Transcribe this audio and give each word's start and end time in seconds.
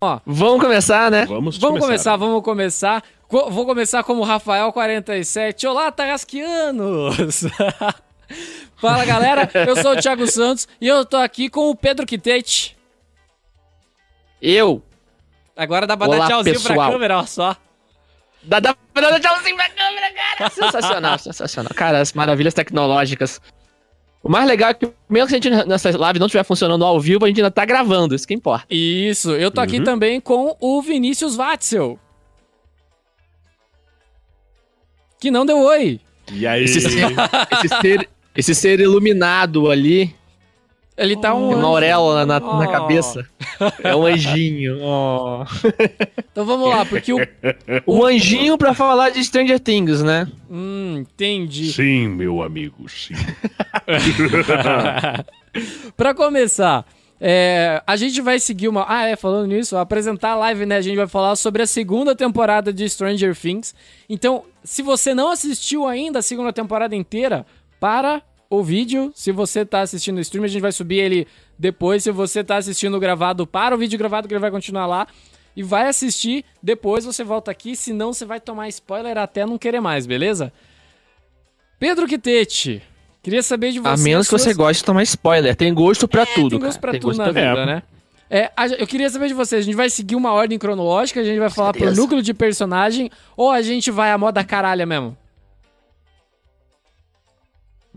Ó, 0.00 0.20
Vamos 0.24 0.62
começar, 0.62 1.10
né? 1.10 1.24
Vamos, 1.26 1.58
vamos 1.58 1.80
começar, 1.80 2.16
vamos 2.16 2.42
começar. 2.44 3.02
Co- 3.26 3.50
Vou 3.50 3.66
começar 3.66 4.04
como 4.04 4.22
Rafael47. 4.24 5.68
Olá, 5.68 5.90
Tarrasquianos! 5.90 7.44
Fala, 8.80 9.04
galera. 9.04 9.50
Eu 9.66 9.74
sou 9.82 9.92
o 9.94 10.00
Thiago 10.00 10.24
Santos 10.28 10.68
e 10.80 10.86
eu 10.86 11.04
tô 11.04 11.16
aqui 11.16 11.48
com 11.48 11.68
o 11.68 11.74
Pedro 11.74 12.06
Quitete. 12.06 12.76
Eu. 14.40 14.80
Agora 15.56 15.84
dá 15.84 15.96
pra 15.96 16.06
Olá, 16.06 16.18
dar 16.18 16.26
tchauzinho 16.28 16.60
pra 16.60 16.68
pessoal. 16.70 16.92
câmera, 16.92 17.18
ó 17.18 17.26
só. 17.26 17.56
Dá, 18.44 18.60
dá 18.60 18.76
pra 18.94 19.10
dar 19.10 19.18
tchauzinho 19.20 19.56
pra 19.56 19.68
câmera, 19.70 20.12
cara. 20.14 20.50
Sensacional, 20.50 21.18
sensacional. 21.18 21.72
Cara, 21.74 21.98
as 22.00 22.12
maravilhas 22.12 22.54
tecnológicas. 22.54 23.40
O 24.28 24.30
mais 24.30 24.46
legal 24.46 24.68
é 24.68 24.74
que, 24.74 24.86
mesmo 25.08 25.26
que 25.26 25.34
a 25.36 25.40
gente 25.40 25.66
nessa 25.66 25.96
live 25.96 26.18
não 26.18 26.26
estiver 26.26 26.44
funcionando 26.44 26.84
ao 26.84 27.00
vivo, 27.00 27.24
a 27.24 27.28
gente 27.28 27.38
ainda 27.40 27.50
tá 27.50 27.64
gravando, 27.64 28.14
isso 28.14 28.28
que 28.28 28.34
importa. 28.34 28.66
Isso, 28.68 29.30
eu 29.30 29.50
tô 29.50 29.58
aqui 29.58 29.78
Uhum. 29.78 29.84
também 29.84 30.20
com 30.20 30.54
o 30.60 30.82
Vinícius 30.82 31.34
Watzel. 31.34 31.98
Que 35.18 35.30
não 35.30 35.46
deu 35.46 35.56
oi. 35.60 35.98
E 36.30 36.46
aí? 36.46 36.64
Esse 36.64 36.78
ser, 36.82 37.06
esse 37.64 37.68
ser, 37.80 38.08
esse 38.36 38.54
ser 38.54 38.80
iluminado 38.80 39.70
ali, 39.70 40.14
Ele 40.98 41.16
tá 41.16 41.32
um. 41.32 41.50
tem 41.50 41.58
uma 41.58 41.68
auréola 41.68 42.26
na, 42.26 42.38
Oh. 42.42 42.56
na 42.58 42.66
cabeça. 42.66 43.24
É 43.84 43.94
um 43.94 44.04
anjinho. 44.04 44.78
ó. 44.82 45.44
Então 46.30 46.44
vamos 46.46 46.68
lá, 46.68 46.84
porque 46.84 47.12
o. 47.12 47.18
Um 47.86 48.04
anjinho 48.04 48.56
pra 48.58 48.74
falar 48.74 49.10
de 49.10 49.24
Stranger 49.24 49.58
Things, 49.58 50.02
né? 50.02 50.28
Hum, 50.50 50.98
entendi. 50.98 51.72
Sim, 51.72 52.08
meu 52.08 52.42
amigo, 52.42 52.88
sim. 52.88 53.14
pra 55.96 56.14
começar, 56.14 56.84
é, 57.20 57.82
a 57.86 57.96
gente 57.96 58.20
vai 58.20 58.38
seguir 58.38 58.68
uma. 58.68 58.84
Ah, 58.88 59.06
é, 59.06 59.16
falando 59.16 59.48
nisso, 59.48 59.76
apresentar 59.76 60.32
a 60.32 60.36
live, 60.36 60.66
né? 60.66 60.76
A 60.76 60.80
gente 60.80 60.96
vai 60.96 61.08
falar 61.08 61.36
sobre 61.36 61.62
a 61.62 61.66
segunda 61.66 62.14
temporada 62.14 62.72
de 62.72 62.88
Stranger 62.88 63.34
Things. 63.36 63.74
Então, 64.08 64.44
se 64.62 64.82
você 64.82 65.14
não 65.14 65.30
assistiu 65.30 65.86
ainda 65.86 66.20
a 66.20 66.22
segunda 66.22 66.52
temporada 66.52 66.94
inteira, 66.94 67.44
para 67.80 68.22
o 68.50 68.62
vídeo. 68.62 69.12
Se 69.14 69.32
você 69.32 69.64
tá 69.64 69.80
assistindo 69.80 70.18
o 70.18 70.20
stream, 70.20 70.44
a 70.44 70.48
gente 70.48 70.62
vai 70.62 70.72
subir 70.72 70.98
ele 70.98 71.26
depois. 71.58 72.02
Se 72.02 72.10
você 72.10 72.42
tá 72.42 72.56
assistindo 72.56 72.98
gravado, 72.98 73.46
para 73.46 73.74
o 73.74 73.78
vídeo 73.78 73.98
gravado 73.98 74.26
que 74.28 74.34
ele 74.34 74.40
vai 74.40 74.50
continuar 74.50 74.86
lá. 74.86 75.06
E 75.56 75.62
vai 75.62 75.88
assistir, 75.88 76.44
depois 76.62 77.04
você 77.04 77.24
volta 77.24 77.50
aqui, 77.50 77.74
senão 77.74 78.12
você 78.12 78.24
vai 78.24 78.38
tomar 78.40 78.68
spoiler 78.68 79.18
até 79.18 79.44
não 79.44 79.58
querer 79.58 79.80
mais, 79.80 80.06
beleza? 80.06 80.52
Pedro 81.80 82.06
Quitete, 82.06 82.80
queria 83.22 83.42
saber 83.42 83.72
de 83.72 83.80
você. 83.80 83.88
A 83.88 83.96
menos 83.96 84.28
que 84.28 84.32
você 84.32 84.54
goste 84.54 84.82
de 84.82 84.84
tomar 84.84 85.02
spoiler. 85.02 85.56
Tem 85.56 85.74
gosto 85.74 86.06
pra 86.06 86.24
tudo, 86.24 86.50
tem 86.50 86.58
gosto 86.60 86.74
cara. 86.74 86.80
pra 86.80 86.90
Tem 86.92 87.00
tudo 87.00 87.16
gosto 87.16 87.18
na 87.26 87.32
pra 87.32 87.42
vida, 87.42 87.54
tudo. 87.56 87.66
né? 87.66 87.82
É, 88.30 88.52
eu 88.78 88.86
queria 88.86 89.08
saber 89.08 89.28
de 89.28 89.34
vocês, 89.34 89.62
a 89.62 89.64
gente 89.64 89.74
vai 89.74 89.88
seguir 89.88 90.14
uma 90.14 90.32
ordem 90.32 90.58
cronológica, 90.58 91.20
a 91.20 91.24
gente 91.24 91.38
vai 91.38 91.50
falar 91.50 91.72
por 91.72 91.80
certeza. 91.80 92.00
núcleo 92.00 92.22
de 92.22 92.34
personagem, 92.34 93.10
ou 93.36 93.50
a 93.50 93.62
gente 93.62 93.90
vai 93.90 94.12
a 94.12 94.18
moda 94.18 94.44
caralha 94.44 94.84
mesmo? 94.84 95.16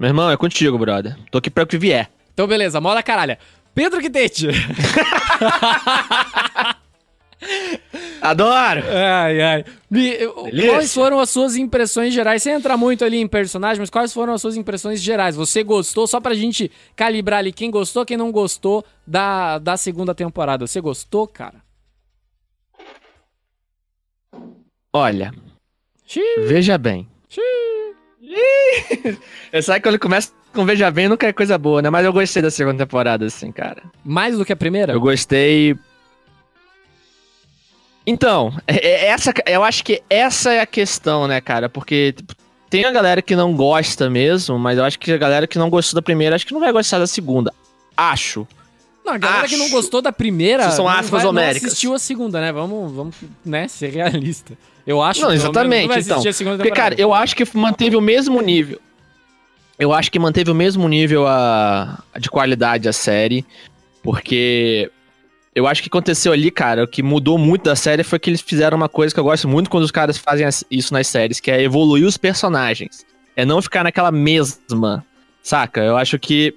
Meu 0.02 0.08
irmão, 0.10 0.32
é 0.32 0.36
contigo, 0.36 0.80
brother. 0.80 1.16
Tô 1.30 1.38
aqui 1.38 1.52
pra 1.52 1.64
o 1.64 1.68
que 1.68 1.78
vier. 1.78 2.10
Então 2.34 2.48
beleza, 2.48 2.82
moda 2.82 3.04
caralha. 3.04 3.38
Pedro 3.76 4.02
Quitete! 4.02 4.48
Adoro! 8.20 8.82
ai, 8.90 9.42
ai. 9.42 9.66
Me- 9.92 10.18
quais 10.70 10.92
foram 10.92 11.20
as 11.20 11.30
suas 11.30 11.56
impressões 11.56 12.16
gerais? 12.16 12.42
Sem 12.42 12.54
entrar 12.54 12.78
muito 12.78 13.06
ali 13.06 13.18
em 13.18 13.28
personagem, 13.28 13.80
mas 13.80 13.92
quais 13.92 14.12
foram 14.12 14.34
as 14.34 14.42
suas 14.42 14.58
impressões 14.58 15.00
gerais? 15.00 15.36
Você 15.36 15.62
gostou? 15.64 16.08
Só 16.08 16.20
pra 16.20 16.34
gente 16.34 16.72
calibrar 16.96 17.38
ali 17.38 17.54
quem 17.54 17.70
gostou, 17.70 18.04
quem 18.04 18.18
não 18.18 18.32
gostou 18.32 18.84
da, 19.06 19.60
da 19.60 19.78
segunda 19.78 20.16
temporada. 20.16 20.66
Você 20.66 20.82
gostou, 20.82 21.28
cara? 21.28 21.62
Olha, 24.92 25.32
Xiii, 26.08 26.48
veja 26.48 26.76
bem. 26.80 27.08
xiii. 27.30 27.91
Eu 29.52 29.62
sabe 29.64 29.80
que 29.80 29.90
quando 29.90 30.00
começa 30.00 30.32
com 30.54 30.66
Veja 30.66 30.90
Bem 30.92 31.08
nunca 31.10 31.28
é 31.28 31.34
coisa 31.34 31.58
boa, 31.58 31.82
né? 31.82 31.90
Mas 31.90 32.06
eu 32.06 32.14
gostei 32.14 32.42
da 32.42 32.52
segunda 32.52 32.78
temporada, 32.86 33.26
assim, 33.26 33.52
cara. 33.52 33.84
Mais 34.04 34.38
do 34.38 34.46
que 34.46 34.54
a 34.54 34.56
primeira? 34.56 34.94
Eu 34.94 35.02
gostei. 35.02 35.76
Então, 38.06 38.54
é- 38.68 39.06
é 39.06 39.06
essa, 39.08 39.34
eu 39.46 39.64
acho 39.64 39.84
que 39.84 40.02
essa 40.10 40.52
é 40.54 40.60
a 40.60 40.66
questão, 40.66 41.28
né, 41.28 41.40
cara? 41.40 41.70
Porque 41.70 42.14
tipo, 42.14 42.34
tem 42.70 42.84
a 42.86 42.92
galera 42.92 43.22
que 43.22 43.36
não 43.36 43.54
gosta 43.56 44.10
mesmo, 44.10 44.58
mas 44.58 44.78
eu 44.78 44.84
acho 44.84 44.98
que 44.98 45.12
a 45.12 45.18
galera 45.18 45.46
que 45.46 45.60
não 45.60 45.70
gostou 45.70 45.96
da 45.98 46.02
primeira, 46.02 46.36
acho 46.36 46.46
que 46.48 46.54
não 46.54 46.60
vai 46.62 46.72
gostar 46.72 46.98
da 47.00 47.08
segunda. 47.08 47.54
Acho. 47.96 48.48
Não, 49.06 49.14
a 49.14 49.18
galera 49.18 49.48
que 49.48 49.58
não 49.58 49.66
Acho. 49.66 49.74
gostou 49.76 50.02
da 50.02 50.12
primeira. 50.12 50.68
Isso 50.68 50.76
são 50.78 50.88
aspas 50.88 51.22
vai- 51.24 51.26
homéricas. 51.26 51.68
assistiu 51.70 51.94
a 51.94 52.00
segunda, 52.00 52.40
né? 52.40 52.52
Vamos, 52.52 52.92
vamos 52.92 53.16
né, 53.44 53.68
ser 53.68 53.90
realista. 53.90 54.58
Eu 54.86 55.02
acho 55.02 55.22
Não, 55.22 55.32
exatamente, 55.32 55.92
assistir 55.92 56.44
então. 56.44 56.58
Porque, 56.58 56.72
cara, 56.72 56.96
eu 56.98 57.14
acho 57.14 57.36
que 57.36 57.46
manteve 57.56 57.96
o 57.96 58.02
mesmo 58.02 58.42
nível. 58.42 58.80
Eu 59.78 59.94
acho 59.94 60.12
que 60.12 60.20
manteve 60.20 60.52
o 60.52 60.56
mesmo 60.56 60.88
nível 60.88 61.28
a, 61.28 62.04
a 62.14 62.20
de 62.20 62.30
qualidade 62.30 62.88
a 62.88 62.94
série. 62.94 63.46
Porque 64.04 64.92
eu 65.54 65.68
acho 65.68 65.82
que 65.82 65.90
aconteceu 65.90 66.32
ali, 66.32 66.50
cara, 66.50 66.84
o 66.84 66.88
que 66.88 67.04
mudou 67.04 67.38
muito 67.38 67.64
da 67.64 67.76
série 67.76 68.04
foi 68.04 68.18
que 68.18 68.30
eles 68.30 68.42
fizeram 68.42 68.78
uma 68.78 68.90
coisa 68.90 69.14
que 69.14 69.20
eu 69.20 69.24
gosto 69.24 69.48
muito 69.48 69.70
quando 69.70 69.84
os 69.84 69.92
caras 69.92 70.18
fazem 70.18 70.48
isso 70.70 70.94
nas 70.94 71.08
séries, 71.08 71.40
que 71.40 71.52
é 71.52 71.62
evoluir 71.62 72.06
os 72.06 72.18
personagens. 72.18 73.06
É 73.36 73.46
não 73.46 73.62
ficar 73.62 73.84
naquela 73.84 74.12
mesma, 74.12 75.06
saca? 75.44 75.82
Eu 75.82 75.98
acho 75.98 76.18
que 76.18 76.56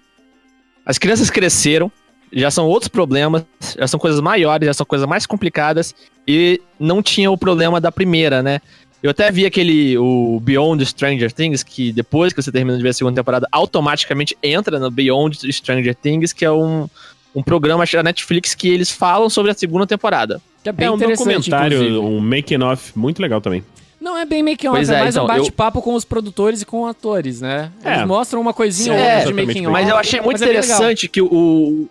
as 0.87 0.99
crianças 0.99 1.31
cresceram, 1.31 1.91
já 2.34 2.50
são 2.50 2.67
outros 2.67 2.89
problemas, 2.89 3.45
já 3.78 3.87
são 3.87 3.99
coisas 4.00 4.21
maiores, 4.21 4.67
já 4.67 4.75
são 4.75 4.84
coisas 4.87 5.06
mais 5.06 5.25
complicadas, 5.27 5.95
e 6.27 6.61
não 6.78 7.03
tinha 7.03 7.31
o 7.31 7.39
problema 7.39 7.81
da 7.81 7.93
primeira, 7.93 8.43
né? 8.43 8.61
Eu 9.03 9.11
até 9.11 9.31
vi 9.31 9.45
aquele, 9.45 9.99
o 9.99 10.41
Beyond 10.41 10.84
Stranger 10.87 11.31
Things, 11.31 11.62
que 11.62 11.93
depois 11.93 12.33
que 12.33 12.43
você 12.43 12.50
termina 12.50 12.77
de 12.77 12.83
ver 12.83 12.89
a 12.89 12.93
segunda 12.94 13.15
temporada, 13.21 13.47
automaticamente 13.53 14.37
entra 14.43 14.78
no 14.78 14.91
Beyond 14.91 15.53
Stranger 15.53 15.94
Things, 15.94 16.33
que 16.33 16.43
é 16.44 16.50
um, 16.50 16.89
um 17.34 17.43
programa 17.43 17.84
da 17.93 18.03
Netflix 18.03 18.55
que 18.55 18.67
eles 18.69 18.91
falam 18.91 19.28
sobre 19.28 19.50
a 19.50 19.55
segunda 19.55 19.87
temporada. 19.87 20.41
Que 20.62 20.71
é 20.71 20.73
bem 20.73 20.87
É 20.87 20.91
um 20.91 20.94
interessante, 20.94 21.19
documentário, 21.50 21.77
inclusive. 21.84 21.99
um 21.99 22.19
making 22.21 22.62
off 22.62 22.93
muito 22.99 23.21
legal 23.21 23.43
também. 23.43 23.62
Não 24.00 24.17
é 24.19 24.25
bem 24.25 24.43
making 24.43 24.69
off, 24.69 24.78
é, 24.78 24.94
é, 24.94 25.00
mais 25.00 25.17
um 25.17 25.25
então, 25.25 25.37
eu- 25.37 25.43
bate-papo 25.43 25.83
com 25.83 25.94
os 25.94 26.05
produtores 26.06 26.62
e 26.62 26.65
com 26.65 26.87
atores, 26.87 27.43
né? 27.43 27.71
Eles 27.84 27.99
É. 28.00 28.06
mostram 28.06 28.41
uma 28.41 28.55
coisinha 28.55 28.94
ou 28.94 29.00
outra 29.03 29.27
de 29.27 29.33
making 29.34 29.67
off. 29.67 29.73
Mas 29.73 29.89
eu 29.89 29.97
achei 29.97 30.21
muito 30.23 30.43
é 30.43 30.47
interessante 30.47 31.09
que 31.09 31.21
o, 31.21 31.87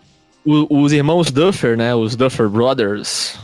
o- 0.45 0.81
os 0.81 0.91
irmãos 0.91 1.31
Duffer, 1.31 1.77
né, 1.77 1.93
os 1.95 2.15
Duffer 2.15 2.47
Brothers, 2.49 3.37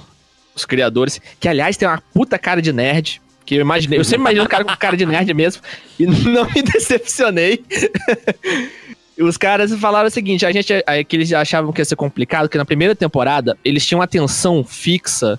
os 0.56 0.66
criadores, 0.66 1.20
que 1.40 1.48
aliás 1.48 1.78
tem 1.78 1.88
uma 1.88 2.02
puta 2.14 2.38
cara 2.38 2.62
de 2.62 2.72
nerd, 2.74 3.22
que 3.46 3.56
eu 3.56 3.62
imaginei, 3.62 3.98
eu 4.00 4.04
sempre 4.04 4.22
imaginei 4.22 4.44
um 4.44 4.48
cara 4.50 4.64
com 4.66 4.76
cara 4.76 4.96
de 4.98 5.06
nerd 5.06 5.34
mesmo, 5.34 5.62
e 6.00 6.06
não 6.28 6.46
me 6.46 6.62
decepcionei. 6.62 7.64
Os 9.20 9.36
caras 9.36 9.74
falaram 9.74 10.08
o 10.08 10.12
seguinte, 10.12 10.46
a 10.46 10.52
gente, 10.52 10.72
é, 10.72 11.04
que 11.04 11.16
eles 11.18 11.34
achavam 11.34 11.74
que 11.74 11.82
ia 11.82 11.86
ser 11.86 11.98
complicado, 11.98 12.48
que 12.48 12.58
na 12.58 12.64
primeira 12.64 12.96
temporada 12.96 13.58
eles 13.66 13.86
tinham 13.86 14.02
atenção 14.02 14.64
fixa 14.64 15.38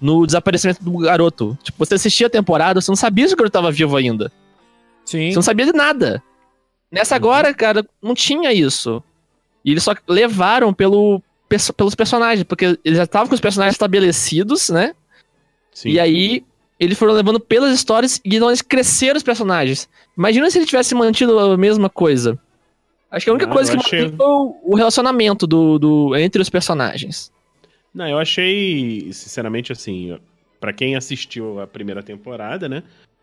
no 0.00 0.26
desaparecimento 0.26 0.82
do 0.82 0.98
garoto. 0.98 1.56
Tipo, 1.62 1.78
você 1.84 1.94
assistia 1.94 2.26
a 2.26 2.30
temporada, 2.30 2.80
você 2.80 2.90
não 2.90 2.96
sabia 2.96 3.28
se 3.28 3.34
o 3.34 3.36
garoto 3.36 3.52
tava 3.52 3.70
vivo 3.70 3.96
ainda. 3.96 4.32
Sim. 5.04 5.30
Você 5.30 5.36
não 5.36 5.42
sabia 5.42 5.64
de 5.66 5.72
nada. 5.72 6.20
Nessa 6.90 7.14
agora, 7.14 7.54
cara, 7.54 7.86
não 8.02 8.16
tinha 8.16 8.52
isso. 8.52 9.00
E 9.64 9.70
eles 9.72 9.82
só 9.82 9.94
levaram 10.08 10.72
pelo, 10.72 11.22
pelos 11.76 11.94
personagens, 11.94 12.44
porque 12.44 12.78
eles 12.84 12.96
já 12.98 13.04
estavam 13.04 13.28
com 13.28 13.34
os 13.34 13.40
personagens 13.40 13.74
estabelecidos, 13.74 14.70
né? 14.70 14.94
Sim. 15.72 15.90
E 15.90 16.00
aí, 16.00 16.44
eles 16.78 16.98
foram 16.98 17.12
levando 17.12 17.38
pelas 17.38 17.74
histórias 17.74 18.20
e 18.24 18.36
então 18.36 18.48
eles 18.48 18.62
cresceram 18.62 19.16
os 19.16 19.22
personagens. 19.22 19.88
Imagina 20.16 20.50
se 20.50 20.58
ele 20.58 20.66
tivesse 20.66 20.94
mantido 20.94 21.38
a 21.38 21.56
mesma 21.56 21.88
coisa. 21.90 22.38
Acho 23.10 23.24
que 23.26 23.30
a 23.30 23.34
única 23.34 23.50
Ah, 23.50 23.52
coisa 23.52 23.72
que 23.72 23.76
achei- 23.78 24.02
manteve 24.02 24.16
foi 24.16 24.26
o- 24.26 24.74
relacionamento 24.76 25.46
do, 25.46 25.78
do- 25.78 26.16
entre 26.16 26.40
os 26.40 26.48
personagens. 26.48 27.30
Não, 27.92 28.06
eu 28.08 28.18
achei, 28.18 29.12
sinceramente, 29.12 29.72
assim, 29.72 30.16
pra 30.60 30.72
quem 30.72 30.94
assistiu 30.94 31.60
a 31.60 31.66
primeira 31.66 32.02
temporada, 32.02 32.68
né? 32.68 32.82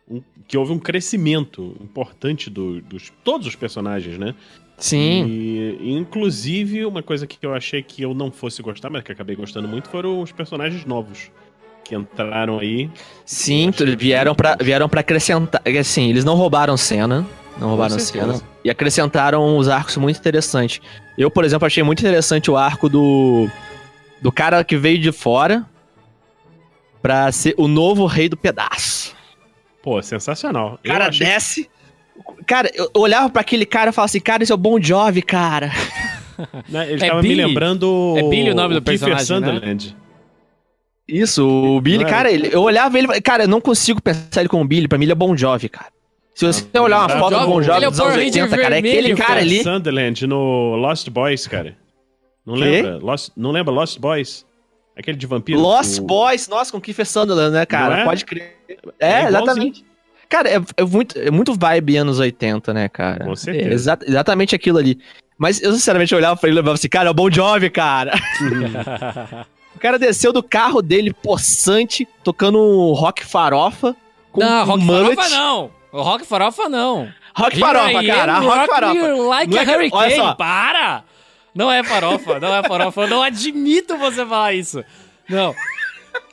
um- 0.10 0.22
que 0.48 0.58
houve 0.58 0.72
um 0.72 0.80
crescimento 0.80 1.76
importante 1.82 2.50
do- 2.50 2.80
dos 2.82 3.12
todos 3.26 3.46
os 3.46 3.56
personagens, 3.56 4.18
né? 4.18 4.34
Sim. 4.78 5.26
E, 5.28 5.92
inclusive, 5.92 6.86
uma 6.86 7.02
coisa 7.02 7.26
que 7.26 7.44
eu 7.46 7.54
achei 7.54 7.82
que 7.82 8.04
eu 8.04 8.14
não 8.14 8.32
fosse 8.32 8.62
gostar, 8.62 8.90
mas 8.90 9.04
que 9.04 9.12
acabei 9.12 9.36
gostando 9.36 9.68
muito, 9.68 9.90
foram 9.90 10.22
os 10.22 10.32
personagens 10.32 10.86
novos 10.86 11.32
que 11.84 11.96
entraram 11.96 12.60
aí. 12.60 12.90
Sim, 13.26 13.72
vieram 13.98 14.36
pra, 14.36 14.56
vieram 14.62 14.88
pra 14.88 15.02
acrescentar. 15.02 15.62
Assim, 15.80 16.10
eles 16.10 16.24
não 16.24 16.36
roubaram 16.36 16.78
cena. 16.78 17.26
Não 17.58 17.70
roubaram 17.70 17.98
cena. 17.98 18.40
E 18.64 18.70
acrescentaram 18.70 19.58
os 19.58 19.68
arcos 19.68 19.98
muito 19.98 20.20
interessantes. 20.20 20.80
Eu, 21.18 21.32
por 21.32 21.44
exemplo, 21.44 21.66
achei 21.66 21.82
muito 21.82 22.00
interessante 22.00 22.52
o 22.52 22.58
arco 22.58 22.88
do. 22.88 23.50
Do 24.22 24.32
cara 24.32 24.64
que 24.64 24.76
veio 24.76 25.00
de 25.00 25.12
fora 25.12 25.66
pra 27.02 27.32
ser 27.32 27.54
o 27.58 27.68
novo 27.68 28.06
rei 28.06 28.28
do 28.28 28.36
pedaço. 28.36 29.16
Pô, 29.82 30.02
sensacional. 30.02 30.80
O 30.84 30.88
cara 30.88 31.08
achei... 31.08 31.26
desce. 31.26 31.70
Cara, 32.46 32.72
eu 32.74 32.90
olhava 32.96 33.30
pra 33.30 33.42
aquele 33.42 33.66
cara 33.66 33.90
e 33.90 33.94
falava 33.94 34.06
assim: 34.06 34.20
Cara, 34.20 34.44
esse 34.44 34.52
é 34.52 34.56
o 34.56 34.58
Bon 34.58 34.82
Jovi, 34.82 35.22
cara. 35.22 35.72
né, 36.70 36.92
ele 36.92 37.04
É 37.04 37.08
tava 37.10 37.22
me 37.22 37.28
Billy. 37.30 37.46
lembrando. 37.46 38.16
É 38.18 38.24
Billy 38.24 38.52
o 38.52 38.56
nome 38.56 38.74
do 38.76 38.82
Kiefer 38.82 39.10
personagem, 39.10 39.40
né? 39.42 39.54
Sutherland. 39.56 39.96
Isso, 41.08 41.48
o 41.48 41.80
Billy, 41.80 42.04
Não, 42.04 42.10
cara, 42.10 42.30
ele, 42.30 42.50
eu 42.52 42.62
olhava 42.62 42.98
ele. 42.98 43.08
Cara, 43.22 43.44
eu 43.44 43.48
não 43.48 43.62
consigo 43.62 44.02
pensar 44.02 44.42
ele 44.42 44.50
como 44.50 44.66
Billy. 44.68 44.88
Pra 44.88 44.98
mim, 44.98 45.06
ele 45.06 45.14
é 45.14 45.16
Bon 45.16 45.36
Jovi, 45.38 45.70
cara. 45.70 45.88
Se 46.36 46.46
você 46.46 46.66
Ah, 46.74 46.82
olhar 46.82 47.00
uma 47.00 47.10
foto 47.10 47.40
do 47.40 47.48
Bon 47.48 47.62
Jovi 47.62 47.78
ele 47.78 47.86
é 47.86 47.88
o 47.88 47.92
dos 47.92 48.00
anos 48.00 48.12
Power 48.14 48.26
Ranger 48.26 48.44
80, 48.44 48.58
cara, 48.62 48.76
é 48.76 48.80
aquele 48.80 48.92
vermelho, 48.94 49.18
cara 49.18 49.28
cara. 49.30 49.40
ali. 49.42 49.64
Sunderland 49.64 50.28
no 50.28 50.76
Lost 50.76 51.10
Boys, 51.10 51.48
cara. 51.48 51.76
Não 52.46 52.54
Quê? 52.56 52.60
lembra? 52.62 52.98
Lost, 52.98 53.30
não 53.36 53.52
lembra 53.52 53.74
Lost 53.74 53.98
Boys? 54.00 54.46
Aquele 54.96 55.18
de 55.18 55.26
vampiro? 55.26 55.60
Lost 55.60 55.98
O- 56.00 56.02
Boys, 56.04 56.48
nossa, 56.48 56.72
com 56.72 56.80
Kiefer 56.82 57.06
Sutherland, 57.08 57.52
né, 57.54 57.66
cara? 57.66 58.02
É? 58.02 58.04
Pode 58.04 58.26
crer. 58.26 58.58
É 59.00 59.12
É, 59.24 59.28
exatamente. 59.28 59.86
Cara, 60.30 60.50
é, 60.50 60.60
é 60.78 60.84
muito, 60.84 61.18
é 61.20 61.32
muito 61.32 61.54
vibe 61.54 61.98
anos 61.98 62.20
80, 62.20 62.74
né, 62.74 62.90
cara? 62.90 63.26
Com 63.26 63.36
certeza. 63.36 63.70
É 63.70 63.74
exa- 63.74 64.00
exatamente 64.06 64.54
aquilo 64.56 64.78
ali. 64.78 65.00
Mas 65.38 65.62
eu, 65.62 65.72
sinceramente, 65.74 66.14
olhava 66.16 66.36
pra 66.36 66.50
ele 66.50 66.56
e 66.56 66.60
lembrava 66.60 66.76
assim, 66.76 66.90
cara, 66.90 67.08
é 67.08 67.12
o 67.12 67.14
Bon 67.14 67.30
Jovi, 67.32 67.70
cara. 67.70 68.14
O 69.76 69.80
cara 69.80 70.00
desceu 70.00 70.34
do 70.34 70.42
carro 70.42 70.82
dele, 70.82 71.14
possante, 71.14 72.08
tocando 72.24 72.58
um 72.60 72.94
rock 72.94 73.24
farofa. 73.24 73.96
Com 74.32 74.40
não, 74.42 74.64
um 74.64 74.66
Rock 74.66 74.84
mullet. 74.84 75.16
Farofa 75.16 75.36
não. 75.38 75.72
O 75.92 76.02
Rock 76.02 76.26
Farofa 76.26 76.68
não. 76.68 77.08
Rock 77.36 77.60
farofa, 77.60 78.04
cara. 78.04 78.38
am, 78.38 78.44
Rock 78.44 78.58
rock 78.58 78.68
farofa. 78.72 79.08
Like 79.28 79.52
Não 79.54 79.58
é 79.60 79.64
a 79.64 79.68
olha 79.68 79.78
hurricane, 79.78 80.16
só. 80.16 80.34
para! 80.34 81.04
Não 81.54 81.72
é 81.72 81.84
farofa, 81.84 82.40
não 82.40 82.56
é 82.56 82.64
farofa. 82.64 83.02
Eu 83.02 83.08
não 83.08 83.22
admito 83.22 83.96
você 83.98 84.26
falar 84.26 84.54
isso. 84.56 84.84
Não. 85.30 85.54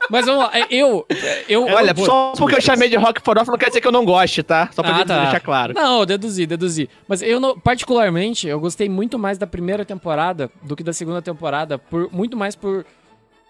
Mas 0.09 0.25
vamos 0.25 0.43
lá, 0.43 0.51
é, 0.57 0.67
eu... 0.69 1.05
eu 1.49 1.63
Olha, 1.65 1.93
eu 1.97 2.05
só 2.05 2.33
porque 2.37 2.55
eu 2.57 2.61
chamei 2.61 2.89
de 2.89 2.95
rock 2.95 3.21
farofa 3.21 3.51
não 3.51 3.57
quer 3.57 3.67
dizer 3.67 3.81
que 3.81 3.87
eu 3.87 3.91
não 3.91 4.05
goste, 4.05 4.43
tá? 4.43 4.69
Só 4.73 4.81
pra 4.83 4.97
Ah, 4.97 5.05
tá. 5.05 5.21
deixar 5.23 5.39
claro. 5.39 5.73
Não, 5.73 5.99
eu 6.01 6.05
deduzi, 6.05 6.45
deduzi. 6.45 6.89
Mas 7.07 7.21
eu, 7.21 7.39
não- 7.39 7.57
particularmente, 7.59 8.47
eu 8.47 8.59
gostei 8.59 8.87
muito 8.89 9.17
mais 9.17 9.37
da 9.37 9.47
primeira 9.47 9.83
temporada 9.85 10.49
do 10.63 10.75
que 10.75 10.83
da 10.83 10.93
segunda 10.93 11.21
temporada, 11.21 11.77
por 11.77 12.09
muito 12.11 12.35
mais 12.37 12.55
por 12.55 12.85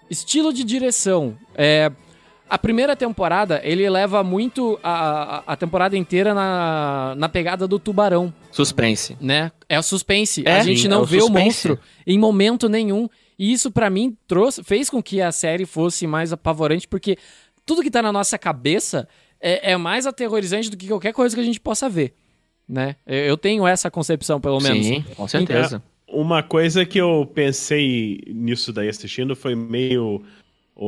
estilo 0.10 0.54
de 0.54 0.64
direção. 0.64 1.36
É, 1.56 1.92
a 2.50 2.58
primeira 2.60 2.96
temporada, 2.96 3.60
ele 3.64 3.90
leva 3.90 4.24
muito 4.24 4.80
a, 4.84 5.38
a, 5.48 5.54
a 5.54 5.56
temporada 5.56 5.98
inteira 5.98 6.34
na, 6.34 7.14
na 7.18 7.28
pegada 7.28 7.68
do 7.68 7.80
tubarão, 7.80 8.32
Suspense. 8.52 9.18
né? 9.20 9.52
É 9.68 9.80
o 9.80 9.84
suspense. 9.84 10.44
É, 10.46 10.60
a 10.60 10.64
gente 10.64 10.82
sim, 10.84 10.88
não 10.88 11.00
é 11.00 11.02
o 11.02 11.06
vê 11.06 11.22
o 11.24 11.30
monstro 11.30 11.80
em 12.06 12.20
momento 12.20 12.70
nenhum. 12.70 13.10
E 13.38 13.52
isso, 13.52 13.72
pra 13.72 13.90
mim, 13.90 14.18
trouxe, 14.28 14.64
fez 14.64 14.90
com 14.90 15.02
que 15.02 15.22
a 15.22 15.32
série 15.32 15.66
fosse 15.66 16.08
mais 16.08 16.32
apavorante, 16.32 16.88
porque 16.88 17.18
tudo 17.66 17.82
que 17.82 17.92
tá 17.92 18.02
na 18.02 18.12
nossa 18.12 18.38
cabeça 18.38 19.08
é, 19.42 19.72
é 19.72 19.78
mais 19.78 20.06
aterrorizante 20.06 20.70
do 20.70 20.78
que 20.78 20.88
qualquer 20.88 21.14
coisa 21.14 21.36
que 21.36 21.42
a 21.42 21.46
gente 21.46 21.60
possa 21.60 21.90
ver. 21.90 22.14
Né? 22.68 22.96
Eu, 23.06 23.18
eu 23.18 23.38
tenho 23.38 23.68
essa 23.68 23.92
concepção, 23.92 24.40
pelo 24.40 24.60
menos. 24.60 24.86
Sim, 24.86 25.04
com 25.16 25.28
certeza. 25.28 25.84
Uma 26.08 26.42
coisa 26.42 26.86
que 26.86 27.00
eu 27.00 27.30
pensei 27.34 28.22
nisso 28.28 28.72
daí 28.72 28.88
assistindo 28.88 29.36
foi 29.36 29.56
meio. 29.56 30.22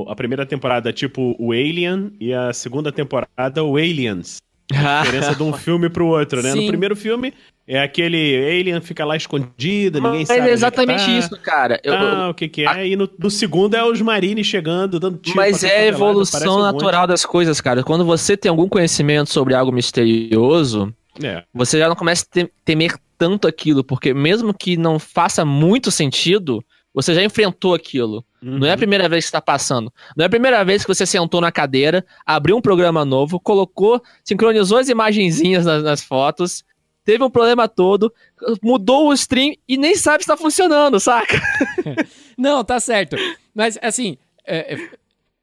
A 0.08 0.16
primeira 0.16 0.46
temporada, 0.46 0.92
tipo, 0.92 1.36
o 1.40 1.52
Alien, 1.52 2.12
e 2.20 2.34
a 2.34 2.52
segunda 2.52 2.92
temporada, 2.92 3.64
o 3.64 3.78
Aliens. 3.78 4.38
A 4.74 5.02
diferença 5.04 5.34
de 5.34 5.44
um 5.44 5.54
filme 5.54 5.90
pro 5.90 6.08
outro, 6.08 6.44
né? 6.44 6.52
Sim. 6.52 6.62
No 6.64 6.68
primeiro 6.68 6.94
filme, 6.94 7.34
é 7.68 7.82
aquele 7.84 8.36
alien 8.60 8.80
fica 8.82 9.04
lá 9.04 9.18
escondido, 9.18 10.00
ninguém 10.00 10.20
Mas 10.20 10.28
sabe. 10.30 10.40
é 10.40 10.52
exatamente 10.52 11.06
tá, 11.06 11.12
isso, 11.12 11.38
cara. 11.42 11.80
Eu- 11.84 11.94
Ah, 11.94 12.30
o 12.30 12.34
que 12.34 12.48
que 12.48 12.66
é? 12.66 12.88
E 12.88 12.96
no, 12.96 13.10
no 13.20 13.30
segundo 13.30 13.76
é 13.76 13.84
os 13.84 14.02
marines 14.02 14.48
chegando, 14.48 15.00
dando 15.00 15.18
tiro. 15.18 15.36
Mas 15.36 15.64
é 15.64 15.68
a 15.68 15.70
parece 15.72 15.88
evolução 15.90 16.60
um 16.60 16.62
natural 16.64 17.06
das 17.06 17.26
coisas, 17.26 17.60
cara. 17.60 17.84
Quando 17.84 18.06
você 18.06 18.38
tem 18.38 18.50
algum 18.50 18.70
conhecimento 18.70 19.30
sobre 19.30 19.54
algo 19.54 19.72
misterioso, 19.72 20.94
É. 21.22 21.44
você 21.54 21.80
já 21.80 21.88
não 21.90 21.96
começa 21.96 22.26
a 22.30 22.34
te- 22.34 22.52
temer 22.64 22.96
tanto 23.18 23.48
aquilo, 23.48 23.84
porque 23.84 24.14
mesmo 24.14 24.54
que 24.54 24.78
não 24.78 25.00
faça 25.00 25.44
muito 25.44 25.90
sentido, 25.92 26.64
você 26.94 27.14
já 27.14 27.24
enfrentou 27.24 27.74
aquilo. 27.74 28.24
Não 28.42 28.68
é 28.68 28.72
a 28.72 28.78
primeira 28.78 29.10
vez 29.10 29.26
que 29.26 29.30
está 29.30 29.42
passando. 29.42 29.92
Não 30.16 30.24
é 30.24 30.28
a 30.28 30.30
primeira 30.30 30.64
vez 30.64 30.84
que 30.84 30.88
você 30.88 31.06
sentou 31.06 31.42
na 31.42 31.52
cadeira, 31.52 32.06
abriu 32.26 32.56
um 32.56 32.62
programa 32.62 33.04
novo, 33.04 33.40
colocou, 33.40 34.02
sincronizou 34.24 34.78
as 34.78 34.90
imagenzinhas 34.90 35.66
nas, 35.66 35.84
nas 35.84 36.04
fotos, 36.04 36.64
teve 37.08 37.24
um 37.24 37.30
problema 37.30 37.70
todo, 37.70 38.14
mudou 38.62 39.08
o 39.08 39.14
stream 39.14 39.56
e 39.66 39.78
nem 39.78 39.96
sabe 39.96 40.26
se 40.26 40.30
está 40.30 40.36
funcionando, 40.36 41.00
saca? 41.00 41.42
Não, 42.38 42.66
tá 42.66 42.82
certo. 42.82 43.16
Mas, 43.56 43.80
assim, 43.82 44.18
é, 44.46 44.74
é, 44.74 44.90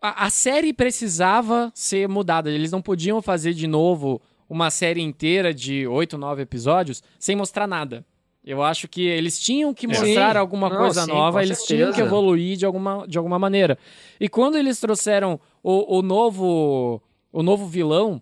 a, 0.02 0.26
a 0.26 0.30
série 0.30 0.74
precisava 0.74 1.72
ser 1.74 2.06
mudada. 2.06 2.50
Eles 2.50 2.70
não 2.70 2.82
podiam 2.82 3.22
fazer 3.22 3.54
de 3.54 3.66
novo 3.66 4.20
uma 4.46 4.70
série 4.70 5.00
inteira 5.00 5.54
de 5.54 5.86
oito, 5.86 6.18
nove 6.18 6.42
episódios 6.42 7.02
sem 7.18 7.34
mostrar 7.34 7.66
nada. 7.66 8.04
Eu 8.44 8.62
acho 8.62 8.86
que 8.86 9.00
eles 9.00 9.40
tinham 9.40 9.72
que 9.72 9.86
mostrar 9.86 10.32
Sim. 10.32 10.38
alguma 10.38 10.68
Não, 10.68 10.76
coisa 10.76 11.04
sim, 11.06 11.10
nova, 11.10 11.42
eles 11.42 11.62
tinham 11.62 11.88
que 11.88 11.94
certeza. 11.96 12.06
evoluir 12.14 12.58
de 12.58 12.66
alguma, 12.66 13.06
de 13.08 13.16
alguma 13.16 13.38
maneira. 13.38 13.78
E 14.20 14.28
quando 14.28 14.58
eles 14.58 14.78
trouxeram 14.78 15.40
o, 15.62 15.98
o 15.98 16.02
novo 16.02 17.00
o 17.32 17.42
novo 17.42 17.66
vilão, 17.66 18.20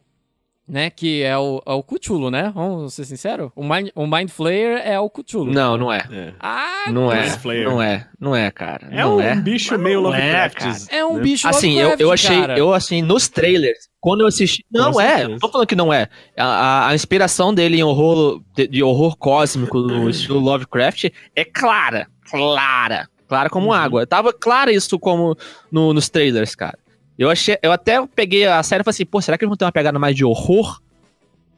né, 0.73 0.89
que 0.89 1.23
é 1.23 1.37
o, 1.37 1.63
é 1.67 1.73
o 1.73 1.83
Cthulhu, 1.83 2.31
né? 2.31 2.51
Vamos 2.55 2.95
ser 2.95 3.05
sinceros? 3.05 3.51
O 3.55 3.63
Mind, 3.63 3.91
o 3.95 4.07
Mind 4.07 4.31
Flayer 4.31 4.81
é 4.83 4.99
o 4.99 5.11
Cthulhu. 5.11 5.53
Não, 5.53 5.77
não 5.77 5.93
é. 5.93 6.03
É. 6.11 6.33
Ah, 6.41 6.85
Não 6.91 7.13
é. 7.13 7.29
Flayer. 7.29 7.69
Não 7.69 7.83
é. 7.83 8.09
Não 8.19 8.35
é, 8.35 8.51
cara. 8.51 8.89
É 8.91 9.03
não 9.03 9.17
um 9.17 9.21
é. 9.21 9.37
bicho 9.37 9.79
meio 9.79 9.99
é, 9.99 10.03
Lovecraft. 10.03 10.57
cara. 10.59 10.77
é 10.89 11.05
um 11.05 11.17
né? 11.17 11.23
bicho 11.23 11.47
Assim, 11.47 11.79
eu, 11.79 11.95
eu 11.99 12.11
achei, 12.11 12.41
cara. 12.41 12.59
eu 12.59 12.73
assim, 12.73 13.03
nos 13.03 13.29
trailers, 13.29 13.87
quando 14.01 14.23
eu 14.23 14.27
assisti. 14.29 14.65
Não 14.73 14.99
é, 14.99 15.29
não 15.29 15.39
tô 15.39 15.51
falando 15.51 15.67
que 15.67 15.77
não 15.77 15.93
é. 15.93 16.09
A, 16.39 16.45
a- 16.45 16.89
a 16.89 16.95
inspiração 16.95 17.53
dele 17.53 17.77
em 17.79 17.83
horror, 17.85 18.41
de, 18.57 18.67
de 18.67 18.83
horror 18.83 19.15
cósmico 19.19 19.79
no 19.79 20.09
estilo 20.11 20.41
Lovecraft 20.41 21.11
é 21.37 21.45
clara. 21.45 22.07
Clara. 22.31 23.09
Clara 23.29 23.51
como 23.51 23.67
Uhum. 23.67 23.73
água. 23.75 24.07
Tava 24.07 24.33
clara 24.33 24.73
isso 24.73 24.99
como 24.99 25.37
no- 25.71 25.93
nos 25.93 26.09
trailers, 26.09 26.55
cara. 26.55 26.79
Eu 27.19 27.31
achei. 27.31 27.59
Eu 27.63 27.73
até 27.73 28.05
peguei 28.07 28.47
a 28.47 28.63
série 28.63 28.81
e 28.81 28.85
falei 28.85 28.95
assim, 28.95 29.05
pô, 29.07 29.21
será 29.21 29.37
que 29.39 29.45
eles 29.45 29.51
vão 29.51 29.57
ter 29.57 29.65
uma 29.65 29.73
pegada 29.73 29.99
mais 29.99 30.17
de 30.17 30.25
horror? 30.25 30.81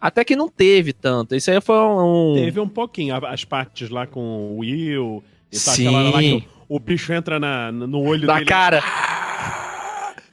Até 0.01 0.25
que 0.25 0.37
não 0.37 0.49
teve 0.49 0.93
tanto. 0.93 1.35
Isso 1.35 1.51
aí 1.51 1.61
foi 1.61 1.77
um. 1.79 2.35
Teve 2.37 2.61
um 2.61 2.69
pouquinho, 2.69 3.15
as 3.27 3.45
partes 3.45 3.89
lá 3.89 4.07
com 4.07 4.21
o 4.21 4.59
Will. 4.59 5.23
E 5.51 5.55
tá 5.57 5.71
Sim. 5.73 5.89
lá 5.89 6.21
que 6.21 6.45
o, 6.69 6.77
o 6.77 6.79
bicho 6.81 7.13
entra 7.13 7.39
na, 7.41 7.73
no 7.73 8.03
olho 8.03 8.27
Da 8.27 8.35
dele. 8.35 8.47
cara. 8.47 8.83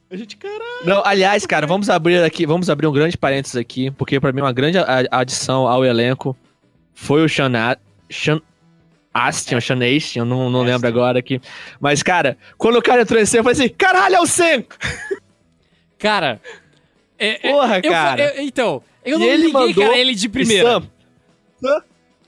A 0.09 0.15
gente, 0.18 0.35
caralho. 0.35 0.62
Não, 0.83 1.01
aliás, 1.06 1.45
cara, 1.45 1.65
vamos 1.65 1.89
abrir 1.89 2.21
aqui, 2.21 2.45
vamos 2.45 2.69
abrir 2.69 2.85
um 2.88 2.91
grande 2.91 3.18
parênteses 3.18 3.56
aqui, 3.56 3.89
porque 3.91 4.19
pra 4.19 4.33
mim 4.33 4.41
uma 4.41 4.51
grande 4.51 4.77
adição 5.09 5.68
ao 5.68 5.85
elenco 5.85 6.35
foi 6.94 7.23
o 7.23 7.29
Sean, 7.29 7.51
A- 7.57 7.77
Sean 8.09 8.41
Astin, 9.13 9.56
ou 9.56 9.62
Sean 9.62 9.77
Astin, 9.77 10.19
eu 10.19 10.25
não, 10.25 10.50
não 10.50 10.62
Astin. 10.62 10.71
lembro 10.73 10.88
agora 10.89 11.19
aqui. 11.19 11.39
Mas, 11.79 12.03
cara, 12.03 12.38
quando 12.57 12.77
o 12.77 12.81
cara 12.81 13.03
entrou 13.03 13.21
em 13.21 13.25
cena, 13.25 13.39
eu 13.39 13.44
falei 13.45 13.57
assim, 13.57 13.73
caralho, 13.73 14.15
é 14.15 14.19
o 14.19 14.25
Sam! 14.25 14.63
Cara. 16.01 16.42
é- 17.18 17.47
é- 17.47 17.52
Porra, 17.52 17.80
eu 17.83 17.92
cara. 17.92 18.35
eu- 18.35 18.44
então, 18.44 18.83
eu 19.06 19.18
E 19.18 19.19
não 19.19 19.28
ele 19.28 19.37
liguei, 19.47 19.54
mandou 19.54 19.83
cara, 19.85 19.97
ele 19.97 20.16
de 20.16 20.28
primeira. 20.28 20.69
Sam, 20.69 20.87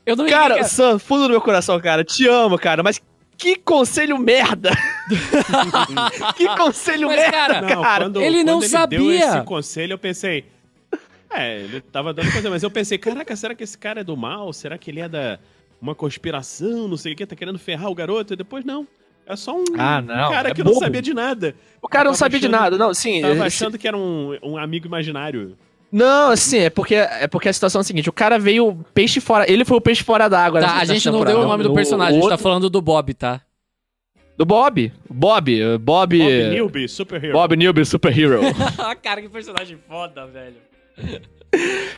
Eu 0.06 0.16
não 0.16 0.26
liguei, 0.26 0.40
cara, 0.40 0.56
cara. 0.56 0.68
Sam, 0.68 1.00
fundo 1.00 1.24
do 1.24 1.30
meu 1.30 1.42
coração, 1.42 1.80
cara, 1.80 2.04
te 2.04 2.28
amo, 2.28 2.58
cara, 2.60 2.84
mas 2.84 3.02
que 3.38 3.56
conselho 3.56 4.18
merda! 4.18 4.72
que 6.38 6.48
conselho 6.56 7.08
Mas, 7.08 7.18
merda, 7.18 7.32
cara, 7.32 7.68
cara! 7.68 8.06
quando, 8.06 8.22
ele 8.22 8.44
não 8.44 8.60
quando 8.60 8.70
sabia. 8.70 9.00
Ele 9.00 9.18
deu 9.20 9.28
esse 9.30 9.42
conselho, 9.44 9.94
eu 9.94 9.98
pensei. 9.98 10.46
É, 11.30 11.62
ele 11.62 11.82
tava 11.82 12.14
dando 12.14 12.32
coisa, 12.32 12.48
mas 12.50 12.62
eu 12.62 12.70
pensei, 12.70 12.98
caraca, 12.98 13.36
será 13.36 13.56
que 13.56 13.64
esse 13.64 13.76
cara 13.78 14.02
é 14.02 14.04
do 14.04 14.16
mal? 14.16 14.54
Será 14.54 14.78
que 14.78 14.92
ele 14.92 15.00
é 15.02 15.10
da 15.10 15.40
uma 15.82 15.96
conspiração? 15.96 16.88
Não 16.88 16.96
sei 16.96 17.14
o 17.14 17.16
que, 17.16 17.26
tá 17.26 17.36
querendo 17.36 17.58
ferrar 17.58 17.90
o 17.90 17.96
garoto? 17.96 18.34
E 18.34 18.36
depois 18.38 18.64
não. 18.64 18.88
É 19.26 19.36
só 19.36 19.56
um 19.56 19.64
Ah, 19.78 20.02
não, 20.02 20.32
cara 20.32 20.50
é 20.50 20.54
que 20.54 20.64
não 20.64 20.72
bobo. 20.74 20.84
sabia 20.84 21.02
de 21.02 21.14
nada. 21.14 21.56
O 21.82 21.88
cara 21.88 22.06
não 22.10 22.14
sabia 22.16 22.40
de 22.40 22.48
achando- 22.48 22.60
nada, 22.62 22.78
não, 22.78 22.94
sim. 22.94 23.22
Tava 23.22 23.46
achando 23.46 23.78
que 23.78 23.88
era 23.88 23.96
um, 23.98 24.38
um 24.44 24.58
amigo 24.58 24.86
imaginário. 24.86 25.58
Não, 25.92 26.32
assim, 26.32 26.58
é 26.60 26.70
porque, 26.70 26.96
é 26.96 27.28
porque 27.28 27.48
a 27.48 27.54
situação 27.54 27.80
é 27.80 27.82
a 27.82 27.86
seguinte: 27.86 28.10
o 28.10 28.14
cara 28.14 28.38
veio 28.40 28.84
peixe 28.94 29.22
fora. 29.22 29.50
Ele 29.50 29.64
foi 29.64 29.78
o 29.78 29.82
peixe 29.82 30.04
fora 30.04 30.28
d'água. 30.28 30.60
Tá, 30.60 30.78
a 30.78 30.86
gente 30.86 31.06
não 31.06 31.14
temporada. 31.20 31.38
deu 31.38 31.46
o 31.46 31.48
nome 31.48 31.64
do 31.64 31.74
personagem, 31.74 32.18
a 32.18 32.22
gente 32.22 32.30
tá 32.30 32.38
falando 32.38 32.70
do 32.70 32.82
Bob, 32.82 33.14
tá? 33.14 33.42
Do 34.36 34.44
Bob. 34.46 34.92
Bob. 35.10 35.62
eh, 35.62 35.78
Bob. 35.78 36.18
Bob 36.18 36.50
Newby, 36.50 36.90
superhero. 36.90 37.34
Bob 37.34 37.56
Newby, 37.56 37.86
Superhero. 37.86 38.40
cara, 39.04 39.22
que 39.22 39.30
personagem 39.30 39.78
foda, 39.88 40.26
velho. 40.26 40.56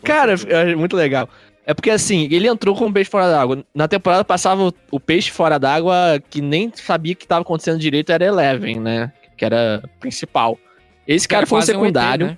cara, 0.04 0.36
é 0.50 0.76
muito 0.76 0.96
legal. 0.96 1.30
É 1.66 1.74
porque 1.74 1.90
assim, 1.90 2.28
ele 2.32 2.48
entrou 2.48 2.76
com 2.76 2.86
o 2.86 2.94
peixe 2.94 3.10
fora 3.10 3.30
d'água. 3.30 3.64
Na 3.74 3.88
temporada 3.88 4.24
passava 4.24 4.68
o, 4.68 4.74
o 4.92 5.00
peixe 5.00 5.32
fora 5.32 5.58
d'água 5.58 6.22
que 6.30 6.42
nem 6.42 6.72
sabia 6.76 7.14
o 7.14 7.16
que 7.16 7.28
tava 7.28 7.42
acontecendo 7.42 7.80
direito 7.80 8.12
era 8.12 8.24
Eleven, 8.24 8.80
né? 8.80 9.12
Que 9.36 9.46
era 9.46 9.84
principal. 10.00 10.60
Esse 11.08 11.28
cara, 11.28 11.46
foi 11.46 11.58
um 11.58 11.62
quase 11.62 11.72
secundário. 11.72 12.28
ET, 12.28 12.32
né? 12.32 12.38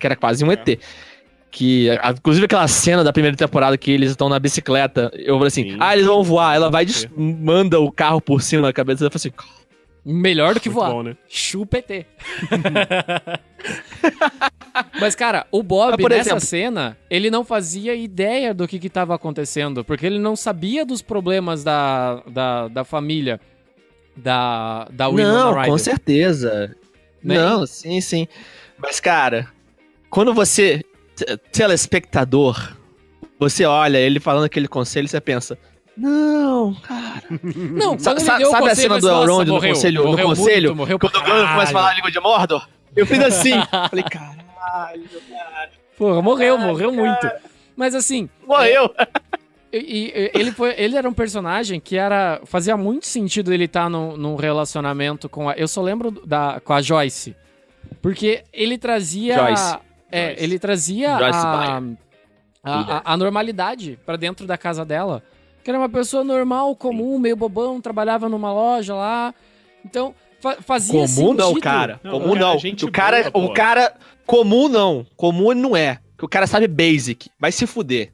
que 0.00 0.06
era 0.06 0.16
quase 0.16 0.44
um 0.44 0.50
ET. 0.50 0.78
Que, 1.52 1.88
inclusive, 2.16 2.46
aquela 2.46 2.66
cena 2.68 3.02
da 3.02 3.12
primeira 3.12 3.36
temporada 3.36 3.76
que 3.76 3.90
eles 3.90 4.10
estão 4.10 4.28
na 4.28 4.38
bicicleta, 4.38 5.10
eu 5.14 5.34
falei 5.34 5.48
assim: 5.48 5.70
Sim. 5.72 5.76
ah, 5.80 5.92
eles 5.94 6.06
vão 6.06 6.22
voar. 6.22 6.54
Ela 6.54 6.70
vai, 6.70 6.86
manda 7.16 7.78
o 7.80 7.90
carro 7.90 8.20
por 8.20 8.40
cima 8.40 8.62
da 8.62 8.72
cabeça. 8.72 9.04
Eu 9.04 9.10
falei 9.10 9.16
assim: 9.16 9.32
Melhor 10.04 10.54
do 10.54 10.60
que 10.60 10.68
Muito 10.68 10.80
voar. 10.80 10.90
bom, 10.92 11.02
né? 11.02 11.16
Chupa 11.28 11.78
ET. 11.78 12.06
Mas, 15.00 15.14
cara, 15.14 15.46
o 15.50 15.62
Bob, 15.62 16.02
nessa 16.08 16.20
exemplo- 16.30 16.40
cena, 16.40 16.96
ele 17.10 17.30
não 17.30 17.44
fazia 17.44 17.94
ideia 17.94 18.54
do 18.54 18.66
que 18.66 18.78
que 18.78 18.88
tava 18.88 19.14
acontecendo, 19.14 19.84
porque 19.84 20.06
ele 20.06 20.18
não 20.18 20.34
sabia 20.36 20.84
dos 20.86 21.02
problemas 21.02 21.62
da, 21.62 22.22
da, 22.26 22.68
da 22.68 22.84
família 22.84 23.40
da, 24.16 24.86
da 24.90 25.08
Winona 25.08 25.54
não, 25.56 25.64
com 25.64 25.78
certeza. 25.78 26.74
Né? 27.22 27.34
Não, 27.34 27.66
sim, 27.66 28.00
sim. 28.00 28.26
Mas, 28.78 29.00
cara, 29.00 29.48
quando 30.08 30.32
você, 30.32 30.82
telespectador, 31.52 32.74
você 33.38 33.64
olha 33.64 33.98
ele 33.98 34.20
falando 34.20 34.44
aquele 34.44 34.68
conselho, 34.68 35.08
você 35.08 35.20
pensa, 35.20 35.58
não, 36.00 36.74
cara. 36.74 37.22
Não, 37.42 37.98
Sa- 37.98 38.18
sabe 38.18 38.44
a 38.44 38.48
conselho, 38.48 38.74
cena 38.76 38.94
eu 38.96 39.00
do 39.00 39.08
Elrond 39.08 39.26
"Nossa, 39.28 39.44
no 39.44 39.52
morreu, 39.54 39.74
conselho, 39.74 40.02
no 40.04 40.08
morreu 40.10 40.26
conselho, 40.28 40.62
muito, 40.70 40.76
morreu 40.76 40.98
quando 40.98 41.16
o 41.16 41.20
Gandalf 41.20 41.30
começa 41.36 41.50
a 41.50 41.56
caralho." 41.56 41.72
falar 41.72 41.90
a 41.90 41.94
língua 41.94 42.10
de 42.10 42.20
Mordor? 42.20 42.68
Eu 42.96 43.06
fiz 43.06 43.20
assim. 43.22 43.52
Falei, 43.90 44.04
caralho, 44.04 45.04
cara. 45.30 45.70
Porra, 45.96 46.22
morreu, 46.22 46.58
morreu 46.58 46.92
muito. 46.92 47.30
Mas 47.76 47.94
assim, 47.94 48.28
Morreu. 48.46 48.92
E, 49.72 49.78
e- 49.78 50.30
ele, 50.34 50.50
foi, 50.50 50.74
ele 50.76 50.96
era 50.96 51.08
um 51.08 51.12
personagem 51.12 51.78
que 51.78 51.96
era. 51.96 52.40
Fazia 52.44 52.76
muito 52.76 53.06
sentido 53.06 53.52
ele 53.52 53.64
estar 53.64 53.88
num, 53.88 54.16
num 54.16 54.34
relacionamento 54.36 55.28
com 55.28 55.48
a. 55.48 55.52
Eu 55.54 55.68
só 55.68 55.80
lembro 55.80 56.10
da, 56.26 56.60
com 56.64 56.72
a 56.72 56.82
Joyce. 56.82 57.36
Porque 58.02 58.42
ele 58.52 58.76
trazia. 58.78 59.36
Joyce. 59.38 59.78
É, 60.10 60.26
Joyce. 60.30 60.44
ele 60.44 60.58
trazia 60.58 61.18
Joyce 61.18 61.38
a, 61.38 61.82
a, 62.64 62.80
a- 62.98 63.02
a 63.12 63.16
normalidade 63.16 63.96
pra 64.04 64.16
dentro 64.16 64.46
da 64.46 64.58
casa 64.58 64.84
dela. 64.84 65.22
Que 65.70 65.76
era 65.76 65.78
uma 65.78 65.88
pessoa 65.88 66.24
normal, 66.24 66.74
comum, 66.74 67.16
meio 67.16 67.36
bobão, 67.36 67.80
trabalhava 67.80 68.28
numa 68.28 68.52
loja 68.52 68.92
lá. 68.92 69.32
Então, 69.84 70.12
fa- 70.40 70.56
fazia 70.60 70.92
Comum 70.92 71.06
sentido. 71.06 71.36
não, 71.36 71.60
cara. 71.60 72.00
Não, 72.02 72.10
comum 72.10 72.32
cara, 72.32 72.40
não. 72.40 72.58
gente 72.58 72.84
o 72.84 72.90
cara, 72.90 73.30
boa, 73.30 73.44
o 73.44 73.48
pô. 73.48 73.54
cara 73.54 73.94
comum 74.26 74.68
não. 74.68 75.06
Comum 75.16 75.52
ele 75.52 75.60
não 75.60 75.76
é. 75.76 76.00
Que 76.18 76.24
o 76.24 76.28
cara 76.28 76.48
sabe 76.48 76.66
basic. 76.66 77.30
Vai 77.38 77.52
se 77.52 77.68
fuder. 77.68 78.12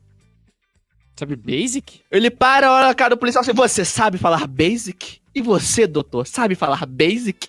Sabe, 1.18 1.34
basic? 1.34 2.02
Ele 2.10 2.30
para, 2.30 2.70
olha 2.70 2.88
a 2.90 2.94
cara 2.94 3.14
do 3.14 3.18
policial 3.18 3.40
assim, 3.40 3.54
você 3.54 3.86
sabe 3.86 4.18
falar 4.18 4.46
basic? 4.46 5.18
E 5.34 5.40
você, 5.40 5.86
doutor, 5.86 6.26
sabe 6.26 6.54
falar 6.54 6.84
basic? 6.84 7.48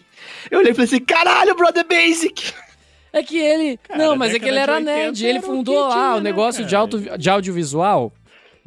Eu 0.49 0.59
olhei 0.59 0.71
e 0.71 0.73
falei 0.73 0.85
assim, 0.87 1.01
caralho, 1.03 1.53
brother, 1.53 1.85
basic! 1.85 2.53
É 3.11 3.21
que 3.21 3.37
ele. 3.37 3.77
Cara, 3.77 4.01
não, 4.01 4.15
mas 4.15 4.33
é 4.33 4.39
que 4.39 4.47
ele 4.47 4.57
era 4.57 4.79
de 4.79 4.85
80 4.87 4.99
nerd. 4.99 5.25
Ele 5.25 5.39
o 5.39 5.41
fundou 5.41 5.87
lá 5.87 6.13
o 6.13 6.17
né, 6.17 6.23
negócio 6.23 6.63
de, 6.65 6.75
auto, 6.75 7.17
de 7.17 7.29
audiovisual. 7.29 8.13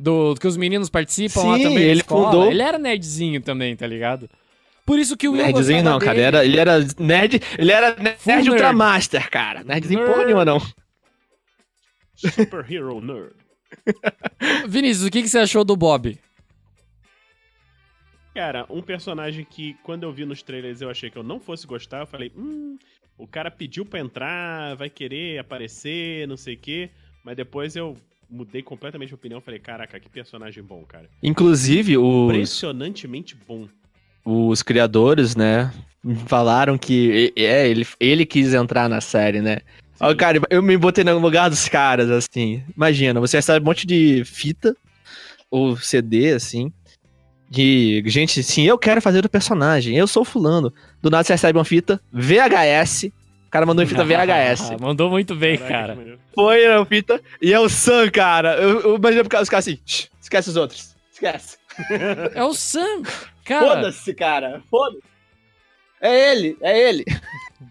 Do, 0.02 0.34
que 0.34 0.46
os 0.46 0.56
meninos 0.56 0.88
participam 0.88 1.42
lá 1.42 1.56
Sim, 1.56 1.62
também. 1.64 1.78
da 1.78 1.84
ele 1.84 2.00
escola. 2.00 2.24
fundou. 2.30 2.50
Ele 2.50 2.62
era 2.62 2.78
nerdzinho 2.78 3.40
também, 3.42 3.76
tá 3.76 3.86
ligado? 3.86 4.28
Por 4.86 4.98
isso 4.98 5.16
que 5.16 5.28
o 5.28 5.32
Will 5.32 5.42
Nerdzinho 5.44 5.84
não, 5.84 5.98
cara, 5.98 6.14
dele. 6.14 6.26
era, 6.26 6.44
ele 6.44 6.58
era 6.58 6.78
nerd, 6.98 7.40
ele 7.58 7.70
era 7.70 7.94
nerd 7.94 8.18
Full 8.18 8.32
nerd. 8.34 8.50
Ultramaster, 8.50 9.30
cara. 9.30 9.62
Nerdzinho 9.62 10.00
Nerd. 10.00 10.10
porra 10.12 10.24
nenhuma, 10.24 10.44
não. 10.44 10.60
Superhero 12.16 13.00
Nerd. 13.00 13.32
Vinícius, 14.68 15.06
o 15.06 15.10
que, 15.10 15.22
que 15.22 15.28
você 15.28 15.38
achou 15.38 15.64
do 15.64 15.76
Bob? 15.76 16.18
Cara, 18.34 18.64
um 18.70 18.82
personagem 18.82 19.44
que 19.44 19.74
quando 19.82 20.04
eu 20.04 20.12
vi 20.12 20.24
nos 20.24 20.42
trailers 20.42 20.80
eu 20.80 20.90
achei 20.90 21.10
que 21.10 21.18
eu 21.18 21.22
não 21.22 21.38
fosse 21.40 21.66
gostar, 21.66 22.00
eu 22.00 22.06
falei, 22.06 22.32
hum, 22.36 22.78
o 23.18 23.26
cara 23.26 23.50
pediu 23.50 23.84
pra 23.84 24.00
entrar, 24.00 24.74
vai 24.76 24.88
querer 24.88 25.38
aparecer, 25.38 26.26
não 26.26 26.36
sei 26.36 26.54
o 26.54 26.58
quê, 26.58 26.90
mas 27.24 27.36
depois 27.36 27.76
eu 27.76 27.96
mudei 28.30 28.62
completamente 28.62 29.12
a 29.12 29.16
opinião, 29.16 29.40
falei, 29.40 29.58
caraca, 29.58 29.98
que 29.98 30.08
personagem 30.08 30.62
bom, 30.62 30.84
cara. 30.86 31.08
Inclusive, 31.22 31.98
os, 31.98 32.34
Impressionantemente 32.34 33.36
bom. 33.46 33.68
os 34.24 34.62
criadores, 34.62 35.34
né, 35.34 35.72
falaram 36.26 36.78
que 36.78 37.32
é, 37.36 37.68
ele, 37.68 37.86
ele 37.98 38.24
quis 38.24 38.54
entrar 38.54 38.88
na 38.88 39.00
série, 39.00 39.40
né? 39.40 39.58
Ó, 39.98 40.14
cara, 40.14 40.40
eu 40.48 40.62
me 40.62 40.76
botei 40.76 41.04
no 41.04 41.18
lugar 41.18 41.50
dos 41.50 41.68
caras, 41.68 42.10
assim. 42.10 42.62
Imagina, 42.74 43.20
você 43.20 43.36
recebe 43.36 43.62
um 43.62 43.66
monte 43.68 43.86
de 43.86 44.24
fita 44.24 44.74
ou 45.50 45.76
CD, 45.76 46.32
assim, 46.32 46.72
de 47.50 48.02
gente 48.06 48.40
assim, 48.40 48.62
eu 48.62 48.78
quero 48.78 49.02
fazer 49.02 49.24
o 49.24 49.28
personagem, 49.28 49.96
eu 49.96 50.06
sou 50.06 50.24
fulano. 50.24 50.72
Do 51.02 51.10
nada 51.10 51.24
você 51.24 51.32
recebe 51.32 51.58
uma 51.58 51.64
fita 51.64 52.00
VHS, 52.12 53.10
o 53.50 53.52
cara 53.52 53.66
mandou 53.66 53.82
uma 53.82 53.88
fita 53.88 54.04
VHS. 54.04 54.70
Mandou 54.80 55.10
muito 55.10 55.34
bem, 55.34 55.58
Caraca, 55.58 55.96
cara. 55.96 56.18
Foi 56.32 56.66
a 56.66 56.84
fita, 56.86 57.20
e 57.42 57.52
é 57.52 57.58
o 57.58 57.68
Sam, 57.68 58.08
cara. 58.08 58.54
Eu, 58.54 58.80
eu 58.80 58.94
imagino 58.94 59.22
os 59.22 59.28
caras 59.28 59.66
assim, 59.66 59.76
"Shh, 59.84 60.06
esquece 60.20 60.50
os 60.50 60.56
outros, 60.56 60.94
esquece. 61.12 61.58
É 62.32 62.44
o 62.44 62.54
Sam. 62.54 63.02
Cara, 63.44 63.66
Foda-se, 63.66 64.14
cara, 64.14 64.62
foda-se. 64.70 65.02
É 66.00 66.30
ele, 66.32 66.56
é 66.60 66.88
ele. 66.88 67.04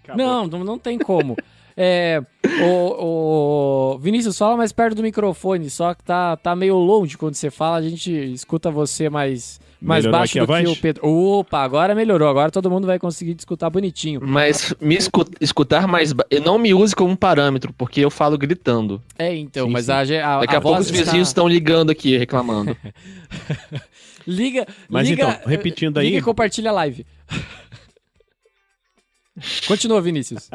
Acabou. 0.04 0.48
não, 0.48 0.64
não 0.66 0.78
tem 0.78 1.00
como. 1.00 1.38
É, 1.82 2.22
o, 2.62 3.94
o 3.96 4.00
Vinícius, 4.00 4.38
fala 4.38 4.58
mais 4.58 4.74
perto 4.74 4.96
do 4.96 5.02
microfone, 5.02 5.70
só 5.70 5.94
que 5.94 6.04
tá, 6.04 6.36
tá 6.36 6.54
meio 6.54 6.76
longe 6.76 7.18
quando 7.18 7.36
você 7.36 7.50
fala, 7.50 7.78
a 7.78 7.82
gente 7.82 8.12
escuta 8.34 8.70
você 8.70 9.10
mais, 9.10 9.62
mais 9.82 10.04
Melhorou 10.04 10.20
baixo 10.20 10.34
do 10.34 10.42
que 10.42 10.46
voz? 10.46 10.70
o 10.70 10.76
Pedro. 10.82 11.08
Opa, 11.08 11.60
agora 11.64 11.96
melhorou, 11.96 12.28
agora 12.28 12.52
todo 12.52 12.70
mundo 12.70 12.86
vai 12.86 13.00
conseguir 13.00 13.34
te 13.34 13.40
escutar 13.40 13.70
bonitinho. 13.70 14.20
Mas 14.22 14.76
me 14.82 14.98
escu- 14.98 15.24
escutar 15.40 15.88
mais. 15.88 16.12
ba- 16.12 16.26
Não 16.44 16.58
me 16.58 16.74
use 16.74 16.94
como 16.94 17.12
um 17.12 17.16
parâmetro, 17.16 17.72
porque 17.72 18.02
eu 18.02 18.12
falo 18.12 18.38
gritando. 18.38 19.02
É, 19.18 19.34
então, 19.34 19.68
Sim, 19.68 19.72
mas 19.72 19.86
sim. 19.86 19.92
a, 19.94 20.00
a, 20.36 20.40
Daqui 20.42 20.56
a, 20.56 20.58
a 20.58 20.62
pouco 20.62 20.76
voz 20.76 20.88
os 20.88 20.92
vizinhos 20.92 21.30
está... 21.30 21.42
estão 21.42 21.48
ligando 21.48 21.92
aqui, 21.92 22.18
reclamando. 22.18 22.76
Liga, 24.28 24.68
Mas 24.90 25.08
liga, 25.08 25.24
então, 25.24 25.50
repetindo 25.50 25.98
aí- 25.98 26.08
Liga 26.08 26.18
e 26.18 26.22
compartilha 26.22 26.72
a 26.72 26.74
live. 26.74 27.06
Continua, 29.66 30.02
Vinícius. 30.02 30.50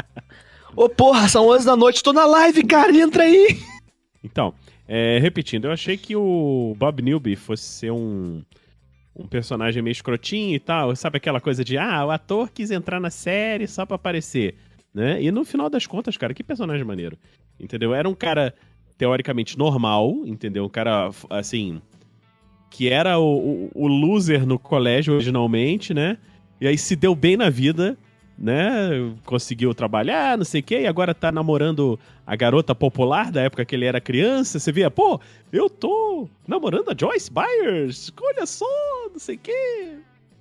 Ô, 0.76 0.88
porra, 0.88 1.28
são 1.28 1.48
11 1.48 1.66
da 1.66 1.76
noite, 1.76 2.02
tô 2.02 2.12
na 2.12 2.26
live, 2.26 2.64
cara, 2.64 2.94
entra 2.96 3.22
aí. 3.22 3.58
Então, 4.22 4.52
é, 4.88 5.18
repetindo, 5.18 5.66
eu 5.66 5.72
achei 5.72 5.96
que 5.96 6.16
o 6.16 6.74
Bob 6.76 7.00
Newby 7.00 7.36
fosse 7.36 7.62
ser 7.62 7.92
um, 7.92 8.42
um 9.14 9.26
personagem 9.26 9.82
meio 9.82 9.92
escrotinho 9.92 10.54
e 10.54 10.58
tal. 10.58 10.94
Sabe 10.96 11.18
aquela 11.18 11.40
coisa 11.40 11.64
de, 11.64 11.78
ah, 11.78 12.04
o 12.04 12.10
ator 12.10 12.50
quis 12.50 12.70
entrar 12.70 12.98
na 12.98 13.10
série 13.10 13.68
só 13.68 13.86
pra 13.86 13.94
aparecer, 13.94 14.56
né? 14.92 15.22
E 15.22 15.30
no 15.30 15.44
final 15.44 15.70
das 15.70 15.86
contas, 15.86 16.16
cara, 16.16 16.34
que 16.34 16.42
personagem 16.42 16.84
maneiro, 16.84 17.16
entendeu? 17.60 17.94
Era 17.94 18.08
um 18.08 18.14
cara 18.14 18.52
teoricamente 18.98 19.56
normal, 19.56 20.22
entendeu? 20.24 20.64
Um 20.64 20.68
cara, 20.68 21.10
assim, 21.30 21.80
que 22.68 22.88
era 22.88 23.18
o, 23.18 23.68
o, 23.68 23.70
o 23.74 23.86
loser 23.86 24.44
no 24.44 24.58
colégio 24.58 25.14
originalmente, 25.14 25.94
né? 25.94 26.18
E 26.60 26.66
aí 26.66 26.76
se 26.76 26.96
deu 26.96 27.14
bem 27.14 27.36
na 27.36 27.48
vida, 27.48 27.96
né? 28.38 28.90
Conseguiu 29.24 29.74
trabalhar, 29.74 30.36
não 30.36 30.44
sei 30.44 30.60
o 30.60 30.64
quê, 30.64 30.80
e 30.82 30.86
agora 30.86 31.14
tá 31.14 31.30
namorando 31.30 31.98
a 32.26 32.34
garota 32.36 32.74
popular 32.74 33.30
da 33.30 33.42
época 33.42 33.64
que 33.64 33.74
ele 33.74 33.84
era 33.84 34.00
criança. 34.00 34.58
Você 34.58 34.72
via, 34.72 34.90
pô, 34.90 35.20
eu 35.52 35.68
tô 35.70 36.28
namorando 36.46 36.90
a 36.90 36.94
Joyce 36.98 37.30
Byers, 37.32 38.12
olha 38.20 38.46
só, 38.46 38.66
não 39.12 39.18
sei 39.18 39.36
o 39.36 39.38
quê, 39.38 39.92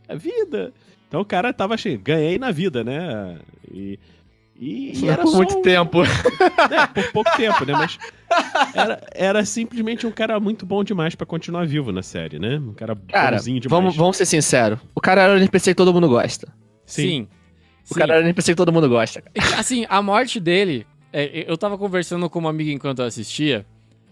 a 0.09 0.15
vida. 0.15 0.73
Então 1.07 1.21
o 1.21 1.25
cara 1.25 1.53
tava 1.53 1.77
cheio, 1.77 1.99
ganhei 1.99 2.39
na 2.39 2.49
vida, 2.51 2.83
né? 2.83 3.37
E, 3.71 3.99
e, 4.59 4.99
e 5.03 5.07
era 5.09 5.21
Por 5.23 5.35
muito 5.35 5.57
um- 5.57 5.61
tempo. 5.61 5.99
é, 6.71 6.87
por 6.87 7.11
pouco 7.11 7.37
tempo, 7.37 7.63
né? 7.65 7.73
Mas 7.73 7.97
era, 8.73 9.01
era 9.13 9.45
simplesmente 9.45 10.07
um 10.07 10.11
cara 10.11 10.39
muito 10.39 10.65
bom 10.65 10.83
demais 10.83 11.13
pra 11.13 11.25
continuar 11.27 11.67
vivo 11.67 11.91
na 11.91 12.01
série, 12.01 12.39
né? 12.39 12.57
Um 12.57 12.73
cara 12.73 12.95
Cara, 13.09 13.37
bonzinho 13.37 13.59
demais. 13.59 13.83
vamos, 13.83 13.95
vamos 13.95 14.17
ser 14.17 14.25
sinceros. 14.25 14.79
O 14.95 14.99
cara 15.01 15.21
era 15.21 15.33
o 15.33 15.37
NPC 15.37 15.71
que 15.71 15.75
todo 15.75 15.93
mundo 15.93 16.09
gosta. 16.09 16.47
Sim. 16.85 17.27
O 17.91 17.95
cara 17.95 18.13
era 18.15 18.23
o 18.23 18.25
NPC 18.27 18.51
que 18.53 18.55
todo 18.57 18.71
mundo 18.71 18.87
gosta. 18.89 19.21
cara. 19.21 19.55
Assim, 19.59 19.85
a 19.89 20.01
morte 20.01 20.39
dele. 20.39 20.85
é, 21.11 21.45
eu 21.47 21.57
tava 21.57 21.77
conversando 21.77 22.29
com 22.29 22.39
uma 22.39 22.49
amiga 22.49 22.71
enquanto 22.71 22.99
eu 22.99 23.05
assistia. 23.05 23.65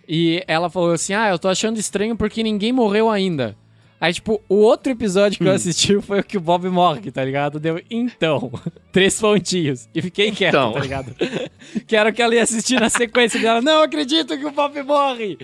E 0.08 0.44
ela 0.48 0.70
falou 0.70 0.92
assim: 0.92 1.14
Ah, 1.14 1.30
eu 1.30 1.40
tô 1.40 1.48
achando 1.48 1.78
estranho 1.80 2.16
porque 2.18 2.44
ninguém 2.44 2.72
morreu 2.74 3.10
ainda. 3.10 3.56
Aí, 4.00 4.12
tipo, 4.12 4.42
o 4.50 4.56
outro 4.56 4.92
episódio 4.92 5.38
que 5.38 5.46
eu 5.48 5.52
assisti 5.54 6.02
foi 6.02 6.22
o 6.22 6.24
que 6.24 6.36
o 6.36 6.42
Bob 6.42 6.68
morre, 6.70 7.12
tá 7.12 7.24
ligado? 7.24 7.60
Deu, 7.60 7.80
então, 7.90 8.52
três 8.92 9.20
pontinhos. 9.22 9.88
E 9.94 10.02
fiquei 10.02 10.32
quieto, 10.32 10.56
Então. 10.56 10.72
tá 10.74 10.80
ligado? 10.80 11.16
que 11.86 11.96
era 11.96 12.10
o 12.10 12.14
que 12.14 12.20
ela 12.22 12.34
ia 12.34 12.42
assistir 12.42 12.80
na 12.80 12.90
sequência 12.90 13.40
dela. 13.40 13.62
Não 13.62 13.84
acredito 13.84 14.36
que 14.38 14.46
o 14.46 14.52
Bob 14.52 14.82
morre! 14.82 15.38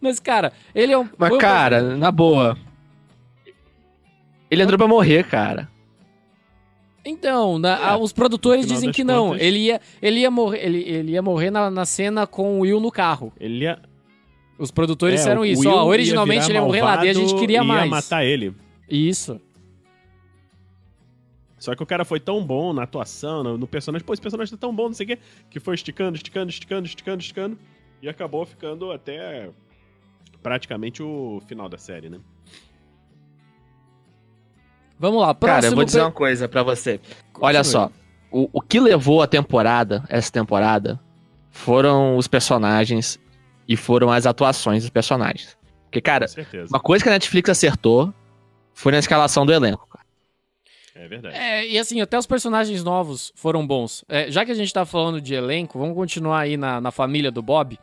Mas, 0.00 0.18
cara, 0.18 0.52
ele 0.74 0.92
é 0.92 0.98
um. 0.98 1.08
Mas, 1.16 1.32
um 1.32 1.38
cara, 1.38 1.96
na 1.96 2.10
boa. 2.10 2.58
Ele 4.50 4.62
entrou 4.64 4.76
pra 4.76 4.88
morrer, 4.88 5.24
cara. 5.24 5.70
Então, 7.04 7.58
na- 7.58 7.94
É, 7.94 7.96
os 7.96 8.12
produtores 8.12 8.64
dizem 8.66 8.92
que 8.92 9.02
não. 9.02 9.28
contas- 9.30 9.42
Ele 9.42 9.58
ia, 9.58 9.80
ele 10.00 10.20
ia 10.20 10.30
morrer, 10.30 10.64
ele, 10.64 10.78
ele 10.82 11.12
ia 11.12 11.22
morrer 11.22 11.50
na, 11.50 11.68
na 11.70 11.84
cena 11.84 12.26
com 12.26 12.58
o 12.58 12.60
Will 12.60 12.78
no 12.80 12.92
carro. 12.92 13.32
Ele 13.40 13.64
ia, 13.64 13.80
Os 14.58 14.70
produtores 14.70 15.14
é, 15.14 15.16
disseram 15.16 15.44
isso. 15.44 15.68
Ó, 15.68 15.84
originalmente 15.84 16.42
virar 16.42 16.50
ele 16.50 16.58
ia 16.58 16.64
morrer 16.64 16.82
lá, 16.82 16.96
daí 16.96 17.08
a 17.08 17.12
gente 17.14 17.34
queria 17.34 17.62
e 17.62 17.66
mais. 17.66 17.84
Ia 17.84 17.90
matar 17.90 18.24
ele. 18.24 18.54
Isso. 18.88 19.40
Só 21.58 21.74
que 21.76 21.82
o 21.82 21.86
cara 21.86 22.04
foi 22.04 22.18
tão 22.20 22.44
bom 22.44 22.72
na 22.72 22.82
atuação, 22.82 23.42
no, 23.42 23.56
no 23.58 23.66
personagem. 23.66 24.04
Pô, 24.04 24.12
esse 24.12 24.22
personagem 24.22 24.52
tá 24.52 24.58
tão 24.60 24.74
bom, 24.74 24.86
não 24.86 24.94
sei 24.94 25.04
o 25.04 25.08
quê. 25.08 25.18
Que 25.48 25.60
foi 25.60 25.74
esticando, 25.74 26.16
esticando, 26.16 26.50
esticando, 26.50 26.86
esticando, 26.86 27.20
esticando. 27.20 27.58
E 28.00 28.08
acabou 28.08 28.44
ficando 28.44 28.90
até 28.90 29.50
praticamente 30.42 31.02
o 31.02 31.40
final 31.46 31.68
da 31.68 31.78
série, 31.78 32.08
né? 32.10 32.18
Vamos 35.02 35.20
lá, 35.20 35.34
Cara, 35.34 35.38
próximo. 35.38 35.72
eu 35.72 35.74
vou 35.76 35.84
dizer 35.84 36.00
uma 36.00 36.12
coisa 36.12 36.48
pra 36.48 36.62
você. 36.62 37.00
Olha 37.40 37.58
Continue. 37.58 37.64
só. 37.64 37.90
O, 38.30 38.48
o 38.52 38.60
que 38.60 38.78
levou 38.78 39.20
a 39.20 39.26
temporada, 39.26 40.04
essa 40.08 40.30
temporada, 40.30 41.00
foram 41.50 42.16
os 42.16 42.28
personagens 42.28 43.18
e 43.66 43.76
foram 43.76 44.12
as 44.12 44.26
atuações 44.26 44.84
dos 44.84 44.90
personagens. 44.90 45.58
Porque, 45.86 46.00
cara, 46.00 46.26
uma 46.70 46.78
coisa 46.78 47.02
que 47.02 47.08
a 47.08 47.12
Netflix 47.12 47.50
acertou 47.50 48.14
foi 48.72 48.92
na 48.92 48.98
escalação 49.00 49.44
do 49.44 49.52
elenco. 49.52 49.88
cara. 49.88 50.04
É 50.94 51.08
verdade. 51.08 51.36
É, 51.36 51.66
e 51.66 51.76
assim, 51.80 52.00
até 52.00 52.16
os 52.16 52.26
personagens 52.26 52.84
novos 52.84 53.32
foram 53.34 53.66
bons. 53.66 54.04
É, 54.08 54.30
já 54.30 54.44
que 54.44 54.52
a 54.52 54.54
gente 54.54 54.72
tá 54.72 54.84
falando 54.84 55.20
de 55.20 55.34
elenco, 55.34 55.80
vamos 55.80 55.96
continuar 55.96 56.42
aí 56.42 56.56
na, 56.56 56.80
na 56.80 56.92
família 56.92 57.32
do 57.32 57.42
Bob. 57.42 57.76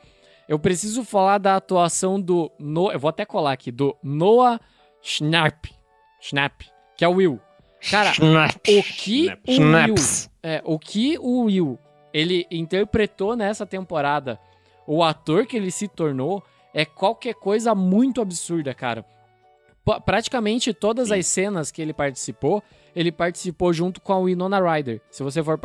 Eu 0.48 0.58
preciso 0.58 1.04
falar 1.04 1.38
da 1.38 1.58
atuação 1.58 2.20
do. 2.20 2.50
No, 2.58 2.94
eu 2.94 3.00
vou 3.00 3.10
até 3.10 3.26
colar 3.26 3.52
aqui, 3.52 3.72
do 3.74 3.94
Noah 4.02 4.58
Schnapp. 5.02 5.70
Schnapp, 6.22 6.66
que 7.00 7.06
é 7.06 7.08
o 7.08 7.14
Will. 7.14 7.40
Cara, 7.90 8.10
o 8.10 8.14
que 8.14 9.24
Schnapp. 9.24 9.42
o 9.48 9.52
Will. 9.52 9.94
Snaps. 9.96 10.30
É, 10.44 10.62
o 10.66 10.78
que 10.78 11.18
o 11.18 11.44
Will 11.46 11.80
ele 12.14 12.46
interpretou 12.52 13.36
nessa 13.38 13.66
temporada, 13.66 14.38
o 14.86 15.02
ator 15.04 15.46
que 15.46 15.56
ele 15.56 15.72
se 15.72 15.88
tornou, 15.88 16.44
é 16.74 16.84
qualquer 16.84 17.36
coisa 17.36 17.74
muito 17.74 18.20
absurda, 18.22 18.74
cara. 18.74 19.06
P- 19.86 20.00
praticamente 20.06 20.74
todas 20.74 21.08
Sim. 21.08 21.14
as 21.20 21.26
cenas 21.28 21.72
que 21.72 21.82
ele 21.82 21.94
participou, 21.94 22.62
ele 22.96 23.12
participou 23.12 23.72
junto 23.72 24.02
com 24.02 24.12
a 24.12 24.20
Winona 24.20 24.60
Ryder. 24.60 25.00
Se 25.10 25.24
você 25.24 25.42
for, 25.42 25.58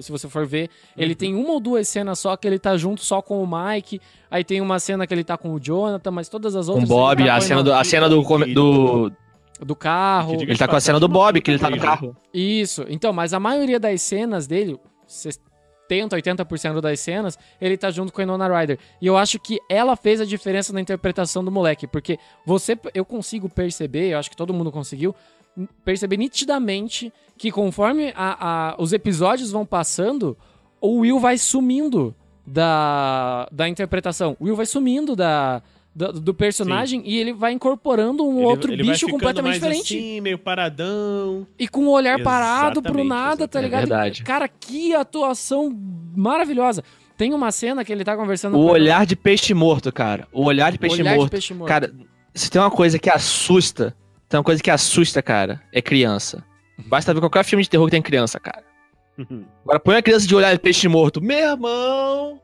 se 0.00 0.12
você 0.12 0.28
for 0.28 0.46
ver, 0.46 0.70
ele 0.96 1.12
Uhum. 1.14 1.16
tem 1.18 1.34
uma 1.34 1.50
ou 1.54 1.60
duas 1.60 1.88
cenas 1.88 2.18
só 2.20 2.36
que 2.36 2.46
ele 2.46 2.58
tá 2.60 2.76
junto 2.76 3.02
só 3.02 3.20
com 3.20 3.42
o 3.42 3.46
Mike. 3.46 4.00
Aí 4.30 4.44
tem 4.44 4.60
uma 4.60 4.78
cena 4.78 5.04
que 5.06 5.12
ele 5.12 5.24
tá 5.24 5.36
com 5.36 5.52
o 5.52 5.58
Jonathan, 5.58 6.10
mas 6.12 6.28
todas 6.28 6.54
as 6.54 6.66
Com 6.66 6.72
outras. 6.74 6.90
o 6.90 6.94
Bob, 6.94 7.20
ele 7.20 7.28
tá 7.28 7.34
a 7.36 7.40
com 7.40 7.46
cena 7.46 7.62
do, 7.64 7.72
a 7.74 7.82
cena 7.84 8.08
do, 8.08 8.22
do. 8.54 9.12
Do 9.60 9.74
carro. 9.76 10.34
Ele 10.34 10.56
tá 10.56 10.66
com 10.68 10.76
a 10.76 10.80
cena 10.80 11.00
do 11.00 11.08
Bob, 11.08 11.40
que 11.40 11.50
ele 11.50 11.58
tá 11.58 11.70
no 11.70 11.78
carro. 11.78 12.16
Isso. 12.32 12.84
Então, 12.88 13.12
mas 13.12 13.32
a 13.34 13.40
maioria 13.40 13.78
das 13.80 14.02
cenas 14.02 14.46
dele, 14.46 14.78
70, 15.06 16.16
80% 16.16 16.80
das 16.80 17.00
cenas, 17.00 17.38
ele 17.60 17.76
tá 17.76 17.90
junto 17.90 18.12
com 18.12 18.20
a 18.20 18.24
Winona 18.24 18.48
Ryder. 18.60 18.78
E 19.00 19.06
eu 19.06 19.16
acho 19.16 19.38
que 19.38 19.58
ela 19.68 19.96
fez 19.96 20.20
a 20.20 20.24
diferença 20.24 20.72
na 20.72 20.80
interpretação 20.80 21.44
do 21.44 21.50
moleque, 21.50 21.86
porque 21.86 22.18
você 22.44 22.78
eu 22.94 23.04
consigo 23.04 23.48
perceber, 23.48 24.10
eu 24.12 24.18
acho 24.18 24.28
que 24.30 24.36
todo 24.36 24.52
mundo 24.52 24.70
conseguiu 24.72 25.14
perceber 25.84 26.16
nitidamente 26.18 27.10
que 27.38 27.50
conforme 27.50 28.12
a- 28.14 28.72
a- 28.74 28.76
os 28.78 28.92
episódios 28.92 29.50
vão 29.50 29.64
passando, 29.64 30.36
o 30.80 30.98
Will 30.98 31.18
vai 31.18 31.38
sumindo 31.38 32.14
da, 32.46 33.48
da 33.50 33.68
interpretação. 33.68 34.36
O 34.38 34.44
Will 34.44 34.56
vai 34.56 34.66
sumindo 34.66 35.16
da, 35.16 35.62
do, 35.96 36.12
do 36.20 36.34
personagem 36.34 37.02
e 37.06 37.16
ele 37.18 37.32
vai 37.32 37.52
incorporando 37.52 38.22
um 38.26 38.36
Ele- 38.36 38.44
outro 38.46 38.72
ele 38.72 38.82
bicho 38.82 39.08
completamente 39.08 39.58
mais 39.60 39.62
diferente. 39.62 39.96
Assim, 39.96 40.20
meio 40.20 40.38
paradão. 40.38 41.46
E 41.58 41.66
com 41.66 41.86
o 41.86 41.90
olhar 41.90 42.22
parado 42.22 42.82
pro 42.82 42.90
Exatamente, 43.00 43.08
nada, 43.08 43.48
tá 43.48 43.58
exatamente. 43.60 43.64
ligado? 43.64 43.82
É 43.84 43.86
verdade. 43.86 44.22
Cara, 44.22 44.46
que 44.46 44.94
atuação 44.94 45.74
maravilhosa. 46.14 46.84
Tem 47.16 47.32
uma 47.32 47.50
cena 47.50 47.82
que 47.82 47.90
ele 47.90 48.04
tá 48.04 48.14
conversando 48.14 48.58
O 48.58 48.66
com 48.66 48.72
olhar 48.72 49.06
de 49.06 49.16
peixe 49.16 49.54
morto, 49.54 49.90
cara. 49.90 50.28
O 50.30 50.44
olhar 50.44 50.70
de 50.70 50.76
o 50.76 50.80
peixe 50.80 51.00
olhar 51.00 51.12
de 51.12 51.16
morto. 51.18 51.30
peixe 51.30 51.54
morto. 51.54 51.68
Cara, 51.70 51.94
se 52.34 52.50
tem 52.50 52.60
uma 52.60 52.70
coisa 52.70 52.98
que 52.98 53.08
assusta, 53.08 53.96
tem 54.28 54.36
uma 54.38 54.44
coisa 54.44 54.62
que 54.62 54.70
assusta, 54.70 55.22
cara, 55.22 55.62
é 55.72 55.80
criança. 55.80 56.44
Basta 56.86 57.14
ver 57.14 57.20
qualquer 57.20 57.42
filme 57.42 57.62
de 57.64 57.70
terror 57.70 57.86
que 57.86 57.92
tem 57.92 58.02
criança, 58.02 58.38
cara. 58.38 58.62
Agora 59.64 59.80
põe 59.80 59.96
a 59.96 60.02
criança 60.02 60.26
de 60.26 60.34
olhar 60.34 60.52
de 60.52 60.58
peixe 60.60 60.86
morto. 60.88 61.22
Meu 61.22 61.38
irmão! 61.52 62.38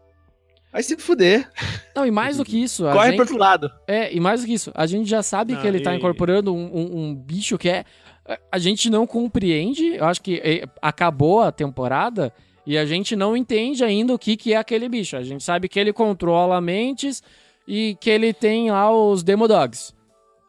Vai 0.72 0.82
se 0.82 0.96
fuder. 0.96 1.48
Não, 1.94 2.06
e 2.06 2.10
mais 2.10 2.38
do 2.38 2.44
que 2.44 2.60
isso, 2.62 2.86
a 2.86 2.92
Corre 2.92 3.06
gente, 3.08 3.16
pro 3.16 3.24
outro 3.24 3.36
lado. 3.38 3.70
é, 3.86 4.12
e 4.14 4.18
mais 4.18 4.40
do 4.40 4.46
que 4.46 4.54
isso, 4.54 4.70
a 4.74 4.86
gente 4.86 5.08
já 5.08 5.22
sabe 5.22 5.52
Não, 5.52 5.60
que 5.60 5.66
ele 5.66 5.80
tá 5.80 5.92
e- 5.92 5.98
incorporando 5.98 6.54
um, 6.54 6.64
um- 6.74 6.98
um 7.08 7.14
bicho 7.14 7.58
que 7.58 7.68
é 7.68 7.84
a 8.50 8.58
gente 8.58 8.88
não 8.88 9.06
compreende, 9.06 9.96
eu 9.96 10.04
acho 10.04 10.22
que 10.22 10.40
é, 10.44 10.64
acabou 10.80 11.40
a 11.42 11.50
temporada 11.52 12.32
e 12.64 12.78
a 12.78 12.86
gente 12.86 13.16
não 13.16 13.36
entende 13.36 13.82
ainda 13.84 14.14
o 14.14 14.18
que 14.18 14.36
que 14.36 14.52
é 14.54 14.56
aquele 14.56 14.88
bicho. 14.88 15.16
A 15.16 15.22
gente 15.22 15.42
sabe 15.42 15.68
que 15.68 15.78
ele 15.78 15.92
controla 15.92 16.60
mentes 16.60 17.22
e 17.66 17.96
que 18.00 18.08
ele 18.08 18.32
tem 18.32 18.70
lá 18.70 18.90
os 18.92 19.22
Demodogs. 19.22 19.92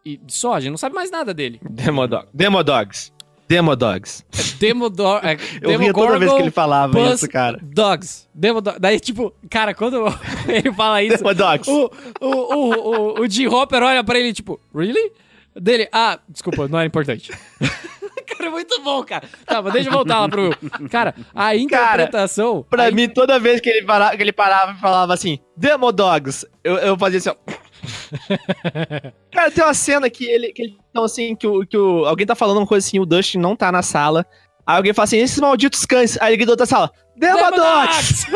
E 0.05 0.19
só, 0.27 0.53
a 0.53 0.59
gente 0.59 0.71
não 0.71 0.77
sabe 0.77 0.93
mais 0.95 1.09
nada 1.09 1.33
dele. 1.33 1.61
Demodog. 1.69 2.27
Demodogs. 2.33 3.12
Demodogs. 3.53 4.25
Demodog. 4.59 5.23
É, 5.25 5.37
Eu 5.61 5.77
ria 5.77 5.93
toda 5.93 6.17
vez 6.17 6.33
que 6.33 6.41
ele 6.41 6.49
falava 6.51 6.99
isso, 6.99 7.29
cara. 7.29 7.59
Dogs. 7.61 8.27
Demodog. 8.33 8.77
Daí, 8.79 8.99
tipo, 8.99 9.31
cara, 9.47 9.75
quando 9.75 10.05
ele 10.49 10.73
fala 10.73 11.03
isso, 11.03 11.17
Demodogs. 11.17 11.67
o, 11.67 11.91
o, 12.19 12.27
o, 12.27 12.71
o, 13.19 13.21
o 13.21 13.29
Jim 13.29 13.45
Hopper 13.47 13.83
olha 13.83 14.03
pra 14.03 14.17
ele, 14.19 14.33
tipo, 14.33 14.59
really? 14.75 15.11
Dele, 15.55 15.87
ah, 15.91 16.17
desculpa, 16.27 16.67
não 16.67 16.79
era 16.79 16.87
importante. 16.87 17.29
cara, 18.25 18.47
é 18.47 18.49
muito 18.49 18.81
bom, 18.81 19.03
cara. 19.03 19.27
Tá, 19.45 19.61
mas 19.61 19.71
deixa 19.73 19.89
eu 19.89 19.93
voltar 19.93 20.19
lá 20.21 20.27
pro. 20.27 20.49
Cara, 20.89 21.13
a 21.35 21.55
interpretação. 21.55 22.65
Pra 22.67 22.85
a 22.85 22.89
in- 22.89 22.95
mim, 22.95 23.07
toda 23.09 23.39
vez 23.39 23.61
que 23.61 23.69
ele, 23.69 23.85
para, 23.85 24.17
que 24.17 24.23
ele 24.23 24.33
parava 24.33 24.71
e 24.71 24.81
falava 24.81 25.13
assim, 25.13 25.37
Demodogs, 25.55 26.43
eu, 26.63 26.77
eu 26.77 26.97
fazia 26.97 27.19
assim, 27.19 27.29
ó. 27.29 27.35
Cara, 29.31 29.51
tem 29.51 29.63
uma 29.63 29.73
cena 29.73 30.09
que 30.09 30.25
ele. 30.25 30.51
Que 30.51 30.63
ele 30.63 30.77
então, 30.89 31.03
assim, 31.03 31.35
que, 31.35 31.47
o, 31.47 31.65
que 31.65 31.77
o, 31.77 32.05
alguém 32.05 32.25
tá 32.25 32.35
falando 32.35 32.57
uma 32.57 32.67
coisa 32.67 32.85
assim, 32.85 32.99
o 32.99 33.05
Dustin 33.05 33.39
não 33.39 33.55
tá 33.55 33.71
na 33.71 33.81
sala. 33.81 34.25
Aí 34.65 34.77
alguém 34.77 34.93
fala 34.93 35.03
assim, 35.05 35.17
esses 35.17 35.39
malditos 35.39 35.85
cães. 35.85 36.17
Aí 36.21 36.29
ele 36.29 36.37
grita 36.37 36.47
da 36.47 36.53
outra 36.53 36.65
sala, 36.65 36.91
Demodogs! 37.15 38.25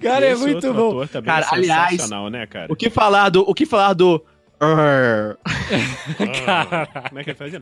Cara, 0.00 0.26
é 0.26 0.34
muito 0.34 0.72
bom. 0.72 1.06
Cara, 1.24 1.46
é 1.46 1.54
aliás, 1.54 2.10
né, 2.30 2.46
cara? 2.46 2.72
O 2.72 2.76
que 2.76 2.90
falar 2.90 3.28
do. 3.28 3.42
O 3.42 3.54
que 3.54 3.66
falar 3.66 3.92
do. 3.92 4.24
Cara, 6.44 6.86
Como 7.08 7.20
é 7.20 7.24
que 7.24 7.30
ele 7.30 7.36
fazia? 7.36 7.60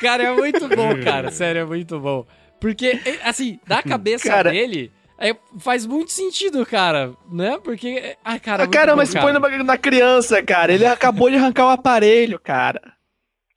cara, 0.00 0.24
é 0.24 0.32
muito 0.34 0.68
bom, 0.68 1.02
cara. 1.02 1.30
Sério, 1.30 1.62
é 1.62 1.64
muito 1.64 1.98
bom. 1.98 2.26
Porque, 2.60 3.00
é, 3.04 3.26
assim, 3.28 3.58
da 3.66 3.82
cabeça 3.82 4.28
Cara- 4.28 4.50
dele, 4.50 4.92
é, 5.30 5.36
faz 5.58 5.86
muito 5.86 6.12
sentido, 6.12 6.64
cara. 6.66 7.12
Né? 7.30 7.58
Porque. 7.62 8.16
Ai, 8.24 8.38
cara. 8.38 8.64
Ah, 8.64 8.68
cara. 8.68 8.94
põe 8.94 9.32
na, 9.32 9.64
na 9.64 9.78
criança, 9.78 10.42
cara. 10.42 10.72
Ele 10.72 10.84
acabou 10.86 11.30
de 11.30 11.36
arrancar 11.36 11.66
o 11.66 11.70
aparelho, 11.70 12.38
cara. 12.38 12.80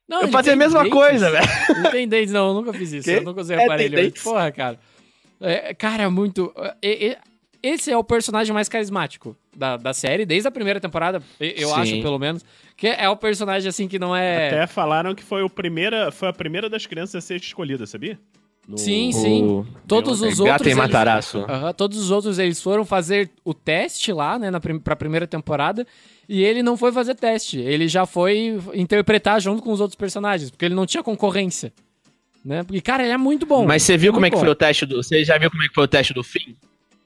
Não, 0.08 0.22
eu 0.22 0.28
fazia 0.30 0.54
a 0.54 0.56
mesma 0.56 0.84
dentes. 0.84 0.94
coisa, 0.98 1.30
velho. 1.30 1.48
Não 1.84 1.92
tem 1.92 2.08
dentes, 2.08 2.32
não. 2.32 2.48
Eu 2.48 2.54
nunca 2.54 2.72
fiz 2.74 2.94
isso. 2.94 3.04
Quê? 3.10 3.18
Eu 3.18 3.24
nunca 3.24 3.42
usei 3.42 3.58
É, 3.58 3.66
aparelho. 3.66 3.96
tem 3.96 4.12
mas. 4.14 4.24
Porra, 4.24 4.52
cara. 4.52 4.80
É, 5.42 5.74
cara, 5.74 6.04
é 6.04 6.08
muito. 6.08 6.54
é- 6.82 7.08
é- 7.08 7.18
esse 7.62 7.92
é 7.92 7.98
o 7.98 8.04
personagem 8.04 8.54
mais 8.54 8.70
carismático 8.70 9.36
da, 9.54 9.76
da 9.76 9.92
série, 9.92 10.26
desde 10.26 10.48
a 10.48 10.52
primeira 10.52 10.80
temporada, 10.80 11.22
eu 11.40 11.70
Sim. 11.70 11.82
acho, 11.82 12.02
pelo 12.02 12.18
menos. 12.20 12.46
Que 12.78 12.88
é 12.88 13.10
o 13.10 13.18
personagem, 13.18 13.68
assim, 13.68 13.88
que 13.88 14.00
não 14.00 14.16
é. 14.16 14.48
Até 14.48 14.68
falaram 14.68 15.14
que 15.14 15.24
foi, 15.24 15.42
o 15.44 15.50
primeira, 15.50 16.12
foi 16.12 16.30
a 16.30 16.34
primeira 16.34 16.70
das 16.70 16.86
crianças 16.86 17.16
a 17.16 17.22
ser 17.28 17.36
escolhida, 17.38 17.86
sabia? 17.86 18.18
No- 18.68 18.78
Sim, 18.78 19.12
sim. 19.14 19.44
O- 19.46 19.66
Todos 19.88 20.22
os 20.22 20.40
Gato 20.40 20.52
outros. 20.52 20.68
em 20.68 20.72
eles- 20.72 20.78
todos 21.78 21.98
os 21.98 22.12
outros 22.12 22.38
eles 22.38 22.62
foram 22.62 22.84
fazer 22.84 23.30
o 23.46 23.54
teste 23.54 24.12
lá, 24.12 24.38
né, 24.38 24.52
na 24.52 24.60
prim 24.60 24.78
pra 24.78 24.94
primeira 24.96 25.26
temporada, 25.26 25.88
e 26.28 26.44
ele 26.44 26.62
não 26.62 26.76
foi 26.76 26.92
fazer 26.92 27.16
teste, 27.16 27.58
ele 27.58 27.88
já 27.88 28.06
foi 28.06 28.60
interpretar 28.74 29.40
junto 29.40 29.62
com 29.64 29.72
os 29.72 29.80
outros 29.80 29.96
personagens, 29.96 30.50
porque 30.52 30.66
ele 30.66 30.76
não 30.76 30.86
tinha 30.86 31.02
concorrência, 31.02 31.72
né? 32.44 32.64
Porque, 32.64 32.82
cara, 32.82 33.04
ele 33.04 33.14
é 33.14 33.18
muito 33.18 33.46
bom. 33.46 33.66
Mas 33.66 33.84
você 33.84 33.96
viu 33.96 34.12
como 34.12 34.26
é 34.26 34.30
que 34.30 34.36
bom. 34.36 34.42
foi 34.42 34.50
o 34.50 34.56
teste 34.56 34.86
do. 34.86 35.02
Você 35.02 35.24
já 35.24 35.38
viu 35.38 35.50
como 35.50 35.64
é 35.64 35.68
que 35.70 35.74
foi 35.74 35.86
o 35.86 35.88
teste 35.88 36.14
do 36.14 36.24
fim? 36.24 36.54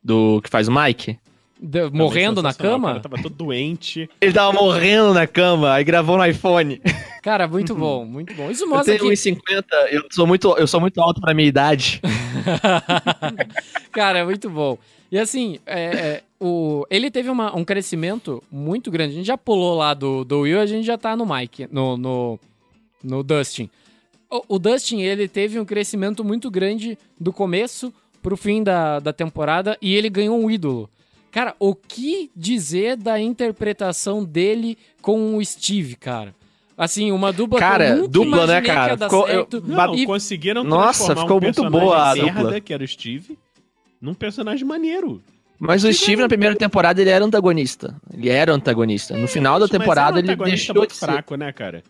Do 0.04 0.42
que 0.44 0.50
faz 0.50 0.68
o 0.68 0.72
Mike? 0.72 1.20
De- 1.64 1.92
morrendo 1.92 2.42
na 2.42 2.54
cama? 2.56 2.88
cara 2.90 3.00
tava 3.02 3.22
todo 3.22 3.36
doente. 3.36 4.10
Ele 4.20 4.34
tava 4.34 4.52
morrendo 4.52 5.14
na 5.14 5.28
cama, 5.28 5.74
aí 5.74 5.84
gravou 5.84 6.18
no 6.18 6.26
iPhone. 6.26 6.82
Cara, 7.22 7.48
muito 7.48 7.76
bom, 7.76 8.04
muito 8.04 8.34
bom. 8.34 8.50
Isso 8.50 8.64
Eu 8.64 8.70
mostra 8.70 8.98
tenho 8.98 9.08
que... 9.08 9.16
1,50, 9.16 9.64
eu 9.92 10.04
sou 10.10 10.26
muito, 10.26 10.58
eu 10.58 10.66
sou 10.66 10.80
muito 10.82 11.00
alto 11.00 11.22
pra 11.22 11.36
minha 11.36 11.48
idade. 11.48 12.02
Cara, 13.92 14.26
muito 14.26 14.50
bom. 14.50 14.78
E 15.12 15.18
assim, 15.20 15.60
é, 15.66 15.84
é, 15.84 16.24
o, 16.40 16.86
ele 16.90 17.12
teve 17.12 17.30
uma- 17.30 17.56
um 17.56 17.64
crescimento 17.66 18.42
muito 18.52 18.90
grande. 18.90 19.14
A 19.14 19.18
gente 19.18 19.28
já 19.28 19.38
pulou 19.38 19.76
lá 19.78 19.94
do, 19.94 20.24
do 20.24 20.40
Will, 20.42 20.60
a 20.60 20.66
gente 20.66 20.86
já 20.86 20.98
tá 20.98 21.16
no 21.16 21.26
Mike, 21.26 21.68
no, 21.72 21.98
no, 21.98 22.40
no 23.04 23.22
Dustin. 23.22 23.70
O, 24.30 24.56
o 24.56 24.60
Dustin, 24.60 25.02
ele 25.02 25.28
teve 25.28 25.60
um 25.60 25.66
crescimento 25.66 26.24
muito 26.24 26.50
grande 26.50 26.98
do 27.20 27.34
começo 27.34 27.94
pro 28.22 28.38
fim 28.38 28.64
da, 28.64 29.00
da 29.00 29.12
temporada 29.12 29.78
e 29.82 29.94
ele 29.96 30.10
ganhou 30.10 30.40
um 30.42 30.50
ídolo. 30.50 30.90
Cara, 31.32 31.56
o 31.60 31.74
que 31.74 32.30
dizer 32.36 32.98
da 32.98 33.20
interpretação 33.20 34.24
dele 34.24 34.78
com 35.02 35.38
o 35.38 35.46
Steve, 35.46 35.96
cara? 35.96 36.36
Assim, 36.78 37.12
uma 37.12 37.32
dupla 37.32 37.58
que 37.60 37.64
Cara, 37.66 37.90
eu 37.90 37.96
nunca 37.98 38.08
dupla, 38.10 38.48
né, 38.48 38.62
que 38.62 38.68
cara? 38.68 38.98
Ficou- 38.98 39.28
eu-. 39.28 39.48
Não, 39.66 39.96
E- 39.96 40.06
conseguiram 40.06 40.64
Nossa, 40.64 41.16
ficou 41.16 41.38
um 41.38 41.42
muito 41.42 41.62
personagem 41.62 41.80
boa 41.80 42.12
a 42.12 42.16
merda, 42.16 42.42
dupla. 42.44 42.62
que 42.62 42.74
era 42.74 42.84
o 42.84 42.88
Steve, 42.88 43.38
num 44.02 44.14
personagem 44.14 44.66
maneiro. 44.66 45.22
Mas 45.60 45.84
o 45.84 45.94
Steve 45.94 46.24
na 46.24 46.28
primeira 46.28 46.56
temporada 46.56 47.00
ele 47.00 47.12
era 47.12 47.24
antagonista. 47.24 47.96
Ele 48.12 48.30
era 48.30 48.52
antagonista. 48.52 49.16
No 49.16 49.28
final 49.28 49.60
da 49.60 49.66
Mas 49.66 49.70
temporada 49.72 50.18
era 50.20 50.28
um 50.28 50.32
ele 50.32 50.44
deixou 50.44 50.76
muito 50.76 50.90
de 50.90 50.96
ser. 50.98 51.06
fraco, 51.06 51.36
né, 51.36 51.52
cara? 51.54 51.84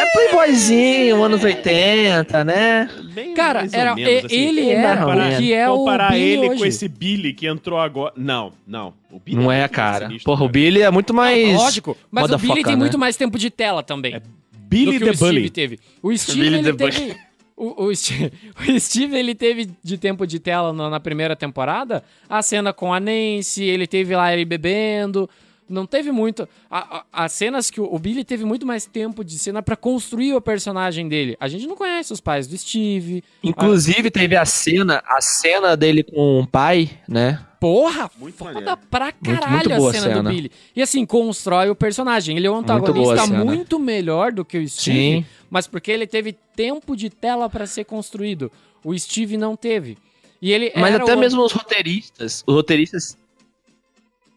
É 0.00 0.12
playboyzinho, 0.12 1.22
anos 1.22 1.44
80, 1.44 2.44
né? 2.44 2.88
Bem 3.12 3.34
Cara, 3.34 3.66
era, 3.72 3.94
menos, 3.94 4.24
assim. 4.24 4.34
ele 4.36 4.62
Comparar- 4.74 5.26
era 5.26 5.34
o 5.34 5.38
que 5.38 5.52
é 5.52 5.68
o 5.70 5.76
Comparar 5.76 6.10
Billy 6.12 6.22
ele 6.24 6.48
hoje. 6.48 6.58
com 6.58 6.66
esse 6.66 6.88
Billy 6.88 7.32
que 7.34 7.46
entrou 7.46 7.78
agora. 7.78 8.12
Não, 8.16 8.52
não. 8.66 8.94
O 9.10 9.18
Billy 9.18 9.36
Não 9.36 9.50
é, 9.52 9.58
mais 9.60 9.70
cara. 9.70 10.06
sinistro, 10.06 10.24
Porra, 10.24 10.44
o 10.44 10.46
cara. 10.46 10.52
Billy 10.52 10.82
é 10.82 10.90
muito 10.90 11.12
mais. 11.12 11.54
Lógico, 11.54 11.96
mas 12.10 12.30
o 12.30 12.38
Billy 12.38 12.62
tem 12.62 12.72
né? 12.72 12.78
muito 12.78 12.98
mais 12.98 13.16
tempo 13.16 13.38
de 13.38 13.50
tela 13.50 13.82
também. 13.82 14.14
É 14.14 14.22
Billy 14.56 14.98
do 14.98 14.98
que 14.98 15.04
the 15.04 15.10
o 15.10 15.14
Steve 15.14 15.32
Bully. 15.32 15.50
teve. 15.50 15.78
O 16.02 16.16
Steve, 16.16 16.40
Billy 16.40 16.58
ele 16.58 16.72
Bully. 16.72 16.92
teve... 16.92 17.16
O, 17.56 17.84
o 17.84 17.94
Steve, 17.94 18.32
o 18.74 18.80
Steve, 18.80 19.16
ele 19.18 19.34
teve 19.34 19.68
de 19.84 19.98
tempo 19.98 20.26
de 20.26 20.38
tela 20.40 20.72
na, 20.72 20.88
na 20.88 20.98
primeira 21.00 21.36
temporada 21.36 22.02
a 22.26 22.40
cena 22.40 22.72
com 22.72 22.94
a 22.94 22.98
Nancy, 22.98 23.64
ele 23.64 23.86
teve 23.86 24.16
lá 24.16 24.32
ele 24.32 24.46
bebendo, 24.46 25.28
não 25.70 25.86
teve 25.86 26.10
muito. 26.12 26.48
a- 26.70 26.98
a- 26.98 27.24
As 27.24 27.32
cenas 27.32 27.70
que 27.70 27.80
o, 27.80 27.84
o 27.84 27.98
Billy 27.98 28.24
teve 28.24 28.44
muito 28.44 28.66
mais 28.66 28.84
tempo 28.86 29.24
de 29.24 29.38
cena 29.38 29.62
pra 29.62 29.76
construir 29.76 30.34
o 30.34 30.40
personagem 30.40 31.08
dele. 31.08 31.36
A 31.40 31.48
gente 31.48 31.66
não 31.66 31.76
conhece 31.76 32.12
os 32.12 32.20
pais 32.20 32.46
do 32.46 32.56
Steve. 32.58 33.22
Inclusive, 33.42 34.10
teve 34.10 34.36
a 34.36 34.44
cena, 34.44 35.02
a 35.06 35.20
cena 35.20 35.76
dele 35.76 36.02
com 36.02 36.40
o 36.40 36.46
pai, 36.46 36.90
né? 37.08 37.40
Porra, 37.60 38.10
Muito 38.18 38.36
foda 38.38 38.54
maneiro. 38.54 38.80
pra 38.90 39.04
Muito- 39.06 39.40
caralho 39.40 39.54
muito 39.54 39.76
boa 39.76 39.90
a 39.90 39.94
cena, 39.94 40.06
a 40.06 40.08
do 40.08 40.14
cena. 40.16 40.30
Billy. 40.30 40.50
E 40.74 40.80
assim, 40.82 41.04
constrói 41.04 41.68
o 41.68 41.74
personagem. 41.74 42.36
Ele 42.36 42.46
é 42.46 42.50
um 42.50 42.54
Muito 42.54 42.70
a 42.70 42.74
antagonista 42.76 43.26
muito 43.26 43.78
melhor 43.78 44.32
do 44.32 44.44
que 44.44 44.56
o 44.58 44.66
Steve, 44.68 44.98
Sim. 44.98 45.24
mas 45.50 45.66
porque 45.66 45.90
ele 45.90 46.06
teve 46.06 46.32
tempo 46.56 46.96
de 46.96 47.10
tela 47.10 47.50
pra 47.50 47.66
ser 47.66 47.84
construído. 47.84 48.50
O 48.82 48.98
Steve 48.98 49.36
não 49.36 49.54
teve. 49.56 49.98
E 50.40 50.52
ele 50.52 50.72
Mas 50.74 50.94
era 50.94 51.02
até 51.02 51.14
o- 51.14 51.18
mesmo 51.18 51.44
os 51.44 51.52
roteiristas, 51.52 52.42
os 52.46 52.54
roteiristas, 52.54 53.14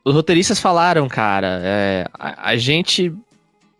os 0.03 0.13
roteiristas 0.13 0.59
falaram, 0.59 1.07
cara, 1.07 1.59
é, 1.63 2.05
a, 2.13 2.49
a 2.49 2.55
gente 2.57 3.13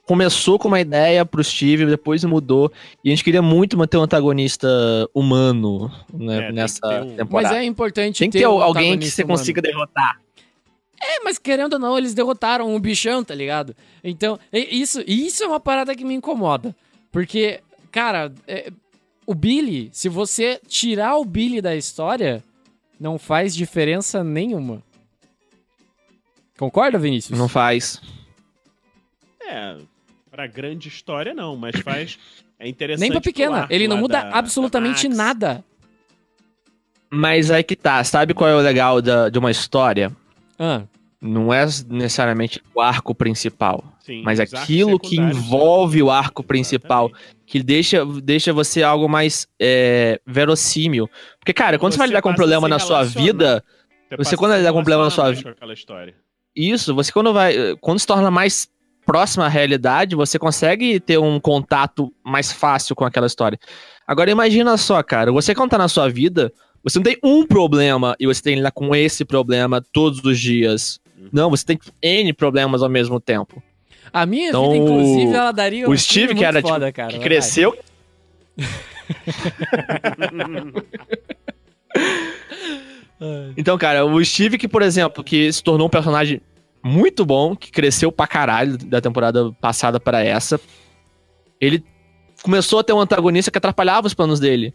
começou 0.06 0.60
com 0.60 0.68
uma 0.68 0.82
ideia 0.82 1.26
pro 1.26 1.44
Steve, 1.44 1.86
depois 1.86 2.24
mudou, 2.26 2.72
e 3.04 3.10
a 3.10 3.12
gente 3.12 3.24
queria 3.24 3.42
muito 3.42 3.78
manter 3.78 3.98
um 3.98 4.02
antagonista 4.02 4.68
humano 5.14 5.90
né, 6.14 6.38
É, 6.38 6.42
tem 6.48 6.52
nessa 6.54 6.80
ter 6.82 7.02
um- 7.02 7.06
Mas 7.08 7.16
temporada. 7.18 7.58
é 7.60 7.64
importante 7.64 8.20
Tem 8.20 8.30
que 8.30 8.38
ter 8.38 8.44
ter 8.44 8.48
um 8.48 8.62
alguém 8.62 9.00
que 9.00 9.10
você 9.10 9.24
humano. 9.24 9.40
consiga 9.40 9.62
derrotar. 9.62 10.20
É, 11.02 11.22
mas 11.24 11.38
querendo 11.38 11.74
ou 11.74 11.80
não, 11.80 11.98
eles 11.98 12.14
derrotaram 12.14 12.74
o 12.76 12.80
bichão, 12.80 13.24
tá 13.24 13.36
ligado? 13.36 13.76
Então, 14.04 14.40
isso, 14.54 15.02
isso 15.08 15.44
é 15.44 15.48
uma 15.48 15.60
parada 15.60 15.94
que 15.96 16.06
me 16.06 16.14
incomoda. 16.14 16.74
Porque, 17.12 17.60
cara, 17.92 18.32
é, 18.48 18.72
o 19.26 19.34
Billy, 19.36 19.90
se 19.92 20.08
você 20.10 20.60
tirar 20.68 21.18
o 21.18 21.26
Billy 21.26 21.62
da 21.62 21.76
história, 21.76 22.42
não 23.00 23.18
faz 23.20 23.54
diferença 23.56 24.24
nenhuma. 24.24 24.82
Concorda, 26.58 26.98
Vinícius? 27.00 27.38
Não 27.38 27.48
faz. 27.48 28.02
É, 29.46 29.78
pra 30.32 30.48
grande 30.48 30.88
história 30.88 31.34
não, 31.34 31.56
mas 31.56 31.80
faz. 31.82 32.18
É 32.60 32.68
interessante. 32.70 33.02
Nem 33.02 33.12
pra 33.12 33.20
pequena. 33.20 33.68
Ele 33.70 33.90
não 33.90 33.98
muda 33.98 34.22
da- 34.22 34.38
absolutamente 34.38 35.10
da 35.10 35.16
nada. 35.16 35.66
Mas 37.12 37.52
aí 37.52 37.62
que 37.62 37.76
tá, 37.76 38.02
sabe 38.06 38.34
qual 38.34 38.50
é 38.50 38.56
o 38.56 38.60
legal 38.60 39.02
da- 39.02 39.28
de 39.28 39.38
uma 39.38 39.52
história? 39.52 40.16
Ah, 40.58 40.84
Não 41.20 41.54
é 41.54 41.66
necessariamente 41.90 42.62
o 42.74 42.80
arco 42.80 43.14
principal, 43.14 43.84
Sim, 44.00 44.22
mas 44.24 44.40
aquilo 44.40 44.98
que 44.98 45.18
envolve 45.18 46.02
o 46.02 46.10
arco 46.10 46.42
principal. 46.42 47.08
Exatamente. 47.08 47.36
que 47.46 47.62
deixa, 47.62 48.06
deixa 48.06 48.54
você 48.54 48.82
algo 48.82 49.10
mais 49.10 49.46
é, 49.60 50.22
verossímil. 50.26 51.10
Porque, 51.40 51.52
cara, 51.54 51.78
quando 51.78 51.92
você, 51.94 51.98
vai 51.98 52.08
Você 52.08 52.12
lidar 52.12 52.22
com 52.22 52.30
um 52.30 52.36
problema 52.36 52.68
na 52.70 52.80
sua 52.80 53.04
vida, 53.04 53.62
Você 54.10 54.18
passa 54.18 54.38
quando 54.38 54.52
se 54.54 54.58
lidar 54.60 54.72
com 54.72 54.80
um 54.80 54.84
problema 54.84 55.04
na 55.04 55.10
sua 55.10 55.26
relacionar 55.26 55.56
isso, 56.56 56.94
você 56.94 57.12
quando 57.12 57.34
vai. 57.34 57.76
Quando 57.82 58.00
se 58.00 58.08
torna 58.08 58.32
mais 58.32 58.68
próxima 59.06 59.46
à 59.46 59.50
realidade, 59.50 60.16
você 60.16 60.40
consegue 60.40 61.00
ter 61.00 61.18
um 61.18 61.40
contato 61.40 62.12
mais 62.24 62.52
fácil 62.52 62.96
com 62.96 63.06
aquela 63.06 63.28
história. 63.28 63.60
Agora 64.08 64.32
imagina 64.32 64.78
só, 64.78 65.02
cara, 65.04 65.32
você 65.32 65.54
quando 65.54 65.72
tá 65.72 65.78
na 65.78 65.88
sua 65.88 66.10
vida, 66.10 66.52
você 66.84 67.00
não 67.00 67.04
tem 67.04 67.18
um 67.24 67.46
problema 67.46 68.16
e 68.20 68.26
você 68.26 68.42
tem 68.42 68.54
que 68.54 68.60
lidar 68.60 68.72
com 68.72 68.96
esse 68.96 69.26
problema 69.26 69.82
todos 69.92 70.24
os 70.24 70.40
dias. 70.40 71.00
Uhum. 71.18 71.30
Não, 71.32 71.50
você 71.50 71.66
tem 71.66 71.80
N 72.02 72.34
problemas 72.34 72.82
ao 72.82 72.90
mesmo 72.90 73.20
tempo. 73.20 73.62
a 74.12 74.26
minha 74.26 74.50
Então, 74.50 74.72
vida, 74.72 74.84
inclusive, 74.84 75.34
ela 75.34 75.52
daria 75.52 75.88
o 75.88 75.92
um 75.92 75.98
Steve, 75.98 76.36
que 76.36 76.46
era, 76.46 76.62
foda, 76.62 76.88
tipo, 76.88 76.96
cara. 76.96 77.10
que 77.10 77.18
vai. 77.18 77.28
cresceu. 77.28 77.78
Então, 83.56 83.78
cara, 83.78 84.06
o 84.06 84.24
Steve 84.24 84.58
que, 84.58 84.68
por 84.68 84.82
exemplo, 84.82 85.24
que 85.24 85.52
se 85.52 85.64
tornou 85.64 85.88
um 85.88 85.90
personagem 85.90 86.42
muito 86.84 87.26
bom, 87.26 87.56
que 87.56 87.72
cresceu 87.72 88.12
pra 88.12 88.28
caralho 88.28 88.78
da 88.78 89.00
temporada 89.00 89.52
passada 89.54 90.00
pra 90.00 90.22
essa, 90.24 90.60
ele 91.62 91.84
começou 92.42 92.80
a 92.80 92.84
ter 92.84 92.92
um 92.92 93.00
antagonista 93.00 93.50
que 93.50 93.58
atrapalhava 93.58 94.08
os 94.08 94.14
planos 94.14 94.40
dele. 94.40 94.74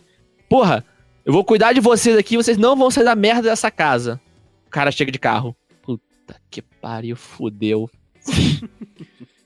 Porra, 0.49 0.83
eu 1.27 1.33
vou 1.33 1.45
cuidar 1.45 1.75
de 1.75 1.81
vocês 1.81 2.17
aqui, 2.17 2.37
vocês 2.37 2.57
não 2.57 2.75
vão 2.75 2.91
sair 2.91 3.05
da 3.05 3.15
merda 3.15 3.43
dessa 3.43 3.71
casa. 3.71 4.19
O 4.67 4.71
cara 4.71 4.91
chega 4.91 5.13
de 5.13 5.19
carro. 5.19 5.55
Puta 5.83 6.37
que 6.51 6.63
pariu, 6.63 7.17
fudeu. 7.17 7.91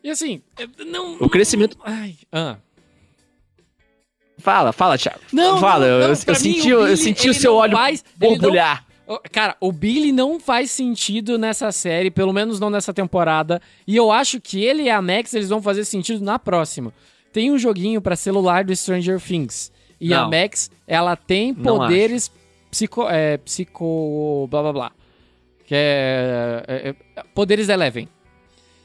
E 0.05 0.11
assim, 0.11 0.43
é, 0.59 0.85
não... 0.85 1.15
O 1.21 1.29
crescimento- 1.31 1.77
Ai, 1.85 2.17
ah. 2.33 2.57
Fala, 4.43 4.73
fala, 4.73 4.99
Thiago. 4.99 5.21
Não, 5.33 5.59
fala, 5.59 5.87
não, 5.87 5.87
eu, 5.87 5.99
não, 6.01 6.05
eu 6.09 6.09
mim, 6.11 6.17
senti, 6.35 6.73
o 6.73 6.79
eu 6.81 6.85
Billy, 6.85 6.97
senti 6.97 7.31
o 7.31 7.35
seu 7.35 7.53
não 7.53 7.59
olho 7.61 7.73
faz- 7.77 8.05
não- 8.21 8.29
borbulhar. 8.29 8.85
Ô, 9.07 9.19
Cara, 9.31 9.57
o 9.61 9.71
Billy 9.73 10.13
não 10.13 10.39
faz 10.41 10.71
sentido 10.71 11.37
nessa 11.39 11.71
série, 11.73 12.11
pelo 12.11 12.33
menos 12.33 12.59
não 12.61 12.71
nessa 12.71 12.93
temporada. 12.95 13.61
E 13.87 13.97
eu 13.97 14.11
acho 14.13 14.41
que 14.41 14.65
ele 14.65 14.83
e 14.85 14.91
a 14.91 15.01
Max 15.03 15.35
eles 15.35 15.49
vão 15.49 15.61
fazer 15.63 15.85
sentido 15.85 16.25
na 16.25 16.39
próxima. 16.39 16.93
Tem 17.33 17.51
um 17.51 17.59
joguinho 17.59 18.01
pra 18.01 18.15
celular 18.17 18.65
do 18.65 18.75
Stranger 18.75 19.21
Things. 19.21 19.71
E 20.01 20.13
a 20.15 20.23
Não. 20.23 20.31
Max, 20.31 20.71
ela 20.87 21.15
tem 21.17 21.53
Não 21.53 21.79
poderes 21.79 22.31
psico. 22.71 23.07
É, 23.09 23.37
psico. 23.39 24.47
blá 24.51 24.63
blá 24.63 24.73
blá. 24.73 24.93
Que 25.67 25.75
é. 25.75 26.65
é, 26.69 26.89
é, 27.17 27.23
poderes 27.35 27.69
Eleven. 27.69 28.09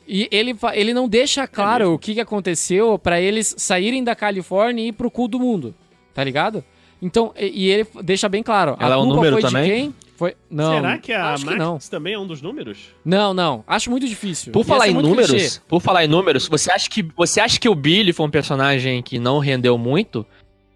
E 0.08 0.28
ele, 0.32 0.56
ele 0.74 0.93
não 0.93 1.08
deixa 1.08 1.46
claro 1.48 1.84
mesmo? 1.86 1.96
o 1.96 2.00
que, 2.00 2.13
que 2.13 2.22
aconteceu 2.22 2.98
pra 2.98 3.20
eles 3.20 3.54
saírem 3.58 4.04
da 4.04 4.15
Califórnia 4.15 4.84
e 4.84 4.88
ir 4.88 4.91
pro 4.93 5.12
cu 5.12 5.28
do 5.28 5.39
mundo. 5.39 5.76
Tá 6.13 6.24
ligado? 6.24 6.63
Então, 7.02 7.34
e, 7.38 7.65
e 7.65 7.70
ele 7.70 7.88
deixa 8.04 8.28
bem 8.30 8.41
claro. 8.41 8.76
Ela 8.80 8.96
é 8.96 8.98
a 8.98 9.00
um 9.00 9.04
culpa 9.04 9.15
número 9.17 9.34
foi 9.34 9.41
também? 9.43 9.63
de 9.63 9.70
quem? 9.70 9.96
Foi. 10.15 10.36
Não. 10.50 10.74
Será 10.74 10.98
que 10.98 11.13
a 11.13 11.34
acho 11.34 11.46
Max 11.46 11.58
que 11.58 11.63
não. 11.63 11.78
também 11.91 12.13
é 12.13 12.20
um 12.20 12.26
dos 12.26 12.41
números? 12.41 12.88
Não, 13.06 13.34
não. 13.36 13.63
Acho 13.67 13.91
muito 13.91 14.08
difícil. 14.08 14.52
Por 14.52 14.62
Ia 14.62 14.65
falar 14.65 14.88
em 14.88 14.93
números, 14.96 15.30
clichê. 15.30 15.60
por 15.67 15.80
falar 15.80 16.06
em 16.06 16.08
números, 16.08 16.48
você 16.48 16.72
acha 16.72 16.89
que 16.89 17.04
você 17.15 17.39
acha 17.39 17.60
que 17.60 17.70
o 17.70 17.76
Billy 17.76 18.12
foi 18.13 18.26
um 18.26 18.32
personagem 18.32 19.04
que 19.04 19.20
não 19.20 19.38
rendeu 19.38 19.78
muito? 19.78 20.26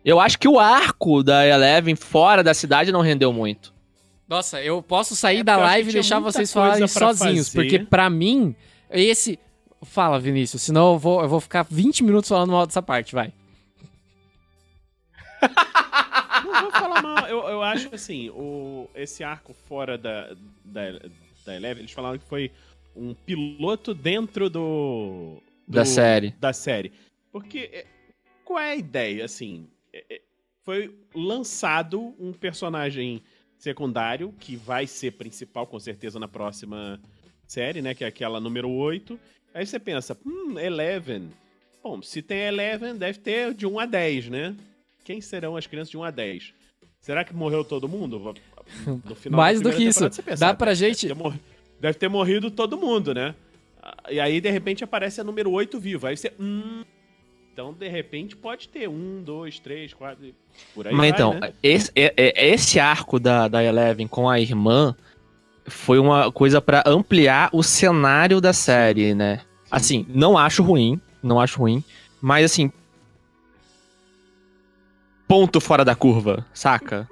Eu 0.05 0.19
acho 0.19 0.37
que 0.37 0.47
o 0.47 0.59
arco 0.59 1.23
da 1.23 1.47
Eleven 1.47 1.95
fora 1.95 2.43
da 2.43 2.53
cidade 2.53 2.91
não 2.91 3.01
rendeu 3.01 3.33
muito. 3.33 3.73
Nossa, 4.29 4.61
eu 4.61 4.81
posso 4.81 5.15
sair 5.15 5.39
É 5.39 5.43
da 5.43 5.57
live 5.57 5.89
e 5.89 5.93
deixar 5.93 6.19
vocês 6.19 6.53
falarem 6.53 6.87
sozinhos, 6.87 7.47
fazer. 7.49 7.55
porque 7.69 7.79
pra 7.79 8.09
mim, 8.11 8.55
esse. 8.91 9.39
Fala, 9.83 10.19
Vinícius, 10.19 10.61
senão 10.61 10.93
eu 10.93 10.99
vou, 10.99 11.21
eu 11.23 11.29
vou 11.29 11.39
ficar 11.39 11.63
20 11.63 12.03
minutos 12.03 12.29
falando 12.29 12.51
mal 12.51 12.67
dessa 12.67 12.81
parte, 12.83 13.15
vai. 13.15 13.33
Não 16.43 16.61
vou 16.61 16.71
falar 16.71 17.01
mal. 17.01 17.27
Eu, 17.27 17.39
eu 17.49 17.61
acho 17.63 17.93
assim, 17.93 18.29
o, 18.29 18.87
esse 18.95 19.23
arco 19.23 19.53
fora 19.53 19.97
da, 19.97 20.35
da, 20.63 20.99
da 21.45 21.55
Eleven, 21.55 21.81
eles 21.81 21.91
falaram 21.91 22.17
que 22.19 22.25
foi 22.25 22.51
um 22.95 23.13
piloto 23.13 23.93
dentro 23.93 24.49
do. 24.49 25.37
do- 25.67 25.73
Da 25.73 25.85
série. 25.85 26.31
Da 26.39 26.53
série. 26.53 26.91
Porque. 27.31 27.69
é, 27.73 27.85
Qual 28.45 28.59
é 28.59 28.71
a 28.71 28.75
ideia, 28.75 29.25
assim? 29.25 29.67
é, 29.93 30.03
é, 30.09 30.21
Foi 30.63 30.93
lançado 31.15 32.13
um 32.19 32.33
personagem 32.33 33.21
secundário 33.57 34.33
que 34.39 34.55
vai 34.55 34.85
ser 34.87 35.11
principal, 35.13 35.65
com 35.67 35.79
certeza, 35.79 36.19
na 36.19 36.27
próxima 36.27 36.99
série, 37.51 37.81
né? 37.81 37.93
Que 37.93 38.03
é 38.03 38.07
aquela 38.07 38.39
número 38.39 38.69
8. 38.69 39.19
Aí 39.53 39.65
você 39.65 39.77
pensa, 39.79 40.17
hum, 40.25 40.57
Eleven. 40.57 41.29
Bom, 41.83 42.01
se 42.01 42.21
tem 42.21 42.39
Eleven, 42.43 42.95
deve 42.95 43.19
ter 43.19 43.53
de 43.53 43.65
1 43.67 43.79
a 43.79 43.85
10, 43.85 44.29
né? 44.29 44.55
Quem 45.03 45.19
serão 45.19 45.57
as 45.57 45.67
crianças 45.67 45.89
de 45.91 45.97
1 45.97 46.03
a 46.03 46.11
10? 46.11 46.53
Será 47.01 47.23
que 47.23 47.33
morreu 47.33 47.63
todo 47.63 47.87
mundo? 47.89 48.33
No 49.03 49.15
final 49.15 49.37
Mais 49.37 49.59
do 49.59 49.69
que 49.73 49.83
isso. 49.83 50.09
pensa, 50.23 50.37
Dá 50.39 50.53
pra 50.53 50.67
deve 50.73 50.75
gente- 50.93 51.07
ter 51.07 51.13
morri- 51.15 51.39
Deve 51.81 51.97
ter 51.97 52.07
morrido 52.07 52.49
todo 52.51 52.77
mundo, 52.77 53.13
né? 53.13 53.35
E 54.09 54.19
aí, 54.19 54.39
de 54.39 54.49
repente, 54.49 54.83
aparece 54.83 55.19
a 55.19 55.23
número 55.23 55.51
8 55.51 55.77
viva. 55.79 56.07
Aí 56.09 56.15
você. 56.15 56.31
Hum, 56.39 56.85
então, 57.51 57.73
de 57.73 57.89
repente, 57.89 58.35
pode 58.37 58.69
ter 58.69 58.87
um, 58.87 59.21
dois, 59.23 59.59
três, 59.59 59.93
quatro. 59.93 60.25
e 60.25 60.33
Por 60.73 60.87
aí 60.87 60.93
Mas 60.93 61.09
vai, 61.09 61.19
então, 61.19 61.33
né? 61.39 61.51
esse, 61.61 61.91
é- 61.95 62.13
é- 62.15 62.47
esse 62.53 62.79
arco 62.79 63.19
da, 63.19 63.47
da 63.49 63.61
Eleven 63.63 64.07
com 64.07 64.29
a 64.29 64.39
irmã 64.39 64.95
foi 65.67 65.99
uma 65.99 66.31
coisa 66.31 66.61
pra 66.61 66.83
ampliar 66.85 67.49
o 67.53 67.61
cenário 67.63 68.39
da 68.41 68.53
série, 68.53 69.13
né? 69.13 69.41
Assim, 69.69 70.05
não 70.09 70.37
acho 70.37 70.61
ruim, 70.63 70.99
não 71.23 71.39
acho 71.39 71.59
ruim, 71.59 71.83
mas 72.21 72.45
assim. 72.45 72.71
Ponto 75.27 75.61
fora 75.61 75.85
da 75.85 75.95
curva, 75.95 76.45
saca? 76.53 77.07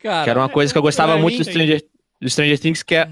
Cara, 0.00 0.24
Que 0.24 0.30
era 0.30 0.40
uma 0.40 0.48
coisa 0.48 0.72
que 0.72 0.78
eu 0.78 0.82
gostava 0.82 1.16
muito 1.16 1.38
do 1.38 1.44
Stranger, 1.44 1.84
do 2.20 2.28
Stranger 2.28 2.58
Things, 2.58 2.82
que 2.82 2.96
é 2.96 3.08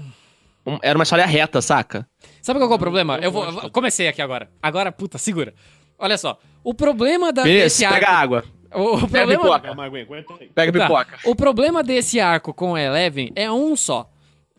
um- 0.65 0.77
era 0.81 0.97
uma 0.97 1.03
história 1.03 1.25
reta, 1.25 1.61
saca? 1.61 2.05
Sabe 2.41 2.59
qual 2.59 2.69
é 2.71 2.75
o 2.75 2.79
problema? 2.79 3.17
eu 3.21 3.31
vou, 3.31 3.45
eu 3.45 3.69
comecei 3.71 4.07
aqui 4.09 4.21
agora. 4.21 4.49
Agora, 4.61 4.91
puta, 4.91 5.17
segura. 5.17 5.53
Olha 5.97 6.17
só. 6.17 6.37
O 6.63 6.73
problema 6.73 7.31
da, 7.31 7.43
Beleza, 7.43 7.63
desse 7.65 7.85
arco. 7.85 7.99
pega 7.99 8.11
água, 8.11 8.43
O, 8.73 8.95
o 8.95 9.07
pega 9.07 9.09
problema, 9.37 9.59
pipoca, 9.59 9.71
aguenta, 9.83 10.13
aguenta 10.13 10.33
aí. 10.41 10.49
pega 10.53 10.71
Tá. 10.79 10.85
pipoca. 10.87 11.19
O 11.25 11.35
problema 11.35 11.81
desse 11.83 12.19
arco 12.19 12.53
com 12.53 12.75
a 12.75 12.81
Eleven 12.81 13.31
é 13.35 13.49
um 13.49 13.75
só. 13.77 14.09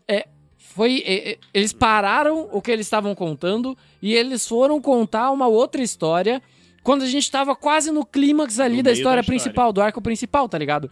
É, 0.08 0.26
foi, 0.56 1.02
é, 1.04 1.32
é, 1.32 1.38
eles 1.52 1.72
pararam 1.72 2.48
o 2.52 2.60
que 2.62 2.70
eles 2.70 2.86
estavam 2.86 3.14
contando 3.14 3.76
e 4.00 4.14
eles 4.14 4.46
foram 4.46 4.80
contar 4.80 5.30
uma 5.30 5.46
outra 5.46 5.82
história 5.82 6.42
quando 6.82 7.02
a 7.02 7.06
gente 7.06 7.30
tava 7.30 7.54
quase 7.54 7.90
no 7.90 8.04
clímax 8.04 8.58
ali 8.58 8.78
No 8.78 8.82
da 8.82 8.92
história 8.92 9.16
da 9.16 9.20
história. 9.22 9.24
principal, 9.40 9.72
do 9.72 9.80
arco 9.82 10.00
principal, 10.02 10.48
tá 10.48 10.58
ligado? 10.58 10.90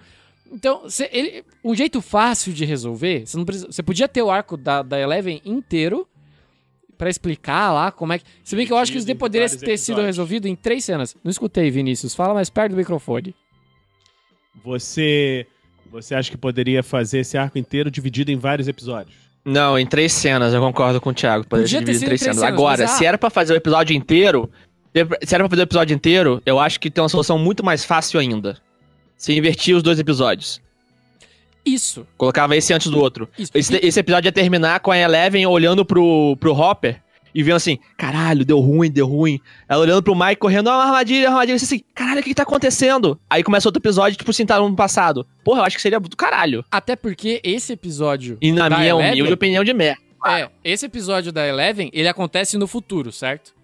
Então, 0.52 0.88
cê- 0.88 1.08
ele, 1.12 1.44
um 1.64 1.74
jeito 1.74 2.00
fácil 2.00 2.52
de 2.52 2.64
resolver, 2.64 3.26
você, 3.26 3.36
não 3.36 3.44
precisa- 3.44 3.66
você 3.70 3.82
podia 3.82 4.06
ter 4.08 4.22
o 4.22 4.30
arco 4.30 4.56
da, 4.56 4.82
da 4.82 4.98
Eleven 5.00 5.40
inteiro, 5.44 6.06
pra 6.98 7.08
explicar 7.08 7.72
lá 7.72 7.90
como 7.90 8.12
é 8.12 8.18
que. 8.18 8.24
Se 8.44 8.54
bem 8.54 8.66
que 8.66 8.72
eu 8.72 8.76
acho 8.76 8.92
que 8.92 8.98
isso 8.98 9.16
poderia 9.16 9.48
ter 9.48 9.56
sido 9.56 9.70
episódios. 9.70 10.04
resolvido 10.06 10.46
em 10.46 10.54
três 10.54 10.84
cenas. 10.84 11.16
Não 11.24 11.30
escutei, 11.30 11.70
Vinícius. 11.70 12.14
Fala 12.14 12.34
mais 12.34 12.50
perto 12.50 12.72
do 12.72 12.76
microfone. 12.76 13.34
Você, 14.62 15.46
você 15.90 16.14
acha 16.14 16.30
que 16.30 16.36
poderia 16.36 16.82
fazer 16.82 17.20
esse 17.20 17.36
arco 17.36 17.58
inteiro 17.58 17.90
dividido 17.90 18.30
em 18.30 18.36
vários 18.36 18.68
episódios? 18.68 19.14
Não, 19.44 19.78
em 19.78 19.86
três 19.86 20.12
cenas, 20.12 20.52
eu 20.52 20.60
concordo 20.60 21.00
com 21.00 21.10
o 21.10 21.14
Thiago. 21.14 21.46
Poderia 21.46 21.64
Podia 21.64 21.80
dividido 21.80 22.04
em 22.04 22.06
três 22.06 22.20
em 22.20 22.24
três 22.24 22.36
cenas. 22.36 22.36
cenas, 22.38 22.52
Agora, 22.52 22.86
se 22.86 23.04
era 23.04 23.16
pra 23.18 23.30
fazer 23.30 23.54
o 23.54 23.56
episódio 23.56 23.96
inteiro, 23.96 24.50
se 25.24 25.34
era 25.34 25.44
pra 25.44 25.48
fazer 25.50 25.62
o 25.62 25.64
episódio 25.64 25.94
inteiro, 25.94 26.42
eu 26.44 26.58
acho 26.58 26.78
que 26.78 26.90
tem 26.90 27.02
uma 27.02 27.08
solução 27.08 27.38
muito 27.38 27.64
mais 27.64 27.84
fácil 27.84 28.20
ainda. 28.20 28.58
Se 29.16 29.32
invertir 29.36 29.74
os 29.76 29.82
dois 29.82 29.98
episódios. 29.98 30.60
Isso. 31.64 32.06
Colocava 32.16 32.56
esse 32.56 32.72
antes 32.72 32.90
do 32.90 32.98
outro. 32.98 33.28
Isso. 33.38 33.50
Esse, 33.54 33.76
esse 33.82 34.00
episódio 34.00 34.28
ia 34.28 34.32
terminar 34.32 34.80
com 34.80 34.90
a 34.90 34.98
Eleven 34.98 35.46
olhando 35.46 35.84
pro, 35.84 36.36
pro 36.38 36.52
Hopper 36.54 37.00
e 37.34 37.42
vendo 37.42 37.56
assim, 37.56 37.78
caralho, 37.96 38.44
deu 38.44 38.58
ruim, 38.60 38.90
deu 38.90 39.06
ruim. 39.06 39.40
Ela 39.68 39.82
olhando 39.82 40.02
pro 40.02 40.14
Mike 40.14 40.36
correndo, 40.36 40.68
ó, 40.68 40.74
uma 40.74 40.84
armadilha, 40.84 41.28
armadilha, 41.28 41.56
assim, 41.56 41.80
caralho, 41.94 42.20
o 42.20 42.22
que 42.22 42.30
que 42.30 42.34
tá 42.34 42.42
acontecendo? 42.42 43.18
Aí 43.28 43.42
começa 43.42 43.68
outro 43.68 43.80
episódio, 43.80 44.16
tipo 44.18 44.30
assim, 44.30 44.44
tá 44.46 44.58
no 44.58 44.74
passado. 44.76 45.26
Porra, 45.44 45.60
eu 45.60 45.64
acho 45.64 45.76
que 45.76 45.82
seria 45.82 46.00
do 46.00 46.16
caralho. 46.16 46.64
Até 46.70 46.96
porque 46.96 47.40
esse 47.44 47.72
episódio. 47.72 48.36
E 48.40 48.52
na 48.52 48.68
minha 48.68 48.88
Eleven- 48.90 49.12
humilde 49.12 49.32
opinião 49.32 49.62
de 49.64 49.72
merda. 49.74 50.00
É, 50.26 50.48
esse 50.62 50.84
episódio 50.86 51.32
da 51.32 51.46
Eleven, 51.46 51.90
ele 51.94 52.06
acontece 52.08 52.58
no 52.58 52.66
futuro, 52.66 53.10
certo? 53.10 53.54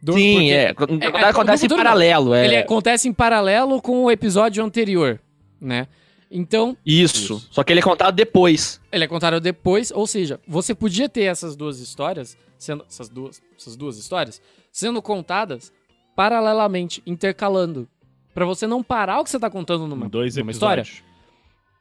Do- 0.00 0.12
Sim, 0.12 0.34
porque 0.34 0.50
é. 0.52 0.74
é, 1.18 1.24
Acontece 1.24 1.64
em 1.64 1.68
futuro 1.68 1.78
não. 1.78 1.84
paralelo, 1.84 2.34
é. 2.34 2.44
Ele 2.44 2.56
acontece 2.58 3.08
em 3.08 3.12
paralelo 3.12 3.80
com 3.80 4.04
o 4.04 4.10
episódio 4.10 4.62
anterior, 4.62 5.18
né? 5.60 5.86
Então, 6.30 6.76
Isso. 6.84 7.16
Isso. 7.36 7.48
Só 7.50 7.62
que 7.62 7.72
ele 7.72 7.80
é 7.80 7.82
contado 7.82 8.14
depois. 8.14 8.80
ele 8.92 9.04
é 9.04 9.06
contado 9.06 9.40
depois, 9.40 9.90
ou 9.94 10.06
seja, 10.06 10.38
você 10.46 10.74
podia 10.74 11.08
ter 11.08 11.22
essas 11.22 11.54
duas 11.56 11.78
histórias, 11.80 12.36
sendo 12.64 12.84
essas 12.88 13.08
duas, 13.08 13.42
essas 13.56 13.76
duas 13.76 13.98
histórias 13.98 14.40
sendo 14.72 15.00
contadas 15.00 15.72
paralelamente, 16.16 17.02
intercalando, 17.06 17.88
Pra 18.34 18.44
você 18.44 18.66
não 18.66 18.82
parar 18.82 19.20
o 19.20 19.24
que 19.24 19.30
você 19.30 19.38
tá 19.38 19.48
contando 19.48 19.86
numa, 19.86 20.08
Dois 20.08 20.36
numa 20.36 20.50
história. 20.50 20.84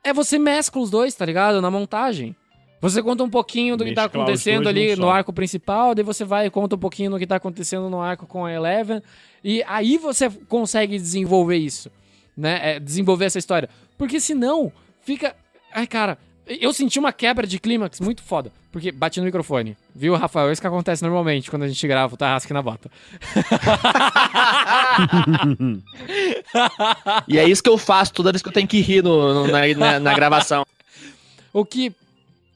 É 0.04 0.14
você 0.14 0.38
mescla 0.38 0.82
os 0.82 0.92
dois, 0.92 1.16
tá 1.16 1.26
ligado? 1.26 1.60
Na 1.60 1.72
montagem. 1.72 2.36
Você 2.80 3.02
conta 3.02 3.24
um 3.24 3.30
pouquinho 3.30 3.76
do 3.76 3.86
que 3.86 3.94
tá 3.94 4.04
acontecendo 4.04 4.70
ali 4.70 4.96
no 4.96 5.10
arco 5.10 5.32
principal, 5.32 5.96
daí 5.96 6.04
você 6.04 6.26
vai 6.26 6.46
e 6.46 6.50
conta 6.50 6.76
um 6.76 6.78
pouquinho 6.78 7.12
do 7.12 7.18
que 7.18 7.26
tá 7.26 7.38
acontecendo 7.38 7.90
no 7.90 8.02
arco 8.02 8.28
com 8.28 8.46
a 8.46 8.52
Eleven, 8.52 9.02
e 9.42 9.64
aí 9.64 9.98
você 9.98 10.30
consegue 10.50 10.98
desenvolver 10.98 11.56
isso, 11.56 11.90
né? 12.36 12.76
É, 12.76 12.80
desenvolver 12.82 13.24
essa 13.24 13.40
história. 13.40 13.70
Porque 13.98 14.20
senão, 14.20 14.70
fica. 15.00 15.34
Ai, 15.74 15.88
cara, 15.88 16.18
eu 16.46 16.74
senti 16.74 17.00
uma 17.00 17.14
quebra 17.14 17.48
de 17.48 17.58
clímax 17.58 18.02
muito 18.02 18.22
foda. 18.22 18.52
Porque 18.74 18.92
bati 18.92 19.20
no 19.20 19.26
microfone. 19.28 19.78
Viu, 19.96 20.16
Rafael? 20.16 20.50
É 20.50 20.52
isso 20.52 20.60
que 20.60 20.66
acontece 20.68 21.04
normalmente 21.04 21.48
quando 21.50 21.62
a 21.62 21.68
gente 21.68 21.88
grava 21.88 22.16
o 22.16 22.18
Tarrasque 22.18 22.52
na 22.52 22.62
Bota. 22.62 22.90
E 27.28 27.38
é 27.38 27.48
isso 27.48 27.64
que 27.64 27.70
eu 27.70 27.78
faço 27.78 28.14
toda 28.14 28.32
vez 28.32 28.42
que 28.42 28.50
eu 28.50 28.54
tenho 28.54 28.68
que 28.68 28.82
rir 28.82 29.04
no, 29.04 29.46
no- 29.46 29.48
na, 29.48 29.68
na- 29.76 30.00
na 30.00 30.14
gravação. 30.14 30.66
O 31.54 31.64
que, 31.64 31.94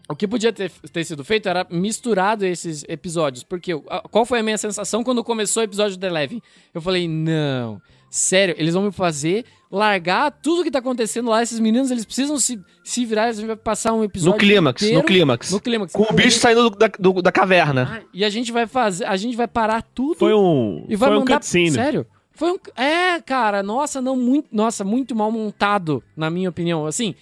o 0.10 0.16
que 0.16 0.28
podia 0.28 0.52
ter, 0.52 0.72
ter 0.72 1.04
sido 1.04 1.24
feito 1.24 1.48
era 1.48 1.66
misturado 1.70 2.46
esses 2.46 2.84
episódios. 2.88 3.44
Porque 3.44 3.72
a- 3.90 4.02
qual 4.10 4.26
foi 4.26 4.40
a 4.40 4.44
minha 4.44 4.58
sensação 4.58 5.04
quando 5.04 5.24
começou 5.24 5.62
o 5.62 5.66
episódio 5.66 5.98
da 5.98 6.08
Eleven? 6.08 6.42
Eu 6.74 6.82
falei, 6.82 7.08
não, 7.08 7.82
sério, 8.10 8.56
eles 8.58 8.74
vão 8.74 8.84
me 8.84 8.92
fazer 8.92 9.46
largar 9.70 10.32
tudo 10.32 10.64
que 10.64 10.72
tá 10.72 10.80
acontecendo 10.80 11.30
lá. 11.30 11.44
Esses 11.44 11.60
meninos, 11.60 11.92
eles 11.92 12.06
precisam 12.06 12.38
se, 12.40 12.60
se 12.84 13.06
virar, 13.06 13.26
eles 13.26 13.40
vão 13.40 13.58
passar 13.58 13.94
um 13.94 14.04
episódio 14.04 14.34
No 14.34 14.40
clímax, 14.40 14.82
inteiro 14.82 15.00
no 15.00 15.06
clímax. 15.06 15.52
No 15.52 15.60
clímax. 15.60 15.92
Com 15.94 16.04
o 16.04 16.14
bicho 16.14 16.40
saindo 16.40 16.70
do- 16.70 16.78
da, 16.78 16.88
do- 17.00 17.22
da 17.22 17.32
caverna. 17.32 18.00
Ah, 18.02 18.08
e 18.14 18.24
a 18.24 18.30
gente 18.30 18.52
vai 18.52 18.66
fazer, 18.66 19.06
a 19.06 19.18
gente 19.18 19.36
vai 19.36 19.48
parar 19.48 19.82
tudo 19.82 20.18
Foi 20.18 20.34
um, 20.34 20.86
e 20.88 20.96
vai 20.96 21.10
foi 21.10 21.18
um 21.18 21.20
mandar. 21.22 21.36
cutscene. 21.36 21.72
Sério? 21.72 22.06
Foi 22.32 22.52
um. 22.52 22.58
É, 22.82 23.20
cara, 23.20 23.62
nossa, 23.64 24.00
não 24.02 24.16
muito. 24.16 24.48
Nossa, 24.52 24.84
muito 24.84 25.16
mal 25.16 25.32
montado, 25.32 26.02
na 26.16 26.30
minha 26.30 26.50
opinião. 26.50 26.86
Assim, 26.86 27.16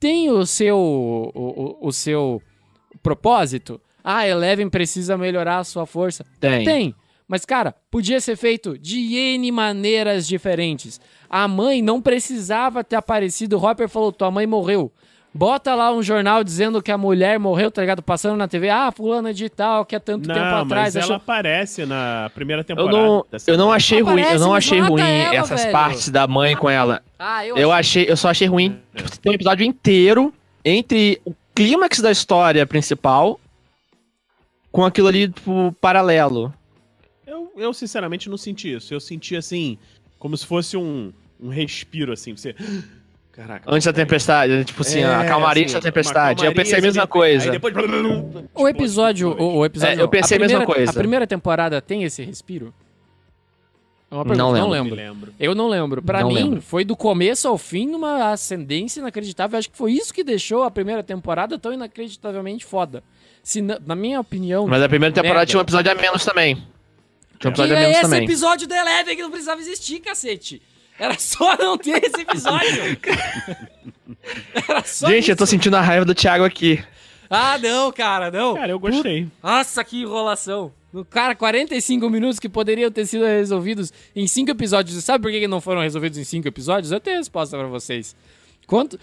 tem 0.00 0.30
o 0.30 0.44
seu. 0.46 0.76
O, 0.78 1.30
o, 1.34 1.88
o 1.88 1.92
seu 1.92 2.42
propósito. 3.02 3.80
Ah, 4.02 4.26
Eleven 4.26 4.68
precisa 4.70 5.16
melhorar 5.18 5.58
a 5.58 5.64
sua 5.64 5.84
força. 5.86 6.24
Tem. 6.40 6.64
Tem. 6.64 6.94
Mas, 7.28 7.44
cara, 7.44 7.74
podia 7.90 8.20
ser 8.20 8.36
feito 8.36 8.78
de 8.78 9.14
N 9.16 9.50
maneiras 9.50 10.26
diferentes. 10.28 11.00
A 11.28 11.48
mãe 11.48 11.82
não 11.82 12.00
precisava 12.00 12.84
ter 12.84 12.96
aparecido. 12.96 13.58
O 13.58 13.64
Hopper 13.66 13.88
falou: 13.88 14.12
tua 14.12 14.30
mãe 14.30 14.46
morreu. 14.46 14.92
Bota 15.34 15.74
lá 15.74 15.92
um 15.92 16.02
jornal 16.02 16.42
dizendo 16.42 16.80
que 16.80 16.90
a 16.90 16.96
mulher 16.96 17.38
morreu, 17.38 17.70
tá 17.70 17.82
ligado? 17.82 18.00
Passando 18.00 18.38
na 18.38 18.48
TV. 18.48 18.70
Ah, 18.70 18.90
fulana 18.90 19.34
de 19.34 19.50
tal, 19.50 19.84
que 19.84 19.94
há 19.94 20.00
tanto 20.00 20.26
Não, 20.26 20.34
tempo 20.34 20.46
atrás. 20.46 20.68
mas 20.94 20.96
ela 20.96 21.04
achou- 21.04 21.16
aparece 21.16 21.84
na 21.84 22.30
primeira 22.34 22.60
Eu 22.60 22.64
temporada. 22.64 22.96
não, 22.96 23.26
da 23.30 23.38
eu 23.46 23.58
não 23.58 23.70
achei 23.70 24.00
ruim, 24.00 24.20
eu 24.20 24.20
Aparece, 24.22 24.44
não 24.44 24.54
achei 24.54 24.80
ruim 24.80 25.02
ela, 25.02 25.34
essas 25.34 25.60
velho. 25.60 25.72
partes 25.72 26.08
da 26.08 26.26
mãe 26.26 26.56
com 26.56 26.70
ela. 26.70 27.02
Ah, 27.18 27.44
eu, 27.44 27.54
Eu 27.58 27.70
achei, 27.70 28.08
eu 28.08 28.16
só 28.16 28.30
achei 28.30 28.46
ruim 28.48 28.80
É. 28.94 29.02
tipo, 29.02 29.18
ter 29.18 29.28
um 29.30 29.34
episódio 29.34 29.66
inteiro 29.66 30.32
entre 30.64 31.20
o 31.22 31.34
clímax 31.54 32.00
da 32.00 32.10
história 32.10 32.64
principal 32.64 33.38
com 34.72 34.86
aquilo 34.86 35.08
ali, 35.08 35.28
tipo, 35.28 35.74
paralelo. 35.82 36.50
Eu, 37.26 37.52
eu, 37.56 37.74
sinceramente, 37.74 38.28
não 38.30 38.36
senti 38.36 38.72
isso. 38.72 38.94
Eu 38.94 39.00
senti, 39.00 39.34
assim, 39.36 39.76
como 40.18 40.36
se 40.36 40.46
fosse 40.46 40.76
um, 40.76 41.12
um 41.40 41.48
respiro, 41.48 42.12
assim. 42.12 42.36
Você... 42.36 42.54
Caraca. 43.32 43.64
Antes 43.70 43.84
da 43.84 43.92
tempestade, 43.92 44.64
tipo 44.64 44.80
assim, 44.80 45.02
a 45.04 45.22
É, 45.24 45.28
calmaria 45.28 45.62
assim, 45.66 45.74
antes 45.74 45.74
da 45.74 45.80
tempestade. 45.82 46.42
Eu 46.46 46.54
pensei 46.54 46.72
a 46.72 46.76
calmaria, 46.76 46.82
mesma 46.88 47.02
assim, 47.02 47.10
coisa. 47.12 47.44
Aí 47.44 47.50
depois... 47.58 47.74
O 48.54 48.66
episódio. 48.66 49.36
O, 49.38 49.56
o 49.58 49.64
episódio 49.66 49.92
É, 49.92 49.94
eu 49.96 50.04
não, 50.04 50.08
pensei 50.08 50.38
a 50.38 50.40
mesma 50.40 50.58
primeira- 50.60 50.74
coisa. 50.74 50.90
A 50.90 50.94
primeira 50.94 51.26
temporada 51.26 51.82
tem 51.82 52.02
esse 52.04 52.22
respiro? 52.22 52.72
É 54.10 54.14
uma 54.14 54.24
pergunta, 54.24 54.42
Não 54.42 54.52
não 54.52 54.68
lembro. 54.70 54.94
lembro. 54.94 54.96
lembro. 54.96 55.34
Eu 55.38 55.54
não 55.54 55.68
lembro. 55.68 56.00
Pra 56.00 56.20
Não 56.20 56.28
mim, 56.28 56.34
lembro. 56.34 56.62
foi 56.62 56.82
do 56.84 56.96
começo 56.96 57.46
ao 57.48 57.58
fim 57.58 57.90
uma 57.94 58.30
ascendência 58.30 59.00
inacreditável. 59.00 59.58
Acho 59.58 59.68
que 59.68 59.76
foi 59.76 59.92
isso 59.92 60.14
que 60.14 60.22
deixou 60.24 60.62
a 60.62 60.70
primeira 60.70 61.02
temporada 61.02 61.58
tão 61.58 61.72
inacreditavelmente 61.74 62.64
foda. 62.64 63.02
Se 63.42 63.60
na, 63.60 63.78
na 63.84 63.94
minha 63.96 64.18
opinião. 64.20 64.66
Mas 64.66 64.80
a 64.82 64.88
primeira 64.88 65.12
temporada 65.12 65.40
Merda. 65.40 65.50
tinha 65.50 65.58
um 65.58 65.62
episódio 65.62 65.90
a 65.92 65.94
menos 65.94 66.24
também. 66.24 66.62
Tinha 67.38 67.50
um 67.50 67.54
que 67.54 67.60
episódio 67.60 67.74
a 67.76 67.78
é 67.78 67.80
menos 67.82 67.96
esse 67.96 68.02
também. 68.02 68.24
episódio 68.24 68.66
da 68.68 68.76
Eleven 68.78 69.16
que 69.16 69.22
não 69.22 69.30
precisava 69.30 69.60
existir, 69.60 70.00
cacete. 70.00 70.62
Era 70.98 71.18
só 71.18 71.56
não 71.58 71.76
ter 71.76 72.02
esse 72.04 72.22
episódio. 72.22 72.98
Era 74.68 74.82
só 74.84 75.08
Gente, 75.08 75.30
eu 75.30 75.36
tô 75.36 75.44
isso. 75.44 75.50
sentindo 75.50 75.76
a 75.76 75.80
raiva 75.80 76.04
do 76.04 76.14
Thiago 76.14 76.44
aqui. 76.44 76.82
Ah, 77.28 77.58
não, 77.58 77.92
cara, 77.92 78.30
não. 78.30 78.54
Cara, 78.54 78.70
eu 78.72 78.78
gostei. 78.78 79.26
Nossa, 79.42 79.82
que 79.84 80.02
enrolação. 80.02 80.72
No 80.92 81.04
cara, 81.04 81.34
45 81.34 82.08
minutos 82.08 82.38
que 82.38 82.48
poderiam 82.48 82.90
ter 82.90 83.04
sido 83.04 83.24
resolvidos 83.24 83.92
em 84.14 84.26
5 84.26 84.50
episódios. 84.50 84.96
E 84.96 85.02
sabe 85.02 85.22
por 85.22 85.30
que 85.30 85.40
que 85.40 85.48
não 85.48 85.60
foram 85.60 85.82
resolvidos 85.82 86.18
em 86.18 86.24
5 86.24 86.46
episódios? 86.48 86.92
Eu 86.92 87.00
tenho 87.00 87.16
a 87.16 87.18
resposta 87.20 87.56
pra 87.58 87.66
vocês. 87.66 88.14
Quanto. 88.66 88.98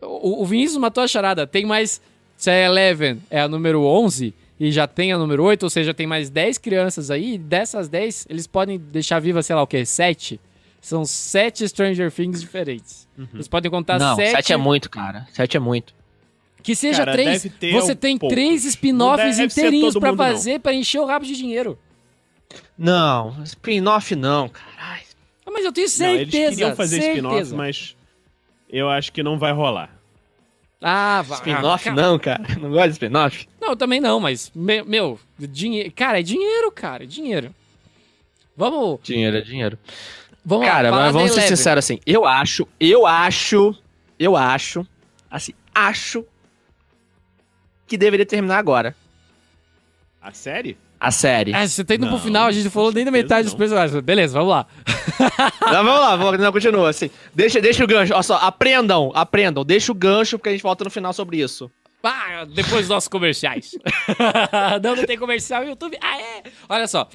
O, 0.00 0.42
o 0.42 0.46
Vinícius 0.46 0.78
matou 0.78 1.04
a 1.04 1.08
charada. 1.08 1.46
Tem 1.46 1.64
mais. 1.64 2.00
Se 2.36 2.50
a 2.50 2.54
Eleven 2.66 3.22
é 3.30 3.40
a 3.40 3.48
número 3.48 3.82
11 3.82 4.34
e 4.58 4.70
já 4.72 4.86
tem 4.86 5.12
a 5.12 5.18
número 5.18 5.42
8, 5.44 5.62
ou 5.64 5.70
seja, 5.70 5.92
tem 5.94 6.06
mais 6.06 6.30
10 6.30 6.58
crianças 6.58 7.10
aí. 7.10 7.34
E 7.34 7.38
dessas 7.38 7.88
10, 7.88 8.26
eles 8.30 8.46
podem 8.46 8.78
deixar 8.78 9.18
viva, 9.20 9.42
sei 9.42 9.54
lá 9.56 9.62
o 9.62 9.66
quê? 9.66 9.84
7? 9.84 10.40
São 10.80 11.04
7 11.04 11.68
Stranger 11.68 12.12
Things 12.12 12.40
diferentes. 12.40 13.08
Eles 13.34 13.48
podem 13.48 13.70
contar 13.70 13.98
não, 13.98 14.14
7. 14.14 14.30
sete 14.30 14.52
é 14.52 14.56
muito, 14.56 14.88
cara. 14.88 15.26
Sete 15.32 15.56
é 15.56 15.60
muito. 15.60 15.94
Que 16.62 16.74
seja 16.74 16.98
Cara, 16.98 17.12
três. 17.12 17.42
deve 17.42 17.54
ter 17.54 17.72
Você 17.72 17.92
um 17.92 17.96
tem 17.96 18.18
poucos. 18.18 18.34
três 18.34 18.62
Não 18.64 18.70
spin-offs 18.70 19.36
deve 19.36 19.50
ser 19.52 19.60
inteirinhos 19.60 19.94
todo 19.94 20.00
pra 20.00 20.10
mundo, 20.10 20.18
não. 20.18 20.26
fazer 20.32 20.60
pra 20.60 20.74
encher 20.74 20.98
o 21.00 21.04
rabo 21.06 21.24
de 21.24 21.36
dinheiro. 21.36 21.78
Não, 22.78 23.42
spin-off 23.44 24.14
não, 24.16 24.48
caralho. 24.48 25.02
Ah, 25.46 25.50
Mas 25.50 25.64
eu 25.64 25.72
tenho 25.72 25.86
Não, 25.86 25.92
certeza. 25.92 26.36
eles 26.36 26.56
queriam 26.56 26.76
fazer 26.76 26.98
spin-off, 26.98 27.34
certeza. 27.34 27.56
mas 27.56 27.96
eu 28.68 28.88
acho 28.90 29.12
que 29.12 29.22
não 29.22 29.38
vai 29.38 29.52
rolar. 29.52 29.95
Ah, 30.80 31.22
vai. 31.22 31.38
Spin-off 31.38 31.88
ah, 31.88 31.92
não, 31.94 32.18
cara. 32.18 32.42
Não 32.60 32.70
gosto 32.70 32.86
de 32.88 32.92
spin-off. 32.92 33.48
Não, 33.60 33.70
eu 33.70 33.76
também 33.76 34.00
não, 34.00 34.20
mas, 34.20 34.52
me- 34.54 34.82
meu, 34.82 35.18
dinheiro. 35.38 35.90
Cara, 35.92 36.20
é 36.20 36.22
dinheiro, 36.22 36.70
cara, 36.70 37.04
é 37.04 37.06
dinheiro. 37.06 37.54
Vamos. 38.56 39.00
Dinheiro 39.02 39.36
é 39.36 39.40
dinheiro. 39.40 39.78
Vamos 40.44 40.66
Cara, 40.66 40.90
lá, 40.90 40.96
mas 40.96 41.12
vamos 41.12 41.30
ser 41.32 41.38
Eleven. 41.40 41.56
sinceros 41.56 41.84
assim. 41.84 41.98
Eu 42.06 42.24
acho, 42.24 42.68
eu 42.78 43.04
acho, 43.04 43.76
eu 44.16 44.36
acho, 44.36 44.86
assim, 45.28 45.52
acho 45.74 46.24
que 47.86 47.98
deveria 47.98 48.24
terminar 48.24 48.58
agora. 48.58 48.94
A 50.22 50.32
série? 50.32 50.78
A 50.98 51.10
série. 51.10 51.54
Ah, 51.54 51.66
você 51.66 51.84
tá 51.84 51.94
indo 51.94 52.06
pro 52.06 52.16
Não, 52.16 52.20
final, 52.22 52.46
a 52.46 52.52
gente 52.52 52.64
não 52.64 52.70
falou 52.70 52.90
nem 52.92 53.04
da 53.04 53.10
metade 53.10 53.44
dos 53.44 53.54
personagens. 53.54 54.00
Beleza, 54.00 54.32
vamos 54.32 54.50
lá. 54.50 54.66
Não, 55.60 55.84
vamos 55.84 56.00
lá, 56.00 56.16
vamos, 56.16 56.40
não, 56.40 56.52
continua, 56.52 56.88
assim. 56.90 57.10
Deixa, 57.34 57.60
deixa 57.60 57.82
o 57.82 57.86
gancho, 57.86 58.14
olha 58.14 58.22
só, 58.22 58.36
aprendam, 58.36 59.10
aprendam. 59.14 59.64
Deixa 59.64 59.90
o 59.90 59.94
gancho, 59.94 60.38
porque 60.38 60.48
a 60.50 60.52
gente 60.52 60.62
volta 60.62 60.84
no 60.84 60.90
final 60.90 61.12
sobre 61.12 61.38
isso. 61.38 61.70
Ah, 62.02 62.44
depois 62.46 62.82
dos 62.82 62.88
nossos 62.88 63.08
comerciais. 63.08 63.72
não, 64.82 64.94
não 64.96 65.04
tem 65.04 65.18
comercial 65.18 65.62
no 65.64 65.70
YouTube. 65.70 65.98
Ah, 66.00 66.20
é. 66.20 66.42
Olha 66.68 66.86
só. 66.86 67.08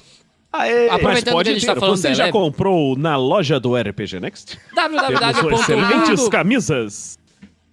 Aê! 0.52 0.88
Aproveitando 0.90 1.34
Mas 1.34 1.42
que 1.44 1.48
a 1.48 1.54
gente 1.54 1.66
tá 1.66 1.74
ter. 1.74 1.80
falando 1.80 1.96
Você 1.96 2.08
da 2.08 2.14
já 2.14 2.24
Eleven. 2.24 2.40
comprou 2.40 2.96
na 2.96 3.16
loja 3.16 3.58
do 3.58 3.74
RPG 3.74 4.20
Next? 4.20 4.58
Temos 4.74 5.60
excelentes 5.60 6.28
camisas. 6.28 7.18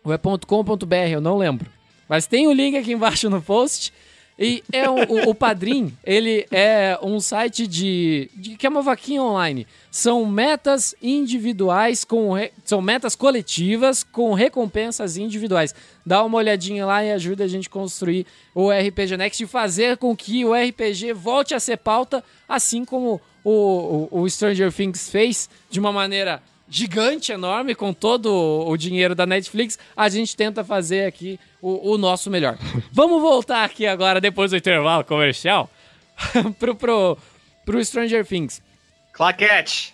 ou 0.04 0.14
é 0.14 0.18
.com.br, 0.18 0.96
eu 1.10 1.22
não 1.22 1.38
lembro. 1.38 1.72
Mas 2.10 2.28
tem 2.28 2.48
o 2.48 2.52
link 2.52 2.76
aqui 2.76 2.92
embaixo 2.92 3.30
no 3.30 3.42
post. 3.42 3.94
E 4.38 4.64
é 4.72 4.90
o, 4.90 5.30
o 5.30 5.36
Padrim, 5.36 5.96
ele 6.04 6.48
é 6.50 6.98
um 7.04 7.20
site 7.20 7.68
de, 7.68 8.30
de, 8.36 8.56
que 8.56 8.66
é 8.66 8.70
uma 8.70 8.82
vaquinha 8.82 9.22
online. 9.22 9.68
São 9.92 10.26
metas 10.26 10.96
individuais 11.02 12.04
com 12.04 12.34
re, 12.34 12.52
são 12.66 12.82
metas 12.82 13.16
coletivas 13.16 14.04
com 14.04 14.34
recompensas 14.34 15.18
individuais. 15.18 15.76
Dá 16.04 16.24
uma 16.24 16.40
olhadinha 16.40 16.84
lá 16.86 17.04
e 17.04 17.12
ajuda 17.12 17.44
a 17.44 17.48
gente 17.48 17.68
a 17.68 17.72
construir 17.72 18.26
o 18.56 18.72
RPG 18.72 19.18
Next 19.18 19.44
e 19.44 19.48
fazer 19.48 19.98
com 19.98 20.16
que 20.16 20.44
o 20.44 20.54
RPG 20.54 21.14
volte 21.14 21.54
a 21.54 21.60
ser 21.60 21.78
pauta, 21.78 22.24
assim 22.50 22.84
como 22.84 23.22
o, 23.44 24.10
o, 24.12 24.22
o 24.22 24.30
Stranger 24.30 24.74
Things 24.74 25.10
fez 25.10 25.48
de 25.70 25.80
uma 25.80 25.92
maneira 25.92 26.42
gigante, 26.74 27.32
enorme, 27.32 27.76
com 27.76 27.94
todo 27.94 28.34
o 28.68 28.76
dinheiro 28.76 29.14
da 29.14 29.28
Netflix, 29.28 29.78
a 29.96 30.10
gente 30.10 30.36
tenta 30.36 30.64
fazer 30.64 31.06
aqui 31.06 31.40
o, 31.62 31.92
o 31.92 31.98
nosso 32.00 32.32
melhor. 32.32 32.58
Vamos 32.92 33.22
voltar 33.22 33.64
aqui 33.64 33.86
agora, 33.86 34.20
depois 34.20 34.50
do 34.50 34.58
intervalo 34.58 35.04
comercial, 35.04 35.70
pro, 36.58 36.74
pro, 36.74 37.16
pro 37.64 37.86
Stranger 37.86 38.26
Things. 38.26 38.60
Claquete! 39.12 39.94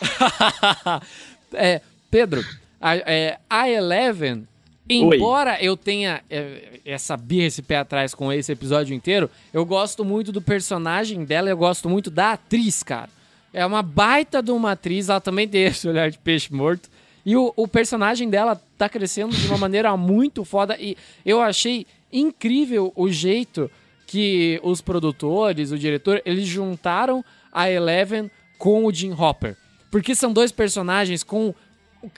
é, 1.52 1.82
Pedro, 2.10 2.42
a, 2.80 2.96
é, 2.96 3.38
a 3.50 3.68
Eleven, 3.68 4.48
embora 4.88 5.58
Oi. 5.60 5.66
eu 5.66 5.76
tenha 5.76 6.22
é, 6.30 6.80
essa 6.86 7.18
birra, 7.18 7.48
esse 7.48 7.60
pé 7.60 7.76
atrás 7.76 8.14
com 8.14 8.32
esse 8.32 8.50
episódio 8.50 8.94
inteiro, 8.94 9.30
eu 9.52 9.62
gosto 9.66 10.06
muito 10.06 10.32
do 10.32 10.40
personagem 10.40 11.22
dela, 11.26 11.50
eu 11.50 11.56
gosto 11.58 11.86
muito 11.86 12.10
da 12.10 12.32
atriz, 12.32 12.82
cara. 12.82 13.10
É 13.52 13.64
uma 13.64 13.82
baita 13.82 14.42
de 14.42 14.50
uma 14.50 14.72
atriz, 14.72 15.08
ela 15.08 15.20
também 15.20 15.48
tem 15.48 15.64
esse 15.64 15.88
olhar 15.88 16.10
de 16.10 16.18
peixe 16.18 16.52
morto. 16.52 16.88
E 17.24 17.36
o, 17.36 17.52
o 17.56 17.68
personagem 17.68 18.28
dela 18.28 18.60
tá 18.76 18.88
crescendo 18.88 19.34
de 19.36 19.46
uma 19.48 19.56
maneira 19.58 19.96
muito 19.96 20.44
foda. 20.44 20.76
E 20.78 20.96
eu 21.24 21.40
achei 21.40 21.86
incrível 22.12 22.92
o 22.96 23.10
jeito 23.10 23.70
que 24.06 24.58
os 24.62 24.80
produtores, 24.80 25.70
o 25.70 25.78
diretor, 25.78 26.22
eles 26.24 26.46
juntaram 26.46 27.22
a 27.52 27.70
Eleven 27.70 28.30
com 28.58 28.86
o 28.86 28.92
Jim 28.92 29.12
Hopper. 29.12 29.56
Porque 29.90 30.14
são 30.14 30.32
dois 30.32 30.50
personagens 30.50 31.22
com, 31.22 31.54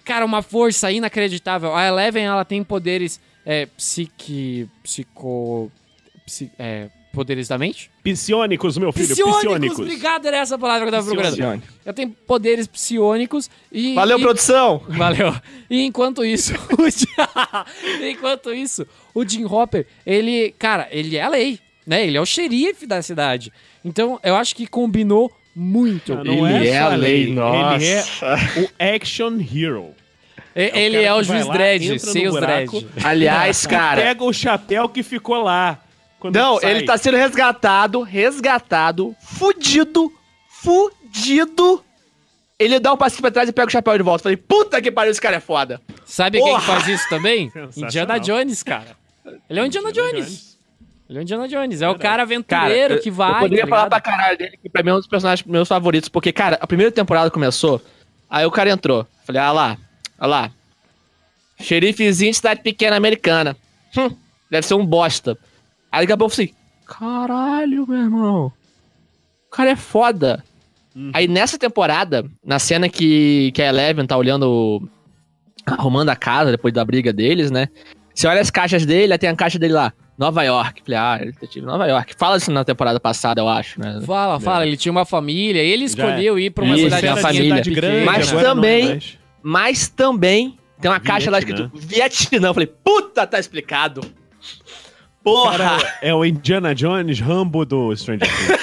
cara, 0.05 0.25
uma 0.25 0.43
força 0.43 0.90
inacreditável. 0.93 1.75
A 1.75 1.87
Eleven, 1.87 2.25
ela 2.25 2.45
tem 2.45 2.62
poderes 2.62 3.21
é, 3.45 3.66
psique... 3.66 4.69
psico... 4.83 5.71
Psi, 6.25 6.53
é, 6.59 6.88
poderes 7.12 7.49
da 7.49 7.59
mente? 7.59 7.90
Psionicos, 8.03 8.79
meu 8.79 8.92
filho, 8.92 9.09
psionicos. 9.09 9.40
psionicos. 9.40 9.79
Obrigado, 9.81 10.27
era 10.27 10.38
essa 10.38 10.59
palavra 10.59 10.83
que 10.83 10.94
eu 10.94 10.99
tava 10.99 11.07
procurando. 11.07 11.62
Eu 11.85 11.92
tenho 11.92 12.11
poderes 12.27 12.66
psionicos 12.66 13.51
e... 13.70 13.94
Valeu, 13.94 14.18
e, 14.18 14.23
produção! 14.23 14.83
Valeu. 14.88 15.35
E 15.68 15.83
enquanto 15.83 16.25
isso... 16.25 16.53
enquanto 18.03 18.53
isso, 18.53 18.87
o 19.14 19.27
Jim 19.27 19.44
Hopper, 19.44 19.87
ele... 20.07 20.55
Cara, 20.59 20.88
ele 20.90 21.16
é 21.16 21.23
a 21.23 21.29
lei, 21.29 21.59
né? 21.87 22.07
Ele 22.07 22.16
é 22.16 22.20
o 22.20 22.27
xerife 22.27 22.87
da 22.87 23.03
cidade. 23.03 23.53
Então, 23.85 24.18
eu 24.23 24.37
acho 24.37 24.55
que 24.55 24.66
combinou 24.66 25.33
muito. 25.55 26.12
Ah, 26.12 26.23
ele 26.25 26.68
é, 26.68 26.70
é, 26.70 26.79
a 26.79 26.88
lei, 26.88 27.25
lei. 27.25 27.35
nossa. 27.35 27.77
Ele 27.77 27.87
é 27.87 28.61
o 28.61 28.96
action 28.96 29.38
hero. 29.40 29.94
É 30.55 30.81
ele 30.81 31.03
é 31.03 31.14
o 31.14 31.23
juiz 31.23 31.46
dread, 31.46 31.99
sem 32.01 32.29
os 32.29 32.35
dread. 32.35 32.87
Aliás, 33.05 33.66
cara... 33.66 34.03
Pega 34.03 34.25
o 34.25 34.33
chapéu 34.33 34.88
que 34.88 35.03
ficou 35.03 35.42
lá. 35.42 35.81
Quando 36.20 36.37
não, 36.37 36.61
sai. 36.61 36.70
ele 36.70 36.85
tá 36.85 36.98
sendo 36.98 37.16
resgatado, 37.16 38.02
resgatado, 38.02 39.16
fudido, 39.20 40.12
fudido. 40.48 41.83
Ele 42.59 42.78
dá 42.78 42.92
um 42.92 42.96
passinho 42.96 43.22
pra 43.22 43.30
trás 43.30 43.48
e 43.48 43.52
pega 43.52 43.68
o 43.68 43.70
chapéu 43.70 43.96
de 43.96 44.04
volta. 44.04 44.22
Falei, 44.22 44.37
puta 44.37 44.83
que 44.83 44.92
pariu, 44.92 45.11
esse 45.11 45.20
cara 45.20 45.37
é 45.37 45.40
foda. 45.40 45.80
Sabe 46.04 46.38
Porra. 46.38 46.59
quem 46.59 46.61
faz 46.61 46.87
isso 46.87 47.09
também? 47.09 47.50
Indiana 47.74 48.20
Jones, 48.20 48.62
cara. 48.62 48.94
Ele 49.48 49.59
é 49.59 49.62
o 49.62 49.66
Indiana, 49.66 49.88
Indiana 49.88 50.12
Jones. 50.12 50.26
Jones. 50.26 50.59
Ele 51.09 51.18
é 51.18 51.20
o 51.20 51.22
Indiana 51.22 51.48
Jones. 51.48 51.83
É 51.83 51.88
o 51.88 51.98
cara 51.98 52.22
aventureiro 52.22 52.88
cara, 52.90 53.00
que 53.00 53.11
vai. 53.11 53.37
Eu 53.37 53.38
poderia 53.40 53.64
tá 53.64 53.70
falar 53.70 53.88
pra 53.88 54.00
caralho 54.00 54.37
dele, 54.37 54.59
que 54.62 54.68
pra 54.68 54.83
mim 54.83 54.90
é 54.90 54.94
um 54.94 54.98
dos 54.98 55.06
personagens 55.06 55.46
meus 55.46 55.66
favoritos. 55.66 56.11
Porque, 56.11 56.33
cara, 56.33 56.59
a 56.61 56.66
primeira 56.66 56.92
temporada 56.92 57.30
começou, 57.30 57.80
aí 58.28 58.44
o 58.44 58.50
cara 58.50 58.68
entrou. 58.68 59.06
Falei, 59.24 59.40
ah 59.40 59.52
lá, 59.52 59.78
ah 60.18 60.26
lá. 60.26 60.50
Xerifezinho 61.59 62.30
de 62.30 62.37
cidade 62.37 62.62
pequena 62.62 62.96
americana. 62.96 63.56
Hum, 63.96 64.14
deve 64.50 64.66
ser 64.66 64.74
um 64.74 64.85
bosta. 64.85 65.38
Aí 65.90 66.03
daqui 66.03 66.12
a 66.12 66.16
pouco 66.16 66.33
eu 66.33 66.37
falei, 66.37 66.55
caralho, 66.87 67.87
meu 67.87 67.98
irmão. 67.98 68.53
O 69.46 69.50
cara 69.50 69.70
é 69.70 69.76
foda. 69.76 70.44
Uhum. 70.94 71.11
Aí 71.14 71.26
nessa 71.26 71.59
temporada, 71.59 72.24
na 72.44 72.59
cena 72.59 72.88
que, 72.88 73.50
que 73.53 73.62
a 73.62 73.68
Eleven 73.68 74.07
tá 74.07 74.16
olhando, 74.16 74.88
arrumando 75.66 76.09
a 76.11 76.16
casa 76.16 76.50
depois 76.50 76.72
da 76.72 76.85
briga 76.85 77.12
deles, 77.12 77.50
né? 77.50 77.68
Você 78.14 78.26
olha 78.26 78.40
as 78.40 78.50
caixas 78.50 78.85
dele, 78.85 79.12
aí 79.12 79.18
tem 79.18 79.31
a 79.31 79.37
caixa 79.37 79.59
dele 79.59 79.72
lá. 79.72 79.92
Nova 80.18 80.42
York. 80.42 80.83
Falei, 80.83 80.98
ah, 80.98 81.18
ele 81.18 81.33
detetive 81.33 81.64
Nova 81.64 81.87
York. 81.87 82.14
Fala 82.18 82.37
isso 82.37 82.53
na 82.53 82.62
temporada 82.62 83.00
passada, 83.00 83.40
eu 83.40 83.48
acho, 83.48 83.81
né? 83.81 84.03
Fala, 84.05 84.38
fala. 84.38 84.66
Ele 84.66 84.76
tinha 84.76 84.92
uma 84.92 85.07
família, 85.07 85.62
ele 85.62 85.85
escolheu 85.85 86.38
ir 86.38 86.50
pra 86.50 86.62
uma 86.62 86.74
isso, 86.74 86.85
cidade, 86.85 87.07
uma 87.07 87.16
família. 87.16 87.62
grande. 87.62 88.05
Mas 88.05 88.31
também, 88.31 89.00
mas 89.42 89.88
também 89.88 90.59
tem 90.79 90.90
uma 90.90 90.98
Vietnã. 90.98 91.14
caixa 91.14 91.31
lá 91.31 91.38
escrito 91.38 91.70
Vietnã. 91.74 92.48
Eu 92.48 92.55
falei, 92.55 92.66
puta, 92.66 93.26
tá 93.26 93.40
explicado. 93.40 94.03
Porra! 95.35 95.59
Cara, 95.59 95.99
é 96.03 96.14
o 96.14 96.25
Indiana 96.25 96.75
Jones 96.75 97.21
Rambo 97.21 97.64
do 97.64 97.95
Stranger 97.97 98.29
Things. 98.29 98.59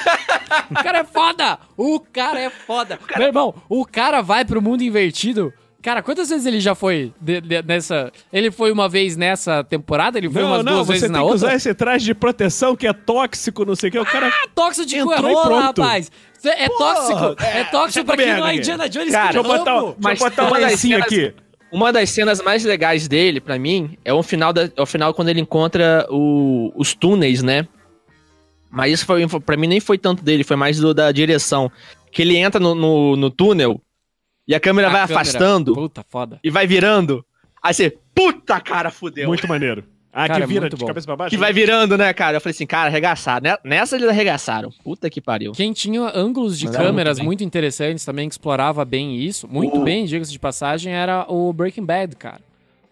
o 0.70 0.74
cara 0.74 0.98
é 0.98 1.04
foda! 1.04 1.58
O 1.76 2.00
cara 2.00 2.40
é 2.40 2.50
foda! 2.50 2.96
Cara... 2.96 3.18
Meu 3.18 3.28
irmão, 3.28 3.54
o 3.68 3.84
cara 3.84 4.20
vai 4.20 4.44
pro 4.44 4.62
mundo 4.62 4.82
invertido. 4.82 5.52
Cara, 5.80 6.02
quantas 6.02 6.28
vezes 6.28 6.44
ele 6.44 6.58
já 6.58 6.74
foi 6.74 7.12
de, 7.20 7.40
de, 7.40 7.62
nessa. 7.62 8.12
Ele 8.32 8.50
foi 8.50 8.72
uma 8.72 8.88
vez 8.88 9.16
nessa 9.16 9.62
temporada? 9.62 10.18
Ele 10.18 10.28
foi 10.28 10.42
não, 10.42 10.48
umas 10.48 10.64
não, 10.64 10.72
duas 10.74 10.88
vezes 10.88 11.08
na 11.08 11.22
outra? 11.22 11.34
Não, 11.34 11.38
você 11.38 11.44
tem 11.44 11.50
que 11.50 11.54
usar 11.54 11.54
esse 11.54 11.74
traje 11.74 12.04
de 12.04 12.14
proteção 12.14 12.74
que 12.74 12.86
é 12.86 12.92
tóxico, 12.92 13.64
não 13.64 13.76
sei 13.76 13.88
o 13.88 13.92
que. 13.92 13.98
O 13.98 14.04
cara. 14.04 14.28
Ah, 14.28 14.48
tóxico 14.54 14.86
de 14.86 14.98
rola, 14.98 15.62
rapaz! 15.62 16.10
É 16.44 16.68
tóxico! 16.68 17.36
É, 17.42 17.60
é 17.60 17.64
tóxico 17.64 18.04
pra 18.04 18.16
quem 18.16 18.34
não 18.34 18.46
é 18.46 18.56
Indiana 18.56 18.88
Jones. 18.88 19.12
Cara, 19.12 19.32
deixa 19.32 19.38
eu 19.38 19.42
botar, 19.44 19.80
deixa 19.98 20.24
eu 20.24 20.30
botar 20.30 20.48
um 20.48 20.54
lencinho 20.54 20.98
aqui. 20.98 21.32
Uma 21.70 21.92
das 21.92 22.10
cenas 22.10 22.40
mais 22.42 22.64
legais 22.64 23.06
dele, 23.08 23.40
para 23.40 23.58
mim, 23.58 23.96
é 24.04 24.12
o 24.12 24.22
final, 24.22 24.52
da, 24.52 24.70
é 24.74 24.80
o 24.80 24.86
final 24.86 25.12
quando 25.12 25.28
ele 25.28 25.40
encontra 25.40 26.06
o, 26.10 26.72
os 26.74 26.94
túneis, 26.94 27.42
né? 27.42 27.66
Mas 28.70 28.94
isso 28.94 29.06
foi, 29.06 29.26
pra 29.40 29.56
mim 29.56 29.66
nem 29.66 29.80
foi 29.80 29.98
tanto 29.98 30.22
dele, 30.22 30.44
foi 30.44 30.56
mais 30.56 30.78
do, 30.78 30.94
da 30.94 31.10
direção. 31.12 31.70
Que 32.10 32.22
ele 32.22 32.36
entra 32.36 32.58
no, 32.60 32.74
no, 32.74 33.16
no 33.16 33.30
túnel 33.30 33.80
e 34.46 34.54
a 34.54 34.60
câmera 34.60 34.88
a 34.88 34.90
vai 34.90 35.02
câmera. 35.02 35.20
afastando. 35.20 35.74
Puta, 35.74 36.04
foda. 36.08 36.40
E 36.42 36.50
vai 36.50 36.66
virando. 36.66 37.24
Aí 37.62 37.74
você, 37.74 37.96
puta 38.14 38.60
cara, 38.60 38.90
fudeu. 38.90 39.26
Muito 39.26 39.46
maneiro. 39.46 39.84
Ah, 40.12 40.26
cara, 40.26 40.40
que 40.40 40.46
vira 40.46 40.68
de 40.68 40.76
bom. 40.76 40.86
cabeça 40.86 41.06
pra 41.06 41.16
baixo? 41.16 41.30
Que 41.30 41.36
vai 41.36 41.52
virando, 41.52 41.96
né, 41.96 42.12
cara? 42.12 42.38
Eu 42.38 42.40
falei 42.40 42.52
assim, 42.52 42.66
cara, 42.66 42.88
arregaçaram. 42.88 43.42
Né, 43.42 43.56
nessa 43.62 43.96
eles 43.96 44.08
arregaçaram. 44.08 44.70
Puta 44.82 45.08
que 45.10 45.20
pariu. 45.20 45.52
Quem 45.52 45.72
tinha 45.72 46.10
ângulos 46.14 46.58
de 46.58 46.66
Mas 46.66 46.76
câmeras 46.76 47.18
muito, 47.18 47.26
muito, 47.26 47.44
interessantes 47.44 48.04
também, 48.04 48.28
que 48.28 48.34
explorava 48.34 48.84
bem 48.84 49.16
isso, 49.16 49.46
muito 49.46 49.78
uh. 49.78 49.84
bem, 49.84 50.06
diga-se 50.06 50.32
de 50.32 50.38
passagem, 50.38 50.92
era 50.92 51.26
o 51.28 51.52
Breaking 51.52 51.84
Bad, 51.84 52.16
cara. 52.16 52.40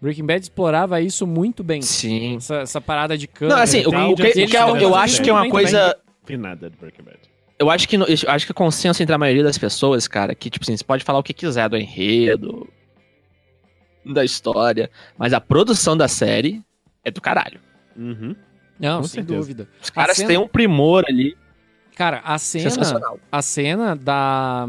Breaking 0.00 0.26
Bad 0.26 0.42
explorava 0.42 1.00
isso 1.00 1.26
muito 1.26 1.64
bem. 1.64 1.80
Sim. 1.80 2.36
Essa, 2.36 2.56
essa 2.56 2.80
parada 2.80 3.16
de 3.16 3.26
câmera. 3.26 3.56
Não, 3.56 3.62
assim, 3.62 3.84
o, 3.86 3.88
o, 3.88 4.14
que, 4.14 4.44
o 4.44 4.46
que 4.46 4.56
eu, 4.56 4.76
eu 4.76 4.94
acho 4.94 5.22
que 5.22 5.30
é 5.30 5.32
uma 5.32 5.48
coisa... 5.48 5.96
Tem 6.26 6.36
nada 6.36 6.68
de 6.68 6.76
Breaking 6.76 7.02
Bad. 7.02 7.18
Eu 7.58 7.70
acho 7.70 7.88
que 7.88 7.96
eu 7.96 8.04
acho 8.28 8.44
que 8.44 8.52
o 8.52 8.54
consenso 8.54 9.02
entre 9.02 9.14
a 9.14 9.18
maioria 9.18 9.42
das 9.42 9.56
pessoas, 9.56 10.06
cara, 10.06 10.34
que 10.34 10.50
tipo 10.50 10.62
assim, 10.62 10.76
você 10.76 10.84
pode 10.84 11.02
falar 11.02 11.18
o 11.18 11.22
que 11.22 11.32
quiser 11.32 11.68
do 11.70 11.76
enredo, 11.76 12.68
da 14.04 14.22
história, 14.22 14.90
mas 15.16 15.32
a 15.32 15.40
produção 15.40 15.96
da 15.96 16.06
série 16.06 16.62
é 17.06 17.10
do 17.10 17.20
caralho. 17.20 17.60
Uhum. 17.96 18.34
Não, 18.78 18.98
Com 18.98 19.04
sem 19.04 19.20
certeza. 19.20 19.38
dúvida. 19.38 19.68
Os 19.80 19.90
caras 19.90 20.16
cena... 20.16 20.28
têm 20.28 20.36
um 20.36 20.48
primor 20.48 21.04
ali. 21.08 21.36
Cara, 21.94 22.20
a 22.24 22.36
cena. 22.36 22.68
A 23.30 23.40
cena 23.40 23.96
da. 23.96 24.68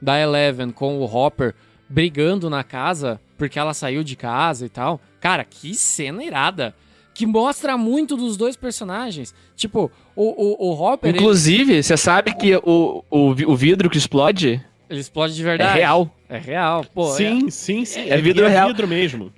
da 0.00 0.18
Eleven 0.18 0.70
com 0.70 0.98
o 0.98 1.04
Hopper 1.04 1.54
brigando 1.88 2.48
na 2.48 2.64
casa 2.64 3.20
porque 3.36 3.58
ela 3.58 3.74
saiu 3.74 4.04
de 4.04 4.16
casa 4.16 4.64
e 4.64 4.68
tal. 4.68 5.00
Cara, 5.20 5.44
que 5.44 5.74
cena 5.74 6.22
irada. 6.24 6.74
Que 7.12 7.26
mostra 7.26 7.76
muito 7.76 8.16
dos 8.16 8.38
dois 8.38 8.56
personagens. 8.56 9.34
Tipo, 9.54 9.90
o, 10.16 10.66
o, 10.66 10.70
o 10.70 10.80
Hopper. 10.80 11.14
Inclusive, 11.14 11.82
você 11.82 11.96
sabe 11.96 12.34
que 12.34 12.56
o, 12.56 13.04
o, 13.10 13.28
o 13.30 13.56
vidro 13.56 13.90
que 13.90 13.98
explode. 13.98 14.64
Ele 14.88 15.00
explode 15.00 15.34
de 15.34 15.42
verdade. 15.42 15.72
É 15.72 15.82
real. 15.82 16.16
É 16.28 16.38
real, 16.38 16.86
pô. 16.94 17.12
Sim, 17.12 17.48
é... 17.48 17.50
sim, 17.50 17.84
sim. 17.84 18.08
É 18.08 18.16
vidro 18.16 18.48
real. 18.48 18.68
vidro 18.68 18.88
mesmo. 18.88 19.30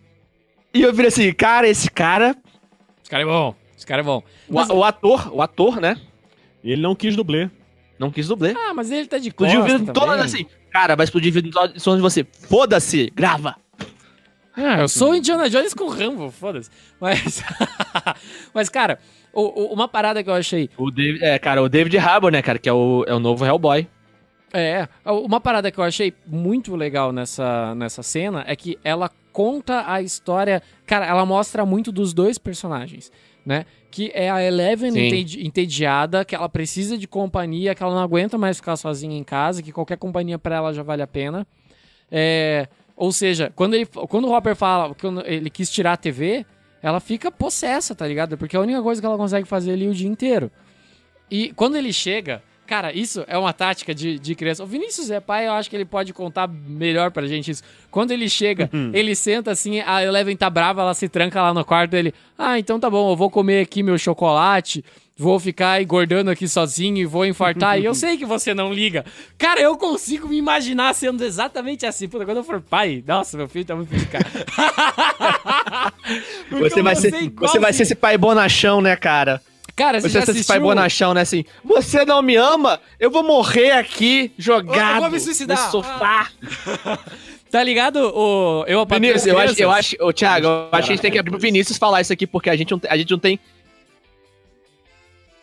E 0.75 0.83
eu 0.83 0.93
virei 0.93 1.09
assim, 1.09 1.33
cara, 1.33 1.69
esse 1.69 1.89
cara. 1.89 2.37
Esse 3.01 3.11
cara 3.11 3.23
é 3.23 3.27
bom. 3.27 3.55
Esse 3.77 3.87
cara 3.87 4.01
é 4.03 4.05
bom. 4.05 4.23
Mas... 4.51 4.69
O, 4.69 4.75
o, 4.75 4.85
ator, 4.85 5.33
o 5.33 5.41
ator, 5.41 5.81
né? 5.81 5.97
Ele 6.65 6.83
não 6.83 6.97
quis 6.97 7.15
dublê. 7.15 7.49
Não 7.99 8.11
quis 8.11 8.27
dublê. 8.27 8.55
Ah, 8.57 8.75
mas 8.75 8.91
ele 8.91 9.07
tá 9.07 9.19
de 9.19 9.29
Explodiu 9.29 9.61
o 9.61 9.65
vidro 9.65 9.93
todo 9.93 10.11
assim. 10.11 10.47
Cara, 10.71 10.97
vai 10.97 11.05
explodir 11.05 11.33
vidro 11.33 11.53
em 11.75 11.79
som 11.79 11.95
de 11.95 12.03
você. 12.03 12.25
Foda-se, 12.25 13.11
grava. 13.15 13.55
Ah, 14.57 14.81
eu 14.81 14.89
sou 14.89 15.13
o 15.13 15.15
Indiana 15.15 15.49
Jones 15.49 15.75
com 15.75 15.89
Rambo, 15.89 16.31
foda-se. 16.31 16.71
Mas, 17.01 17.43
mas 18.53 18.69
cara, 18.69 18.99
o, 19.33 19.43
o, 19.43 19.73
uma 19.73 19.87
parada 19.87 20.23
que 20.23 20.31
eu 20.31 20.35
achei... 20.35 20.71
O 20.77 20.91
David, 20.91 21.25
é, 21.25 21.39
cara, 21.39 21.63
o 21.63 21.69
David 21.69 21.97
Harbour, 21.99 22.31
né, 22.31 22.43
cara, 22.43 22.59
que 22.59 22.69
é 22.69 22.73
o, 22.73 23.05
é 23.07 23.15
o 23.15 23.19
novo 23.19 23.45
Hellboy. 23.45 23.89
É, 24.53 24.89
uma 25.05 25.41
parada 25.41 25.71
que 25.71 25.79
eu 25.79 25.85
achei 25.85 26.15
muito 26.27 26.77
legal 26.77 27.13
nessa, 27.13 27.75
nessa 27.75 28.03
cena 28.05 28.45
é 28.47 28.55
que 28.55 28.79
ela 28.85 29.11
conta 29.35 29.85
a 29.91 30.01
história... 30.01 30.63
Cara, 30.87 31.05
ela 31.05 31.27
mostra 31.27 31.67
muito 31.67 31.91
dos 31.91 32.15
dois 32.15 32.39
personagens, 32.39 33.11
né? 33.45 33.67
Que 33.91 34.13
é 34.15 34.31
a 34.31 34.41
Eleven 34.43 34.93
entediada, 35.45 36.25
que 36.25 36.35
ela 36.35 36.49
precisa 36.49 36.97
de 36.97 37.09
companhia, 37.09 37.75
que 37.75 37.83
ela 37.83 37.95
não 37.95 38.03
aguenta 38.03 38.39
mais 38.39 38.59
ficar 38.59 38.77
sozinha 38.77 39.19
em 39.19 39.25
casa, 39.25 39.63
que 39.63 39.73
qualquer 39.73 39.99
companhia 39.99 40.39
para 40.39 40.57
ela 40.57 40.73
já 40.73 40.83
vale 40.83 41.03
a 41.03 41.07
pena. 41.07 41.47
É... 42.11 42.69
Ou 42.97 43.11
seja, 43.11 43.53
quando, 43.57 43.75
ele, 43.75 43.87
quando 43.87 44.29
o 44.29 44.33
Hopper 44.33 44.55
fala 44.55 44.95
que 44.95 45.05
ele 45.27 45.51
quis 45.51 45.69
tirar 45.69 45.95
a 45.95 45.97
TV, 45.97 46.47
ela 46.81 47.01
fica 47.01 47.29
possessa, 47.33 47.93
tá 47.93 48.07
ligado? 48.07 48.39
Porque 48.39 48.55
é 48.55 48.59
a 48.59 48.63
única 48.63 48.81
coisa 48.81 49.01
que 49.01 49.07
ela 49.07 49.17
consegue 49.17 49.49
fazer 49.49 49.73
ali 49.73 49.89
o 49.89 49.95
dia 49.95 50.09
inteiro. 50.09 50.49
E 51.29 51.53
quando 51.55 51.77
ele 51.77 51.93
chega, 51.93 52.41
cara, 52.67 52.93
isso 52.93 53.25
é 53.27 53.37
uma 53.37 53.53
tática 53.53 53.95
de, 53.95 54.19
de 54.19 54.35
criança. 54.35 54.63
O 54.63 54.67
Vinícius 54.67 55.11
é 55.11 55.21
pai, 55.21 55.47
eu 55.47 55.53
acho 55.53 55.71
que 55.71 55.77
ele 55.77 55.85
pode 55.85 56.13
contar 56.13 56.49
melhor 56.49 57.11
pra 57.11 57.27
gente 57.27 57.51
isso. 57.51 57.63
Quando 57.91 58.11
ele 58.11 58.29
chega, 58.29 58.69
uhum. 58.73 58.91
ele 58.93 59.15
senta 59.15 59.51
assim, 59.51 59.81
a 59.81 60.03
Eleven 60.03 60.37
tá 60.37 60.51
brava, 60.51 60.83
ela 60.83 60.95
se 60.95 61.09
tranca 61.09 61.43
lá 61.43 61.55
no 61.55 61.65
quarto 61.65 61.91
dele. 61.91 62.15
Ah, 62.39 62.59
então 62.59 62.81
tá 62.81 62.91
bom, 62.91 63.11
eu 63.11 63.17
vou 63.17 63.31
comer 63.31 63.61
aqui 63.61 63.83
meu 63.83 63.99
chocolate 63.99 64.85
vou 65.17 65.39
ficar 65.39 65.81
engordando 65.81 66.31
aqui 66.31 66.49
sozinho 66.49 66.99
e 66.99 67.05
vou 67.05 67.25
infartar. 67.25 67.79
e 67.79 67.85
eu 67.85 67.95
sei 68.05 68.17
que 68.17 68.27
você 68.27 68.53
não 68.53 68.73
liga. 68.73 69.05
Cara, 69.39 69.61
eu 69.61 69.77
consigo 69.77 70.29
me 70.29 70.37
imaginar 70.37 70.95
sendo 70.95 71.25
exatamente 71.25 71.87
assim. 71.87 72.09
Puta, 72.09 72.25
quando 72.25 72.39
eu 72.39 72.45
for 72.45 72.61
pai, 72.61 73.03
nossa, 73.07 73.37
meu 73.37 73.49
filho 73.49 73.65
tá 73.65 73.77
muito 73.77 73.91
complicado. 73.91 74.25
você 76.51 76.83
vai, 76.83 76.97
ser, 76.97 77.31
você 77.31 77.59
vai 77.59 77.73
ser 77.73 77.85
esse 77.85 77.95
pai 77.95 78.19
bonachão, 78.19 78.81
né, 78.81 78.97
cara? 78.97 79.41
Cara, 79.77 80.01
você, 80.01 80.09
você 80.09 80.13
já 80.15 80.21
assistiu... 80.21 80.47
pai 80.47 80.61
bonachão, 80.61 81.15
né? 81.15 81.23
Assim, 81.23 81.45
você 81.65 82.05
não 82.05 82.23
me 82.23 82.37
ama? 82.37 82.81
Eu 82.99 83.11
vou 83.11 83.25
morrer 83.25 83.73
aqui, 83.73 84.33
jogado 84.39 84.97
eu 84.97 85.01
vou 85.03 85.11
me 85.11 85.21
suicidar. 85.21 85.65
no 85.67 85.71
sofá. 85.71 86.29
Tá 87.51 87.63
ligado? 87.63 88.13
O, 88.13 88.65
eu 88.67 88.85
Vinícius, 88.85 89.27
eu 89.27 89.39
acho, 89.39 89.63
eu 89.63 89.71
acho, 89.71 89.97
o 90.01 90.13
Thiago, 90.13 90.45
eu 90.45 90.69
acho 90.73 90.89
que 90.89 90.93
a 90.93 90.97
gente 90.97 91.03
tem 91.03 91.13
que 91.13 91.19
abrir 91.21 91.31
pro 91.31 91.39
Vinícius 91.39 91.79
falar 91.79 92.01
isso 92.01 92.13
aqui, 92.13 92.27
porque 92.27 92.51
a 92.51 92.57
gente 92.57 92.73
não, 92.73 92.81
a 92.89 92.97
gente 92.97 93.13
não 93.13 93.19
tem 93.21 93.39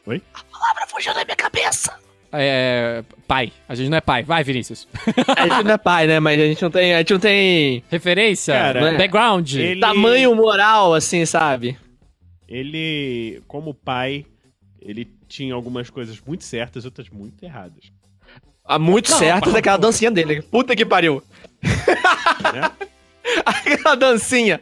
Oi? 0.05 0.21
A 0.33 0.43
palavra 0.43 0.87
fugiu 0.87 1.13
da 1.13 1.23
minha 1.23 1.35
cabeça. 1.35 1.93
É. 2.33 3.03
Pai. 3.27 3.51
A 3.67 3.75
gente 3.75 3.89
não 3.89 3.97
é 3.97 4.01
pai. 4.01 4.23
Vai, 4.23 4.43
Vinícius. 4.43 4.87
a 5.37 5.47
gente 5.47 5.63
não 5.63 5.71
é 5.71 5.77
pai, 5.77 6.07
né? 6.07 6.19
Mas 6.19 6.39
a 6.39 6.45
gente 6.45 6.61
não 6.61 6.71
tem. 6.71 6.95
A 6.95 6.97
gente 6.99 7.13
não 7.13 7.19
tem. 7.19 7.83
Referência? 7.89 8.53
Cara, 8.53 8.91
né? 8.91 8.97
Background. 8.97 9.53
Ele... 9.53 9.79
Tamanho 9.79 10.35
moral, 10.35 10.93
assim, 10.93 11.25
sabe? 11.25 11.77
Ele, 12.51 13.41
como 13.47 13.73
pai, 13.73 14.25
ele 14.81 15.09
tinha 15.25 15.53
algumas 15.53 15.89
coisas 15.89 16.19
muito 16.19 16.43
certas, 16.43 16.83
outras 16.83 17.07
muito 17.09 17.41
erradas. 17.41 17.93
Ah, 18.65 18.77
muito 18.77 19.09
não, 19.09 19.17
certas 19.17 19.53
daquela 19.53 19.77
dancinha 19.77 20.11
dele. 20.11 20.41
Puta 20.41 20.75
que 20.75 20.85
pariu. 20.85 21.23
É? 22.53 22.87
Aquela 23.45 23.95
dancinha. 23.95 24.59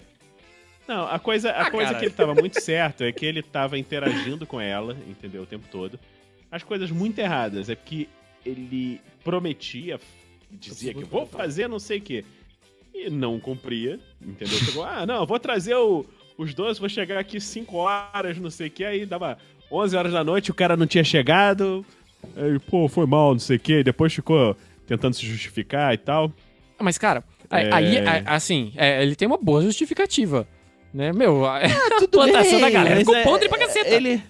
Não, 0.88 1.08
a 1.08 1.18
coisa, 1.18 1.50
a 1.50 1.62
ah, 1.62 1.72
coisa 1.72 1.96
que 1.96 2.06
ele 2.06 2.14
tava 2.14 2.36
muito 2.36 2.62
certo 2.62 3.04
é 3.04 3.12
que 3.12 3.26
ele 3.26 3.42
tava 3.42 3.80
interagindo 3.80 4.46
com 4.46 4.60
ela, 4.62 4.96
entendeu? 5.08 5.44
O 5.44 5.46
tempo 5.46 5.66
todo. 5.72 5.98
As 6.52 6.62
coisas 6.62 6.92
muito 6.92 7.18
erradas 7.18 7.70
é 7.70 7.76
que 7.76 8.08
ele 8.46 9.02
prometia, 9.24 10.00
dizia 10.52 10.94
que 10.94 11.06
vou 11.06 11.26
fazer 11.26 11.68
não 11.68 11.80
sei 11.80 11.98
o 11.98 12.02
quê. 12.02 12.26
E 12.94 13.10
não 13.10 13.40
cumpria, 13.40 14.00
entendeu? 14.22 14.60
Chegou, 14.60 14.84
ah, 14.84 15.06
não, 15.06 15.26
vou 15.26 15.40
trazer 15.40 15.74
o, 15.74 16.06
os 16.40 16.54
dois, 16.54 16.80
vou 16.80 16.88
chegar 16.88 17.20
aqui 17.20 17.40
5 17.40 17.76
horas, 17.76 18.38
não 18.38 18.50
sei 18.50 18.68
o 18.68 18.72
quê. 18.72 18.86
Aí 18.86 19.06
dava 19.06 19.38
11 19.70 19.96
horas 19.96 20.14
da 20.14 20.24
noite, 20.24 20.52
o 20.52 20.54
cara 20.54 20.78
não 20.78 20.88
tinha 20.88 21.04
chegado. 21.04 21.86
Aí, 22.36 22.58
pô, 22.60 22.88
foi 22.88 23.06
mal, 23.06 23.34
não 23.34 23.40
sei 23.40 23.58
o 23.58 23.60
quê. 23.60 23.84
Depois 23.84 24.14
ficou 24.14 24.56
tentando 24.88 25.14
se 25.14 25.26
justificar 25.26 25.94
e 25.94 25.98
tal. 25.98 26.32
Mas, 26.80 26.98
cara, 26.98 27.24
é... 27.52 27.74
aí, 27.74 27.98
assim, 28.26 28.72
é, 28.78 29.04
ele 29.04 29.16
tem 29.16 29.28
uma 29.28 29.38
boa 29.38 29.62
justificativa. 29.62 30.48
Né, 30.92 31.12
meu, 31.14 31.46
a 31.46 31.58
ah, 31.58 31.62
plantação 32.10 32.54
bem, 32.54 32.62
da 32.62 32.70
galera 32.72 32.96
ficou 32.96 33.16
é, 33.16 33.24
podre 33.24 33.48
pra 33.48 33.60
caceta. 33.60 33.90
Ele, 33.90 34.24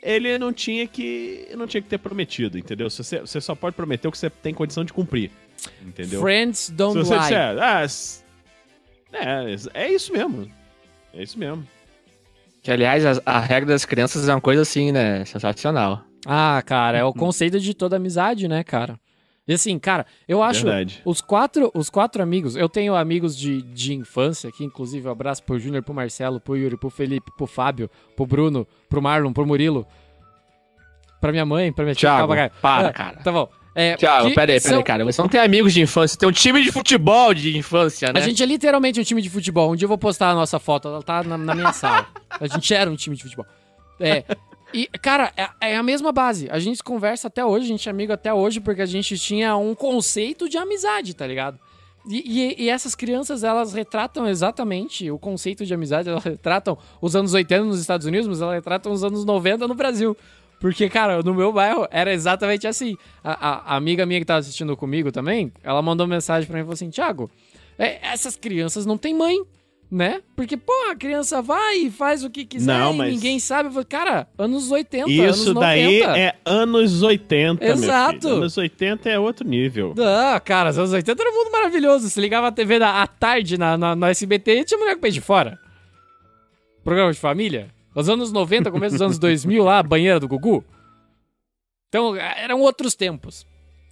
ele 0.00 0.38
não 0.38 0.52
tinha 0.52 0.86
que 0.86 1.48
não 1.56 1.66
tinha 1.66 1.82
que 1.82 1.88
ter 1.88 1.98
prometido, 1.98 2.56
entendeu? 2.56 2.88
Você, 2.88 3.18
você 3.18 3.40
só 3.40 3.52
pode 3.56 3.74
prometer 3.74 4.06
o 4.06 4.12
que 4.12 4.18
você 4.18 4.30
tem 4.30 4.54
condição 4.54 4.84
de 4.84 4.92
cumprir, 4.92 5.32
entendeu? 5.82 6.20
Friends 6.20 6.70
don't 6.70 6.92
Se 6.92 7.08
você 7.08 7.14
lie. 7.14 7.22
Disser, 7.22 7.58
ah, 7.58 7.84
é, 9.74 9.86
é 9.86 9.92
isso 9.92 10.12
mesmo. 10.12 10.48
É 11.16 11.22
isso 11.22 11.38
mesmo. 11.38 11.66
Que, 12.62 12.70
aliás, 12.70 13.04
a, 13.04 13.20
a, 13.26 13.40
regra 13.40 13.68
das 13.68 13.84
crianças 13.84 14.28
é 14.28 14.34
uma 14.34 14.40
coisa 14.40 14.62
assim, 14.62 14.90
né? 14.90 15.24
Sensacional. 15.24 16.02
Ah, 16.26 16.62
cara, 16.64 16.98
é 16.98 17.04
o 17.04 17.12
conceito 17.12 17.60
de 17.60 17.74
toda 17.74 17.96
amizade, 17.96 18.48
né, 18.48 18.64
cara? 18.64 18.98
E 19.46 19.52
assim, 19.52 19.78
cara, 19.78 20.06
eu 20.26 20.42
acho 20.42 20.64
Verdade. 20.64 21.02
os 21.04 21.20
quatro, 21.20 21.70
os 21.74 21.90
quatro 21.90 22.22
amigos, 22.22 22.56
eu 22.56 22.66
tenho 22.66 22.94
amigos 22.94 23.36
de, 23.36 23.60
de 23.60 23.92
infância, 23.92 24.50
que 24.50 24.64
inclusive 24.64 25.06
um 25.06 25.10
abraço 25.10 25.42
pro 25.42 25.58
Júnior, 25.58 25.82
pro 25.82 25.92
Marcelo, 25.92 26.40
pro 26.40 26.56
Yuri, 26.56 26.78
pro 26.78 26.88
Felipe, 26.88 27.30
pro 27.36 27.46
Fábio, 27.46 27.90
pro 28.16 28.24
Bruno, 28.24 28.66
pro 28.88 29.02
Marlon, 29.02 29.34
pro 29.34 29.46
Murilo, 29.46 29.86
pra 31.20 31.30
minha 31.30 31.44
mãe, 31.44 31.70
pra 31.70 31.84
minha 31.84 31.94
tia. 31.94 32.08
Thiago, 32.08 32.28
para, 32.62 32.88
ah, 32.88 32.92
cara. 32.92 33.16
Tá 33.18 33.30
bom. 33.30 33.50
É, 33.74 33.96
Tiago, 33.96 34.32
peraí, 34.34 34.34
peraí, 34.34 34.60
são... 34.60 34.82
cara. 34.82 35.04
Você 35.04 35.20
não 35.20 35.28
tem 35.28 35.40
amigos 35.40 35.74
de 35.74 35.82
infância, 35.82 36.16
tem 36.18 36.28
um 36.28 36.32
time 36.32 36.62
de 36.62 36.70
futebol 36.70 37.34
de 37.34 37.56
infância, 37.56 38.12
né? 38.12 38.20
A 38.20 38.22
gente 38.22 38.42
é 38.42 38.46
literalmente 38.46 39.00
um 39.00 39.04
time 39.04 39.20
de 39.20 39.28
futebol. 39.28 39.72
Um 39.72 39.76
dia 39.76 39.86
eu 39.86 39.88
vou 39.88 39.98
postar 39.98 40.30
a 40.30 40.34
nossa 40.34 40.58
foto, 40.60 40.88
ela 40.88 41.02
tá 41.02 41.24
na, 41.24 41.36
na 41.36 41.54
minha 41.54 41.72
sala. 41.74 42.06
A 42.30 42.46
gente 42.46 42.72
era 42.72 42.88
um 42.88 42.94
time 42.94 43.16
de 43.16 43.22
futebol. 43.24 43.46
É, 43.98 44.24
e, 44.72 44.86
cara, 45.00 45.32
é, 45.36 45.72
é, 45.72 45.76
a 45.76 45.82
mesma 45.82 46.10
base. 46.10 46.48
A 46.50 46.58
gente 46.58 46.82
conversa 46.82 47.28
até 47.28 47.44
hoje, 47.44 47.66
a 47.66 47.68
gente 47.68 47.88
é 47.88 47.90
amigo 47.90 48.12
até 48.12 48.34
hoje, 48.34 48.60
porque 48.60 48.82
a 48.82 48.86
gente 48.86 49.16
tinha 49.18 49.56
um 49.56 49.74
conceito 49.74 50.48
de 50.48 50.58
amizade, 50.58 51.14
tá 51.14 51.26
ligado? 51.26 51.58
E, 52.08 52.56
e, 52.58 52.64
e, 52.64 52.68
essas 52.68 52.94
crianças, 52.94 53.44
elas 53.44 53.72
retratam 53.72 54.28
exatamente 54.28 55.10
o 55.10 55.18
conceito 55.18 55.64
de 55.64 55.72
amizade, 55.72 56.08
elas 56.08 56.24
retratam 56.24 56.76
os 57.00 57.16
anos 57.16 57.32
80 57.32 57.64
nos 57.64 57.80
Estados 57.80 58.06
Unidos, 58.06 58.26
mas 58.28 58.42
elas 58.42 58.54
retratam 58.54 58.92
os 58.92 59.02
anos 59.02 59.24
90 59.24 59.66
no 59.66 59.74
Brasil. 59.74 60.16
Porque, 60.64 60.88
cara, 60.88 61.22
no 61.22 61.34
meu 61.34 61.52
bairro 61.52 61.86
era 61.90 62.10
exatamente 62.10 62.66
assim. 62.66 62.96
A, 63.22 63.32
a, 63.32 63.74
a 63.74 63.76
amiga 63.76 64.06
minha 64.06 64.18
que 64.18 64.24
tava 64.24 64.38
assistindo 64.38 64.74
comigo 64.74 65.12
também, 65.12 65.52
ela 65.62 65.82
mandou 65.82 66.06
mensagem 66.06 66.46
para 66.46 66.54
mim 66.54 66.60
e 66.60 66.64
falou 66.64 66.72
assim: 66.72 66.88
Thiago, 66.88 67.30
é, 67.78 67.98
essas 68.02 68.34
crianças 68.34 68.86
não 68.86 68.96
têm 68.96 69.12
mãe 69.12 69.42
né? 69.90 70.22
Porque, 70.34 70.56
pô, 70.56 70.72
a 70.90 70.96
criança 70.96 71.42
vai 71.42 71.80
e 71.80 71.90
faz 71.90 72.24
o 72.24 72.30
que 72.30 72.46
quiser 72.46 72.78
não, 72.78 72.94
mas... 72.94 73.12
ninguém 73.12 73.38
sabe. 73.38 73.68
Cara, 73.84 74.26
anos 74.38 74.70
80, 74.70 75.10
Isso 75.10 75.50
anos 75.50 75.60
daí 75.60 76.02
é 76.02 76.34
anos 76.46 77.02
80, 77.02 77.62
Exato. 77.62 78.28
Anos 78.28 78.56
80 78.56 79.10
é 79.10 79.18
outro 79.18 79.46
nível. 79.46 79.94
Ah, 79.98 80.40
cara, 80.40 80.70
os 80.70 80.78
anos 80.78 80.92
80 80.94 81.22
era 81.22 81.30
um 81.30 81.34
mundo 81.34 81.52
maravilhoso. 81.52 82.08
Você 82.08 82.18
ligava 82.22 82.48
a 82.48 82.52
TV 82.52 82.78
da, 82.78 83.02
à 83.02 83.06
tarde 83.06 83.58
na, 83.58 83.76
na, 83.76 83.94
no 83.94 84.06
SBT 84.06 84.60
e 84.60 84.64
tinha 84.64 84.78
mulher 84.78 84.94
com 84.94 85.00
o 85.00 85.02
pé 85.02 85.10
de 85.10 85.20
fora. 85.20 85.58
Programa 86.82 87.12
de 87.12 87.20
família. 87.20 87.73
Os 87.94 88.08
anos 88.08 88.32
90, 88.32 88.70
começo 88.70 88.94
dos 88.94 89.02
anos 89.02 89.18
2000 89.18 89.62
lá, 89.62 89.82
banheira 89.82 90.18
do 90.18 90.26
Gugu. 90.26 90.64
Então, 91.88 92.16
eram 92.16 92.60
outros 92.60 92.94
tempos. 92.94 93.46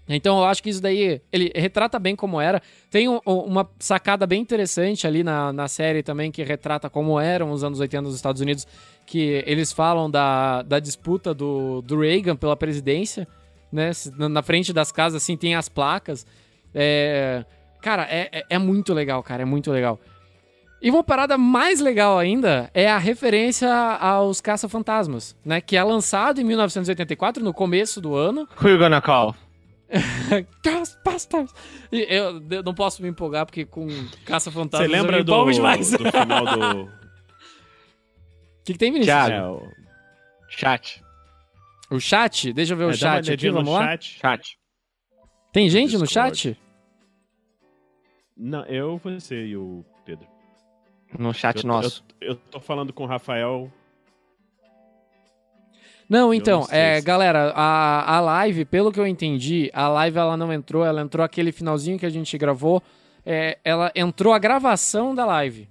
Então 0.08 0.38
eu 0.38 0.44
acho 0.44 0.62
que 0.62 0.68
isso 0.68 0.82
daí, 0.82 1.20
ele 1.32 1.52
retrata 1.54 1.98
bem 1.98 2.16
como 2.16 2.40
era. 2.40 2.60
Tem 2.90 3.08
um, 3.08 3.18
uma 3.24 3.68
sacada 3.78 4.26
bem 4.26 4.40
interessante 4.40 5.06
ali 5.06 5.22
na, 5.22 5.52
na 5.52 5.68
série 5.68 6.02
também, 6.02 6.32
que 6.32 6.42
retrata 6.42 6.90
como 6.90 7.18
eram 7.20 7.52
os 7.52 7.62
anos 7.62 7.78
80 7.78 8.02
nos 8.02 8.16
Estados 8.16 8.40
Unidos, 8.40 8.66
que 9.06 9.42
eles 9.46 9.72
falam 9.72 10.10
da, 10.10 10.62
da 10.62 10.80
disputa 10.80 11.32
do, 11.32 11.82
do 11.82 12.00
Reagan 12.00 12.36
pela 12.36 12.56
presidência, 12.56 13.28
né? 13.70 13.92
Na 14.16 14.42
frente 14.42 14.72
das 14.72 14.90
casas, 14.90 15.22
assim, 15.22 15.36
tem 15.36 15.54
as 15.54 15.68
placas. 15.68 16.26
É, 16.74 17.44
cara, 17.80 18.02
é, 18.10 18.28
é, 18.32 18.44
é 18.50 18.58
muito 18.58 18.92
legal, 18.92 19.22
cara, 19.22 19.42
é 19.42 19.46
muito 19.46 19.70
legal. 19.70 20.00
E 20.82 20.90
uma 20.90 21.04
parada 21.04 21.38
mais 21.38 21.78
legal 21.80 22.18
ainda 22.18 22.68
é 22.74 22.90
a 22.90 22.98
referência 22.98 23.72
aos 23.72 24.40
Caça-Fantasmas, 24.40 25.36
né? 25.44 25.60
Que 25.60 25.76
é 25.76 25.84
lançado 25.84 26.40
em 26.40 26.44
1984, 26.44 27.42
no 27.42 27.54
começo 27.54 28.00
do 28.00 28.16
ano. 28.16 28.48
Who 28.60 28.68
you 28.68 28.78
gonna 28.78 29.00
call? 29.00 29.36
Ghostbusters! 30.64 31.52
Eu, 31.92 32.42
eu 32.50 32.62
não 32.64 32.74
posso 32.74 33.00
me 33.02 33.08
empolgar 33.08 33.46
porque 33.46 33.64
com 33.64 33.86
Caça-Fantasmas 34.24 34.90
Você 34.90 34.96
lembra 34.96 35.22
do, 35.22 35.50
demais. 35.52 35.90
do 35.92 35.98
final 36.10 36.44
do. 36.46 36.82
O 36.82 36.88
que, 38.64 38.72
que 38.72 38.78
tem, 38.78 38.90
Vinícius? 38.90 39.14
Thiago. 39.14 39.56
O- 39.56 39.82
Chat. 40.48 41.02
O 41.90 42.00
chat? 42.00 42.52
Deixa 42.52 42.72
eu 42.72 42.76
ver 42.76 42.84
o 42.84 42.86
é, 42.86 42.88
uma 42.88 42.94
chat 42.96 43.32
aqui, 43.32 43.46
no 43.48 43.54
vamos 43.54 43.72
lá. 43.72 43.84
chat. 43.84 44.18
Chat. 44.20 44.58
Tem 45.52 45.68
gente 45.70 45.96
no 45.96 46.04
Discord. 46.04 46.36
chat? 46.38 46.58
Não, 48.36 48.64
eu, 48.66 48.98
você 48.98 49.46
e 49.46 49.56
o 49.56 49.84
Pedro. 50.04 50.26
No 51.18 51.32
chat 51.34 51.62
eu, 51.62 51.68
nosso. 51.68 52.04
Eu, 52.20 52.30
eu 52.30 52.36
tô 52.36 52.60
falando 52.60 52.92
com 52.92 53.04
o 53.04 53.06
Rafael. 53.06 53.70
Não, 56.08 56.34
então, 56.34 56.60
não 56.60 56.66
é, 56.70 57.00
se- 57.00 57.06
galera, 57.06 57.52
a, 57.54 58.16
a 58.16 58.20
live, 58.20 58.64
pelo 58.66 58.92
que 58.92 59.00
eu 59.00 59.06
entendi, 59.06 59.70
a 59.72 59.88
live 59.88 60.18
ela 60.18 60.36
não 60.36 60.52
entrou, 60.52 60.84
ela 60.84 61.00
entrou 61.00 61.24
aquele 61.24 61.52
finalzinho 61.52 61.98
que 61.98 62.04
a 62.04 62.10
gente 62.10 62.36
gravou, 62.36 62.82
é, 63.24 63.58
ela 63.64 63.90
entrou 63.94 64.34
a 64.34 64.38
gravação 64.38 65.14
da 65.14 65.24
live. 65.24 65.68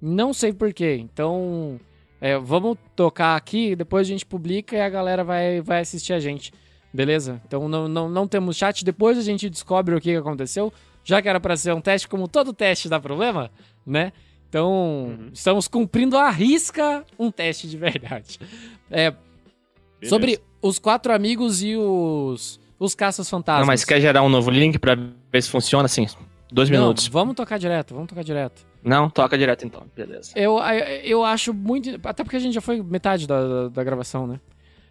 Não 0.00 0.32
sei 0.32 0.52
porquê, 0.52 0.94
então 0.96 1.78
é, 2.20 2.38
vamos 2.38 2.78
tocar 2.94 3.36
aqui, 3.36 3.76
depois 3.76 4.06
a 4.06 4.10
gente 4.10 4.24
publica 4.24 4.76
e 4.76 4.80
a 4.80 4.88
galera 4.88 5.22
vai, 5.24 5.60
vai 5.60 5.80
assistir 5.80 6.12
a 6.14 6.20
gente, 6.20 6.52
beleza? 6.92 7.40
Então 7.46 7.68
não, 7.68 7.86
não, 7.86 8.08
não 8.08 8.26
temos 8.26 8.56
chat, 8.56 8.84
depois 8.84 9.18
a 9.18 9.22
gente 9.22 9.50
descobre 9.50 9.94
o 9.94 10.00
que 10.00 10.10
que 10.12 10.16
aconteceu, 10.16 10.72
já 11.04 11.20
que 11.20 11.28
era 11.28 11.40
pra 11.40 11.56
ser 11.56 11.74
um 11.74 11.80
teste, 11.82 12.08
como 12.08 12.28
todo 12.28 12.52
teste 12.52 12.88
dá 12.88 12.98
problema, 12.98 13.50
né? 13.86 14.12
Então, 14.48 15.28
estamos 15.32 15.68
cumprindo 15.68 16.16
à 16.16 16.30
risca 16.30 17.04
um 17.18 17.30
teste 17.30 17.68
de 17.68 17.76
verdade. 17.76 18.38
É. 18.90 19.12
Sobre 20.04 20.40
os 20.62 20.78
quatro 20.78 21.12
amigos 21.12 21.62
e 21.62 21.76
os, 21.76 22.60
os 22.78 22.94
caças 22.94 23.28
fantasmas. 23.28 23.60
Não, 23.60 23.66
mas 23.66 23.84
quer 23.84 24.00
gerar 24.00 24.22
um 24.22 24.28
novo 24.28 24.50
link 24.50 24.78
pra 24.78 24.94
ver 24.94 25.42
se 25.42 25.50
funciona 25.50 25.86
assim? 25.86 26.06
Dois 26.50 26.70
Não, 26.70 26.78
minutos. 26.78 27.08
vamos 27.08 27.34
tocar 27.34 27.58
direto, 27.58 27.92
vamos 27.94 28.08
tocar 28.08 28.22
direto. 28.22 28.64
Não, 28.84 29.10
toca 29.10 29.36
direto 29.36 29.66
então. 29.66 29.82
Beleza. 29.96 30.30
Eu, 30.36 30.58
eu 31.02 31.24
acho 31.24 31.52
muito. 31.52 31.98
Até 32.04 32.22
porque 32.22 32.36
a 32.36 32.40
gente 32.40 32.54
já 32.54 32.60
foi 32.60 32.80
metade 32.80 33.26
da, 33.26 33.44
da, 33.44 33.68
da 33.68 33.84
gravação, 33.84 34.28
né? 34.28 34.38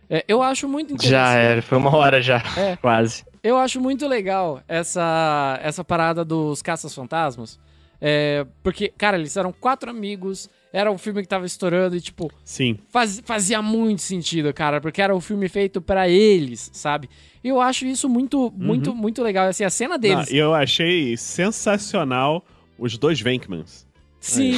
É, 0.10 0.24
eu 0.28 0.42
acho 0.42 0.68
muito 0.68 0.94
interessante. 0.94 1.12
Já 1.12 1.32
era, 1.34 1.62
foi 1.62 1.78
uma 1.78 1.96
hora 1.96 2.22
já. 2.22 2.44
É. 2.58 2.76
Quase. 2.76 3.24
Eu 3.42 3.58
acho 3.58 3.80
muito 3.80 4.06
legal 4.08 4.62
essa, 4.68 5.60
essa 5.64 5.84
parada 5.84 6.26
dos 6.26 6.62
caças 6.62 6.94
fantasmas. 6.94 7.58
É, 8.02 8.46
porque, 8.62 8.90
cara, 8.98 9.18
eles 9.18 9.36
eram 9.38 9.52
quatro 9.52 9.90
amigos, 9.90 10.50
era 10.74 10.92
um 10.92 10.98
filme 10.98 11.22
que 11.22 11.28
tava 11.28 11.46
estourando 11.46 11.96
e, 11.96 12.02
tipo, 12.02 12.30
Sim. 12.44 12.78
faz- 12.90 13.22
fazia 13.26 13.62
muito 13.62 14.02
sentido, 14.02 14.54
cara, 14.54 14.82
porque 14.82 15.02
era 15.02 15.16
um 15.16 15.22
filme 15.22 15.48
feito 15.48 15.82
pra 15.82 16.10
eles, 16.10 16.70
sabe? 16.74 17.10
Eu 17.44 17.62
acho 17.62 17.86
isso 17.86 18.10
muito, 18.10 18.52
muito, 18.58 18.94
muito 18.94 19.22
legal. 19.24 19.48
Assim, 19.48 19.64
a 19.64 19.70
cena 19.70 19.94
Não, 19.96 20.00
deles. 20.00 20.30
e 20.32 20.38
eu 20.38 20.54
achei 20.54 21.16
sensacional 21.16 22.44
os 22.78 22.98
dois 22.98 23.20
Venkmans. 23.22 23.86
Sim. 24.20 24.54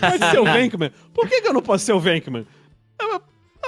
Pode 0.00 0.30
ser 0.30 0.38
o 0.38 0.44
Venkman. 0.44 0.92
Por 1.12 1.28
que, 1.28 1.42
que 1.42 1.48
eu 1.48 1.52
não 1.52 1.60
posso 1.62 1.84
ser 1.84 1.92
o 1.92 2.00
Venkman? 2.00 2.46
Ah, 3.00 3.20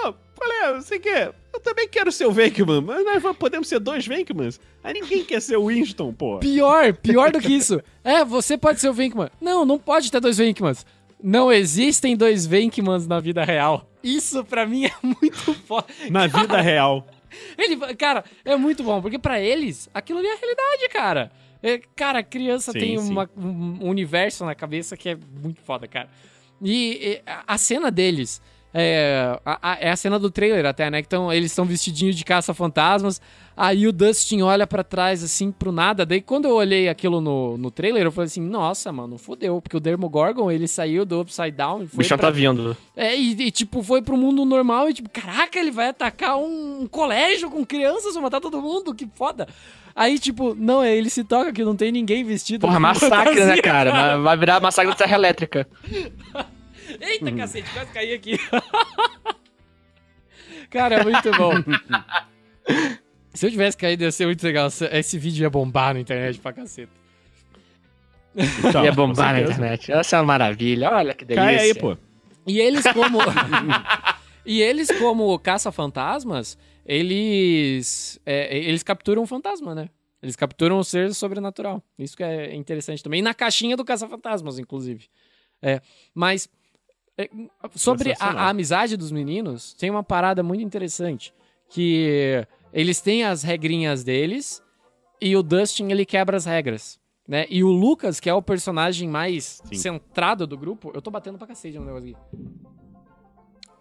ah, 0.05 0.15
qual 0.37 0.53
é? 0.65 0.75
Você 0.81 0.99
quer? 0.99 1.35
Eu 1.53 1.61
também 1.61 1.89
quero 1.89 2.11
ser 2.13 2.27
o 2.27 2.33
Venkman, 2.33 2.81
mas 2.81 3.05
nós 3.23 3.37
podemos 3.37 3.69
ser 3.69 3.79
dois 3.81 4.07
Venkmans. 4.07 4.61
Aí 4.83 4.95
ninguém 4.95 5.25
quer 5.25 5.41
ser 5.43 5.57
o 5.57 5.67
Winston, 5.67 6.13
pô. 6.13 6.39
Pior, 6.39 6.93
pior 6.95 7.31
do 7.33 7.41
que 7.41 7.53
isso. 7.53 7.81
É, 8.05 8.25
você 8.25 8.57
pode 8.57 8.81
ser 8.81 8.89
o 8.89 8.93
Venkman. 8.95 9.29
Não, 9.41 9.65
não 9.65 9.79
pode 9.79 10.11
ter 10.11 10.21
dois 10.21 10.39
Venkmans. 10.39 10.87
Não 11.23 11.53
existem 11.53 12.17
dois 12.17 12.47
Venkmans 12.47 13.07
na 13.07 13.21
vida 13.21 13.45
real. 13.45 13.87
Isso 14.03 14.45
pra 14.45 14.65
mim 14.65 14.87
é 14.87 14.93
muito 15.03 15.53
foda. 15.67 15.87
Na 16.11 16.27
vida 16.27 16.61
real. 16.61 17.07
Ele, 17.59 17.77
cara, 17.95 18.25
é 18.45 18.57
muito 18.57 18.83
bom, 18.83 19.01
porque 19.03 19.19
pra 19.19 19.39
eles, 19.41 19.89
aquilo 19.93 20.19
ali 20.19 20.29
é 20.29 20.33
a 20.35 20.37
realidade, 20.39 20.89
cara. 20.93 21.31
É, 21.63 21.79
cara, 21.95 22.21
a 22.21 22.23
criança 22.23 22.73
Sim, 22.73 22.79
tem 22.79 22.99
sim. 22.99 23.11
uma- 23.13 23.29
um 23.37 23.89
universo 23.89 24.45
na 24.47 24.55
cabeça 24.55 24.97
que 24.97 25.11
é 25.11 25.19
muito 25.43 25.61
foda, 25.61 25.87
cara. 25.87 26.09
E, 26.63 27.19
e 27.19 27.23
a 27.47 27.59
cena 27.59 27.91
deles 27.91 28.41
é 28.73 29.39
a, 29.45 29.73
a- 29.73 29.79
é 29.81 29.91
a 29.91 29.97
cena 29.97 30.19
do 30.19 30.31
trailer 30.31 30.65
até, 30.67 30.91
né? 30.91 31.03
Que 31.03 31.09
tão, 31.09 31.33
eles 31.33 31.51
estão 31.53 31.65
vestidinhos 31.65 32.17
de 32.17 32.25
caça-fantasmas. 32.25 33.21
Aí 33.57 33.87
o 33.87 33.93
Dustin 33.93 34.41
olha 34.43 34.67
pra 34.67 34.83
trás, 34.83 35.23
assim, 35.23 35.51
pro 35.53 35.71
nada. 35.71 36.07
Daí 36.07 36.21
quando 36.23 36.47
eu 36.47 36.55
olhei 36.55 36.89
aquilo 36.89 37.21
no, 37.21 37.59
no 37.59 37.71
trailer, 37.71 38.05
eu 38.05 38.13
falei 38.13 38.27
assim: 38.27 38.41
nossa, 38.41 38.91
mano, 38.93 39.19
fodeu. 39.19 39.61
Porque 39.61 39.77
o 39.77 39.81
Demogorgon, 39.81 40.51
ele 40.51 40.67
saiu 40.67 41.05
do 41.05 41.21
Upside 41.21 41.51
Down 41.51 41.83
O 41.93 41.97
bichão 41.99 42.17
pra- 42.17 42.29
tá 42.29 42.31
vindo. 42.31 42.77
é, 42.97 43.15
e, 43.17 43.33
e, 43.33 43.51
tipo, 43.51 43.83
foi 43.83 44.01
pro 44.01 44.17
mundo 44.17 44.45
normal 44.45 44.89
e, 44.89 44.95
tipo, 44.95 45.11
caraca, 45.11 45.59
ele 45.59 45.71
vai 45.71 45.89
atacar 45.89 46.39
um, 46.39 46.83
um 46.83 46.87
colégio 46.87 47.51
com 47.51 47.67
crianças, 47.67 48.15
vai 48.15 48.23
matar 48.23 48.41
todo 48.41 48.63
mundo, 48.63 48.95
que 48.95 49.07
foda. 49.15 49.47
Aí, 49.95 50.19
tipo, 50.19 50.55
não, 50.55 50.81
é, 50.83 50.97
ele 50.97 51.11
se 51.11 51.25
toca 51.25 51.53
que 51.53 51.65
não 51.65 51.75
tem 51.77 51.91
ninguém 51.93 52.23
vestido. 52.25 52.61
Porra, 52.63 52.79
massacre, 52.81 53.45
né, 53.45 53.57
cara? 53.61 53.91
Vai- 53.91 54.19
Vai 54.23 54.37
virar 54.39 54.61
massacre 54.61 54.93
da 54.93 54.97
Serra 54.97 55.17
Elétrica. 55.17 55.69
Eita, 57.01 57.33
cacete, 57.33 57.71
quase 57.73 57.93
caí 57.93 58.15
aqui. 58.15 58.39
cara, 60.71 60.97
é 60.97 61.05
muito 61.05 61.31
bom. 61.33 61.53
Se 63.33 63.47
eu 63.47 63.51
tivesse 63.51 63.77
caído, 63.77 64.03
ia 64.03 64.13
ser 64.13 64.27
muito 64.27 64.43
legal. 64.43 64.69
Esse 64.93 65.19
vídeo 65.19 65.43
ia 65.43 65.51
bombar 65.51 65.95
na 65.95 66.01
internet 66.01 66.39
pra 66.41 66.53
caceta. 66.53 66.93
Então, 68.35 68.85
Ia 68.85 68.93
bombar 68.93 69.33
na 69.33 69.43
internet. 69.43 69.93
Essa 69.93 70.17
é 70.17 70.21
uma 70.21 70.27
maravilha. 70.27 70.91
Olha 70.91 71.15
que 71.15 71.25
delícia. 71.25 71.45
Cai 71.45 71.59
aí, 71.59 71.75
pô. 71.75 71.97
E 72.47 72.61
eles 72.61 72.85
como 72.93 73.19
E 74.45 74.63
eles 74.63 74.89
como 74.99 75.39
caça-fantasmas, 75.39 76.57
eles 76.85 78.19
é, 78.25 78.57
eles 78.57 78.83
capturam 78.83 79.23
um 79.23 79.27
fantasma, 79.27 79.75
né? 79.75 79.89
Eles 80.23 80.37
capturam 80.37 80.79
um 80.79 80.83
ser 80.83 81.15
sobrenatural. 81.15 81.83
Isso 81.99 82.17
que 82.17 82.23
é 82.23 82.55
interessante 82.55 83.03
também. 83.03 83.21
E 83.21 83.23
na 83.23 83.35
caixinha 83.35 83.77
do 83.77 83.85
caça-fantasmas, 83.85 84.59
inclusive. 84.59 85.07
É, 85.63 85.81
mas 86.15 86.49
sobre 87.75 88.13
a, 88.21 88.45
a 88.45 88.49
amizade 88.49 88.97
dos 88.97 89.11
meninos, 89.11 89.75
tem 89.75 89.91
uma 89.91 90.03
parada 90.03 90.43
muito 90.43 90.63
interessante 90.63 91.35
que 91.69 92.47
eles 92.73 93.01
têm 93.01 93.25
as 93.25 93.43
regrinhas 93.43 94.05
deles 94.05 94.63
e 95.21 95.37
o 95.37 95.43
Dustin 95.43 95.91
ele 95.91 96.05
quebra 96.05 96.37
as 96.37 96.45
regras. 96.45 97.01
Né? 97.27 97.47
E 97.49 97.63
o 97.63 97.69
Lucas, 97.69 98.19
que 98.19 98.29
é 98.29 98.35
o 98.35 98.43
personagem 98.43 99.09
mais 99.09 99.63
Sim. 99.65 99.75
centrado 99.77 100.49
do 100.49 100.59
grupo. 100.59 100.91
Eu 100.93 101.01
tô 101.01 101.13
batendo 101.13 101.39
pra 101.39 101.47
cacete 101.47 101.79
no 101.79 101.85
negócio 101.85 102.11
aqui. 102.11 102.19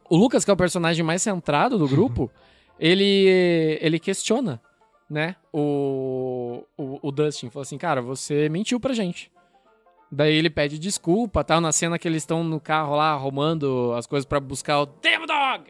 O 0.07 0.15
Lucas, 0.15 0.45
que 0.45 0.51
é 0.51 0.53
o 0.53 0.57
personagem 0.57 1.03
mais 1.03 1.21
centrado 1.23 1.75
do 1.77 1.87
grupo, 1.87 2.31
ele, 2.79 3.77
ele 3.81 3.99
questiona, 3.99 4.61
né? 5.09 5.35
O, 5.51 6.63
o, 6.77 7.07
o 7.07 7.11
Dustin. 7.11 7.49
Falou 7.49 7.63
assim, 7.63 7.77
cara, 7.77 8.03
você 8.03 8.49
mentiu 8.49 8.79
pra 8.79 8.93
gente. 8.93 9.31
Daí 10.11 10.35
ele 10.35 10.49
pede 10.49 10.79
desculpa, 10.79 11.43
tal, 11.43 11.61
na 11.61 11.71
cena 11.71 11.99
que 11.99 12.07
eles 12.07 12.23
estão 12.23 12.43
no 12.43 12.59
carro 12.59 12.95
lá 12.95 13.11
arrumando 13.11 13.93
as 13.95 14.07
coisas 14.07 14.25
pra 14.25 14.39
buscar 14.39 14.81
o 14.81 14.85
Demodog. 14.87 15.65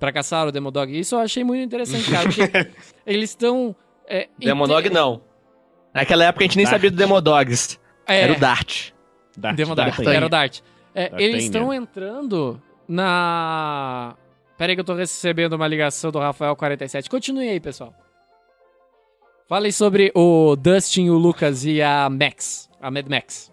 Pra 0.00 0.10
caçar 0.12 0.46
o 0.48 0.52
Demodog. 0.52 0.98
Isso 0.98 1.14
eu 1.14 1.18
achei 1.20 1.44
muito 1.44 1.62
interessante, 1.62 2.10
cara, 2.10 2.28
porque 2.28 2.42
eles 3.06 3.30
estão... 3.30 3.74
É, 4.06 4.28
Demodog 4.38 4.86
inte- 4.86 4.94
não. 4.94 5.20
Naquela 5.92 6.24
época 6.24 6.44
a 6.44 6.46
gente 6.46 6.56
nem 6.56 6.64
Dart. 6.64 6.74
sabia 6.74 6.90
do 6.90 6.96
Demodogs. 6.96 7.78
É, 8.06 8.20
Era 8.22 8.32
o 8.32 8.38
Dart. 8.38 8.90
Dart, 9.36 9.56
Demodog, 9.56 9.86
D'Artagnan. 9.88 10.12
era 10.14 10.26
o 10.26 10.28
Dart. 10.28 10.60
É, 10.94 11.10
eles 11.18 11.44
estão 11.44 11.72
entrando 11.72 12.60
na... 12.88 14.14
Pera 14.56 14.72
aí 14.72 14.76
que 14.76 14.80
eu 14.80 14.84
tô 14.84 14.94
recebendo 14.94 15.54
uma 15.54 15.66
ligação 15.66 16.10
do 16.10 16.18
Rafael47. 16.18 17.08
Continue 17.08 17.48
aí, 17.48 17.60
pessoal. 17.60 17.92
Falem 19.48 19.70
sobre 19.72 20.10
o 20.14 20.56
Dustin, 20.56 21.08
o 21.10 21.14
Lucas 21.18 21.64
e 21.64 21.82
a 21.82 22.08
Max. 22.08 22.68
A 22.80 22.90
Mad 22.90 23.06
Max. 23.08 23.52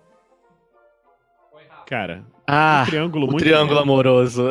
Cara, 1.85 2.23
Ah, 2.47 2.83
um 2.85 2.89
triângulo 2.89 3.25
o 3.27 3.31
muito 3.31 3.43
triângulo 3.43 3.79
amoroso. 3.79 4.49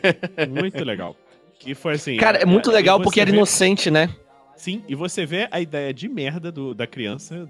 muito 0.48 0.82
legal. 0.84 1.14
Que 1.58 1.74
foi 1.74 1.94
assim. 1.94 2.16
Cara, 2.16 2.38
é 2.38 2.46
muito 2.46 2.70
e 2.70 2.72
legal 2.72 3.00
porque 3.00 3.20
era 3.20 3.30
vê- 3.30 3.36
inocente, 3.36 3.90
né? 3.90 4.08
Sim, 4.56 4.82
e 4.88 4.94
você 4.94 5.26
vê 5.26 5.46
a 5.50 5.60
ideia 5.60 5.92
de 5.92 6.08
merda 6.08 6.50
do, 6.50 6.74
da 6.74 6.86
criança 6.86 7.48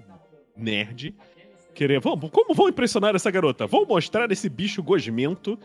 nerd. 0.55 1.15
Querer, 1.73 1.99
vamos, 2.01 2.29
como 2.31 2.53
vão 2.53 2.67
impressionar 2.67 3.15
essa 3.15 3.31
garota? 3.31 3.65
Vou 3.65 3.85
mostrar 3.85 4.29
esse 4.31 4.49
bicho 4.49 4.83
gosmento, 4.83 5.57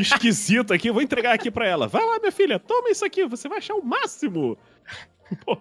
esquisito 0.00 0.74
aqui, 0.74 0.90
vou 0.90 1.00
entregar 1.00 1.32
aqui 1.32 1.50
pra 1.50 1.66
ela. 1.66 1.86
Vai 1.86 2.04
lá, 2.04 2.18
minha 2.18 2.32
filha, 2.32 2.58
toma 2.58 2.90
isso 2.90 3.04
aqui, 3.04 3.24
você 3.24 3.48
vai 3.48 3.58
achar 3.58 3.74
o 3.74 3.84
máximo. 3.84 4.58
Pô. 5.46 5.56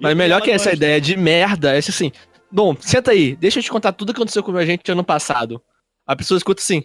E 0.00 0.02
Mas 0.02 0.16
melhor 0.16 0.40
que 0.40 0.50
essa 0.50 0.64
gosta. 0.70 0.76
ideia 0.76 1.00
de 1.00 1.16
merda 1.16 1.74
é 1.74 1.78
assim. 1.78 2.10
Bom, 2.50 2.74
senta 2.80 3.10
aí, 3.12 3.36
deixa 3.36 3.58
eu 3.58 3.62
te 3.62 3.70
contar 3.70 3.92
tudo 3.92 4.12
que 4.12 4.18
aconteceu 4.18 4.42
com 4.42 4.56
a 4.56 4.64
gente 4.64 4.90
ano 4.90 5.04
passado. 5.04 5.62
A 6.06 6.16
pessoa 6.16 6.38
escuta 6.38 6.60
assim. 6.62 6.82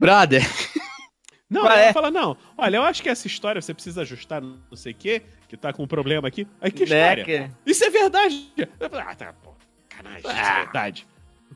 Brother, 0.00 0.42
Não, 1.48 1.66
ela 1.70 1.92
fala, 1.92 2.10
não, 2.10 2.36
olha, 2.56 2.78
eu 2.78 2.82
acho 2.82 3.02
que 3.02 3.08
essa 3.10 3.26
história 3.26 3.60
você 3.60 3.74
precisa 3.74 4.00
ajustar 4.00 4.40
não 4.40 4.58
sei 4.74 4.92
o 4.92 4.94
quê, 4.94 5.22
que 5.46 5.56
tá 5.56 5.70
com 5.72 5.82
um 5.82 5.86
problema 5.86 6.26
aqui. 6.26 6.48
Aí 6.60 6.70
que 6.72 6.86
né? 6.86 7.14
história? 7.14 7.24
que- 7.24 7.70
Isso 7.70 7.84
é 7.84 7.90
verdade! 7.90 8.52
Ah, 9.06 9.14
tá, 9.14 9.34
pô, 9.34 9.52
canagem, 9.90 10.20
isso 10.20 10.28
é 10.30 10.54
verdade. 10.64 11.06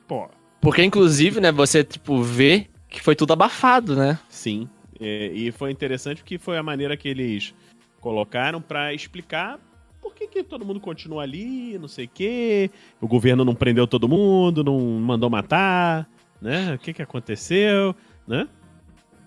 Pô, 0.07 0.29
Porque, 0.61 0.83
inclusive, 0.85 1.41
né, 1.41 1.51
você, 1.51 1.83
tipo, 1.83 2.23
vê 2.23 2.69
que 2.91 3.01
foi 3.01 3.17
tudo 3.17 3.33
abafado, 3.33 3.97
né? 3.97 4.19
sim. 4.29 4.69
É, 5.01 5.27
e 5.27 5.51
foi 5.53 5.71
interessante 5.71 6.19
porque 6.23 6.39
foi 6.39 6.57
a 6.57 6.63
maneira 6.63 6.97
que 6.97 7.07
eles 7.09 7.55
colocaram 8.01 8.63
pra 8.63 8.95
explicar 8.95 9.59
por 10.07 10.15
que, 10.15 10.29
que 10.29 10.43
todo 10.45 10.65
mundo 10.65 10.79
continua 10.79 11.25
ali, 11.25 11.77
não 11.79 11.89
sei 11.89 12.05
o 12.05 12.11
quê? 12.13 12.71
O 13.01 13.09
governo 13.09 13.45
não 13.45 13.55
prendeu 13.57 13.87
todo 13.89 14.09
mundo, 14.09 14.63
não 14.63 14.79
mandou 14.81 15.29
matar, 15.29 16.09
né? 16.41 16.75
O 16.75 16.79
que 16.79 16.93
que 16.93 17.03
aconteceu, 17.03 17.95
né? 18.27 18.49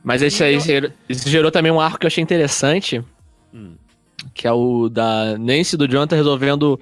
Mas 0.02 0.22
esse 0.22 0.42
aí 0.42 0.58
gerou, 0.62 0.90
isso 1.10 1.28
gerou 1.28 1.52
também 1.52 1.70
um 1.72 1.82
arco 1.82 2.00
que 2.00 2.06
eu 2.06 2.08
achei 2.08 2.24
interessante, 2.24 3.04
Hum. 3.54 3.76
que 4.34 4.48
é 4.48 4.52
o 4.54 4.88
da 4.88 5.38
Nancy 5.38 5.76
do 5.76 5.88
Jonathan 5.88 6.16
resolvendo 6.16 6.80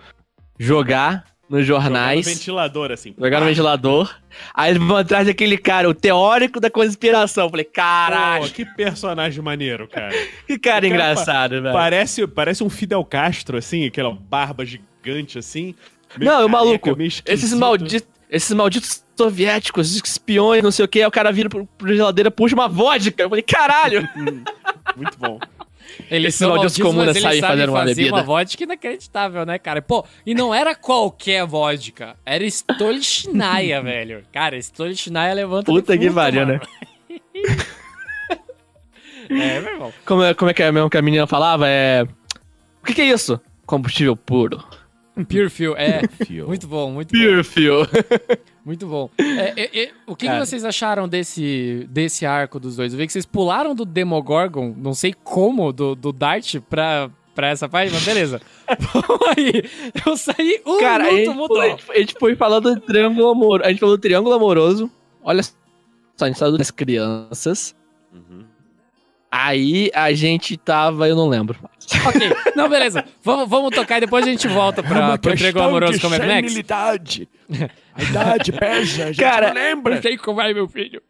jogar 0.59 1.25
nos 1.49 1.65
Jogar 1.65 1.83
no 1.83 1.95
jornais, 1.95 2.25
ventilador, 2.25 2.91
assim. 2.91 3.15
jogar 3.17 3.39
no 3.39 3.45
ventilador. 3.45 4.13
Aí 4.53 4.71
eles 4.71 4.85
vão 4.85 4.97
atrás 4.97 5.27
daquele 5.27 5.57
cara, 5.57 5.89
o 5.89 5.93
teórico 5.93 6.59
da 6.59 6.69
conspiração. 6.69 7.45
Eu 7.45 7.49
falei, 7.49 7.65
caralho, 7.65 8.47
Pô, 8.47 8.53
que 8.53 8.65
personagem 8.65 9.41
maneiro, 9.41 9.87
cara. 9.87 10.13
que 10.45 10.59
cara 10.59 10.81
cara 10.81 10.87
engraçado, 10.87 11.61
velho. 11.61 11.73
Parece, 11.73 12.27
parece 12.27 12.63
um 12.63 12.69
Fidel 12.69 13.03
Castro, 13.05 13.57
assim, 13.57 13.85
aquela 13.85 14.11
barba 14.11 14.65
gigante, 14.65 15.37
assim. 15.37 15.73
meio 16.17 16.31
Não, 16.31 16.45
o 16.45 16.51
careca, 16.51 16.89
maluco, 16.89 16.97
esses 17.25 17.53
malditos, 17.53 18.07
esses 18.29 18.51
malditos 18.51 19.03
soviéticos, 19.17 19.95
espiões, 19.95 20.61
não 20.61 20.71
sei 20.71 20.85
o 20.85 20.87
que, 20.87 20.99
aí 20.99 21.07
o 21.07 21.11
cara 21.11 21.31
vira 21.31 21.49
pro, 21.49 21.65
pro 21.77 21.95
geladeira, 21.95 22.29
puxa 22.29 22.53
uma 22.53 22.67
vodka. 22.67 23.23
Eu 23.23 23.29
falei, 23.29 23.43
caralho! 23.43 24.07
Muito 24.95 25.17
bom. 25.17 25.39
Eles 26.09 26.29
Esses 26.29 26.39
são 26.39 26.49
malditos 26.49 26.77
comunas 26.77 27.19
saem 27.19 27.41
fazendo 27.41 27.69
uma 27.69 27.79
fazer 27.79 27.95
bebida. 27.95 28.15
uma 28.15 28.23
vodka 28.23 28.63
inacreditável, 28.63 29.45
né, 29.45 29.57
cara? 29.57 29.81
Pô, 29.81 30.05
e 30.25 30.33
não 30.33 30.53
era 30.53 30.75
qualquer 30.75 31.45
vodka. 31.45 32.15
Era 32.25 32.45
Stolichnaya, 32.45 33.81
velho. 33.83 34.23
Cara, 34.31 34.57
Stolichnaya 34.57 35.33
levanta 35.33 35.71
Puta 35.71 35.97
que 35.97 36.09
pariu, 36.11 36.45
né? 36.45 36.59
É, 39.29 39.59
meu 39.59 39.73
irmão. 39.73 39.93
Como 40.05 40.23
é, 40.23 40.33
como 40.33 40.49
é 40.49 40.53
que 40.53 40.63
é 40.63 40.71
mesmo 40.71 40.89
que 40.89 40.97
a 40.97 41.01
menina 41.01 41.27
falava? 41.27 41.67
É. 41.67 42.03
O 42.81 42.85
que, 42.85 42.93
que 42.93 43.01
é 43.01 43.05
isso? 43.05 43.39
Combustível 43.65 44.15
puro. 44.15 44.63
Pure 45.27 45.49
Fuel, 45.49 45.75
é. 45.75 46.01
Fio. 46.25 46.47
Muito 46.47 46.67
bom, 46.67 46.91
muito 46.91 47.11
bom. 47.11 47.19
Pure 47.19 47.43
fuel. 47.43 47.87
Muito 48.67 48.85
bom. 48.85 49.09
É, 49.17 49.53
é, 49.55 49.83
é, 49.83 49.91
o 50.05 50.13
que, 50.13 50.25
que 50.25 50.31
Cara. 50.33 50.45
vocês 50.45 50.65
acharam 50.65 51.07
desse, 51.07 51.87
desse 51.89 52.25
arco 52.25 52.59
dos 52.59 52.75
dois? 52.75 52.91
Eu 52.91 52.99
vi 52.99 53.07
que 53.07 53.13
vocês 53.13 53.25
pularam 53.25 53.73
do 53.73 53.85
Demogorgon, 53.85 54.75
não 54.77 54.93
sei 54.93 55.13
como, 55.23 55.71
do, 55.71 55.95
do 55.95 56.11
Dart 56.11 56.57
pra, 56.69 57.09
pra 57.33 57.47
essa 57.47 57.69
parte, 57.69 57.93
mas 57.93 58.03
beleza. 58.03 58.41
Vamos 58.77 59.21
aí. 59.37 59.63
Eu 60.05 60.17
saí 60.17 60.61
um 60.65 60.79
Cara, 60.81 61.05
a 61.07 61.13
minuto, 61.13 61.25
gente, 61.27 61.37
mudou. 61.37 61.55
foi, 61.57 61.65
a 61.65 61.69
gente 61.69 61.83
foi- 61.85 61.95
a 61.95 61.99
gente 61.99 62.15
foi 62.19 62.35
falando 62.35 62.75
do 62.75 62.81
triângulo 62.81 63.29
amoroso. 63.29 63.63
A 63.63 63.69
gente 63.69 63.79
falou 63.79 63.95
do 63.95 64.01
triângulo 64.01 64.35
amoroso. 64.35 64.91
Olha 65.23 65.41
só, 65.41 65.53
a 66.19 66.27
gente 66.27 66.37
falou 66.37 66.57
das 66.57 66.69
crianças. 66.69 67.73
Uhum. 68.13 68.43
Aí 69.31 69.89
a 69.93 70.11
gente 70.13 70.57
tava, 70.57 71.07
eu 71.07 71.15
não 71.15 71.29
lembro. 71.29 71.57
Ok, 72.05 72.21
não, 72.55 72.67
beleza. 72.67 73.05
Vamos, 73.23 73.47
vamos 73.47 73.73
tocar 73.75 73.97
e 73.97 74.01
depois 74.01 74.25
a 74.25 74.29
gente 74.29 74.47
volta 74.47 74.83
pra, 74.83 75.17
pro 75.17 75.35
Triângulo 75.35 75.65
Amoroso 75.65 76.01
com 76.01 76.07
o 76.07 76.09
Mad 76.09 76.21
Max. 76.25 76.53
A 77.97 78.03
idade 78.03 78.51
pesa, 78.51 79.13
Cara, 79.15 79.47
não 79.47 79.55
lembra. 79.55 79.95
Não 79.95 80.01
tem 80.01 80.17
como 80.17 80.35
vai, 80.37 80.53
meu 80.53 80.67
filho. 80.67 81.01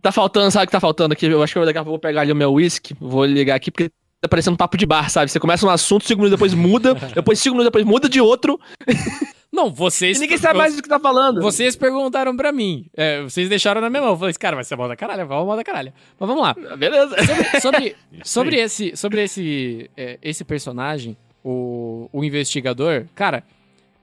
Tá 0.00 0.12
faltando, 0.12 0.50
sabe 0.50 0.64
o 0.64 0.66
que 0.66 0.72
tá 0.72 0.80
faltando 0.80 1.14
aqui? 1.14 1.24
Eu 1.26 1.42
acho 1.42 1.52
que 1.52 1.58
eu 1.58 1.64
daqui 1.64 1.78
a 1.78 1.82
pouco 1.82 1.92
vou 1.92 1.98
pegar 1.98 2.20
ali 2.20 2.30
o 2.30 2.36
meu 2.36 2.52
whisky, 2.52 2.94
vou 3.00 3.24
ligar 3.24 3.54
aqui, 3.54 3.70
porque 3.70 3.90
tá 4.20 4.28
parecendo 4.28 4.52
um 4.52 4.56
papo 4.56 4.76
de 4.76 4.84
bar, 4.84 5.08
sabe? 5.08 5.30
Você 5.30 5.40
começa 5.40 5.64
um 5.64 5.70
assunto, 5.70 6.04
cinco 6.04 6.20
minutos 6.20 6.38
depois 6.38 6.52
muda, 6.52 6.94
depois 7.14 7.38
cinco 7.38 7.54
minutos 7.54 7.68
depois 7.68 7.84
muda 7.86 8.06
de 8.06 8.20
outro, 8.20 8.60
Não, 9.54 9.72
vocês. 9.72 10.18
e 10.18 10.20
ninguém 10.20 10.36
sabe 10.36 10.58
mais 10.58 10.74
do 10.74 10.82
que 10.82 10.88
tá 10.88 10.98
falando. 10.98 11.40
Vocês 11.40 11.76
perguntaram 11.76 12.36
pra 12.36 12.50
mim. 12.50 12.86
É, 12.96 13.22
vocês 13.22 13.48
deixaram 13.48 13.80
na 13.80 13.88
minha 13.88 14.02
mão. 14.02 14.10
Eu 14.10 14.18
falei, 14.18 14.34
cara, 14.34 14.56
vai 14.56 14.64
ser 14.64 14.74
mal 14.76 14.88
da 14.88 14.96
caralho, 14.96 15.24
vai 15.28 15.44
mal 15.44 15.56
da 15.56 15.62
caralho. 15.62 15.92
Mas 16.18 16.28
vamos 16.28 16.42
lá. 16.42 16.54
Beleza. 16.76 17.14
Sobre, 17.62 17.96
sobre 18.24 18.56
aí. 18.58 18.62
esse, 18.62 18.96
sobre 18.96 19.22
esse, 19.22 19.88
é, 19.96 20.18
esse 20.20 20.44
personagem, 20.44 21.16
o, 21.44 22.08
o 22.12 22.24
investigador, 22.24 23.06
cara, 23.14 23.44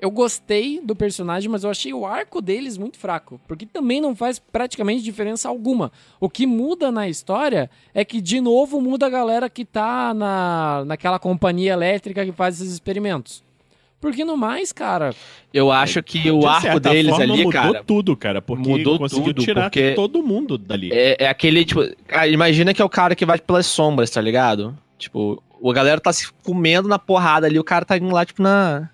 eu 0.02 0.10
gostei 0.10 0.82
do 0.84 0.96
personagem, 0.96 1.48
mas 1.50 1.64
eu 1.64 1.70
achei 1.70 1.94
o 1.94 2.06
arco 2.08 2.42
deles 2.42 2.76
muito 2.78 2.98
fraco. 2.98 3.40
Porque 3.48 3.68
também 3.68 4.02
não 4.02 4.16
faz 4.16 4.40
praticamente 4.40 5.04
diferença 5.04 5.48
alguma. 5.48 5.92
O 6.20 6.28
que 6.28 6.48
muda 6.48 6.92
na 6.92 7.08
história 7.08 7.70
é 7.94 8.04
que, 8.04 8.20
de 8.20 8.42
novo, 8.42 8.82
muda 8.82 9.06
a 9.06 9.10
galera 9.10 9.48
que 9.48 9.64
tá 9.64 10.12
na, 10.14 10.84
naquela 10.86 11.20
companhia 11.20 11.74
elétrica 11.74 12.26
que 12.26 12.32
faz 12.32 12.60
esses 12.60 12.74
experimentos. 12.74 13.44
Porque 14.00 14.26
no 14.26 14.36
mais, 14.36 14.72
cara. 14.72 15.14
Eu 15.54 15.72
acho 15.72 16.02
que 16.02 16.32
o 16.32 16.40
De 16.40 16.46
arco 16.48 16.62
certa 16.64 16.90
deles 16.90 17.12
forma, 17.12 17.24
ali, 17.24 17.44
mudou 17.46 17.52
cara, 17.52 17.84
tudo, 17.84 18.18
cara, 18.18 18.42
porque 18.42 18.68
mudou 18.68 18.98
conseguiu 18.98 19.26
tudo, 19.36 19.44
tirar 19.44 19.70
porque- 19.70 19.92
todo 19.94 20.24
mundo 20.24 20.58
dali. 20.58 20.90
é, 20.92 21.18
é 21.26 21.28
aquele, 21.30 21.64
tipo, 21.64 21.82
cara, 22.08 22.28
imagina 22.28 22.74
que 22.74 22.82
é 22.82 22.86
o 22.86 22.90
cara 22.90 23.14
que 23.16 23.24
vai 23.28 23.38
pelas 23.38 23.68
sombras, 23.68 24.10
tá 24.10 24.20
ligado? 24.20 24.76
Tipo, 24.98 25.44
a 25.64 25.74
galera 25.74 26.02
tá 26.02 26.12
se 26.12 26.32
comendo 26.44 26.88
na 26.90 26.98
porrada 26.98 27.46
ali, 27.46 27.60
o 27.60 27.64
cara 27.64 27.86
tá 27.86 27.96
indo 27.96 28.12
lá, 28.12 28.26
tipo, 28.26 28.42
na, 28.42 28.90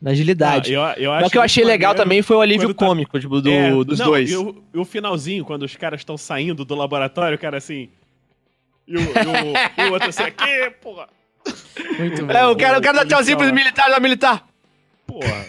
na 0.00 0.10
agilidade. 0.10 0.74
Ah, 0.76 0.94
eu, 0.96 1.04
eu 1.04 1.10
Mas 1.10 1.18
acho 1.20 1.26
o 1.28 1.30
que 1.30 1.38
eu 1.38 1.42
achei 1.42 1.64
legal 1.64 1.94
também 1.94 2.22
foi 2.22 2.36
o 2.36 2.40
alívio 2.40 2.74
tá- 2.74 2.86
cômico, 2.86 3.18
tipo, 3.18 3.40
do, 3.40 3.50
É, 3.50 3.70
dos 3.84 3.98
não, 3.98 4.06
dois. 4.06 4.30
E 4.30 4.36
o, 4.36 4.62
e 4.74 4.78
o 4.78 4.84
finalzinho, 4.84 5.44
quando 5.44 5.62
os 5.62 5.74
caras 5.76 6.00
estão 6.00 6.16
saindo 6.16 6.64
do 6.64 6.74
laboratório, 6.74 7.36
o 7.36 7.40
cara 7.40 7.56
assim. 7.58 7.88
E 8.86 8.96
o, 8.96 9.00
e 9.00 9.02
o- 9.02 9.84
e 9.84 9.88
o 9.88 9.92
outro 9.92 10.08
assim, 10.08 10.22
aqui, 10.22 10.70
porra. 10.82 11.08
Muito 11.98 12.26
bom. 12.26 12.32
É, 12.32 12.46
o 12.46 12.56
cara, 12.56 12.78
o 12.78 12.82
cara 12.82 12.98
dá 12.98 13.06
tchauzinho 13.06 13.36
pros 13.36 13.50
lá. 13.50 13.54
militares, 13.56 13.92
da 13.94 14.00
militar. 14.00 14.46
Porra. 15.06 15.46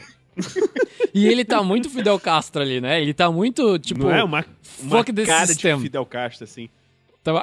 E 1.14 1.26
ele 1.28 1.44
tá 1.44 1.64
muito 1.64 1.90
Fidel 1.90 2.20
Castro 2.20 2.62
ali, 2.62 2.80
né? 2.80 3.02
Ele 3.02 3.14
tá 3.14 3.32
muito, 3.32 3.80
tipo. 3.80 4.04
não 4.04 4.12
é 4.16 4.24
uma, 4.24 4.46
uma 4.80 4.98
fuck 4.98 5.12
this 5.12 5.26
cara 5.26 5.48
system. 5.48 5.76
de 5.78 5.82
Fidel 5.84 6.06
Castro, 6.06 6.44
assim. 6.44 6.70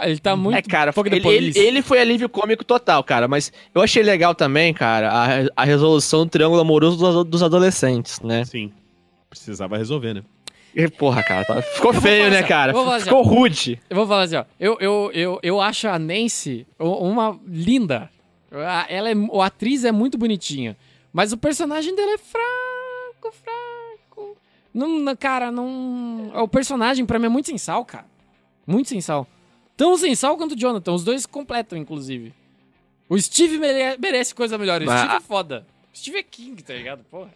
Ele 0.03 0.19
tá 0.19 0.35
muito. 0.35 0.57
É, 0.57 0.63
cara, 0.63 0.93
ele, 1.07 1.29
ele, 1.29 1.59
ele 1.59 1.83
foi 1.83 2.01
alívio 2.01 2.29
cômico 2.29 2.65
total, 2.65 3.05
cara. 3.05 3.29
Mas 3.29 3.53
eu 3.75 3.83
achei 3.83 4.03
legal 4.03 4.35
também, 4.35 4.73
cara, 4.73 5.11
a, 5.13 5.63
a 5.63 5.65
resolução 5.65 6.25
do 6.25 6.31
triângulo 6.31 6.61
amoroso 6.61 6.97
dos, 6.97 7.25
dos 7.27 7.43
adolescentes, 7.43 8.21
né? 8.21 8.45
Sim. 8.45 8.73
Precisava 9.29 9.77
resolver, 9.77 10.15
né? 10.15 10.23
E, 10.75 10.89
porra, 10.89 11.23
cara, 11.23 11.45
tá- 11.45 11.63
ficou 11.63 11.93
feio, 11.93 12.31
né, 12.31 12.39
assim, 12.39 12.49
cara? 12.49 12.73
falar 12.73 12.97
assim, 12.97 13.05
Ficou 13.05 13.23
rude. 13.23 13.81
Eu 13.89 13.97
vou 13.97 14.07
falar 14.07 14.23
assim, 14.23 14.37
ó. 14.37 14.45
Eu, 14.59 14.77
eu, 14.81 15.11
eu, 15.13 15.39
eu 15.43 15.61
acho 15.61 15.87
a 15.87 15.99
Nancy 15.99 16.67
uma 16.79 17.39
linda. 17.47 18.11
A- 18.51 18.87
Ela 18.89 19.11
é, 19.11 19.15
a 19.15 19.45
atriz 19.47 19.85
é 19.85 19.93
muito 19.93 20.19
bonitinha. 20.19 20.77
Mas 21.13 21.33
o 21.33 21.37
personagem 21.37 21.95
dela 21.95 22.13
é 22.15 22.19
fraco, 22.19 23.37
fraco. 23.41 24.37
Não, 24.73 24.99
não- 24.99 25.15
cara, 25.17 25.53
não. 25.53 26.33
O 26.43 26.49
personagem 26.49 27.07
pra 27.07 27.19
mim 27.21 27.27
é 27.27 27.29
muito 27.29 27.47
sem 27.47 27.59
sal, 27.59 27.85
cara. 27.85 28.07
Muito 28.67 28.89
sem 28.89 29.01
sal. 29.01 29.29
Tão 29.77 29.97
sem 29.97 30.15
sal 30.15 30.37
quanto 30.37 30.53
o 30.53 30.59
Jonathan. 30.59 30.93
Os 30.93 31.05
dois 31.05 31.27
completam, 31.27 31.77
inclusive. 31.79 32.33
O 33.09 33.21
Steve 33.21 33.59
mere- 33.59 33.97
merece 33.99 34.35
coisa 34.35 34.57
melhor. 34.57 34.81
O 34.83 34.87
Mas- 34.87 35.01
Steve 35.01 35.17
é 35.17 35.21
foda. 35.21 35.67
O 35.93 35.97
Steve 35.97 36.19
é 36.19 36.23
king, 36.23 36.63
tá 36.63 36.75
ligado? 36.75 37.05
Porra. 37.11 37.31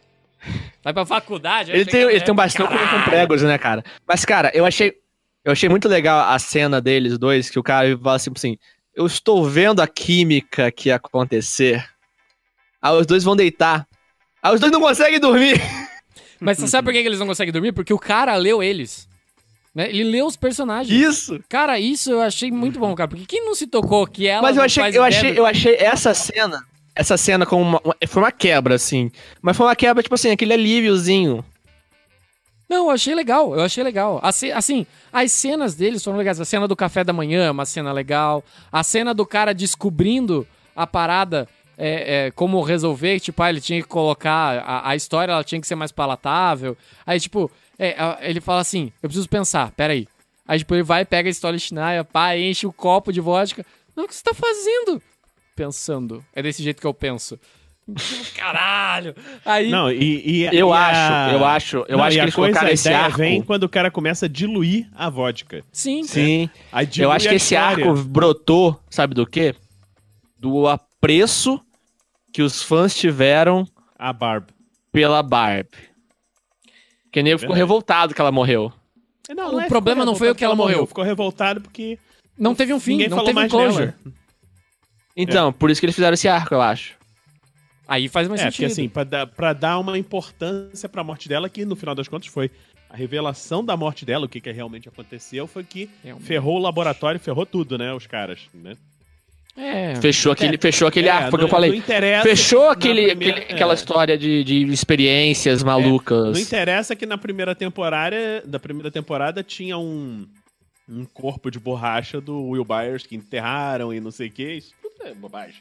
Vai 0.83 0.93
pra 0.93 1.05
faculdade. 1.05 1.71
vai 1.71 1.81
Ele 1.81 1.91
tem, 1.91 2.03
ele 2.03 2.21
tem 2.21 2.33
um 2.33 2.37
bastão 2.37 2.67
com, 2.67 2.75
pregos, 3.05 3.43
né, 3.43 3.59
cara? 3.59 3.85
Mas, 4.07 4.25
cara, 4.25 4.51
eu 4.55 4.65
achei. 4.65 4.97
Eu 5.45 5.53
achei 5.53 5.69
muito 5.69 5.89
legal 5.89 6.29
a 6.29 6.39
cena 6.39 6.81
deles 6.81 7.17
dois, 7.17 7.49
que 7.49 7.59
o 7.59 7.63
cara 7.63 7.97
fala 7.99 8.17
assim, 8.17 8.31
assim, 8.35 8.59
eu 8.95 9.07
estou 9.07 9.45
vendo 9.49 9.81
a 9.81 9.87
química 9.87 10.71
que 10.71 10.89
ia 10.89 10.97
acontecer. 10.97 11.89
Aí 12.83 12.93
os 12.95 13.07
dois 13.07 13.25
vão 13.25 13.35
deitar. 13.35 13.87
Aí 14.43 14.55
os 14.55 14.61
dois 14.61 14.71
não 14.71 14.81
conseguem 14.81 15.19
dormir. 15.19 15.61
Mas 16.41 16.59
você 16.59 16.69
sabe 16.69 16.85
por 16.87 16.93
que 16.93 16.99
eles 16.99 17.19
não 17.19 17.27
conseguem 17.27 17.53
dormir? 17.53 17.73
Porque 17.73 17.93
o 17.93 17.99
cara 17.99 18.35
leu 18.37 18.63
eles. 18.63 19.08
Né? 19.79 19.91
Ele 19.91 20.03
leu 20.11 20.27
os 20.27 20.35
personagens. 20.37 20.91
Isso. 20.93 21.39
Cara, 21.49 21.79
isso 21.79 22.11
eu 22.11 22.21
achei 22.21 22.51
muito 22.51 22.81
bom, 22.81 22.93
cara. 22.97 23.07
Porque 23.07 23.25
quem 23.25 23.45
não 23.45 23.55
se 23.55 23.65
tocou 23.69 24.05
que 24.09 24.27
ela. 24.27 24.43
Mas 24.43 24.57
eu 24.57 24.59
não 24.59 24.65
achei, 24.65 24.83
eu 24.99 25.05
achei, 25.05 25.33
do- 25.33 25.39
eu 25.39 25.47
achei 25.47 25.77
essa 25.77 26.13
cena, 26.13 26.65
essa 26.97 27.17
cena 27.17 27.47
como 27.47 27.63
uma, 27.63 27.81
uma- 27.85 27.95
foi 28.09 28.21
uma 28.25 28.33
quebra, 28.33 28.75
assim. 28.75 29.09
Mas 29.41 29.57
foi 29.57 29.65
uma 29.67 29.77
quebra, 29.77 30.03
tipo 30.03 30.17
assim, 30.17 30.33
aquele 30.33 30.53
alíviozinho. 30.53 31.45
Não, 32.69 32.87
eu 32.87 32.91
achei 32.91 33.15
legal, 33.15 33.55
eu 33.55 33.63
achei 33.63 33.85
legal. 33.85 34.19
Assim, 34.21 34.51
assim, 34.51 34.85
as 35.13 35.31
cenas 35.31 35.77
deles 35.77 36.03
foram 36.03 36.19
legais. 36.19 36.41
A 36.41 36.45
cena 36.45 36.67
do 36.67 36.75
café 36.75 37.05
da 37.05 37.13
manhã 37.13 37.45
é 37.47 37.51
uma 37.53 37.65
cena 37.65 37.93
legal. 37.93 38.45
A 38.73 38.83
cena 38.83 39.15
do 39.15 39.25
cara 39.25 39.55
descobrindo 39.55 40.45
a 40.75 40.89
parada, 40.89 41.49
é, 41.79 42.27
é, 42.27 42.31
como 42.33 42.61
resolver, 42.63 43.21
tipo, 43.21 43.41
ah, 43.45 43.49
ele 43.49 43.61
tinha 43.61 43.81
que 43.81 43.87
colocar. 43.89 44.59
A, 44.67 44.91
a 44.91 44.97
história 44.97 45.31
ela 45.33 45.45
tinha 45.45 45.61
que 45.61 45.67
ser 45.69 45.77
mais 45.77 45.93
palatável. 45.93 46.77
Aí, 47.07 47.19
tipo, 47.21 47.49
é, 47.79 47.97
ele 48.29 48.41
fala 48.41 48.61
assim: 48.61 48.93
eu 49.03 49.09
preciso 49.09 49.29
pensar, 49.29 49.71
peraí. 49.73 50.07
Aí, 50.47 50.59
tipo, 50.59 50.75
ele 50.75 50.83
vai, 50.83 51.05
pega 51.05 51.29
a 51.29 51.31
história 51.31 51.59
chinaia, 51.59 52.03
pá, 52.05 52.37
enche 52.37 52.67
o 52.67 52.73
copo 52.73 53.13
de 53.13 53.21
vodka. 53.21 53.65
Não, 53.95 54.05
o 54.05 54.09
que 54.09 54.15
você 54.15 54.23
tá 54.23 54.33
fazendo? 54.35 55.01
Pensando. 55.55 56.25
É 56.35 56.41
desse 56.43 56.63
jeito 56.63 56.81
que 56.81 56.87
eu 56.87 56.95
penso. 56.95 57.39
Caralho! 58.37 59.15
Aí. 59.45 59.71
Não, 59.71 59.91
e. 59.91 60.43
e 60.43 60.45
Eu 60.47 60.69
e 60.69 60.73
acho, 60.73 61.13
a- 61.13 61.31
eu 61.33 61.45
acho, 61.45 61.77
eu 61.89 61.97
Não, 61.99 62.05
acho 62.05 62.17
que 62.17 62.23
eles 62.23 62.35
coisa, 62.35 62.49
colocaram 62.53 62.69
a 62.69 62.73
esse 62.73 62.89
arco. 62.89 63.19
vem 63.19 63.43
quando 63.43 63.65
o 63.65 63.69
cara 63.69 63.91
começa 63.91 64.27
a 64.27 64.29
diluir 64.29 64.89
a 64.95 65.09
vodka. 65.11 65.63
Sim. 65.73 66.03
Sim. 66.05 66.51
Aí 66.73 66.89
Eu 66.99 67.11
acho 67.11 67.27
a 67.27 67.31
que 67.31 67.37
esse 67.37 67.55
história. 67.55 67.87
arco 67.87 68.03
brotou, 68.05 68.79
sabe 68.91 69.15
do 69.15 69.27
quê? 69.27 69.55
Do 70.39 70.67
apreço 70.69 71.61
que 72.33 72.43
os 72.43 72.63
fãs 72.63 72.95
tiveram 72.95 73.67
A 73.99 74.13
Barb. 74.13 74.49
pela 74.93 75.23
Barb. 75.23 75.67
Que 77.11 77.23
nem 77.23 77.33
eu 77.33 77.39
ficou 77.39 77.55
Verdade. 77.55 77.67
revoltado 77.67 78.15
que 78.15 78.21
ela 78.21 78.33
morreu. 78.33 78.73
Não, 79.31 79.55
O 79.57 79.61
é, 79.61 79.67
problema 79.69 80.01
ficou 80.01 80.13
não 80.13 80.19
foi 80.19 80.31
o 80.31 80.35
que 80.35 80.45
ela 80.45 80.55
morreu. 80.55 80.87
Ficou 80.87 81.05
revoltado 81.05 81.61
porque 81.61 81.99
Não 82.39 82.55
teve 82.55 82.73
um 82.73 82.81
fim, 82.81 82.93
ninguém 82.93 83.09
não 83.09 83.17
falou 83.17 83.27
teve 83.27 83.39
um 83.39 83.41
mais 83.43 83.51
closure. 83.51 83.93
Então, 85.17 85.53
por 85.53 85.71
isso 85.71 85.81
que 85.81 85.87
eles 85.87 85.95
fizeram 85.95 86.15
esse 86.15 86.29
arco, 86.29 86.55
eu 86.55 86.61
acho. 86.63 86.97
Aí 87.87 88.09
faz 88.09 88.29
mais 88.29 88.41
é, 88.41 88.45
porque 88.45 88.57
sentido. 88.69 88.73
assim, 88.73 88.89
pra 88.89 89.03
dar, 89.05 89.27
pra 89.27 89.53
dar 89.53 89.79
uma 89.79 89.99
importância 89.99 90.89
pra 90.89 91.03
morte 91.03 91.29
dela, 91.29 91.49
que 91.49 91.65
no 91.65 91.75
final 91.75 91.95
das 91.95 92.07
contas 92.07 92.29
foi 92.29 92.51
a 92.91 92.97
revelação 92.97 93.65
da 93.65 93.77
morte 93.77 94.05
dela, 94.05 94.27
o 94.27 94.29
que, 94.29 94.41
que 94.41 94.53
realmente 94.53 94.89
aconteceu, 94.89 95.47
foi 95.47 95.65
que 95.65 95.89
Realmente. 96.05 96.27
ferrou 96.27 96.57
o 96.57 96.61
laboratório, 96.61 97.19
ferrou 97.19 97.45
tudo, 97.47 97.77
né, 97.79 97.93
os 97.93 98.07
caras, 98.07 98.41
né? 98.55 98.77
É. 99.61 99.97
Fechou 99.97 100.31
aquele, 100.31 100.57
fechou 100.57 100.87
aquele 100.87 101.09
É, 101.09 101.11
arco, 101.11 101.31
porque 101.31 101.43
não- 101.43 101.49
eu 101.49 101.51
falei. 101.51 101.71
Não 101.73 102.23
Fechou 102.23 102.69
aquele, 102.71 103.07
primeira- 103.09 103.39
aquele- 103.39 103.55
aquela 103.55 103.73
é. 103.73 103.75
história 103.75 104.17
de, 104.17 104.45
de 104.45 104.63
experiências 104.73 105.63
Não 105.65 105.73
malucas. 105.73 106.39
interessa 106.39 106.95
que 106.95 107.05
na 107.05 107.19
primeira 107.19 107.55
temporada, 107.57 108.17
da 108.47 108.61
primeira 108.61 108.89
temporada 108.91 109.43
tinha 109.43 109.77
um, 109.77 110.29
um 110.89 111.05
corpo 111.05 111.51
de 111.51 111.59
borracha 111.59 112.21
do 112.21 112.41
Will 112.51 112.65
Byers 112.65 113.05
que 113.05 113.17
enterraram 113.17 113.93
e 113.93 113.99
não 114.01 114.13
sei 114.13 114.29
o 114.29 114.31
que. 114.31 114.53
Isso 114.55 114.73
tudo 114.81 115.09
é 115.09 115.13
bobagem. 115.15 115.61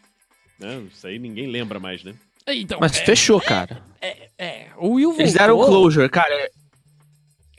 Né? 0.60 0.84
Isso 0.94 1.08
aí 1.08 1.18
ninguém 1.18 1.48
lembra 1.48 1.80
mais, 1.80 2.04
né? 2.04 2.14
Então, 2.50 2.78
Mas 2.80 2.96
é, 3.02 3.04
fechou, 3.04 3.42
cara. 3.42 3.82
é, 4.38 4.68
o 4.78 4.90
Will 4.94 5.10
voltou. 5.10 5.22
Eles 5.24 5.34
deram 5.34 5.58
closure, 5.58 6.08
cara. 6.08 6.50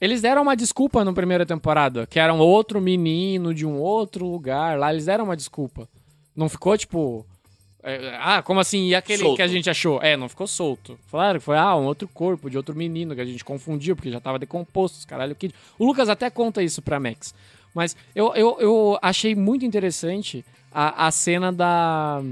Eles 0.00 0.22
deram 0.22 0.42
uma 0.42 0.54
desculpa 0.56 1.04
na 1.04 1.12
primeira 1.12 1.44
temporada, 1.44 2.06
que 2.06 2.20
era 2.20 2.32
um 2.32 2.38
outro 2.38 2.80
menino 2.80 3.52
de 3.52 3.66
um 3.66 3.76
outro 3.78 4.24
lugar 4.26 4.78
lá. 4.78 4.92
Eles 4.92 5.06
deram 5.06 5.24
uma 5.24 5.36
desculpa. 5.36 5.88
Não 6.38 6.48
ficou 6.48 6.78
tipo. 6.78 7.26
é, 7.82 8.16
ah, 8.20 8.40
como 8.42 8.60
assim? 8.60 8.86
E 8.86 8.94
aquele 8.94 9.18
Solto. 9.24 9.34
que 9.34 9.42
a 9.42 9.48
gente 9.48 9.68
achou? 9.68 10.00
É, 10.00 10.16
não 10.16 10.28
ficou 10.28 10.46
solto. 10.46 10.96
Falaram 11.08 11.40
que 11.40 11.44
foi 11.44 11.58
ah, 11.58 11.74
um 11.74 11.84
outro 11.84 12.06
corpo 12.06 12.48
de 12.48 12.56
outro 12.56 12.76
menino 12.76 13.12
que 13.12 13.20
a 13.20 13.24
gente 13.24 13.44
confundiu 13.44 13.96
porque 13.96 14.08
já 14.08 14.20
tava 14.20 14.38
decomposto, 14.38 14.98
os 14.98 15.04
caralho. 15.04 15.34
Que... 15.34 15.50
O 15.76 15.84
Lucas 15.84 16.08
até 16.08 16.30
conta 16.30 16.62
isso 16.62 16.80
pra 16.80 17.00
Max. 17.00 17.34
Mas 17.74 17.96
eu, 18.14 18.32
eu, 18.36 18.56
eu 18.60 18.98
achei 19.02 19.34
muito 19.34 19.64
interessante 19.64 20.44
a, 20.72 21.08
a 21.08 21.10
cena 21.10 21.52
da, 21.52 22.22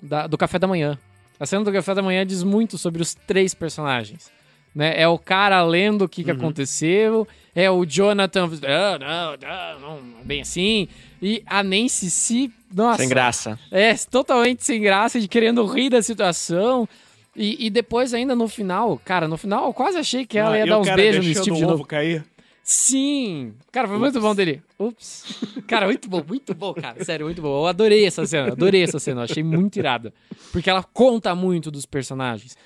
da- 0.00 0.26
do 0.26 0.38
café 0.38 0.58
da 0.58 0.66
manhã. 0.66 0.98
A 1.38 1.44
cena 1.44 1.62
do 1.62 1.70
café 1.72 1.94
da 1.94 2.00
manhã 2.02 2.24
diz 2.24 2.42
muito 2.42 2.78
sobre 2.78 3.02
os 3.02 3.14
três 3.14 3.52
personagens. 3.52 4.32
Né? 4.74 4.98
É 4.98 5.06
o 5.06 5.18
cara 5.18 5.62
lendo 5.62 6.06
o 6.06 6.08
que, 6.08 6.24
que 6.24 6.30
aconteceu, 6.30 7.28
é 7.54 7.70
o 7.70 7.84
Jonathan. 7.84 8.48
Ah, 8.66 8.98
não, 8.98 9.80
não, 9.80 10.00
não, 10.00 10.20
é 10.20 10.24
bem 10.24 10.40
assim. 10.40 10.88
E 11.20 11.42
a 11.46 11.62
Nancy 11.62 12.10
se. 12.10 12.52
Nossa, 12.74 12.98
Sem 12.98 13.08
graça. 13.08 13.58
é, 13.70 13.94
totalmente 13.94 14.62
sem 14.64 14.80
graça, 14.80 15.18
de 15.20 15.26
querendo 15.26 15.64
rir 15.66 15.88
da 15.90 16.02
situação. 16.02 16.88
E, 17.34 17.66
e 17.66 17.70
depois, 17.70 18.12
ainda 18.12 18.34
no 18.34 18.48
final, 18.48 19.00
cara, 19.04 19.26
no 19.28 19.36
final 19.36 19.66
eu 19.66 19.72
quase 19.72 19.96
achei 19.96 20.26
que 20.26 20.36
ela 20.38 20.52
Ah, 20.54 20.58
ia 20.58 20.66
dar 20.66 20.78
uns 20.80 20.90
beijos 20.94 21.24
no 21.26 21.32
Steve 21.34 21.56
de 21.56 21.62
ovo 21.64 21.72
novo. 21.72 21.84
cair. 21.86 22.24
Sim! 22.62 23.54
Cara, 23.72 23.88
foi 23.88 23.96
muito 23.98 24.20
bom 24.20 24.34
dele. 24.34 24.62
Ups. 24.78 25.24
Cara, 25.66 25.86
muito 25.86 26.06
bom, 26.08 26.22
muito 26.26 26.54
bom, 26.54 26.74
cara. 26.74 27.02
Sério, 27.02 27.24
muito 27.24 27.40
bom. 27.40 27.60
Eu 27.62 27.66
adorei 27.66 28.04
essa 28.04 28.26
cena, 28.26 28.52
adorei 28.52 28.82
essa 28.82 28.98
cena. 28.98 29.20
Eu 29.20 29.24
achei 29.24 29.42
muito 29.42 29.78
irada. 29.78 30.12
Porque 30.52 30.68
ela 30.68 30.82
conta 30.82 31.34
muito 31.34 31.70
dos 31.70 31.86
personagens. 31.86 32.56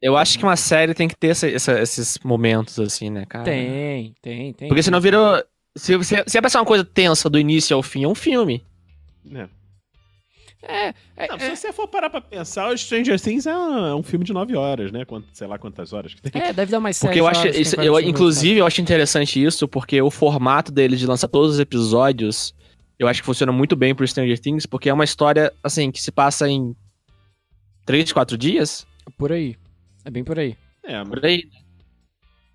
Eu 0.00 0.16
acho 0.16 0.38
que 0.38 0.44
uma 0.44 0.56
série 0.56 0.94
tem 0.94 1.06
que 1.06 1.14
ter 1.14 1.28
essa- 1.28 1.48
essa- 1.48 1.80
esses 1.80 2.18
momentos, 2.24 2.78
assim, 2.80 3.08
né, 3.10 3.24
cara? 3.28 3.44
Tem, 3.44 4.14
tem, 4.20 4.52
tem. 4.52 4.68
Porque 4.68 4.82
senão 4.82 5.00
virou. 5.00 5.42
Se, 5.76 6.02
se, 6.04 6.24
se 6.26 6.38
é 6.38 6.40
pra 6.40 6.50
ser 6.50 6.58
uma 6.58 6.64
coisa 6.64 6.84
tensa 6.84 7.30
do 7.30 7.38
início 7.38 7.74
ao 7.74 7.82
fim, 7.82 8.04
é 8.04 8.08
um 8.08 8.14
filme. 8.14 8.64
né? 9.24 9.48
É, 10.64 10.94
é, 11.16 11.26
Não, 11.28 11.36
é, 11.36 11.40
se 11.40 11.56
você 11.56 11.72
for 11.72 11.88
parar 11.88 12.08
pra 12.08 12.20
pensar, 12.20 12.68
o 12.68 12.78
Stranger 12.78 13.20
Things 13.20 13.46
é 13.46 13.56
um, 13.56 13.86
é 13.86 13.94
um 13.96 14.02
filme 14.02 14.24
de 14.24 14.32
nove 14.32 14.54
horas, 14.54 14.92
né? 14.92 15.04
Quanto, 15.04 15.26
sei 15.32 15.46
lá 15.48 15.58
quantas 15.58 15.92
horas 15.92 16.14
que 16.14 16.22
tem. 16.22 16.40
é, 16.40 16.52
deve 16.52 16.70
dar 16.70 16.78
mais 16.78 17.00
Porque 17.00 17.18
eu 17.18 17.26
acho. 17.26 17.48
Isso, 17.48 17.74
eu, 17.74 17.78
40 17.78 17.82
minutos, 17.84 18.08
inclusive, 18.08 18.60
eu 18.60 18.66
acho 18.66 18.80
interessante 18.80 19.42
isso, 19.42 19.66
porque 19.66 20.00
o 20.00 20.08
formato 20.10 20.70
dele 20.70 20.96
de 20.96 21.04
lançar 21.04 21.26
todos 21.26 21.54
os 21.54 21.58
episódios, 21.60 22.54
eu 22.96 23.08
acho 23.08 23.20
que 23.20 23.26
funciona 23.26 23.50
muito 23.50 23.74
bem 23.74 23.92
pro 23.92 24.06
Stranger 24.06 24.38
Things, 24.38 24.64
porque 24.64 24.88
é 24.88 24.94
uma 24.94 25.02
história, 25.02 25.52
assim, 25.64 25.90
que 25.90 26.00
se 26.00 26.12
passa 26.12 26.48
em 26.48 26.76
3, 27.84 28.12
4 28.12 28.38
dias. 28.38 28.86
Por 29.18 29.32
aí. 29.32 29.56
É 30.04 30.10
bem 30.10 30.22
por 30.22 30.38
aí. 30.38 30.56
É, 30.84 31.04
Por 31.04 31.24
aí. 31.24 31.44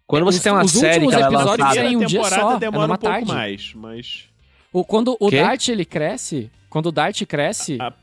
Quando 0.08 0.26
Os- 0.28 0.36
você 0.36 0.41
tem 0.43 0.51
uma 0.53 0.64
os 0.64 0.72
série 0.72 1.05
últimos 1.05 1.16
que 1.16 1.22
ela 1.22 1.26
é 1.26 1.28
episódios 1.36 1.60
lançada... 1.68 1.76
saem 1.82 1.93
em 1.93 1.97
um 1.97 2.05
dia 2.05 2.24
só, 2.24 2.55
é 2.55 2.60
demora 2.60 2.88
numa 2.88 2.95
um 2.95 2.97
pouco 2.97 3.14
tarde. 3.16 3.28
mais, 3.34 3.74
mas... 3.76 4.24
O, 4.72 4.84
quando 4.86 5.18
o 5.20 5.30
Quê? 5.30 5.41
Dart 5.41 5.68
ele 5.68 5.84
cresce, 5.86 6.49
quando 6.70 6.86
o 6.88 6.91
Dart 6.91 7.22
cresce. 7.26 7.78
A- 7.82 7.93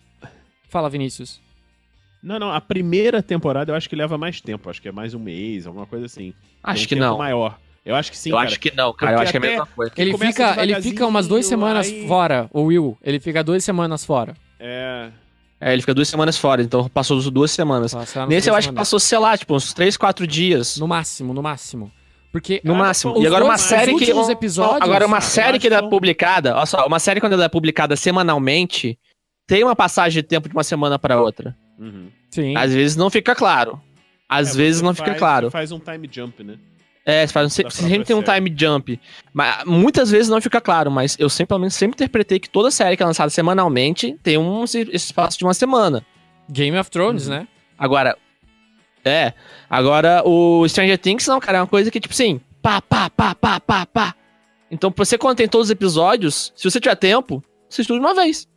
Fala, 0.68 0.90
Vinícius. 0.90 1.40
Não, 2.22 2.38
não, 2.38 2.52
a 2.52 2.60
primeira 2.60 3.22
temporada 3.22 3.70
eu 3.72 3.76
acho 3.76 3.88
que 3.88 3.94
leva 3.96 4.18
mais 4.18 4.40
tempo, 4.40 4.68
acho 4.68 4.80
que 4.82 4.88
é 4.88 4.92
mais 4.92 5.14
um 5.14 5.18
mês, 5.18 5.66
alguma 5.66 5.86
coisa 5.86 6.06
assim. 6.06 6.34
Acho 6.62 6.84
um 6.84 6.86
que 6.88 6.94
tempo 6.94 7.06
não. 7.06 7.18
maior. 7.18 7.58
Eu 7.84 7.94
acho 7.94 8.10
que 8.10 8.16
sim, 8.18 8.30
eu 8.30 8.36
cara. 8.36 8.48
acho 8.48 8.58
que 8.60 8.74
não, 8.74 8.92
cara. 8.94 9.12
Eu 9.12 9.16
Porque 9.18 9.22
acho 9.24 9.30
que 9.32 9.36
é 9.36 9.38
a 9.38 9.50
mesma 9.50 9.66
coisa. 9.66 9.92
Ele 9.96 10.18
fica, 10.18 10.62
ele 10.62 10.82
fica 10.82 11.06
umas 11.06 11.28
duas 11.28 11.44
semanas 11.46 11.86
aí- 11.86 12.08
fora, 12.08 12.48
o 12.52 12.62
Will. 12.62 12.96
Ele 13.02 13.20
fica 13.20 13.44
duas 13.44 13.62
semanas 13.62 14.04
fora. 14.06 14.34
É, 14.58 15.10
É, 15.66 15.72
ele 15.72 15.80
fica 15.80 15.94
duas 15.94 16.08
semanas 16.08 16.36
fora, 16.36 16.62
então 16.62 16.86
passou 16.90 17.18
duas 17.30 17.50
semanas. 17.50 17.94
Passa 17.94 18.20
umas 18.20 18.28
Nesse 18.28 18.50
eu 18.50 18.54
acho 18.54 18.68
que 18.68 18.72
semanas. 18.72 18.86
passou, 18.88 19.00
sei 19.00 19.18
lá, 19.18 19.38
tipo, 19.38 19.54
uns 19.54 19.72
3, 19.72 19.96
4 19.96 20.26
dias. 20.26 20.76
No 20.76 20.86
máximo, 20.86 21.32
no 21.32 21.42
máximo. 21.42 21.90
Porque 22.30 22.60
No 22.64 22.74
máximo. 22.74 23.16
E 23.22 23.26
agora 23.26 23.44
uma 23.44 23.56
série 23.56 23.92
os 23.92 23.98
que. 23.98 24.04
últimos 24.04 24.28
episódios- 24.28 24.82
Agora, 24.82 25.06
uma 25.06 25.20
série 25.22 25.58
que 25.58 25.68
é 25.68 25.80
que- 25.80 25.88
publicada. 25.88 26.54
Olha 26.56 26.66
só, 26.66 26.84
uma 26.86 26.98
série 26.98 27.20
quando 27.20 27.32
ela 27.34 27.44
é 27.44 27.48
publicada 27.48 27.96
semanalmente, 27.96 28.98
tem 29.46 29.62
uma 29.64 29.74
passagem 29.76 30.20
de 30.22 30.28
tempo 30.28 30.48
de 30.48 30.54
uma 30.54 30.64
semana 30.64 30.98
pra 30.98 31.20
outra. 31.20 31.56
uhum. 31.78 32.08
Sim. 32.30 32.56
Às 32.56 32.74
vezes 32.74 32.96
não 32.96 33.08
fica 33.08 33.34
claro. 33.34 33.80
Às 34.28 34.54
É, 34.54 34.56
vezes 34.58 34.82
não 34.82 34.92
fica 34.94 35.06
faz- 35.08 35.18
claro. 35.18 35.46
você 35.46 35.52
faz 35.52 35.70
um 35.72 35.78
time 35.78 36.08
jump, 36.10 36.42
né? 36.44 36.56
É, 37.06 37.26
você 37.26 37.32
faz 37.32 37.46
um, 37.46 37.50
você 37.50 37.70
sempre 37.70 38.04
tem 38.04 38.16
um 38.16 38.24
série. 38.24 38.44
time 38.46 38.56
jump. 38.58 39.00
Mas 39.32 39.64
muitas 39.66 40.10
vezes 40.10 40.28
não 40.28 40.40
fica 40.40 40.60
claro, 40.60 40.90
mas 40.90 41.16
eu 41.18 41.28
sempre, 41.28 41.48
pelo 41.48 41.60
menos, 41.60 41.74
sempre 41.74 41.94
interpretei 41.96 42.38
que 42.38 42.48
toda 42.48 42.70
série 42.70 42.96
que 42.96 43.02
é 43.02 43.06
lançada 43.06 43.28
semanalmente 43.30 44.18
tem 44.22 44.38
um 44.38 44.64
esse 44.64 44.90
espaço 44.92 45.36
de 45.38 45.44
uma 45.44 45.52
semana. 45.52 46.04
Game 46.48 46.76
of 46.78 46.90
Thrones, 46.90 47.24
Uhum. 47.28 47.34
né? 47.34 47.48
Agora. 47.78 48.16
É. 49.04 49.34
Agora, 49.68 50.22
o 50.24 50.66
Stranger 50.66 50.96
Things, 50.98 51.26
não, 51.26 51.38
cara, 51.38 51.58
é 51.58 51.60
uma 51.60 51.66
coisa 51.66 51.90
que, 51.90 52.00
tipo 52.00 52.14
assim, 52.14 52.40
pá, 52.62 52.80
pá, 52.80 53.10
pá, 53.10 53.34
pá, 53.34 53.60
pá, 53.60 53.84
pá. 53.84 54.14
Então, 54.70 54.90
pra 54.90 55.04
você 55.04 55.18
quando 55.18 55.36
tem 55.36 55.46
todos 55.48 55.66
os 55.66 55.70
episódios, 55.70 56.52
se 56.56 56.68
você 56.70 56.80
tiver 56.80 56.94
tempo, 56.96 57.44
você 57.68 57.82
estuda 57.82 58.00
de 58.00 58.06
uma 58.06 58.14
vez. 58.14 58.48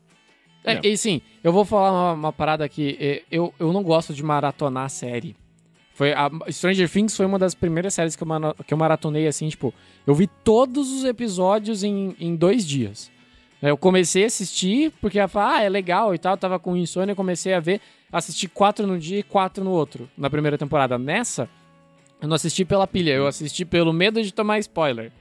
É, 0.63 0.73
É. 0.75 0.79
E 0.83 0.97
sim, 0.97 1.21
eu 1.43 1.51
vou 1.51 1.65
falar 1.65 1.91
uma, 1.91 2.13
uma 2.13 2.33
parada 2.33 2.63
aqui. 2.63 2.97
é, 2.99 3.23
Eu, 3.29 3.53
eu 3.59 3.73
não 3.73 3.83
gosto 3.83 4.13
de 4.13 4.23
maratonar 4.23 4.89
série. 4.89 5.35
Foi 5.97 6.13
a 6.13 6.29
Stranger 6.51 6.87
Things 6.87 7.17
foi 7.17 7.25
uma 7.25 7.39
das 7.39 7.55
primeiras 7.55 7.91
séries 7.91 8.15
que 8.15 8.21
eu, 8.21 8.27
que 8.67 8.71
eu 8.71 8.77
maratonei 8.77 9.25
assim, 9.25 9.49
tipo, 9.49 9.73
eu 10.05 10.13
vi 10.13 10.27
todos 10.27 10.91
os 10.91 11.03
episódios 11.03 11.83
em, 11.83 12.15
em 12.19 12.35
dois 12.35 12.67
dias. 12.67 13.09
Eu 13.59 13.75
comecei 13.75 14.23
a 14.23 14.27
assistir, 14.27 14.93
porque 15.01 15.17
ela 15.17 15.27
falou, 15.27 15.55
ah, 15.55 15.63
é 15.63 15.67
legal 15.67 16.13
e 16.13 16.19
tal, 16.19 16.33
eu 16.33 16.37
tava 16.37 16.59
com 16.59 16.77
insônia, 16.77 17.15
comecei 17.15 17.51
a 17.51 17.59
ver, 17.59 17.81
assisti 18.11 18.47
quatro 18.47 18.85
no 18.85 18.99
dia 18.99 19.17
e 19.17 19.23
quatro 19.23 19.63
no 19.63 19.71
outro, 19.71 20.07
na 20.15 20.29
primeira 20.29 20.55
temporada. 20.55 20.99
Nessa, 20.99 21.49
eu 22.21 22.27
não 22.27 22.35
assisti 22.35 22.63
pela 22.63 22.85
pilha, 22.85 23.13
eu 23.13 23.25
assisti 23.25 23.65
pelo 23.65 23.91
medo 23.91 24.21
de 24.21 24.31
tomar 24.31 24.59
spoiler. 24.59 25.11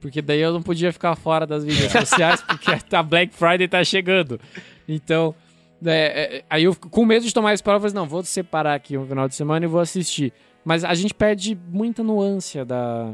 Porque 0.00 0.20
daí 0.20 0.40
eu 0.40 0.52
não 0.52 0.60
podia 0.60 0.92
ficar 0.92 1.14
fora 1.14 1.46
das 1.46 1.64
mídias 1.64 1.92
sociais, 1.92 2.42
porque 2.42 2.96
a 2.96 3.00
Black 3.00 3.32
Friday 3.32 3.68
tá 3.68 3.84
chegando. 3.84 4.40
Então, 4.88 5.36
é, 5.84 6.36
é, 6.38 6.44
aí 6.48 6.64
eu, 6.64 6.74
com 6.74 7.04
medo 7.04 7.24
de 7.26 7.32
tomar 7.34 7.52
eu 7.52 7.58
falei, 7.58 7.86
assim, 7.86 7.94
não, 7.94 8.06
vou 8.06 8.22
separar 8.24 8.74
aqui 8.74 8.96
um 8.96 9.06
final 9.06 9.28
de 9.28 9.34
semana 9.34 9.64
e 9.64 9.68
vou 9.68 9.80
assistir. 9.80 10.32
Mas 10.64 10.84
a 10.84 10.94
gente 10.94 11.12
perde 11.14 11.58
muita 11.68 12.02
nuance 12.02 12.62
da, 12.64 13.12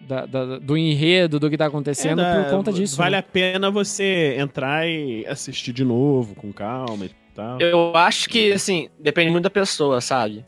da- 0.00 0.26
da- 0.26 0.58
do 0.58 0.76
enredo, 0.76 1.40
do 1.40 1.48
que 1.48 1.56
tá 1.56 1.66
acontecendo 1.66 2.20
É, 2.20 2.42
por 2.44 2.50
conta 2.50 2.72
disso. 2.72 2.96
Vale 2.96 3.12
né? 3.12 3.18
a 3.18 3.22
pena 3.22 3.70
você 3.70 4.36
entrar 4.38 4.86
e 4.86 5.24
assistir 5.26 5.72
de 5.72 5.84
novo, 5.84 6.34
com 6.34 6.52
calma 6.52 7.06
e 7.06 7.10
tal. 7.34 7.60
Eu 7.60 7.96
acho 7.96 8.28
que, 8.28 8.52
assim, 8.52 8.88
depende 9.00 9.30
muito 9.30 9.44
da 9.44 9.50
pessoa, 9.50 10.00
sabe? 10.00 10.44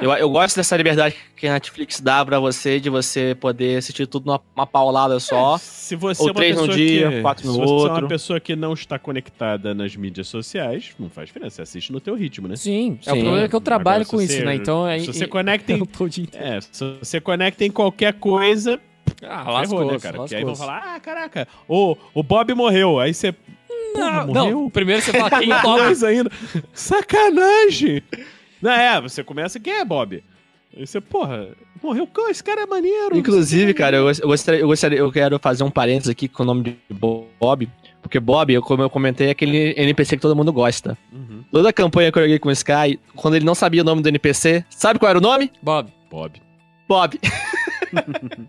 Eu, 0.00 0.10
eu 0.12 0.28
gosto 0.30 0.56
dessa 0.56 0.76
liberdade 0.76 1.14
que 1.36 1.46
a 1.46 1.52
Netflix 1.52 2.00
dá 2.00 2.24
pra 2.24 2.38
você, 2.40 2.80
de 2.80 2.90
você 2.90 3.34
poder 3.38 3.78
assistir 3.78 4.06
tudo 4.06 4.26
numa 4.26 4.40
uma 4.54 4.66
paulada 4.66 5.18
só. 5.20 5.56
Se 5.58 5.94
você 5.96 6.22
Ou 6.22 6.28
é 6.28 6.30
uma 6.32 6.34
três 6.36 6.56
num 6.56 6.62
pessoa 6.62 6.76
dia, 6.76 7.10
que, 7.10 7.20
quatro 7.22 7.46
no 7.46 7.52
se 7.52 7.58
você 7.58 7.70
é 7.70 7.74
outro. 7.74 7.98
uma 8.02 8.08
pessoa 8.08 8.40
que 8.40 8.56
não 8.56 8.72
está 8.72 8.98
conectada 8.98 9.74
nas 9.74 9.94
mídias 9.96 10.26
sociais, 10.28 10.90
não 10.98 11.08
faz 11.08 11.28
diferença. 11.28 11.56
Você 11.56 11.62
assiste 11.62 11.92
no 11.92 12.00
teu 12.00 12.14
ritmo, 12.14 12.48
né? 12.48 12.56
Sim, 12.56 12.98
é 13.06 13.12
o 13.12 13.14
Sim. 13.14 13.20
problema 13.22 13.44
é 13.44 13.48
que 13.48 13.54
eu 13.56 13.60
trabalho 13.60 14.02
Agora, 14.02 14.10
com 14.16 14.20
isso, 14.22 14.34
você- 14.34 14.44
né? 14.44 14.54
Então 14.54 14.86
é. 14.88 14.98
Se 14.98 15.06
você 15.06 15.24
é- 15.24 15.28
conecta 15.28 15.72
em, 15.72 15.82
é, 16.34 16.60
se 16.60 16.84
você 17.00 17.20
conecta 17.20 17.64
em 17.64 17.70
qualquer 17.70 18.14
coisa, 18.14 18.80
Ah, 19.22 19.50
lascou, 19.50 19.84
né, 19.84 19.98
cara? 19.98 20.16
Porque 20.18 20.34
aí 20.34 20.44
vão 20.44 20.56
falar, 20.56 20.94
ah, 20.96 21.00
caraca, 21.00 21.46
o, 21.68 21.96
o 22.12 22.22
Bob 22.22 22.52
morreu. 22.54 22.98
Aí 22.98 23.14
você, 23.14 23.34
Não, 23.94 24.26
morreu? 24.26 24.50
não, 24.50 24.70
primeiro 24.70 25.00
você 25.02 25.12
fala 25.12 25.30
quem 25.38 25.48
mais 25.62 26.02
ainda. 26.02 26.30
Sacanagem! 26.72 28.02
Não, 28.62 28.70
é, 28.70 29.00
você 29.00 29.22
começa, 29.24 29.58
quem 29.60 29.72
é 29.74 29.84
Bob? 29.84 30.22
Aí 30.76 30.86
você, 30.86 31.00
porra, 31.00 31.48
morreu, 31.82 32.06
Pô, 32.06 32.28
esse 32.28 32.42
cara 32.42 32.62
é 32.62 32.66
maneiro. 32.66 33.16
Inclusive, 33.16 33.72
cara, 33.74 33.96
eu, 33.96 34.08
eu 34.10 34.26
gostaria, 34.28 34.60
eu 34.60 34.66
gostaria, 34.66 34.98
eu 34.98 35.12
quero 35.12 35.38
fazer 35.38 35.62
um 35.62 35.70
parênteses 35.70 36.08
aqui 36.08 36.26
com 36.26 36.42
o 36.42 36.46
nome 36.46 36.62
de 36.64 36.76
Bob, 36.94 37.68
porque 38.02 38.18
Bob, 38.18 38.52
eu- 38.52 38.62
como 38.62 38.82
eu 38.82 38.90
comentei, 38.90 39.28
é 39.28 39.30
aquele 39.30 39.72
NPC 39.76 40.16
que 40.16 40.22
todo 40.22 40.34
mundo 40.34 40.52
gosta. 40.52 40.98
Uhum. 41.12 41.44
Toda 41.52 41.68
a 41.68 41.72
campanha 41.72 42.10
que 42.10 42.18
eu 42.18 42.22
joguei 42.22 42.38
com 42.40 42.48
o 42.48 42.52
Sky, 42.52 42.98
quando 43.14 43.34
ele 43.36 43.44
não 43.44 43.54
sabia 43.54 43.82
o 43.82 43.84
nome 43.84 44.02
do 44.02 44.08
NPC, 44.08 44.64
sabe 44.68 44.98
qual 44.98 45.10
era 45.10 45.18
o 45.18 45.22
nome? 45.22 45.50
Bob. 45.62 45.92
Bob. 46.10 46.42
Bob. 46.88 47.20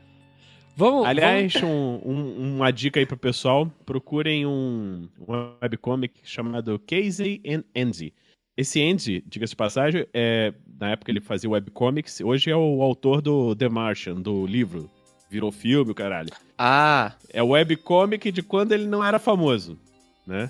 Vamos, 0.77 1.07
Aliás, 1.07 1.55
um, 1.63 1.67
um, 2.03 2.55
uma 2.57 2.69
dica 2.71 2.99
aí 2.99 3.05
pro 3.05 3.15
pessoal: 3.15 3.71
procurem 3.85 4.45
um, 4.45 5.07
um 5.25 5.33
webcomic 5.61 6.13
chamado 6.23 6.77
Casey 6.85 7.41
and 7.47 7.63
Andy. 7.75 8.13
Esse 8.57 8.81
Andy, 8.81 9.23
diga-se 9.27 9.51
de 9.51 9.55
passagem, 9.57 10.07
é, 10.13 10.53
na 10.79 10.91
época 10.91 11.11
ele 11.11 11.19
fazia 11.19 11.49
webcomics, 11.49 12.21
hoje 12.21 12.49
é 12.49 12.55
o 12.55 12.81
autor 12.81 13.21
do 13.21 13.55
The 13.55 13.67
Martian, 13.67 14.15
do 14.15 14.45
livro. 14.45 14.89
Virou 15.29 15.51
filme, 15.51 15.91
o 15.91 15.95
caralho. 15.95 16.29
Ah. 16.57 17.13
É 17.33 17.43
webcomic 17.43 18.31
de 18.31 18.41
quando 18.41 18.71
ele 18.71 18.85
não 18.85 19.03
era 19.03 19.19
famoso, 19.19 19.77
né? 20.25 20.49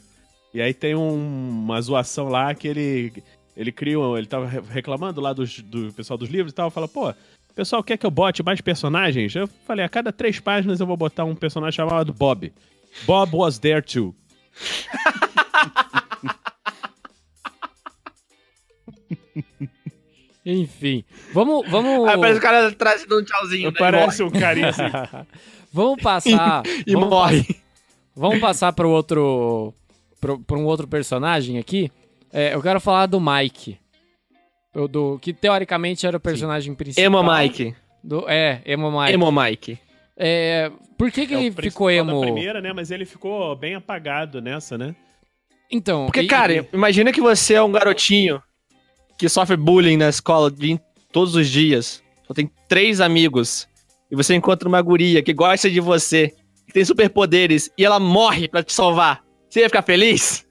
E 0.54 0.62
aí 0.62 0.74
tem 0.74 0.96
um, 0.96 1.50
uma 1.50 1.82
zoação 1.82 2.30
lá 2.30 2.54
que 2.54 2.68
ele 2.68 3.24
ele 3.58 3.72
cria, 3.72 3.98
ele 4.18 4.28
tava 4.28 4.46
reclamando 4.46 5.22
lá 5.22 5.32
dos, 5.32 5.60
do 5.62 5.92
pessoal 5.94 6.18
dos 6.18 6.30
livros 6.30 6.52
e 6.52 6.56
tal, 6.56 6.70
fala, 6.70 6.90
pô, 6.90 7.14
pessoal 7.56 7.82
quer 7.82 7.98
que 7.98 8.06
eu 8.06 8.12
bote 8.12 8.44
mais 8.44 8.60
personagens? 8.60 9.34
Eu 9.34 9.48
falei, 9.66 9.86
a 9.86 9.90
cada 9.90 10.12
três 10.12 10.40
páginas 10.40 10.80
eu 10.80 10.86
vou 10.86 10.98
botar 10.98 11.24
um 11.24 11.34
personagem 11.34 11.78
chamado 11.78 12.14
Bob. 12.14 12.54
Bob 13.06 13.36
was 13.36 13.58
there 13.58 13.82
too. 13.82 14.14
Enfim, 20.46 21.04
vamos. 21.34 21.68
vamos... 21.68 22.08
Aí 22.08 22.20
parece 22.20 22.40
o 22.40 22.42
cara 22.42 22.68
atrás 22.68 23.04
dando 23.08 23.22
um 23.22 23.26
tchauzinho. 23.26 23.72
Né? 23.72 23.78
Parece 23.80 24.22
um 24.22 24.30
carinha 24.30 24.70
assim. 24.70 24.84
vamos 25.74 26.02
passar. 26.02 26.62
e 26.86 26.94
vamos 26.94 27.10
morre. 27.10 27.56
Vamos 28.16 28.40
passar 28.40 28.72
para 28.72 28.88
outro. 28.88 29.74
Para 30.22 30.58
um 30.58 30.66
outro 30.66 30.88
personagem 30.88 31.58
aqui. 31.58 31.92
É, 32.32 32.54
eu 32.54 32.62
quero 32.62 32.80
falar 32.80 33.08
do 33.08 33.20
Mike. 33.20 33.78
Do, 34.90 35.18
que 35.20 35.34
teoricamente 35.34 36.06
era 36.06 36.18
o 36.18 36.20
personagem 36.20 36.74
Sim. 36.74 36.76
principal. 36.76 37.06
Emo 37.06 37.24
Mike. 37.24 37.76
Do, 38.04 38.30
é, 38.30 38.62
Emo 38.66 38.92
Mike. 38.92 39.14
Emo 39.14 39.32
Mike. 39.32 39.80
É, 40.18 40.72
por 40.98 41.12
que, 41.12 41.26
que 41.26 41.34
é 41.34 41.44
ele 41.44 41.52
ficou 41.52 41.90
emo? 41.90 42.20
Da 42.20 42.26
primeira, 42.26 42.62
né? 42.62 42.72
Mas 42.74 42.92
ele 42.92 43.06
ficou 43.06 43.56
bem 43.56 43.76
apagado 43.76 44.42
nessa, 44.42 44.78
né? 44.78 44.96
Então. 45.72 46.06
Porque, 46.06 46.22
e, 46.22 46.28
cara, 46.28 46.54
e... 46.54 46.68
imagina 46.74 47.12
que 47.12 47.22
você 47.22 47.56
é 47.56 47.62
um 47.62 47.72
garotinho 47.72 48.42
que 49.18 49.30
sofre 49.30 49.56
bullying 49.56 49.98
na 49.98 50.10
escola 50.10 50.52
de, 50.52 50.80
todos 51.12 51.36
os 51.36 51.50
dias. 51.50 52.04
Só 52.28 52.34
tem 52.34 52.52
três 52.68 53.00
amigos. 53.00 53.68
E 54.12 54.16
você 54.16 54.36
encontra 54.36 54.68
uma 54.68 54.82
guria 54.82 55.24
que 55.24 55.34
gosta 55.34 55.70
de 55.70 55.80
você, 55.80 56.34
que 56.68 56.74
tem 56.74 56.84
superpoderes, 56.84 57.72
e 57.78 57.86
ela 57.86 58.00
morre 58.00 58.48
para 58.48 58.64
te 58.64 58.74
salvar. 58.74 59.24
Você 59.50 59.62
ia 59.62 59.70
ficar 59.70 59.82
feliz? 59.82 60.46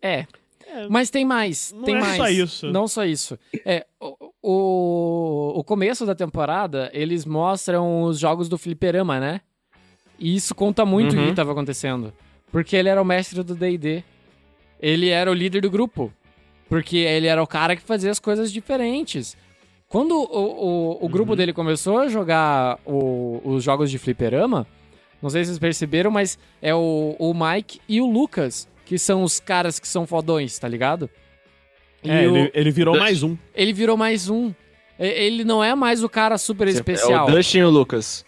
É. 0.00 0.26
É, 0.66 0.88
Mas 0.88 1.10
tem 1.10 1.22
mais, 1.22 1.70
não 1.76 1.84
tem 1.84 1.96
é 1.96 2.00
mais. 2.00 2.16
só 2.16 2.28
isso. 2.28 2.72
Não 2.72 2.88
só 2.88 3.04
isso. 3.04 3.38
É, 3.64 3.84
o, 4.00 4.32
o, 4.42 5.58
o 5.58 5.64
começo 5.64 6.06
da 6.06 6.14
temporada, 6.14 6.90
eles 6.94 7.26
mostram 7.26 8.04
os 8.04 8.18
jogos 8.18 8.48
do 8.48 8.56
fliperama, 8.56 9.20
né? 9.20 9.42
E 10.18 10.34
isso 10.34 10.54
conta 10.54 10.86
muito 10.86 11.14
uhum. 11.14 11.22
o 11.22 11.24
que 11.26 11.30
estava 11.30 11.52
acontecendo. 11.52 12.12
Porque 12.50 12.74
ele 12.74 12.88
era 12.88 13.02
o 13.02 13.04
mestre 13.04 13.42
do 13.42 13.54
D&D. 13.54 14.02
Ele 14.80 15.10
era 15.10 15.30
o 15.30 15.34
líder 15.34 15.60
do 15.60 15.70
grupo. 15.70 16.10
Porque 16.72 16.96
ele 16.96 17.26
era 17.26 17.42
o 17.42 17.46
cara 17.46 17.76
que 17.76 17.82
fazia 17.82 18.10
as 18.10 18.18
coisas 18.18 18.50
diferentes. 18.50 19.36
Quando 19.88 20.12
o, 20.12 20.24
o, 20.24 21.04
o 21.04 21.08
grupo 21.10 21.32
uhum. 21.32 21.36
dele 21.36 21.52
começou 21.52 21.98
a 21.98 22.08
jogar 22.08 22.78
o, 22.86 23.42
os 23.44 23.62
jogos 23.62 23.90
de 23.90 23.98
fliperama, 23.98 24.66
não 25.20 25.28
sei 25.28 25.44
se 25.44 25.48
vocês 25.48 25.58
perceberam, 25.58 26.10
mas 26.10 26.38
é 26.62 26.74
o, 26.74 27.14
o 27.18 27.34
Mike 27.34 27.78
e 27.86 28.00
o 28.00 28.10
Lucas 28.10 28.66
que 28.86 28.96
são 28.98 29.22
os 29.22 29.38
caras 29.38 29.78
que 29.78 29.86
são 29.86 30.06
fodões, 30.06 30.58
tá 30.58 30.66
ligado? 30.66 31.10
É, 32.02 32.26
o... 32.26 32.36
ele, 32.36 32.50
ele, 32.54 32.70
virou 32.70 32.98
mais 32.98 33.22
um. 33.22 33.36
Ele 33.54 33.72
virou 33.74 33.98
mais 33.98 34.30
um. 34.30 34.54
Ele 34.98 35.44
não 35.44 35.62
é 35.62 35.74
mais 35.74 36.02
o 36.02 36.08
cara 36.08 36.38
super 36.38 36.68
especial. 36.68 37.28
É 37.28 37.32
o 37.32 37.36
Dustin 37.36 37.58
e 37.58 37.64
o 37.64 37.70
Lucas. 37.70 38.24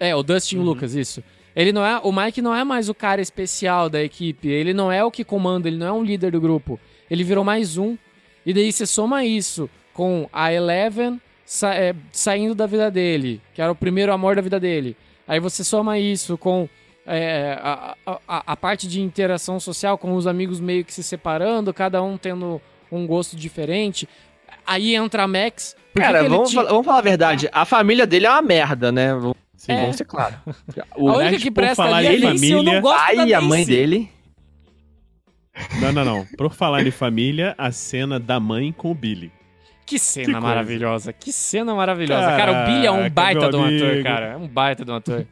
É, 0.00 0.16
o 0.16 0.24
Dustin 0.24 0.56
e 0.56 0.58
o 0.58 0.62
uhum. 0.62 0.66
Lucas, 0.66 0.96
isso. 0.96 1.22
Ele 1.54 1.70
não 1.70 1.86
é, 1.86 2.00
o 2.02 2.10
Mike 2.10 2.42
não 2.42 2.56
é 2.56 2.64
mais 2.64 2.88
o 2.88 2.94
cara 2.94 3.22
especial 3.22 3.88
da 3.88 4.02
equipe, 4.02 4.48
ele 4.48 4.74
não 4.74 4.90
é 4.90 5.04
o 5.04 5.12
que 5.12 5.22
comanda, 5.22 5.68
ele 5.68 5.76
não 5.76 5.86
é 5.86 5.92
um 5.92 6.02
líder 6.02 6.32
do 6.32 6.40
grupo. 6.40 6.80
Ele 7.10 7.24
virou 7.24 7.44
mais 7.44 7.76
um. 7.76 7.96
E 8.44 8.52
daí 8.52 8.72
você 8.72 8.86
soma 8.86 9.24
isso 9.24 9.68
com 9.92 10.28
a 10.32 10.52
Eleven 10.52 11.20
sa 11.44 11.74
é, 11.74 11.94
saindo 12.12 12.54
da 12.54 12.66
vida 12.66 12.90
dele, 12.90 13.40
que 13.54 13.62
era 13.62 13.72
o 13.72 13.74
primeiro 13.74 14.12
amor 14.12 14.36
da 14.36 14.42
vida 14.42 14.60
dele. 14.60 14.96
Aí 15.26 15.40
você 15.40 15.64
soma 15.64 15.98
isso 15.98 16.36
com 16.36 16.68
é, 17.06 17.58
a, 17.60 17.96
a, 18.06 18.52
a, 18.52 18.56
parte 18.56 18.86
de 18.86 19.00
interação 19.00 19.58
social 19.58 19.96
com 19.96 20.14
os 20.14 20.26
amigos 20.26 20.60
meio 20.60 20.84
que 20.84 20.92
se 20.92 21.02
separando, 21.02 21.72
cada 21.72 22.02
um 22.02 22.18
tendo 22.18 22.60
um 22.92 23.06
gosto 23.06 23.34
diferente. 23.34 24.06
Aí 24.66 24.94
entra 24.94 25.22
a 25.22 25.28
Max. 25.28 25.74
Cara, 25.94 26.28
vamos, 26.28 26.50
tinha... 26.50 26.64
vamos 26.64 26.84
falar 26.84 26.98
a 26.98 27.02
verdade. 27.02 27.48
A 27.50 27.64
família 27.64 28.06
dele 28.06 28.26
é 28.26 28.30
uma 28.30 28.42
merda, 28.42 28.92
né? 28.92 29.10
Sim, 29.56 29.72
é. 29.72 29.80
vamos 29.80 29.96
ser 29.96 30.04
claro. 30.04 30.36
O 30.96 31.08
a 31.08 31.16
única 31.16 31.38
que 31.38 31.50
presta 31.50 31.82
ali 31.82 32.06
é 32.06 32.28
a 32.28 32.32
família, 32.32 32.54
eu 32.54 32.62
não 32.62 32.80
gosto 32.80 33.20
Aí 33.20 33.34
a 33.34 33.40
mãe 33.40 33.64
dele. 33.64 34.10
Não, 35.80 35.92
não, 35.92 36.04
não. 36.04 36.26
Por 36.36 36.52
falar 36.52 36.86
em 36.86 36.90
família, 36.90 37.54
a 37.56 37.70
cena 37.70 38.18
da 38.18 38.38
mãe 38.38 38.72
com 38.72 38.90
o 38.90 38.94
Billy. 38.94 39.32
Que 39.88 39.98
cena 39.98 40.34
que 40.34 40.40
maravilhosa, 40.40 41.14
que 41.14 41.32
cena 41.32 41.74
maravilhosa. 41.74 42.26
Caraca, 42.26 42.36
cara, 42.36 42.62
o 42.62 42.66
Billy 42.66 42.86
é 42.86 42.90
um 42.90 43.08
baita 43.08 43.48
de 43.48 43.56
um 43.56 43.64
ator, 43.64 44.02
cara. 44.02 44.26
É 44.26 44.36
um 44.36 44.46
baita 44.46 44.84
de 44.84 44.90
um 44.90 44.94
ator. 44.94 45.26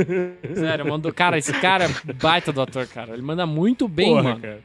Sério, 0.56 0.88
mandou. 0.88 1.12
Cara, 1.12 1.36
esse 1.36 1.52
cara 1.52 1.84
é 1.84 2.12
baita 2.14 2.50
do 2.50 2.62
ator, 2.62 2.86
cara. 2.86 3.12
Ele 3.12 3.20
manda 3.20 3.44
muito 3.44 3.86
bem, 3.86 4.08
Porra, 4.08 4.22
mano. 4.22 4.40
Cara. 4.40 4.60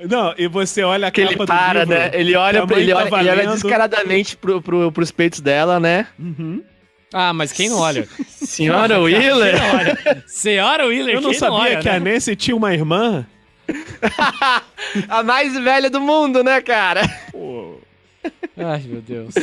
Não, 0.00 0.34
e 0.38 0.48
você 0.48 0.82
olha 0.82 1.08
a 1.08 1.10
que 1.10 1.20
ele 1.20 1.36
para, 1.36 1.80
livro, 1.80 1.94
né? 1.94 2.10
Ele 2.14 2.34
olha, 2.36 2.66
pra, 2.66 2.78
ele, 2.78 2.92
tá 2.92 2.98
olha, 2.98 3.20
ele 3.20 3.30
olha 3.30 3.46
descaradamente 3.48 4.36
pro, 4.36 4.62
pro, 4.62 4.90
pros 4.90 5.10
peitos 5.10 5.40
dela, 5.40 5.78
né? 5.78 6.06
Uhum. 6.18 6.62
Ah, 7.12 7.32
mas 7.32 7.52
quem 7.52 7.68
não 7.68 7.78
olha? 7.78 8.06
Senhora 8.28 9.00
Wheeler? 9.00 9.56
Senhora 10.26 10.86
Wheeler, 10.86 11.14
Eu 11.14 11.20
não 11.20 11.32
sabia 11.32 11.48
não 11.48 11.56
olha, 11.56 11.76
que 11.78 11.88
né? 11.88 11.96
a 11.96 12.00
Nancy 12.00 12.34
tinha 12.34 12.56
uma 12.56 12.74
irmã. 12.74 13.26
a 15.08 15.22
mais 15.22 15.54
velha 15.54 15.90
do 15.90 16.00
mundo, 16.00 16.42
né, 16.42 16.60
cara? 16.60 17.02
Pô. 17.32 17.78
Ai, 18.56 18.82
meu 18.86 19.00
Deus. 19.00 19.34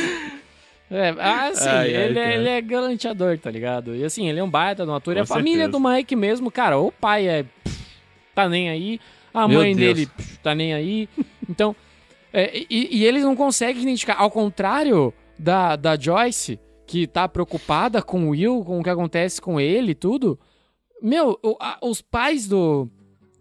É, 0.90 1.08
assim, 1.08 1.68
ai, 1.68 1.88
ele, 1.88 2.18
ai, 2.18 2.32
é, 2.32 2.34
ele 2.36 2.48
é 2.48 2.60
galanteador, 2.60 3.38
tá 3.38 3.50
ligado? 3.50 3.96
E 3.96 4.04
assim, 4.04 4.28
ele 4.28 4.38
é 4.38 4.44
um 4.44 4.50
baita 4.50 4.84
de 4.84 4.90
um 4.90 4.94
ator. 4.94 5.14
Com 5.14 5.18
e 5.18 5.22
a 5.22 5.26
certeza. 5.26 5.40
família 5.40 5.68
do 5.68 5.80
Mike 5.80 6.14
mesmo, 6.14 6.50
cara, 6.50 6.78
o 6.78 6.92
pai 6.92 7.26
é. 7.26 7.42
Pff, 7.42 7.84
tá 8.34 8.48
nem 8.48 8.70
aí. 8.70 9.00
A 9.32 9.48
Meu 9.48 9.60
mãe 9.60 9.74
Deus. 9.74 9.94
dele 9.94 10.06
pff, 10.06 10.38
tá 10.38 10.54
nem 10.54 10.74
aí. 10.74 11.08
Então. 11.48 11.74
É, 12.32 12.58
e, 12.68 12.98
e, 12.98 13.04
eles 13.04 13.22
não 13.22 13.36
conseguem 13.36 13.82
identificar. 13.82 14.16
Ao 14.18 14.30
contrário 14.30 15.14
da, 15.38 15.76
da 15.76 15.96
Joyce, 15.96 16.58
que 16.84 17.06
tá 17.06 17.28
preocupada 17.28 18.02
com 18.02 18.26
o 18.26 18.30
Will, 18.30 18.64
com 18.64 18.80
o 18.80 18.82
que 18.82 18.90
acontece 18.90 19.40
com 19.40 19.60
ele 19.60 19.92
e 19.92 19.94
tudo. 19.94 20.38
Meu, 21.00 21.38
o, 21.42 21.56
a, 21.60 21.78
os 21.82 22.02
pais 22.02 22.48
do, 22.48 22.88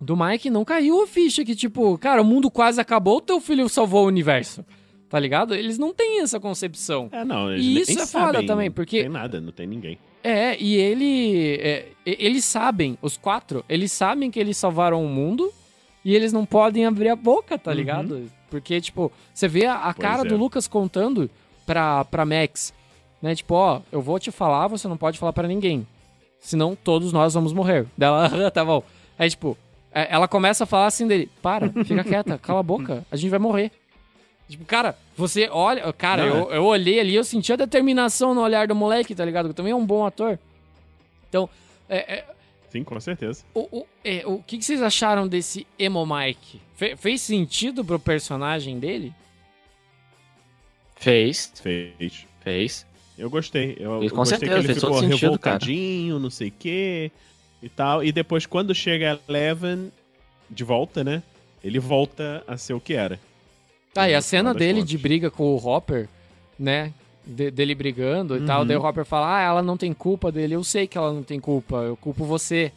do 0.03 0.15
Mike 0.15 0.49
não 0.49 0.65
caiu 0.65 1.01
a 1.01 1.07
ficha 1.07 1.43
que, 1.43 1.55
tipo, 1.55 1.97
cara, 1.97 2.21
o 2.21 2.25
mundo 2.25 2.51
quase 2.51 2.79
acabou, 2.79 3.21
teu 3.21 3.39
filho 3.39 3.67
salvou 3.69 4.03
o 4.03 4.07
universo. 4.07 4.63
Tá 5.09 5.19
ligado? 5.19 5.53
Eles 5.53 5.77
não 5.77 5.93
têm 5.93 6.21
essa 6.21 6.39
concepção. 6.39 7.07
É, 7.11 7.23
não. 7.23 7.51
Eles 7.51 7.87
e 7.87 7.91
isso 7.91 8.01
é 8.01 8.07
foda 8.07 8.33
sabem, 8.33 8.45
também, 8.47 8.71
porque. 8.71 8.97
Não 8.97 9.03
tem 9.03 9.11
nada, 9.11 9.41
não 9.41 9.51
tem 9.51 9.67
ninguém. 9.67 9.99
É, 10.23 10.59
e 10.59 10.75
ele. 10.75 11.57
É, 11.61 11.85
eles 12.03 12.43
sabem, 12.45 12.97
os 13.01 13.15
quatro, 13.15 13.63
eles 13.69 13.91
sabem 13.91 14.31
que 14.31 14.39
eles 14.39 14.57
salvaram 14.57 15.05
o 15.05 15.07
mundo 15.07 15.53
e 16.03 16.15
eles 16.15 16.33
não 16.33 16.45
podem 16.45 16.85
abrir 16.85 17.09
a 17.09 17.15
boca, 17.15 17.59
tá 17.59 17.69
uhum. 17.69 17.77
ligado? 17.77 18.31
Porque, 18.49 18.81
tipo, 18.81 19.11
você 19.33 19.47
vê 19.47 19.65
a, 19.67 19.75
a 19.75 19.93
cara 19.93 20.23
é. 20.23 20.25
do 20.25 20.35
Lucas 20.35 20.67
contando 20.67 21.29
pra, 21.65 22.05
pra 22.05 22.25
Max, 22.25 22.73
né? 23.21 23.35
Tipo, 23.35 23.53
ó, 23.53 23.81
eu 23.91 24.01
vou 24.01 24.19
te 24.19 24.31
falar, 24.31 24.67
você 24.67 24.87
não 24.87 24.97
pode 24.97 25.19
falar 25.19 25.33
para 25.33 25.47
ninguém. 25.47 25.85
Senão 26.39 26.75
todos 26.75 27.13
nós 27.13 27.33
vamos 27.33 27.53
morrer. 27.53 27.85
Dela, 27.97 28.29
tá 28.51 28.65
bom. 28.65 28.83
Aí, 29.17 29.29
tipo, 29.29 29.57
ela 29.93 30.27
começa 30.27 30.63
a 30.63 30.67
falar 30.67 30.87
assim 30.87 31.07
dele: 31.07 31.29
para, 31.41 31.69
fica 31.69 32.03
quieta, 32.03 32.37
cala 32.37 32.59
a 32.59 32.63
boca, 32.63 33.05
a 33.11 33.15
gente 33.15 33.29
vai 33.29 33.39
morrer. 33.39 33.71
Tipo, 34.49 34.65
cara, 34.65 34.97
você 35.15 35.47
olha. 35.51 35.91
Cara, 35.93 36.25
eu, 36.25 36.51
é. 36.51 36.57
eu 36.57 36.65
olhei 36.65 36.99
ali, 36.99 37.15
eu 37.15 37.23
senti 37.23 37.53
a 37.53 37.55
determinação 37.55 38.33
no 38.33 38.41
olhar 38.41 38.67
do 38.67 38.75
moleque, 38.75 39.15
tá 39.15 39.23
ligado? 39.23 39.49
Que 39.49 39.55
também 39.55 39.71
é 39.71 39.75
um 39.75 39.85
bom 39.85 40.05
ator. 40.05 40.37
Então, 41.29 41.49
é, 41.87 42.15
é, 42.15 42.25
Sim, 42.69 42.83
com 42.83 42.99
certeza. 42.99 43.43
O, 43.53 43.79
o, 43.79 43.85
é, 44.03 44.23
o 44.25 44.39
que, 44.39 44.57
que, 44.57 44.65
vocês 44.65 44.81
acharam 44.81 45.27
desse 45.27 45.65
Emo 45.77 46.05
Mike? 46.05 46.59
Fe, 46.75 46.95
fez 46.95 47.21
sentido 47.21 47.85
pro 47.85 47.99
personagem 47.99 48.79
dele? 48.79 49.13
Fez. 50.95 51.51
Fez. 51.61 52.25
Fez. 52.41 52.85
Eu 53.17 53.29
gostei. 53.29 53.77
Eu, 53.79 53.99
fez, 53.99 54.11
com 54.11 54.21
eu 54.21 54.25
certeza, 54.25 54.59
que 54.59 54.65
ele 54.65 54.73
ficou 54.73 54.99
sentido, 54.99 55.17
revoltadinho, 55.17 56.13
cara. 56.15 56.23
não 56.23 56.29
sei 56.29 56.47
o 56.47 56.53
quê 56.57 57.11
e 57.63 57.69
tal. 57.69 58.03
E 58.03 58.11
depois, 58.11 58.45
quando 58.45 58.75
chega 58.75 59.19
Eleven 59.27 59.91
de 60.49 60.63
volta, 60.63 61.03
né? 61.03 61.23
Ele 61.63 61.79
volta 61.79 62.43
a 62.45 62.57
ser 62.57 62.73
o 62.73 62.79
que 62.79 62.93
era. 62.93 63.17
Ah, 63.95 64.09
e 64.09 64.13
a 64.13 64.21
cena 64.21 64.53
dele 64.53 64.83
de 64.83 64.97
briga 64.97 65.31
com 65.31 65.55
o 65.55 65.65
Hopper, 65.65 66.09
né? 66.59 66.93
De, 67.25 67.49
dele 67.49 67.73
brigando 67.73 68.33
uhum. 68.33 68.43
e 68.43 68.45
tal. 68.45 68.65
Daí 68.65 68.75
o 68.75 68.81
uhum. 68.81 68.85
Hopper 68.85 69.05
fala: 69.05 69.37
Ah, 69.37 69.41
ela 69.41 69.63
não 69.63 69.77
tem 69.77 69.93
culpa 69.93 70.29
dele. 70.29 70.55
Eu 70.55 70.63
sei 70.63 70.85
que 70.85 70.97
ela 70.97 71.13
não 71.13 71.23
tem 71.23 71.39
culpa. 71.39 71.77
Eu 71.77 71.95
culpo 71.95 72.25
você. 72.25 72.73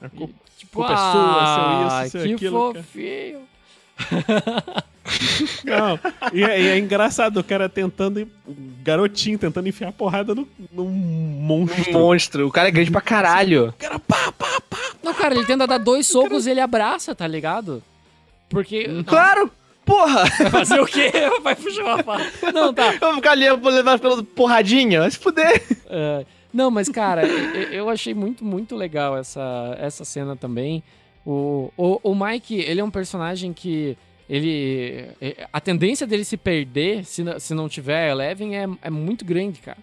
A 0.00 0.08
culpa, 0.08 0.32
e, 0.32 0.58
tipo, 0.58 0.78
culpa 0.78 0.94
ah, 0.94 0.94
é 0.94 1.12
sua, 1.12 1.90
seu 1.90 2.06
isso, 2.06 2.10
seu 2.10 2.38
que 2.38 2.46
aquilo. 2.46 2.74
fofinho. 2.74 3.40
Não, 5.64 5.98
e 6.32 6.42
é, 6.42 6.60
e 6.60 6.66
é 6.68 6.78
engraçado 6.78 7.38
o 7.38 7.44
cara 7.44 7.68
tentando, 7.68 8.28
garotinho 8.82 9.38
tentando 9.38 9.68
enfiar 9.68 9.92
porrada 9.92 10.34
no, 10.34 10.48
num 10.72 10.88
monstro. 10.88 11.92
Monstro. 11.92 12.46
O 12.46 12.50
cara 12.50 12.68
é 12.68 12.70
grande 12.70 12.90
pra 12.90 13.00
caralho. 13.00 13.68
O 13.68 13.72
cara 13.72 13.98
pá, 13.98 14.32
pá, 14.32 14.60
pá. 14.68 14.78
Não, 15.02 15.14
cara, 15.14 15.34
ele 15.34 15.46
tenta 15.46 15.66
dar 15.66 15.78
dois 15.78 16.06
socos 16.06 16.46
e 16.46 16.50
ele 16.50 16.60
abraça, 16.60 17.14
tá 17.14 17.26
ligado? 17.26 17.82
Porque. 18.48 19.02
Claro! 19.06 19.50
Porra! 19.84 20.24
Vai 20.38 20.50
fazer 20.50 20.80
o 20.80 20.86
quê? 20.86 21.10
Vai 21.42 21.56
puxar 21.56 21.84
uma 21.84 22.02
faca. 22.02 22.52
Não, 22.52 22.74
tá. 22.74 22.92
Eu 22.92 23.00
vou 23.00 23.14
ficar 23.14 23.32
ali, 23.32 23.46
eu 23.46 23.56
vou 23.56 23.72
levar 23.72 23.98
pela 23.98 24.22
porradinha, 24.22 25.00
vai 25.00 25.10
se 25.10 25.18
fuder. 25.18 25.62
É, 25.86 26.26
não, 26.52 26.70
mas, 26.70 26.88
cara, 26.90 27.26
eu, 27.26 27.62
eu 27.72 27.88
achei 27.88 28.12
muito, 28.12 28.44
muito 28.44 28.76
legal 28.76 29.16
essa, 29.16 29.74
essa 29.78 30.04
cena 30.04 30.36
também. 30.36 30.82
O, 31.24 31.72
o, 31.76 32.00
o 32.02 32.14
Mike, 32.14 32.54
ele 32.58 32.80
é 32.80 32.84
um 32.84 32.90
personagem 32.90 33.52
que. 33.52 33.96
Ele. 34.28 35.08
A 35.52 35.60
tendência 35.60 36.06
dele 36.06 36.24
se 36.24 36.36
perder, 36.36 37.04
se, 37.04 37.22
não- 37.22 37.40
se 37.40 37.54
não 37.54 37.68
tiver 37.68 38.10
Eleven, 38.10 38.56
é, 38.56 38.66
é 38.82 38.90
muito 38.90 39.24
grande, 39.24 39.60
cara. 39.60 39.78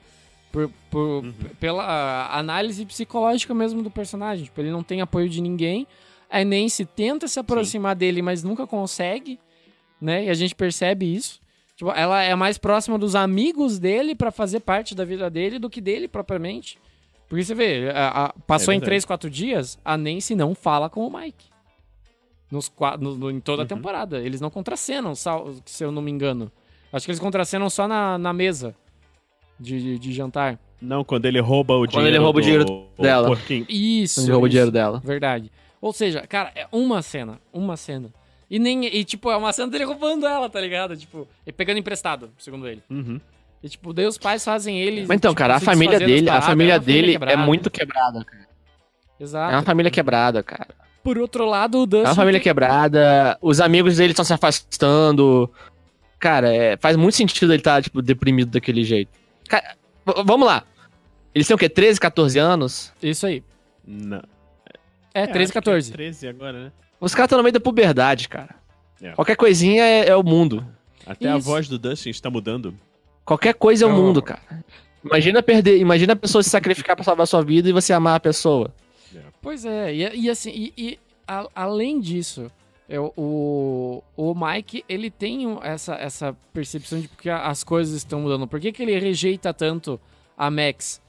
Por, 0.51 0.69
por- 0.89 1.23
p- 1.23 1.55
Pela 1.59 2.29
análise 2.37 2.85
psicológica 2.85 3.53
mesmo 3.53 3.81
do 3.81 3.89
personagem. 3.89 4.45
Tipo, 4.45 4.61
ele 4.61 4.71
não 4.71 4.83
tem 4.83 5.01
apoio 5.01 5.27
de 5.27 5.41
ninguém. 5.41 5.87
A 6.29 6.43
Nancy 6.45 6.85
tenta 6.85 7.27
se 7.27 7.39
aproximar 7.39 7.95
dele, 7.95 8.21
mas 8.21 8.43
nunca 8.43 8.65
consegue, 8.67 9.39
né? 9.99 10.25
E 10.25 10.29
a 10.29 10.33
gente 10.33 10.53
percebe 10.55 11.13
isso. 11.13 11.39
Tipo, 11.75 11.91
ela 11.91 12.21
é 12.21 12.33
mais 12.35 12.57
próxima 12.57 12.97
dos 12.97 13.15
amigos 13.15 13.77
dele 13.79 14.15
pra 14.15 14.31
fazer 14.31 14.61
parte 14.61 14.95
da 14.95 15.03
vida 15.03 15.29
dele 15.29 15.59
do 15.59 15.69
que 15.69 15.81
dele 15.81 16.07
propriamente. 16.07 16.77
Porque 17.27 17.43
você 17.43 17.55
vê, 17.55 17.89
a- 17.89 18.25
a- 18.27 18.33
passou 18.47 18.71
É 18.71 18.75
em 18.75 18.79
verdade. 18.79 18.85
3, 18.91 19.05
4 19.05 19.29
dias, 19.29 19.77
a 19.83 19.97
Nancy 19.97 20.35
não 20.35 20.53
fala 20.55 20.89
com 20.89 21.05
o 21.05 21.11
Mike. 21.19 21.47
Nos, 22.55 22.71
no- 22.99 23.15
no- 23.17 23.31
em 23.31 23.39
toda 23.39 23.63
a 23.63 23.65
temporada. 23.65 24.19
Eles 24.19 24.39
não 24.39 24.49
contracenam, 24.49 25.13
se 25.15 25.83
eu 25.83 25.91
não 25.91 26.01
me 26.01 26.09
engano. 26.11 26.51
Acho 26.93 27.05
que 27.05 27.11
eles 27.11 27.19
contracenam 27.19 27.69
só 27.69 27.87
na, 27.87 28.17
na 28.17 28.31
mesa 28.31 28.73
de, 29.59 29.81
de, 29.81 29.99
de 29.99 30.13
jantar. 30.13 30.57
Não, 30.81 31.03
quando 31.03 31.25
ele 31.25 31.39
rouba 31.39 31.73
o 31.75 31.79
Quando 31.79 31.89
dinheiro. 31.91 32.09
ele 32.09 32.17
rouba 32.17 32.39
o 32.39 32.41
do- 32.41 32.43
dinheiro 32.43 32.65
do 32.65 32.85
dela. 33.03 33.27
porquinho. 33.27 33.65
Isso. 33.69 34.21
Ele 34.21 34.31
rouba 34.31 34.45
o 34.45 34.47
isso. 34.47 34.51
dinheiro 34.51 34.71
dela. 34.71 35.01
Verdade. 35.03 35.51
Ou 35.81 35.91
seja, 35.91 36.25
cara, 36.27 36.51
é 36.55 36.67
uma 36.71 37.01
cena. 37.01 37.39
Uma 37.51 37.75
cena. 37.77 38.09
E 38.49 38.59
nem. 38.59 38.85
E, 38.85 39.03
tipo, 39.03 39.29
é 39.31 39.35
uma 39.37 39.51
cena 39.51 39.69
dele 39.71 39.83
roubando 39.85 40.25
ela, 40.25 40.49
tá 40.49 40.61
ligado? 40.61 40.95
Tipo, 40.95 41.27
e 41.45 41.51
pegando 41.51 41.77
emprestado, 41.79 42.29
segundo 42.37 42.67
ele. 42.67 42.81
Uhum. 42.89 43.19
E, 43.63 43.67
tipo, 43.69 43.91
daí 43.93 44.05
os 44.05 44.17
pais 44.17 44.43
fazem 44.45 44.79
ele. 44.79 45.01
Mas 45.07 45.17
então, 45.17 45.31
tipo, 45.31 45.39
cara, 45.39 45.55
a 45.55 45.59
se 45.59 45.65
família 45.65 45.97
dele, 45.99 46.29
a 46.29 46.41
família 46.41 46.73
é 46.75 46.79
dele 46.79 47.09
é 47.09 47.11
quebrada. 47.13 47.37
muito 47.37 47.69
quebrada, 47.71 48.23
cara. 48.23 48.45
Exato. 49.19 49.53
É 49.53 49.57
uma 49.57 49.63
família 49.63 49.89
quebrada, 49.91 50.43
cara. 50.43 50.67
Por 51.05 51.19
outro 51.19 51.45
lado, 51.45 51.83
o 51.83 51.85
Dustin. 51.85 52.05
É 52.07 52.09
uma 52.09 52.15
família 52.15 52.39
tem- 52.39 52.43
quebrada, 52.45 53.37
os 53.39 53.61
amigos 53.61 53.97
dele 53.97 54.11
estão 54.13 54.25
se 54.25 54.33
afastando. 54.33 55.47
Cara, 56.17 56.51
é, 56.51 56.75
faz 56.77 56.97
muito 56.97 57.13
sentido 57.15 57.53
ele 57.53 57.59
estar, 57.59 57.83
tipo, 57.83 58.01
deprimido 58.01 58.49
daquele 58.49 58.83
jeito. 58.83 59.11
Cara, 59.47 59.75
vamos 60.25 60.47
lá. 60.47 60.63
Eles 61.33 61.45
têm 61.45 61.53
o 61.53 61.59
quê? 61.59 61.69
13, 61.69 61.99
14 61.99 62.39
anos? 62.39 62.91
Isso 63.03 63.27
aí. 63.27 63.43
Não. 63.85 64.23
É, 65.13 65.27
13, 65.27 65.43
acho 65.43 65.51
que 65.51 65.53
14. 65.53 65.91
É 65.91 65.93
13 65.93 66.27
agora, 66.27 66.63
né? 66.65 66.71
Os 66.99 67.13
caras 67.13 67.27
estão 67.27 67.37
no 67.37 67.43
meio 67.43 67.53
da 67.53 67.59
puberdade, 67.59 68.27
cara. 68.27 68.55
É. 68.99 69.11
Qualquer 69.11 69.35
coisinha 69.35 69.83
é, 69.83 70.07
é 70.09 70.15
o 70.15 70.23
mundo. 70.23 70.65
Até 71.05 71.29
a 71.29 71.37
Isso. 71.37 71.45
voz 71.47 71.67
do 71.67 71.77
Dustin 71.77 72.09
está 72.09 72.31
mudando. 72.31 72.73
Qualquer 73.23 73.53
coisa 73.53 73.85
é 73.85 73.87
o 73.87 73.91
mundo, 73.91 74.23
cara. 74.23 74.41
Imagina 75.03 75.43
perder, 75.43 75.77
imagina 75.77 76.13
a 76.13 76.15
pessoa 76.15 76.41
se 76.41 76.49
sacrificar 76.49 76.95
pra 76.95 77.05
salvar 77.05 77.25
a 77.25 77.27
sua 77.27 77.43
vida 77.43 77.69
e 77.69 77.71
você 77.71 77.93
amar 77.93 78.15
a 78.15 78.19
pessoa. 78.19 78.73
Pois 79.45 79.63
é, 79.63 79.93
e, 79.93 80.21
e 80.21 80.27
assim, 80.29 80.49
e, 80.49 80.73
e 80.75 80.99
a- 81.27 81.47
além 81.53 81.99
disso, 81.99 82.51
eu- 82.89 83.13
o, 83.15 84.01
o 84.17 84.33
Mike, 84.33 84.83
ele 84.89 85.11
tem 85.11 85.55
essa, 85.61 85.93
essa 85.93 86.35
percepção 86.51 86.99
de 86.99 87.07
que 87.07 87.29
as 87.29 87.63
coisas 87.63 87.93
estão 87.95 88.21
mudando. 88.21 88.47
Por 88.47 88.59
que, 88.59 88.71
que 88.71 88.81
ele 88.81 88.97
rejeita 88.97 89.53
tanto 89.53 90.01
a 90.35 90.49
Max? 90.49 90.99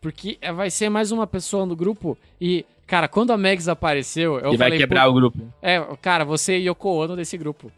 Porque 0.00 0.38
é- 0.40 0.52
vai 0.52 0.70
ser 0.70 0.88
mais 0.88 1.10
uma 1.10 1.26
pessoa 1.26 1.66
no 1.66 1.74
grupo 1.74 2.16
e, 2.40 2.64
cara, 2.86 3.08
quando 3.08 3.32
a 3.32 3.36
Max 3.36 3.66
apareceu, 3.66 4.38
eu 4.38 4.54
e 4.54 4.56
vai 4.56 4.68
falei, 4.68 4.78
quebrar 4.78 5.06
"Pô, 5.06 5.10
o 5.10 5.14
grupo. 5.14 5.52
É, 5.60 5.80
cara, 6.00 6.24
você 6.24 6.58
e 6.58 6.68
Yoko 6.68 6.90
Ono 6.90 7.16
desse 7.16 7.36
grupo. 7.36 7.72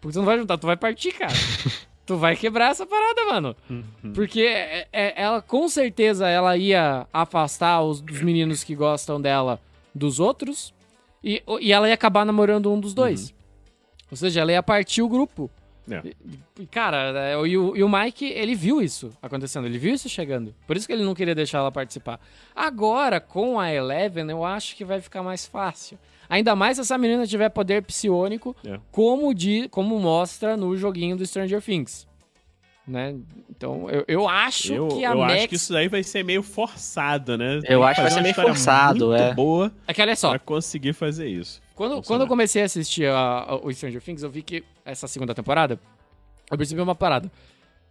Porque 0.00 0.12
tu 0.14 0.18
não 0.20 0.24
vai 0.26 0.38
juntar, 0.38 0.56
tu 0.56 0.68
vai 0.68 0.76
partir, 0.76 1.10
cara. 1.12 1.32
tu 2.06 2.16
vai 2.16 2.36
quebrar 2.36 2.70
essa 2.70 2.86
parada, 2.86 3.24
mano. 3.26 3.56
Porque 4.14 4.40
é- 4.42 4.88
é- 4.92 5.22
ela, 5.22 5.40
com 5.42 5.68
certeza, 5.68 6.28
ela 6.28 6.56
ia 6.56 7.06
afastar 7.12 7.82
os 7.82 8.00
dos 8.00 8.20
meninos 8.22 8.64
que 8.64 8.74
gostam 8.74 9.20
dela 9.20 9.60
dos 9.94 10.18
outros. 10.20 10.72
E, 11.22 11.42
e 11.60 11.72
ela 11.72 11.86
ia 11.88 11.94
acabar 11.94 12.24
namorando 12.24 12.72
um 12.72 12.80
dos 12.80 12.94
dois. 12.94 13.32
Ou 14.10 14.16
seja, 14.16 14.40
ela 14.40 14.52
ia 14.52 14.62
partir 14.62 15.02
o 15.02 15.08
grupo. 15.08 15.50
É. 15.90 16.12
E, 16.60 16.66
cara, 16.66 17.12
é, 17.18 17.32
e 17.46 17.56
o, 17.58 17.76
e 17.76 17.82
o 17.82 17.88
Mike, 17.88 18.24
ele 18.24 18.54
viu 18.54 18.80
isso 18.80 19.10
acontecendo, 19.20 19.66
ele 19.66 19.78
viu 19.78 19.92
isso 19.94 20.08
chegando. 20.08 20.54
Por 20.66 20.76
isso 20.76 20.86
que 20.86 20.92
ele 20.92 21.02
não 21.02 21.14
queria 21.14 21.34
deixar 21.34 21.58
ela 21.58 21.72
participar. 21.72 22.20
Agora, 22.54 23.20
com 23.20 23.58
a 23.58 23.72
Eleven, 23.72 24.30
eu 24.30 24.44
acho 24.44 24.76
que 24.76 24.84
vai 24.84 25.00
ficar 25.00 25.22
mais 25.22 25.44
fácil. 25.46 25.98
Ainda 26.32 26.56
mais 26.56 26.76
se 26.78 26.80
essa 26.80 26.96
menina 26.96 27.26
tiver 27.26 27.50
poder 27.50 27.82
psiônico, 27.82 28.56
É. 28.64 28.78
como, 28.90 29.34
de, 29.34 29.68
como 29.68 29.98
mostra 30.00 30.56
no 30.56 30.74
joguinho 30.78 31.14
do 31.14 31.26
Stranger 31.26 31.60
Things. 31.60 32.06
Né? 32.88 33.14
Então, 33.50 33.88
eu, 33.90 34.02
eu 34.08 34.26
acho 34.28 34.72
Eu, 34.72 34.88
que 34.88 35.04
a 35.04 35.10
eu 35.10 35.18
Max... 35.18 35.34
acho 35.34 35.48
que 35.48 35.54
isso 35.56 35.72
daí 35.74 35.88
vai 35.88 36.02
ser 36.02 36.24
meio 36.24 36.42
forçado, 36.42 37.36
né? 37.36 37.60
Tem 37.60 37.70
Eu 37.72 37.82
acho 37.84 37.96
que 37.96 38.00
vai 38.02 38.10
ser 38.10 38.22
meio 38.22 38.34
forçado, 38.34 39.08
muito 39.08 39.22
é. 39.22 39.34
boa 39.34 39.70
É 39.86 39.92
que 39.92 40.00
olha 40.00 40.16
só, 40.16 40.30
pra 40.30 40.38
conseguir 40.38 40.94
fazer 40.94 41.28
isso. 41.28 41.60
Quando, 41.74 41.96
Funcionar. 41.96 42.06
quando 42.06 42.20
eu 42.22 42.26
comecei 42.26 42.62
a 42.62 42.64
assistir 42.64 43.06
a- 43.08 43.44
a- 43.48 43.56
o 43.56 43.70
Stranger 43.72 44.00
Things, 44.02 44.22
eu 44.22 44.30
vi 44.30 44.42
que 44.42 44.64
essa 44.86 45.06
segunda 45.06 45.34
temporada, 45.34 45.78
eu 46.50 46.56
percebi 46.56 46.80
uma 46.80 46.94
parada. 46.94 47.30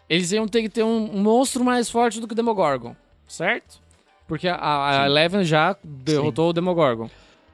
Eles 0.09 0.31
iam 0.31 0.47
ter 0.47 0.63
que 0.63 0.69
ter 0.69 0.83
um, 0.83 1.15
um 1.15 1.21
monstro 1.21 1.63
mais 1.63 1.89
forte 1.91 2.19
do 2.19 2.27
que 2.27 2.33
o 2.33 2.35
Demogorgon, 2.35 2.95
certo? 3.27 3.79
Porque 4.27 4.47
a, 4.47 5.03
a 5.03 5.05
Eleven 5.05 5.43
já 5.43 5.75
derrotou 5.83 6.49
o 6.49 6.53
Demogorgon. 6.53 7.07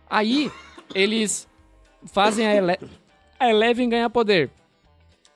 Aí, 0.09 0.49
eles 0.93 1.47
fazem 2.05 2.47
a, 2.47 2.55
Ele 2.55 2.77
a 3.39 3.49
Eleven 3.49 3.89
ganhar 3.89 4.09
poder. 4.09 4.49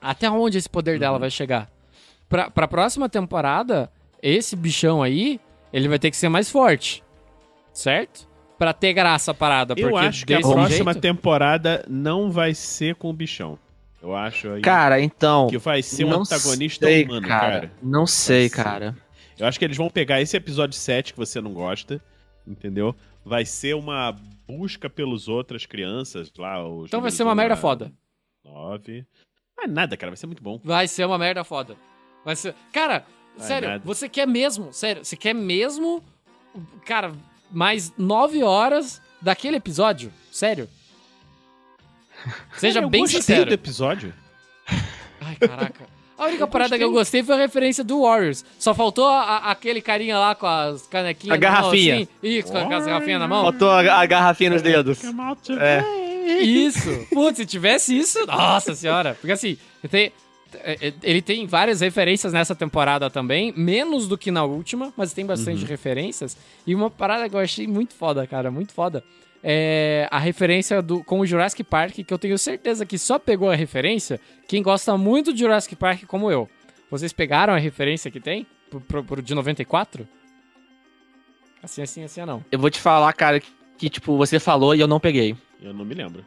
Até 0.00 0.28
onde 0.30 0.58
esse 0.58 0.68
poder 0.68 0.94
Uhum. 0.94 0.98
dela 1.00 1.18
vai 1.18 1.30
chegar? 1.30 1.70
Pra, 2.28 2.50
pra 2.50 2.66
próxima 2.66 3.08
temporada, 3.08 3.90
esse 4.22 4.56
bichão 4.56 5.02
aí, 5.02 5.38
ele 5.72 5.88
vai 5.88 5.98
ter 5.98 6.10
que 6.10 6.16
ser 6.16 6.28
mais 6.28 6.50
forte. 6.50 7.02
Certo? 7.72 8.28
Pra 8.58 8.72
ter 8.72 8.92
graça 8.92 9.30
a 9.30 9.34
parada. 9.34 9.74
Eu 9.76 9.90
porque 9.90 10.06
acho 10.06 10.26
que 10.26 10.34
a 10.34 10.40
próxima 10.40 10.92
jeito- 10.92 11.00
temporada 11.00 11.84
não 11.88 12.30
vai 12.30 12.54
ser 12.54 12.94
com 12.96 13.10
o 13.10 13.12
bichão. 13.12 13.58
Eu 14.02 14.16
acho 14.16 14.50
aí 14.50 14.62
Cara, 14.62 15.00
então. 15.00 15.46
que 15.46 15.58
vai 15.58 15.80
ser 15.82 16.04
um 16.04 16.12
antagonista 16.20 16.86
sei, 16.86 17.04
humano, 17.04 17.26
cara. 17.28 17.72
Não 17.82 18.04
sei, 18.06 18.48
Vai 18.48 18.58
ser. 18.58 18.64
cara. 18.64 18.96
Eu 19.38 19.46
acho 19.46 19.58
que 19.58 19.64
eles 19.64 19.76
vão 19.76 19.88
pegar 19.88 20.20
esse 20.20 20.36
episódio 20.36 20.76
7 20.76 21.12
que 21.12 21.18
você 21.18 21.40
não 21.40 21.52
gosta, 21.52 22.00
entendeu? 22.46 22.94
Vai 23.24 23.44
ser 23.44 23.74
uma 23.74 24.16
busca 24.46 24.88
pelos 24.90 25.28
outras 25.28 25.66
crianças 25.66 26.32
lá. 26.36 26.56
Então 26.84 27.00
vai 27.00 27.10
ser 27.10 27.22
uma 27.22 27.32
um 27.32 27.36
merda 27.36 27.56
foda. 27.56 27.92
Nove. 28.44 29.06
Ah, 29.58 29.66
nada, 29.66 29.96
cara, 29.96 30.10
vai 30.10 30.16
ser 30.16 30.26
muito 30.26 30.42
bom. 30.42 30.60
Vai 30.62 30.88
ser 30.88 31.04
uma 31.06 31.18
merda 31.18 31.44
foda. 31.44 31.76
Vai 32.24 32.36
ser. 32.36 32.54
Cara, 32.72 33.04
Vai 33.36 33.46
sério, 33.46 33.68
nada. 33.68 33.82
você 33.84 34.08
quer 34.08 34.26
mesmo, 34.26 34.72
sério, 34.72 35.04
você 35.04 35.16
quer 35.16 35.34
mesmo, 35.34 36.02
cara, 36.84 37.12
mais 37.50 37.92
nove 37.96 38.42
horas 38.42 39.00
daquele 39.20 39.56
episódio? 39.56 40.12
Sério? 40.30 40.68
Seja 42.56 42.74
Cara, 42.74 42.86
eu 42.86 42.90
bem 42.90 43.06
sincero. 43.06 43.46
do 43.46 43.54
episódio. 43.54 44.12
Ai, 45.20 45.36
caraca. 45.36 45.86
A 46.22 46.26
única 46.28 46.44
Eu 46.44 46.48
parada 46.48 46.78
que 46.78 46.84
eu 46.84 46.92
gostei 46.92 47.22
foi 47.22 47.34
a 47.34 47.38
referência 47.38 47.82
do 47.82 48.02
Warriors. 48.02 48.44
Só 48.58 48.72
faltou 48.74 49.06
a- 49.08 49.22
a- 49.22 49.50
aquele 49.50 49.80
carinha 49.82 50.18
lá 50.18 50.34
com 50.34 50.46
as 50.46 50.86
canequinhas 50.86 51.36
A 51.36 51.40
na 51.40 51.50
mão, 51.50 51.60
garrafinha. 51.60 51.94
assim. 51.96 52.08
Isso, 52.22 52.52
com 52.52 52.58
as 52.74 52.86
garrafinhas 52.86 53.20
na 53.20 53.28
mão. 53.28 53.42
Botou 53.44 53.70
a, 53.70 53.80
a 54.00 54.06
garrafinha 54.06 54.50
nos 54.50 54.62
dedos. 54.62 55.00
É. 55.60 55.82
Isso. 56.42 57.06
Putz, 57.12 57.36
se 57.38 57.46
tivesse 57.46 57.96
isso, 57.98 58.24
nossa 58.26 58.74
senhora. 58.74 59.16
Porque 59.20 59.32
assim, 59.32 59.58
tem, 59.90 60.12
é, 60.54 60.92
ele 61.02 61.20
tem 61.20 61.46
várias 61.46 61.80
referências 61.80 62.32
nessa 62.32 62.54
temporada 62.54 63.10
também, 63.10 63.52
menos 63.56 64.06
do 64.06 64.16
que 64.16 64.30
na 64.30 64.44
última, 64.44 64.92
mas 64.96 65.12
tem 65.12 65.26
bastante 65.26 65.64
referências. 65.64 66.36
E 66.66 66.74
uma 66.74 66.88
parada 66.88 67.28
que 67.28 67.34
eu 67.34 67.40
achei 67.40 67.66
muito 67.66 67.94
foda, 67.94 68.24
cara, 68.26 68.50
muito 68.50 68.72
foda. 68.72 69.02
É 69.44 70.06
a 70.10 70.18
referência 70.18 70.80
do, 70.80 71.02
com 71.02 71.18
o 71.20 71.26
Jurassic 71.26 71.64
Park, 71.64 71.94
que 72.06 72.14
eu 72.14 72.18
tenho 72.18 72.38
certeza 72.38 72.86
que 72.86 72.96
só 72.96 73.18
pegou 73.18 73.50
a 73.50 73.54
referência 73.56 74.20
quem 74.46 74.62
gosta 74.62 74.96
muito 74.96 75.32
de 75.32 75.40
Jurassic 75.40 75.74
Park 75.74 76.04
como 76.06 76.30
eu. 76.30 76.48
Vocês 76.90 77.12
pegaram 77.12 77.52
a 77.52 77.58
referência 77.58 78.10
que 78.10 78.20
tem? 78.20 78.46
Pro, 78.70 78.80
pro, 78.80 79.02
pro 79.04 79.22
de 79.22 79.34
94? 79.34 80.06
Assim, 81.62 81.82
assim, 81.82 82.04
assim, 82.04 82.24
não. 82.24 82.44
Eu 82.50 82.58
vou 82.58 82.70
te 82.70 82.80
falar, 82.80 83.12
cara, 83.12 83.40
que, 83.40 83.48
que, 83.78 83.88
tipo, 83.88 84.16
você 84.16 84.38
falou 84.40 84.74
e 84.74 84.80
eu 84.80 84.86
não 84.88 84.98
peguei. 85.00 85.36
Eu 85.60 85.72
não 85.72 85.84
me 85.84 85.94
lembro. 85.94 86.24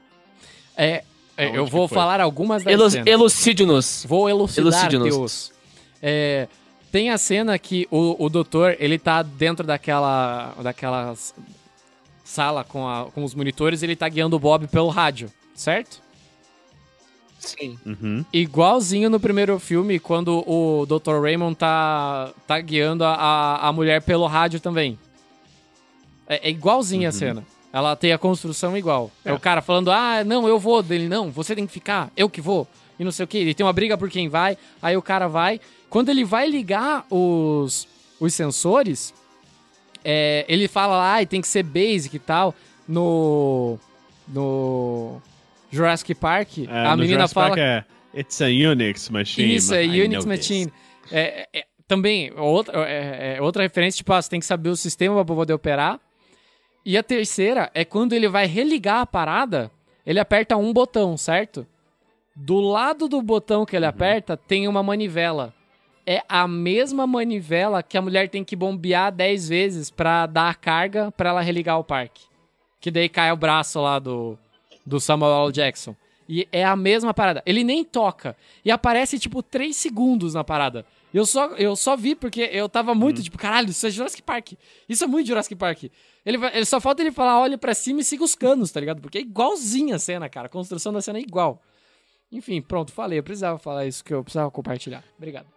É, 0.77 1.03
é, 1.37 1.45
Aonde 1.47 1.57
eu 1.57 1.65
vou 1.65 1.87
falar 1.87 2.21
algumas 2.21 2.63
das 2.63 2.73
Elu 2.73 2.89
cenas. 2.89 3.07
Vou 4.07 4.29
elucidar. 4.29 4.63
Deus. 5.15 5.53
É, 6.01 6.47
tem 6.91 7.09
a 7.09 7.17
cena 7.17 7.57
que 7.59 7.87
o, 7.91 8.23
o 8.23 8.29
doutor, 8.29 8.75
ele 8.79 8.97
tá 8.97 9.21
dentro 9.21 9.65
daquela, 9.65 10.53
daquela 10.61 11.11
s- 11.11 11.33
sala 12.25 12.63
com, 12.65 12.85
a- 12.85 13.05
com 13.13 13.23
os 13.23 13.33
monitores, 13.33 13.81
ele 13.83 13.95
tá 13.95 14.09
guiando 14.09 14.35
o 14.35 14.39
Bob 14.39 14.67
pelo 14.67 14.89
rádio, 14.89 15.31
certo? 15.53 16.03
Sim. 17.39 17.77
Uhum. 17.85 18.25
Igualzinho 18.33 19.09
no 19.09 19.19
primeiro 19.19 19.59
filme, 19.59 19.99
quando 19.99 20.43
o 20.49 20.85
Dr. 20.87 21.21
Raymond 21.21 21.55
tá, 21.55 22.31
tá 22.47 22.59
guiando 22.59 23.03
a, 23.05 23.57
a 23.57 23.71
mulher 23.71 24.01
pelo 24.01 24.25
rádio 24.25 24.59
também. 24.59 24.97
É, 26.27 26.47
é 26.47 26.49
igualzinha 26.49 27.09
a 27.09 27.11
cena. 27.11 27.45
Ela 27.71 27.95
tem 27.95 28.11
a 28.13 28.17
construção 28.17 28.75
igual. 28.75 29.11
É. 29.23 29.29
É. 29.29 29.33
o 29.33 29.39
cara 29.39 29.61
falando, 29.61 29.91
ah, 29.91 30.23
não, 30.23 30.47
eu 30.47 30.57
vou 30.59 30.81
dele. 30.81 31.07
Não, 31.07 31.29
você 31.29 31.53
tem 31.55 31.67
que 31.67 31.73
ficar, 31.73 32.09
eu 32.17 32.27
que 32.29 32.41
vou. 32.41 32.67
E 32.97 33.03
não 33.03 33.11
sei 33.11 33.25
o 33.25 33.27
que. 33.27 33.37
Ele 33.37 33.53
tem 33.53 33.65
uma 33.65 33.73
briga 33.73 33.97
por 33.97 34.09
quem 34.09 34.27
vai. 34.27 34.57
Aí 34.81 34.97
o 34.97 35.01
cara 35.01 35.27
vai. 35.27 35.59
Quando 35.89 36.09
ele 36.09 36.23
vai 36.23 36.49
ligar 36.49 37.05
os, 37.11 37.87
os 38.19 38.33
sensores, 38.33 39.13
é, 40.05 40.45
ele 40.47 40.67
fala 40.67 40.97
lá, 40.97 41.19
ah, 41.19 41.25
tem 41.25 41.41
que 41.41 41.47
ser 41.47 41.63
basic 41.63 42.15
e 42.15 42.19
tal. 42.19 42.53
No. 42.87 43.79
No. 44.27 45.21
Jurassic 45.71 46.13
Park, 46.15 46.59
É, 46.59 46.85
a 46.85 46.95
menina 46.95 47.27
Jurassic 47.27 47.33
fala. 47.33 47.47
Park 47.49 47.59
é 47.59 47.83
It's 48.17 48.41
a 48.41 48.45
Unix 48.45 49.09
machine. 49.09 49.55
Isso, 49.55 49.73
é 49.73 49.83
I 49.85 50.03
Unix 50.03 50.23
Machine. 50.25 50.71
this." 50.71 51.11
É, 51.11 51.47
é, 51.53 51.65
também, 51.87 52.31
outra, 52.37 52.87
é, 52.89 53.35
é, 53.37 53.41
outra 53.41 53.63
referência, 53.63 53.97
tipo, 53.97 54.13
ah, 54.13 54.21
você 54.21 54.29
tem 54.29 54.39
que 54.39 54.45
saber 54.45 54.69
o 54.69 54.75
sistema 54.75 55.25
pra 55.25 55.35
poder 55.35 55.53
operar. 55.53 55.99
E 56.85 56.97
a 56.97 57.03
terceira 57.03 57.69
é 57.73 57.83
quando 57.83 58.13
ele 58.13 58.29
vai 58.29 58.45
religar 58.45 59.01
a 59.01 59.05
parada, 59.05 59.71
ele 60.05 60.19
aperta 60.19 60.55
um 60.55 60.71
botão, 60.71 61.17
certo? 61.17 61.65
Do 62.35 62.59
lado 62.59 63.07
do 63.07 63.21
botão 63.21 63.65
que 63.65 63.75
ele 63.75 63.85
aperta, 63.85 64.37
tem 64.37 64.67
uma 64.67 64.83
manivela. 64.83 65.53
É 66.05 66.23
a 66.29 66.47
mesma 66.47 67.07
manivela 67.07 67.81
que 67.81 67.97
a 67.97 68.01
mulher 68.01 68.29
tem 68.29 68.43
que 68.43 68.55
bombear 68.55 69.11
10 69.11 69.49
vezes 69.49 69.89
pra 69.89 70.27
dar 70.27 70.49
a 70.49 70.53
carga 70.53 71.11
pra 71.11 71.29
ela 71.29 71.41
religar 71.41 71.79
o 71.79 71.83
parque. 71.83 72.23
Que 72.79 72.91
daí 72.91 73.09
cai 73.09 73.31
o 73.31 73.37
braço 73.37 73.81
lá 73.81 73.97
do, 73.97 74.37
do 74.85 74.99
Samuel 74.99 75.45
L. 75.45 75.51
Jackson. 75.51 75.95
E 76.27 76.47
é 76.51 76.63
a 76.63 76.75
mesma 76.75 77.13
parada. 77.13 77.41
Ele 77.45 77.63
nem 77.63 77.83
toca. 77.83 78.35
E 78.63 78.71
aparece, 78.71 79.17
tipo, 79.17 79.41
3 79.41 79.75
segundos 79.75 80.33
na 80.33 80.43
parada. 80.43 80.85
Eu 81.13 81.25
só, 81.25 81.47
eu 81.55 81.75
só 81.75 81.95
vi 81.95 82.13
porque 82.13 82.41
eu 82.51 82.67
tava 82.67 82.93
muito, 82.93 83.23
tipo, 83.23 83.37
caralho, 83.37 83.69
isso 83.69 83.87
é 83.87 83.89
Jurassic 83.89 84.21
Park. 84.21 84.53
Isso 84.89 85.03
é 85.03 85.07
muito 85.07 85.27
Jurassic 85.27 85.55
Park. 85.55 85.83
Ele, 86.25 86.37
ele 86.47 86.65
só 86.65 86.81
falta 86.81 87.01
ele 87.01 87.11
falar, 87.11 87.39
olha 87.39 87.57
pra 87.57 87.73
cima 87.73 88.01
e 88.01 88.03
siga 88.03 88.23
os 88.23 88.35
canos, 88.35 88.71
tá 88.71 88.79
ligado? 88.79 89.01
Porque 89.01 89.19
é 89.19 89.21
igualzinha 89.21 89.95
a 89.95 89.99
cena, 89.99 90.27
cara. 90.27 90.47
A 90.47 90.49
construção 90.49 90.91
da 90.91 91.01
cena 91.01 91.19
é 91.19 91.21
igual. 91.21 91.61
Enfim, 92.31 92.61
pronto, 92.61 92.91
falei. 92.91 93.19
Eu 93.19 93.23
precisava 93.23 93.57
falar 93.57 93.85
isso 93.85 94.03
que 94.03 94.13
eu 94.13 94.23
precisava 94.23 94.51
compartilhar. 94.51 95.03
Obrigado. 95.17 95.54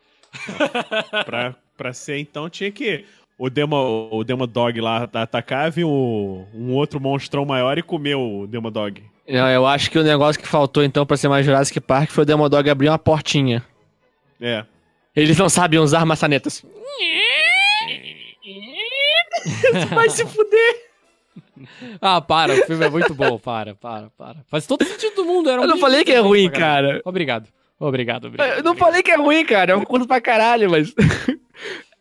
Pra, 1.24 1.54
pra 1.76 1.92
ser, 1.92 2.18
então, 2.18 2.48
tinha 2.48 2.70
que. 2.70 3.04
O 3.38 3.48
Demo, 3.48 4.08
o 4.10 4.24
Demo 4.24 4.46
Dog 4.46 4.80
lá 4.80 5.08
atacar, 5.12 5.70
vir 5.70 5.84
um, 5.84 6.44
um 6.52 6.72
outro 6.72 7.00
monstrão 7.00 7.44
maior 7.44 7.78
e 7.78 7.82
comer 7.82 8.16
o 8.16 8.46
Demo 8.48 8.70
Dog. 8.70 9.02
Não, 9.28 9.48
eu 9.48 9.66
acho 9.66 9.90
que 9.90 9.98
o 9.98 10.02
negócio 10.02 10.40
que 10.40 10.48
faltou, 10.48 10.82
então, 10.82 11.04
pra 11.04 11.16
ser 11.16 11.28
mais 11.28 11.44
Jurassic 11.44 11.78
Park 11.80 12.10
foi 12.10 12.22
o 12.22 12.26
Demodog 12.26 12.68
abrir 12.68 12.88
uma 12.88 12.98
portinha. 12.98 13.62
É. 14.40 14.64
Eles 15.14 15.36
não 15.36 15.48
sabem 15.48 15.78
usar 15.78 16.06
maçanetas. 16.06 16.64
Vai 19.94 20.08
se 20.08 20.24
fuder. 20.24 20.88
Ah, 22.00 22.20
para, 22.20 22.54
o 22.54 22.66
filme 22.66 22.86
é 22.86 22.88
muito 22.88 23.14
bom. 23.14 23.38
Para, 23.38 23.74
para, 23.74 24.08
para. 24.16 24.36
Faz 24.48 24.66
todo 24.66 24.84
sentido 24.84 25.16
do 25.16 25.24
mundo. 25.24 25.50
Era 25.50 25.60
um 25.60 25.64
Eu 25.64 25.68
não 25.68 25.78
falei 25.78 26.04
que 26.04 26.12
é 26.12 26.20
ruim, 26.20 26.48
cara. 26.48 27.02
Obrigado. 27.04 27.48
Obrigado, 27.78 28.26
obrigado. 28.26 28.56
Eu 28.58 28.62
não 28.64 28.74
falei 28.74 29.02
que 29.02 29.10
é 29.10 29.16
ruim, 29.16 29.44
cara. 29.46 29.72
É 29.72 29.76
um 29.76 29.84
curto 29.84 30.06
pra 30.06 30.20
caralho, 30.20 30.70
mas. 30.70 30.94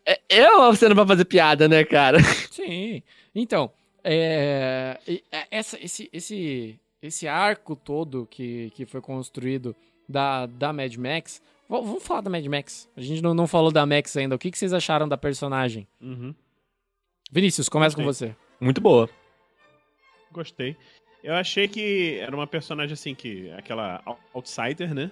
É- 0.06 0.20
É 0.30 0.50
uma 0.50 0.74
cena 0.74 0.94
pra 0.94 1.06
fazer 1.06 1.24
piada, 1.26 1.68
né, 1.68 1.84
cara? 1.84 2.18
Sim. 2.50 3.02
Então, 3.34 3.70
é, 4.02 4.98
é, 5.30 5.46
essa, 5.50 5.78
esse, 5.84 6.08
esse, 6.10 6.80
esse 7.02 7.28
arco 7.28 7.76
todo 7.76 8.26
que, 8.30 8.70
que 8.74 8.86
foi 8.86 9.02
construído 9.02 9.76
da, 10.08 10.46
da 10.46 10.72
Mad 10.72 10.94
Max. 10.96 11.42
v- 11.68 11.76
Vamos 11.82 12.02
falar 12.02 12.22
da 12.22 12.30
Mad 12.30 12.46
Max. 12.46 12.88
A 12.96 13.02
gente 13.02 13.20
não, 13.22 13.34
não 13.34 13.46
falou 13.46 13.70
da 13.70 13.84
Max 13.84 14.16
ainda. 14.16 14.34
O 14.34 14.38
que, 14.38 14.50
que 14.50 14.56
vocês 14.58 14.72
acharam 14.72 15.06
da 15.06 15.18
personagem? 15.18 15.86
Uhum. 16.00 16.34
Vinícius, 17.30 17.68
começa 17.68 17.94
com 17.94 18.02
você. 18.02 18.34
Muito 18.58 18.80
boa. 18.80 19.10
Gostei. 20.32 20.74
Eu 21.22 21.34
achei 21.34 21.68
que 21.68 22.18
era 22.20 22.34
uma 22.34 22.46
personagem 22.46 22.94
assim 22.94 23.14
que. 23.14 23.50
aquela 23.52 24.00
out- 24.06 24.20
outsider, 24.32 24.94
né? 24.94 25.10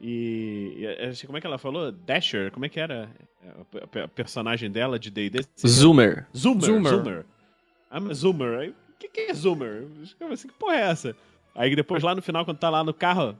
E. 0.00 0.74
e 0.78 0.84
eu 0.84 1.10
achei- 1.10 1.26
como 1.26 1.36
é 1.36 1.40
que 1.40 1.46
ela 1.46 1.58
falou? 1.58 1.92
Dasher? 1.92 2.50
Como 2.50 2.64
é 2.64 2.68
que 2.68 2.80
era 2.80 3.08
a, 3.82 3.86
pe- 3.86 4.00
a 4.00 4.08
personagem 4.08 4.70
dela 4.70 4.98
de 4.98 5.10
DD? 5.10 5.44
Zoomer. 5.66 6.26
Zoomer. 6.36 6.64
Zoomer. 6.64 6.92
Zoomer. 6.92 7.24
I'm 7.92 8.10
a 8.10 8.14
Zoomer. 8.14 8.58
Aí, 8.60 8.68
O 8.70 8.74
que, 8.98 9.08
que 9.08 9.20
é 9.22 9.34
Zoomer? 9.34 9.84
Eu 10.18 10.32
assim, 10.32 10.48
que 10.48 10.54
porra 10.54 10.76
é 10.76 10.80
essa? 10.90 11.16
Aí 11.54 11.74
depois 11.74 12.02
lá 12.02 12.14
no 12.14 12.22
final, 12.22 12.44
quando 12.44 12.58
tá 12.58 12.70
lá 12.70 12.82
no 12.84 12.94
carro. 12.94 13.36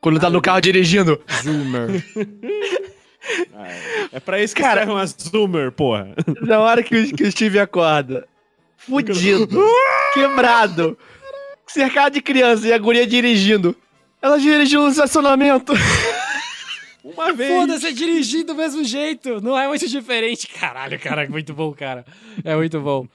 Quando 0.00 0.18
tá 0.20 0.28
no 0.30 0.40
carro 0.42 0.60
dirigindo. 0.60 1.20
Zoomer. 1.42 1.88
ah, 3.54 3.68
é- 3.68 4.08
é 4.16 4.20
pra 4.20 4.42
isso 4.42 4.54
que 4.54 4.62
Cara- 4.62 4.80
serve 4.80 4.92
uma 4.92 5.06
Zoomer, 5.06 5.70
porra. 5.72 6.14
Na 6.42 6.60
hora 6.60 6.82
que 6.82 6.94
o, 6.96 7.12
que 7.16 7.22
o 7.24 7.30
Steve 7.30 7.58
acorda. 7.58 8.26
Fudido. 8.76 9.48
quebrado. 10.12 10.98
Cercado 11.66 12.12
de 12.14 12.20
criança 12.22 12.66
e 12.68 12.72
a 12.72 12.78
guria 12.78 13.06
dirigindo. 13.06 13.74
Ela 14.24 14.38
dirigiu 14.38 14.80
no 14.80 14.88
estacionamento. 14.88 15.74
Uma 17.04 17.34
vez. 17.34 17.52
Foda-se, 17.52 17.88
é 17.88 17.92
dirigir 17.92 18.42
do 18.42 18.54
mesmo 18.54 18.82
jeito. 18.82 19.38
Não 19.42 19.58
é 19.58 19.68
muito 19.68 19.86
diferente. 19.86 20.48
Caralho, 20.48 20.98
cara, 20.98 21.24
é 21.24 21.28
muito 21.28 21.52
bom, 21.52 21.70
cara. 21.74 22.06
É 22.42 22.56
muito 22.56 22.80
bom. 22.80 23.06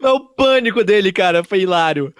Mas 0.00 0.12
o 0.12 0.18
pânico 0.18 0.82
dele, 0.82 1.12
cara, 1.12 1.44
foi 1.44 1.60
hilário. 1.60 2.12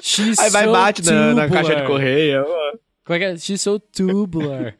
She's 0.00 0.38
Aí 0.38 0.50
vai 0.50 0.66
so 0.66 0.70
bate 0.72 1.02
na, 1.02 1.34
na 1.34 1.48
caixa 1.48 1.74
de 1.74 1.86
correio. 1.88 2.44
Como 3.04 3.16
é 3.16 3.18
que 3.18 3.24
é? 3.24 3.36
She's 3.36 3.60
so 3.60 3.80
tubular. 3.80 4.76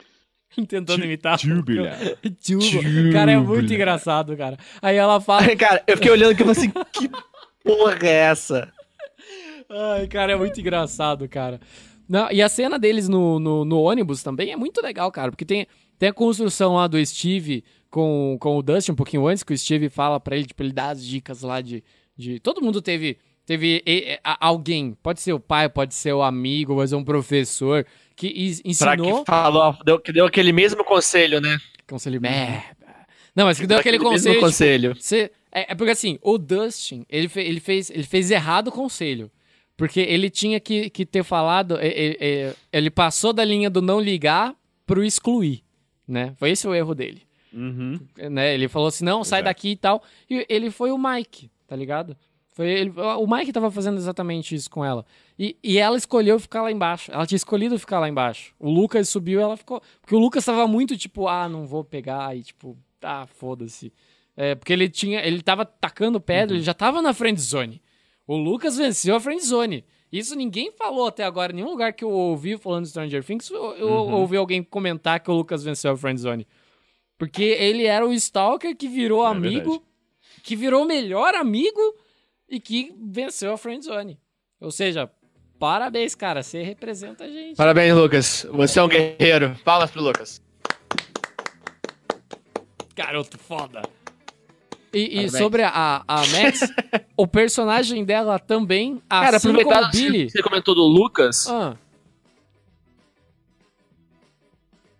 Tentando 0.66 1.04
imitar. 1.04 1.38
Tubular. 1.38 1.98
Tubular. 2.42 3.12
Cara, 3.12 3.32
é 3.32 3.36
muito 3.36 3.74
engraçado, 3.74 4.34
cara. 4.38 4.56
Aí 4.80 4.96
ela 4.96 5.20
fala. 5.20 5.44
Cara, 5.54 5.82
eu 5.86 5.98
fiquei 5.98 6.10
olhando 6.10 6.32
aqui 6.32 6.42
e 6.42 6.46
falei 6.46 6.58
assim, 6.58 6.72
que 6.90 7.10
porra 7.62 7.98
é 8.00 8.30
essa? 8.30 8.72
Ai, 9.70 10.06
cara, 10.08 10.32
é 10.32 10.36
muito 10.36 10.58
engraçado, 10.60 11.28
cara. 11.28 11.60
Não, 12.08 12.30
e 12.30 12.40
a 12.40 12.48
cena 12.48 12.78
deles 12.78 13.08
no, 13.08 13.38
no, 13.38 13.64
no 13.64 13.80
ônibus 13.82 14.22
também 14.22 14.50
é 14.50 14.56
muito 14.56 14.80
legal, 14.80 15.12
cara, 15.12 15.30
porque 15.30 15.44
tem, 15.44 15.66
tem 15.98 16.08
a 16.08 16.12
construção 16.12 16.74
lá 16.76 16.86
do 16.86 17.04
Steve 17.04 17.62
com, 17.90 18.36
com 18.40 18.56
o 18.56 18.62
Dustin 18.62 18.92
um 18.92 18.96
pouquinho 18.96 19.26
antes, 19.26 19.42
que 19.42 19.52
o 19.52 19.58
Steve 19.58 19.90
fala 19.90 20.18
pra 20.18 20.36
ele, 20.36 20.46
tipo, 20.46 20.62
ele 20.62 20.72
dá 20.72 20.88
as 20.90 21.04
dicas 21.04 21.42
lá 21.42 21.60
de. 21.60 21.84
de 22.16 22.38
todo 22.40 22.62
mundo 22.62 22.80
teve. 22.82 23.18
Teve 23.44 23.82
alguém, 24.38 24.92
pode 25.02 25.22
ser 25.22 25.32
o 25.32 25.40
pai, 25.40 25.70
pode 25.70 25.94
ser 25.94 26.12
o 26.12 26.20
amigo, 26.22 26.74
pode 26.74 26.90
ser 26.90 26.96
um 26.96 27.02
professor, 27.02 27.86
que 28.14 28.26
is- 28.26 28.60
Pra 28.78 28.92
ensinou. 28.94 29.20
que 29.24 29.30
falou, 29.30 29.74
deu, 29.86 29.98
que 29.98 30.12
deu 30.12 30.26
aquele 30.26 30.52
mesmo 30.52 30.84
conselho, 30.84 31.40
né? 31.40 31.56
Conselho. 31.88 32.20
Meh. 32.20 32.62
Não, 33.34 33.46
mas 33.46 33.58
que 33.58 33.66
deu 33.66 33.78
aquele 33.78 33.96
Aquele 33.96 34.10
conselho. 34.10 34.34
mesmo 34.34 34.34
tipo, 34.34 34.46
conselho. 34.46 34.94
Você- 35.00 35.30
é, 35.50 35.72
é 35.72 35.74
porque 35.74 35.92
assim, 35.92 36.18
o 36.20 36.36
Dustin, 36.36 37.06
ele, 37.08 37.26
fe- 37.26 37.40
ele, 37.40 37.58
fez, 37.58 37.88
ele 37.88 38.02
fez 38.02 38.30
errado 38.30 38.68
o 38.68 38.72
conselho. 38.72 39.30
Porque 39.78 40.00
ele 40.00 40.28
tinha 40.28 40.58
que, 40.58 40.90
que 40.90 41.06
ter 41.06 41.22
falado. 41.22 41.78
é, 41.80 42.52
ele 42.72 42.90
passou 42.90 43.32
da 43.32 43.44
linha 43.44 43.70
do 43.70 43.80
não 43.80 44.00
ligar 44.00 44.56
pro 44.84 45.04
excluir. 45.04 45.62
Né? 46.06 46.34
Foi 46.36 46.50
esse 46.50 46.66
o 46.66 46.74
erro 46.74 46.96
dele. 46.96 47.22
Uhum. 47.52 48.00
Né? 48.28 48.54
Ele 48.54 48.66
falou 48.66 48.88
assim: 48.88 49.04
não, 49.04 49.22
sai 49.22 49.38
Exato. 49.38 49.44
daqui 49.44 49.70
e 49.70 49.76
tal. 49.76 50.02
E 50.28 50.44
ele 50.48 50.72
foi 50.72 50.90
o 50.90 50.98
Mike, 50.98 51.48
tá 51.64 51.76
ligado? 51.76 52.16
Foi 52.50 52.68
ele, 52.68 52.92
o 52.98 53.26
Mike 53.28 53.52
tava 53.52 53.70
fazendo 53.70 53.98
exatamente 53.98 54.52
isso 54.52 54.68
com 54.68 54.84
ela. 54.84 55.06
E, 55.38 55.56
e 55.62 55.78
ela 55.78 55.96
escolheu 55.96 56.40
ficar 56.40 56.62
lá 56.62 56.72
embaixo. 56.72 57.12
Ela 57.12 57.24
tinha 57.24 57.36
escolhido 57.36 57.78
ficar 57.78 58.00
lá 58.00 58.08
embaixo. 58.08 58.52
O 58.58 58.68
Lucas 58.68 59.08
subiu 59.08 59.40
ela 59.40 59.56
ficou. 59.56 59.80
Porque 60.00 60.16
o 60.16 60.18
Lucas 60.18 60.44
tava 60.44 60.66
muito 60.66 60.96
tipo, 60.96 61.28
ah, 61.28 61.48
não 61.48 61.68
vou 61.68 61.84
pegar. 61.84 62.36
E 62.36 62.42
tipo, 62.42 62.76
ah, 63.00 63.28
foda-se. 63.32 63.92
É, 64.36 64.56
porque 64.56 64.72
ele 64.72 64.88
tinha. 64.88 65.20
Ele 65.20 65.40
tava 65.40 65.64
tacando 65.64 66.20
pedra, 66.20 66.56
ele 66.56 66.64
já 66.64 66.74
tava 66.74 67.00
na 67.00 67.14
friend 67.14 67.40
zone. 67.40 67.80
O 68.28 68.36
Lucas 68.36 68.76
venceu 68.76 69.16
a 69.16 69.20
friend 69.20 69.42
zone. 69.44 69.84
Isso 70.12 70.36
ninguém 70.36 70.70
falou 70.70 71.06
até 71.06 71.24
agora. 71.24 71.50
Em 71.50 71.56
nenhum 71.56 71.70
lugar 71.70 71.92
que 71.94 72.04
eu 72.04 72.10
ouvi 72.10 72.56
falando 72.58 72.84
de 72.84 72.90
Stranger 72.90 73.24
Things, 73.24 73.50
eu, 73.50 73.74
eu 73.76 73.88
ouvi 73.88 74.36
alguém 74.36 74.62
comentar 74.62 75.18
que 75.18 75.30
o 75.30 75.34
Lucas 75.34 75.64
venceu 75.64 75.92
a 75.92 75.96
friend 75.96 76.20
zone. 76.20 76.46
Porque 77.16 77.42
ele 77.42 77.84
era 77.84 78.06
o 78.06 78.12
Stalker 78.12 78.76
que 78.76 78.86
virou 78.86 79.24
É 79.26 79.30
amigo, 79.30 79.70
verdade. 79.70 79.82
que 80.42 80.54
virou 80.54 80.84
melhor 80.84 81.34
amigo 81.34 81.80
e 82.48 82.60
que 82.60 82.94
venceu 82.96 83.52
a 83.52 83.58
friendzone. 83.58 84.18
Ou 84.60 84.70
seja, 84.70 85.10
parabéns, 85.58 86.14
cara. 86.14 86.42
Você 86.42 86.62
representa 86.62 87.24
a 87.24 87.28
gente. 87.28 87.56
Parabéns, 87.56 87.94
Lucas. 87.94 88.46
Você 88.52 88.78
é 88.78 88.82
um 88.82 88.88
guerreiro. 88.88 89.56
Palmas 89.64 89.90
pro 89.90 90.02
Lucas. 90.02 90.40
Garoto 92.94 93.38
foda. 93.38 93.82
E, 94.98 95.24
e 95.24 95.30
sobre 95.30 95.62
a, 95.62 96.02
a 96.06 96.16
Max, 96.26 96.60
o 97.16 97.26
personagem 97.26 98.04
dela 98.04 98.38
também, 98.38 99.00
Cara, 99.08 99.36
assim 99.36 99.52
como 99.52 99.60
o 99.74 99.90
Billy. 99.90 100.30
você 100.30 100.42
comentou 100.42 100.74
do 100.74 100.82
Lucas, 100.82 101.46
Ah, 101.48 101.76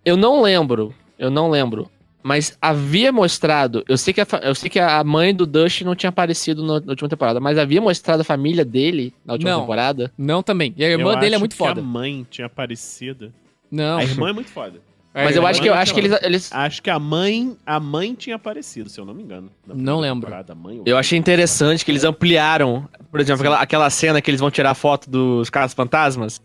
eu 0.04 0.16
não 0.16 0.40
lembro, 0.40 0.94
eu 1.18 1.30
não 1.30 1.50
lembro 1.50 1.90
mas 2.28 2.58
havia 2.60 3.10
mostrado. 3.10 3.82
Eu 3.88 3.96
sei 3.96 4.12
que 4.12 4.20
a, 4.20 4.26
eu 4.42 4.54
sei 4.54 4.68
que 4.68 4.78
a 4.78 5.02
mãe 5.02 5.34
do 5.34 5.46
Dustin 5.46 5.84
não 5.84 5.94
tinha 5.94 6.10
aparecido 6.10 6.62
na, 6.62 6.80
na 6.80 6.90
última 6.90 7.08
temporada, 7.08 7.40
mas 7.40 7.56
havia 7.56 7.80
mostrado 7.80 8.20
a 8.20 8.24
família 8.24 8.66
dele 8.66 9.14
na 9.24 9.32
última 9.32 9.52
Não. 9.52 9.60
temporada. 9.60 10.12
Não 10.18 10.42
também. 10.42 10.74
E 10.76 10.84
a 10.84 10.88
irmã 10.90 11.12
Eu 11.14 11.20
dele 11.20 11.36
é 11.36 11.38
muito 11.38 11.52
que 11.52 11.58
foda. 11.58 11.80
A 11.80 11.84
mãe 11.84 12.26
tinha 12.28 12.46
aparecido. 12.46 13.32
Não. 13.70 13.96
A 13.98 14.02
irmã 14.02 14.28
é 14.28 14.32
muito 14.32 14.50
foda. 14.50 14.80
A 15.20 15.24
mas 15.24 15.36
eu 15.36 15.40
irmã- 15.40 15.50
acho 15.50 15.62
que 15.62 15.68
eu 15.68 15.74
acho 15.74 15.94
que 15.94 16.00
eles, 16.00 16.18
eles. 16.22 16.52
Acho 16.52 16.82
que 16.82 16.90
a 16.90 16.98
mãe, 16.98 17.56
a 17.66 17.78
mãe 17.80 18.14
tinha 18.14 18.36
aparecido, 18.36 18.88
se 18.88 19.00
eu 19.00 19.04
não 19.04 19.14
me 19.14 19.22
engano. 19.22 19.50
Não 19.66 19.98
lembro. 20.00 20.32
a 20.32 20.54
mãe 20.54 20.82
Eu 20.86 20.96
achei 20.96 21.18
interessante 21.18 21.84
que 21.84 21.90
eles 21.90 22.04
ampliaram. 22.04 22.88
Por 23.10 23.20
exemplo, 23.20 23.40
aquela, 23.42 23.60
aquela 23.60 23.90
cena 23.90 24.20
que 24.20 24.30
eles 24.30 24.40
vão 24.40 24.50
tirar 24.50 24.74
foto 24.74 25.08
dos 25.10 25.50
caras 25.50 25.72
fantasmas. 25.74 26.40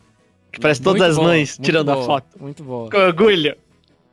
Que 0.52 0.60
parece 0.60 0.82
todas 0.82 1.02
Muito 1.02 1.10
as 1.12 1.16
boa, 1.18 1.28
mães 1.30 1.58
tirando 1.62 1.90
a 1.92 1.98
foto. 2.04 2.28
Muito 2.40 2.64
boa. 2.64 2.90
Com 2.90 2.98
orgulho. 2.98 3.56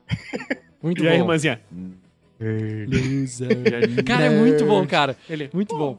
Muito 0.83 1.05
E 1.05 1.07
a 1.07 1.11
bom. 1.11 1.17
irmãzinha. 1.19 1.61
Cara, 4.07 4.25
é 4.25 4.31
muito 4.31 4.65
bom, 4.65 4.87
cara. 4.87 5.17
Ele. 5.29 5.51
Muito 5.53 5.77
bom. 5.77 5.99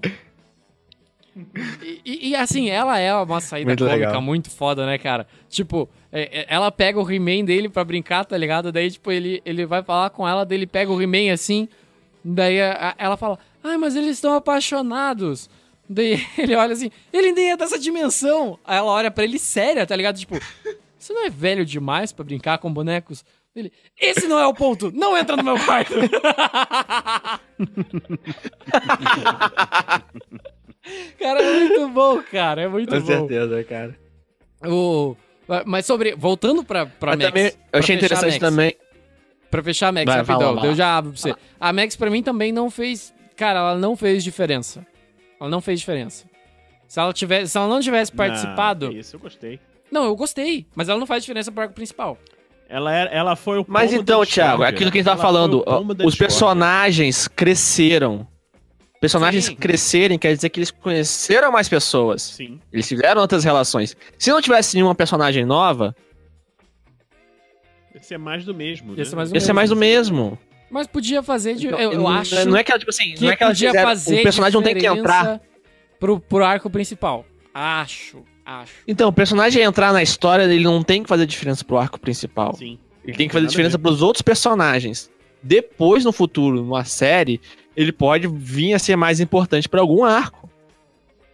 E, 1.84 2.02
e- 2.06 2.30
e, 2.30 2.36
assim, 2.36 2.70
ela 2.70 2.98
é 3.00 3.14
uma 3.16 3.40
saída 3.42 3.70
Muito 3.70 3.84
cômica 3.86 4.08
legal. 4.08 4.22
muito 4.22 4.50
foda, 4.50 4.86
né, 4.86 4.98
cara? 4.98 5.28
Tipo, 5.50 5.90
é- 6.12 6.42
é- 6.42 6.46
ela 6.50 6.72
pega 6.72 7.00
o 7.00 7.12
He-Man 7.12 7.44
dele 7.46 7.70
pra 7.70 7.84
brincar, 7.84 8.26
tá 8.26 8.38
ligado? 8.38 8.72
Daí, 8.72 8.90
tipo, 8.92 9.12
ele, 9.12 9.42
ele 9.46 9.66
vai 9.66 9.82
falar 9.84 10.10
com 10.12 10.28
ela, 10.28 10.46
daí 10.46 10.58
ele 10.58 10.68
pega 10.68 10.92
o 10.92 11.02
He-Man 11.02 11.34
assim. 11.34 11.68
Daí 12.24 12.62
a- 12.62 12.90
a- 12.90 12.96
ela 13.04 13.18
fala, 13.18 13.38
ai, 13.64 13.78
mas 13.78 13.96
eles 13.96 14.12
estão 14.18 14.34
apaixonados. 14.34 15.50
Daí 15.90 16.24
ele 16.38 16.56
olha 16.56 16.74
assim, 16.74 16.90
ele 17.12 17.32
nem 17.32 17.52
é 17.52 17.58
dessa 17.58 17.78
dimensão. 17.80 18.58
Aí 18.66 18.78
ela 18.78 18.92
olha 18.92 19.12
pra 19.12 19.24
ele 19.24 19.38
séria, 19.40 19.86
tá 19.86 19.96
ligado? 19.96 20.18
Tipo, 20.18 20.40
você 20.98 21.14
não 21.14 21.26
é 21.26 21.30
velho 21.30 21.66
demais 21.66 22.12
pra 22.14 22.24
brincar 22.24 22.58
com 22.60 22.72
bonecos? 22.72 23.26
Ele, 23.54 23.70
esse 24.00 24.30
não 24.30 24.40
é 24.40 24.48
o 24.48 24.54
ponto, 24.54 24.94
não 24.94 25.18
entra 25.18 25.36
no 25.36 25.44
meu 25.44 25.58
quarto. 25.60 25.94
cara, 31.20 31.42
é 31.42 31.60
muito 31.60 31.90
bom, 31.90 32.22
cara, 32.32 32.62
é 32.64 32.68
muito 32.68 32.90
Com 32.94 33.00
bom. 33.00 33.06
certeza, 33.06 33.64
cara. 33.64 33.96
O, 34.66 35.16
mas 35.66 35.86
sobre, 35.86 36.16
voltando 36.16 36.64
pra, 36.64 36.86
pra 36.86 37.12
Mas 37.12 37.20
Max. 37.20 37.30
também, 37.30 37.46
eu 37.46 37.52
pra 37.72 37.80
achei 37.80 37.96
interessante 37.96 38.26
Max. 38.26 38.40
também. 38.40 38.76
Pra 39.50 39.62
fechar 39.64 39.88
a 39.90 39.92
Max, 39.92 40.06
Vai, 40.06 40.18
rapidão, 40.18 40.56
fala, 40.56 40.66
eu 40.68 40.76
já 40.76 40.98
abro 40.98 41.12
pra 41.12 41.20
você. 41.20 41.36
A 41.60 41.74
Max 41.74 41.96
pra 41.96 42.10
mim 42.10 42.24
também 42.24 42.52
não 42.52 42.70
fez. 42.72 43.14
Cara, 43.36 43.60
ela 43.60 43.76
não 43.78 43.96
fez 43.98 44.24
diferença. 44.24 44.86
Ela 45.40 45.50
não 45.50 45.60
fez 45.60 45.80
diferença. 45.80 46.26
Se 46.88 47.00
ela, 47.00 47.12
tivesse, 47.12 47.52
se 47.52 47.58
ela 47.58 47.68
não 47.68 47.82
tivesse 47.82 48.12
participado. 48.12 48.88
Não, 48.92 48.98
isso 48.98 49.16
eu 49.16 49.20
gostei. 49.20 49.60
Não, 49.92 50.06
eu 50.06 50.16
gostei, 50.16 50.66
mas 50.76 50.88
ela 50.88 51.00
não 51.00 51.08
faz 51.08 51.24
diferença 51.24 51.52
pro 51.52 51.64
arco 51.64 51.74
principal. 51.74 52.18
Ela, 52.70 52.94
era, 52.94 53.10
ela 53.10 53.36
foi 53.36 53.60
o 53.60 53.66
Mas 53.68 53.92
então, 53.92 54.22
da 54.22 54.26
Thiago, 54.26 54.52
discórdia. 54.52 54.68
aquilo 54.68 54.92
que 54.92 54.98
a 54.98 55.02
gente 55.02 55.06
tava 55.06 55.22
Ela 55.22 55.28
falando, 55.28 55.66
os 56.06 56.16
personagens 56.16 57.28
cresceram. 57.28 58.26
Personagens 59.02 59.46
Sim. 59.46 59.56
crescerem 59.56 60.18
quer 60.20 60.34
dizer 60.36 60.48
que 60.50 60.60
eles 60.60 60.70
conheceram 60.72 61.52
mais 61.52 61.68
pessoas. 61.68 62.22
Sim. 62.22 62.60
Eles 62.72 62.88
tiveram 62.88 63.20
outras 63.20 63.44
relações. 63.44 63.98
Se 64.18 64.30
não 64.30 64.40
tivesse 64.42 64.76
nenhuma 64.76 64.94
personagem 64.96 65.44
nova, 65.44 65.94
Ia 67.94 68.02
ser 68.04 68.18
mais 68.18 68.46
do 68.46 68.54
mesmo. 68.54 68.92
Ia 68.94 68.98
né? 68.98 69.04
ser 69.06 69.16
mais 69.16 69.30
do 69.30 69.36
ia 69.36 69.42
ser 69.42 69.54
mais 69.54 69.70
do 69.70 69.76
mesmo. 69.76 70.38
Mas 70.70 70.88
podia 70.88 71.22
fazer 71.22 71.56
de. 71.56 71.68
Então, 71.68 71.80
eu, 71.80 71.92
eu 71.94 72.00
não- 72.00 72.08
acho. 72.08 72.46
Não 72.48 72.56
é 72.56 72.64
que 72.64 72.72
ela, 72.72 72.80
tipo 72.80 72.90
assim, 72.92 73.14
que 73.16 73.24
não 73.24 73.32
é 73.32 73.36
que 73.36 73.44
ela 73.44 73.52
podia 73.52 73.70
fizeram- 73.72 73.90
fazer 73.90 74.20
o 74.20 74.24
personagem 74.24 74.54
não 74.54 74.64
tem 74.64 74.76
que 74.76 74.86
entrar. 74.88 75.42
Pro, 76.00 76.20
pro 76.20 76.44
arco 76.46 76.70
principal. 76.70 77.26
Acho, 77.54 78.24
acho. 78.46 78.72
Então, 78.88 79.10
o 79.10 79.14
personagem 79.14 79.62
entrar 79.62 79.92
na 79.92 80.02
história, 80.02 80.44
ele 80.44 80.64
não 80.64 80.82
tem 80.82 81.04
que 81.04 81.10
fazer 81.10 81.26
diferença 81.26 81.66
pro 81.66 81.78
arco 81.78 82.00
principal. 82.00 82.54
Sim. 82.56 82.80
Ele 83.04 83.18
tem 83.18 83.28
que 83.28 83.34
fazer 83.34 83.48
diferença 83.48 83.78
pros 83.78 84.02
outros 84.02 84.22
personagens. 84.22 85.12
Depois, 85.44 86.06
no 86.06 86.12
futuro, 86.12 86.58
numa 86.64 86.86
série, 86.86 87.42
ele 87.76 87.92
pode 87.92 88.28
vir 88.28 88.74
a 88.74 88.80
ser 88.80 88.96
mais 88.96 89.20
importante 89.20 89.68
pra 89.70 89.82
algum 89.82 90.04
arco. 90.04 90.50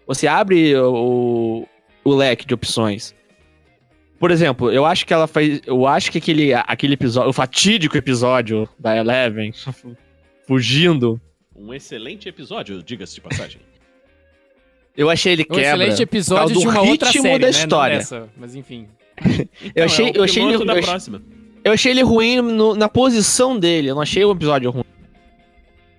Você 0.05 0.27
abre 0.27 0.76
o, 0.77 1.68
o 2.03 2.14
leque 2.15 2.45
de 2.45 2.53
opções. 2.53 3.14
Por 4.19 4.31
exemplo, 4.31 4.72
eu 4.72 4.85
acho 4.85 5.05
que 5.05 5.14
ela 5.14 5.27
fez. 5.27 5.61
Eu 5.65 5.85
acho 5.85 6.11
que 6.11 6.18
aquele, 6.18 6.53
aquele 6.53 6.93
episódio, 6.95 7.30
o 7.30 7.34
fatídico 7.34 7.97
episódio 7.97 8.68
da 8.80 8.95
Eleven, 8.97 9.53
fugindo, 10.47 11.19
Um 11.55 11.73
excelente 11.73 12.27
episódio, 12.30 12.81
diga-se 12.84 13.15
de 13.15 13.22
passagem. 13.22 13.61
eu 14.95 15.09
achei 15.09 15.34
ele 15.34 15.43
Um 15.43 15.53
quebra. 15.55 15.61
excelente 15.85 15.95
por 15.97 16.01
episódio 16.03 16.39
causa 16.39 16.53
de 16.53 16.64
do 16.65 16.69
uma 16.72 16.81
outra 16.81 17.07
ritmo 17.09 17.22
série, 17.23 17.39
da 17.39 17.45
né? 17.45 17.51
História. 17.51 17.97
dessa, 17.97 18.30
mas 18.38 18.55
enfim. 18.55 18.88
Eu 19.76 19.85
achei, 19.85 20.09
Então, 20.09 20.15
é 20.15 20.19
eu 20.19 20.23
achei 20.26 20.43
ele, 20.43 20.57
da 20.59 20.64
eu 20.73 20.77
achei- 20.77 20.81
próxima. 20.84 21.22
Eu 21.64 21.73
achei 21.73 21.91
ele 21.91 22.01
ruim 22.03 22.39
no- 22.41 22.76
na 22.76 22.88
posição 22.88 23.57
dele, 23.59 23.89
eu 23.89 23.95
não 23.95 24.01
achei 24.01 24.23
o 24.23 24.31
episódio 24.31 24.69
ruim. 24.72 24.84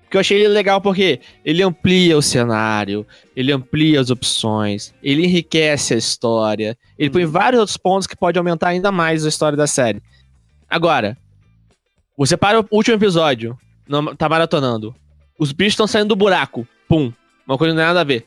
Porque 0.09 0.17
eu 0.17 0.21
achei 0.23 0.39
ele 0.39 0.49
legal 0.49 0.81
porque 0.81 1.21
ele 1.45 1.63
amplia 1.63 2.17
o 2.17 2.23
cenário, 2.23 3.07
ele 3.37 3.53
amplia 3.53 4.01
as 4.01 4.09
opções, 4.09 4.95
ele 5.03 5.23
enriquece 5.27 5.93
a 5.93 5.99
história, 5.99 6.79
ele 6.99 7.11
põe 7.11 7.27
vários 7.27 7.61
outros 7.61 7.77
pontos 7.77 8.07
que 8.07 8.17
pode 8.17 8.39
aumentar 8.39 8.69
ainda 8.69 8.91
mais 8.91 9.27
a 9.27 9.29
história 9.29 9.55
da 9.57 9.67
série. 9.67 10.03
Agora, 10.67 11.15
você 12.17 12.39
para 12.39 12.59
o 12.59 12.67
último 12.71 12.97
episódio, 12.97 13.59
não- 13.87 14.17
tá 14.17 14.31
maratonando, 14.31 14.97
os 15.39 15.53
bichos 15.53 15.75
estão 15.75 15.87
saindo 15.87 16.09
do 16.09 16.17
buraco, 16.17 16.67
pum, 16.89 17.13
uma 17.47 17.59
coisa 17.59 17.75
não 17.75 17.79
tem 17.81 17.87
nada 17.87 18.01
a 18.01 18.05
ver. 18.05 18.27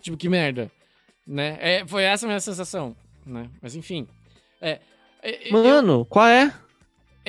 Tipo, 0.00 0.16
que 0.16 0.30
merda. 0.30 0.70
Né? 1.26 1.58
É, 1.60 1.86
foi 1.86 2.04
essa 2.04 2.24
a 2.24 2.28
minha 2.28 2.40
sensação. 2.40 2.96
Né? 3.26 3.50
Mas 3.60 3.74
enfim. 3.76 4.08
É, 4.62 4.80
é, 5.22 5.48
eu- 5.48 5.52
Mano, 5.52 6.06
qual 6.06 6.26
é? 6.26 6.50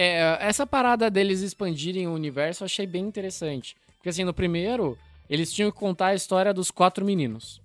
É, 0.01 0.37
essa 0.39 0.65
parada 0.65 1.09
deles 1.09 1.41
expandirem 1.41 2.07
o 2.07 2.13
universo 2.13 2.63
eu 2.63 2.65
achei 2.65 2.87
bem 2.87 3.03
interessante. 3.03 3.75
Porque 3.97 4.09
assim, 4.09 4.23
no 4.23 4.33
primeiro, 4.33 4.97
eles 5.29 5.51
tinham 5.51 5.71
que 5.71 5.77
contar 5.77 6.07
a 6.07 6.15
história 6.15 6.53
dos 6.53 6.71
quatro 6.71 7.05
meninos. 7.05 7.61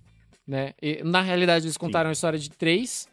Né? 0.46 0.74
E, 0.82 1.02
na 1.04 1.20
realidade, 1.20 1.64
eles 1.64 1.76
contaram 1.76 2.10
a 2.10 2.12
história 2.12 2.38
de 2.38 2.50
três 2.50 3.08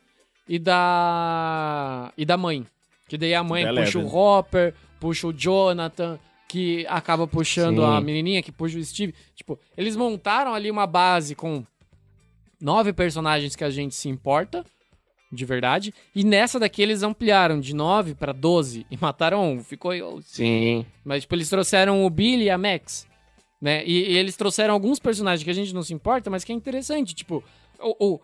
e 0.47 0.57
da. 0.57 2.11
e 2.17 2.25
da 2.25 2.35
mãe. 2.35 2.65
Que 3.07 3.17
daí 3.17 3.33
a 3.35 3.43
mãe 3.43 3.63
puxa 3.75 3.99
o. 3.99 4.07
Hopper, 4.07 4.73
puxa 4.99 5.27
o 5.27 5.33
Jonathan, 5.33 6.19
que 6.47 6.85
acaba 6.89 7.27
puxando 7.27 7.81
Sim. 7.81 7.87
a 7.87 8.01
menininha, 8.01 8.41
que 8.41 8.51
puxa 8.51 8.77
o 8.77 8.83
Steve. 8.83 9.13
Tipo, 9.35 9.59
eles 9.77 9.95
montaram 9.95 10.53
ali 10.53 10.71
uma 10.71 10.87
base 10.87 11.35
com 11.35 11.63
nove 12.59 12.91
personagens 12.91 13.55
que 13.55 13.63
a 13.63 13.69
gente 13.69 13.95
se 13.95 14.09
importa, 14.09 14.65
de 15.31 15.45
verdade. 15.45 15.93
E 16.15 16.23
nessa 16.23 16.59
daqui 16.59 16.81
eles 16.81 17.03
ampliaram 17.03 17.59
de 17.59 17.73
nove 17.73 18.13
pra 18.13 18.31
12 18.33 18.85
e 18.91 18.97
mataram 18.99 19.53
um. 19.53 19.63
Ficou. 19.63 19.93
Sim. 20.23 20.85
Mas, 21.05 21.21
tipo, 21.23 21.35
eles 21.35 21.49
trouxeram 21.49 22.05
o 22.05 22.09
Billy 22.09 22.45
e 22.45 22.49
a 22.49 22.57
Max. 22.57 23.07
Né? 23.61 23.83
E, 23.85 24.11
e 24.13 24.17
eles 24.17 24.35
trouxeram 24.35 24.73
alguns 24.73 24.99
personagens 24.99 25.43
que 25.43 25.49
a 25.49 25.53
gente 25.53 25.73
não 25.73 25.83
se 25.83 25.93
importa, 25.93 26.29
mas 26.29 26.43
que 26.43 26.51
é 26.51 26.55
interessante. 26.55 27.13
Tipo, 27.13 27.43
o, 27.79 28.13
o- 28.15 28.19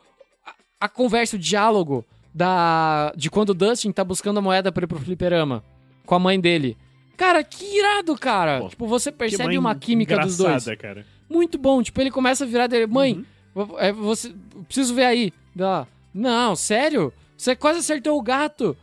a, 0.46 0.54
a 0.82 0.90
conversa, 0.90 1.36
o 1.36 1.40
diálogo 1.40 2.04
da, 2.34 3.12
de 3.16 3.30
quando 3.30 3.50
o 3.50 3.54
Dustin 3.54 3.92
tá 3.92 4.04
buscando 4.04 4.38
a 4.40 4.42
moeda 4.42 4.72
pra 4.72 4.84
ir 4.84 4.88
pro 4.88 5.00
fliperama 5.00 5.64
com 6.06 6.16
a 6.16 6.20
mãe 6.20 6.40
dele. 6.40 6.76
Cara, 7.16 7.44
que 7.44 7.66
irado, 7.80 8.16
cara. 8.16 8.62
Pô, 8.62 8.70
tipo, 8.70 8.86
você 8.88 9.12
percebe 9.12 9.58
uma 9.58 9.74
química 9.76 10.18
dos 10.20 10.38
dois. 10.38 10.66
cara. 10.78 11.06
Muito 11.30 11.58
bom. 11.58 11.82
Tipo, 11.82 12.00
ele 12.02 12.12
começa 12.12 12.44
a 12.44 12.48
virar 12.48 12.68
dele, 12.68 12.86
mãe, 12.88 13.26
Uhum. 13.56 13.80
é, 13.80 13.92
você, 13.92 14.34
preciso 14.66 14.94
ver 14.94 15.06
aí. 15.06 15.34
Dá, 15.56 15.88
não, 16.18 16.56
sério? 16.56 17.14
Você 17.38 17.56
quase 17.56 17.80
acertou 17.80 18.18
o 18.18 18.22
gato. 18.22 18.76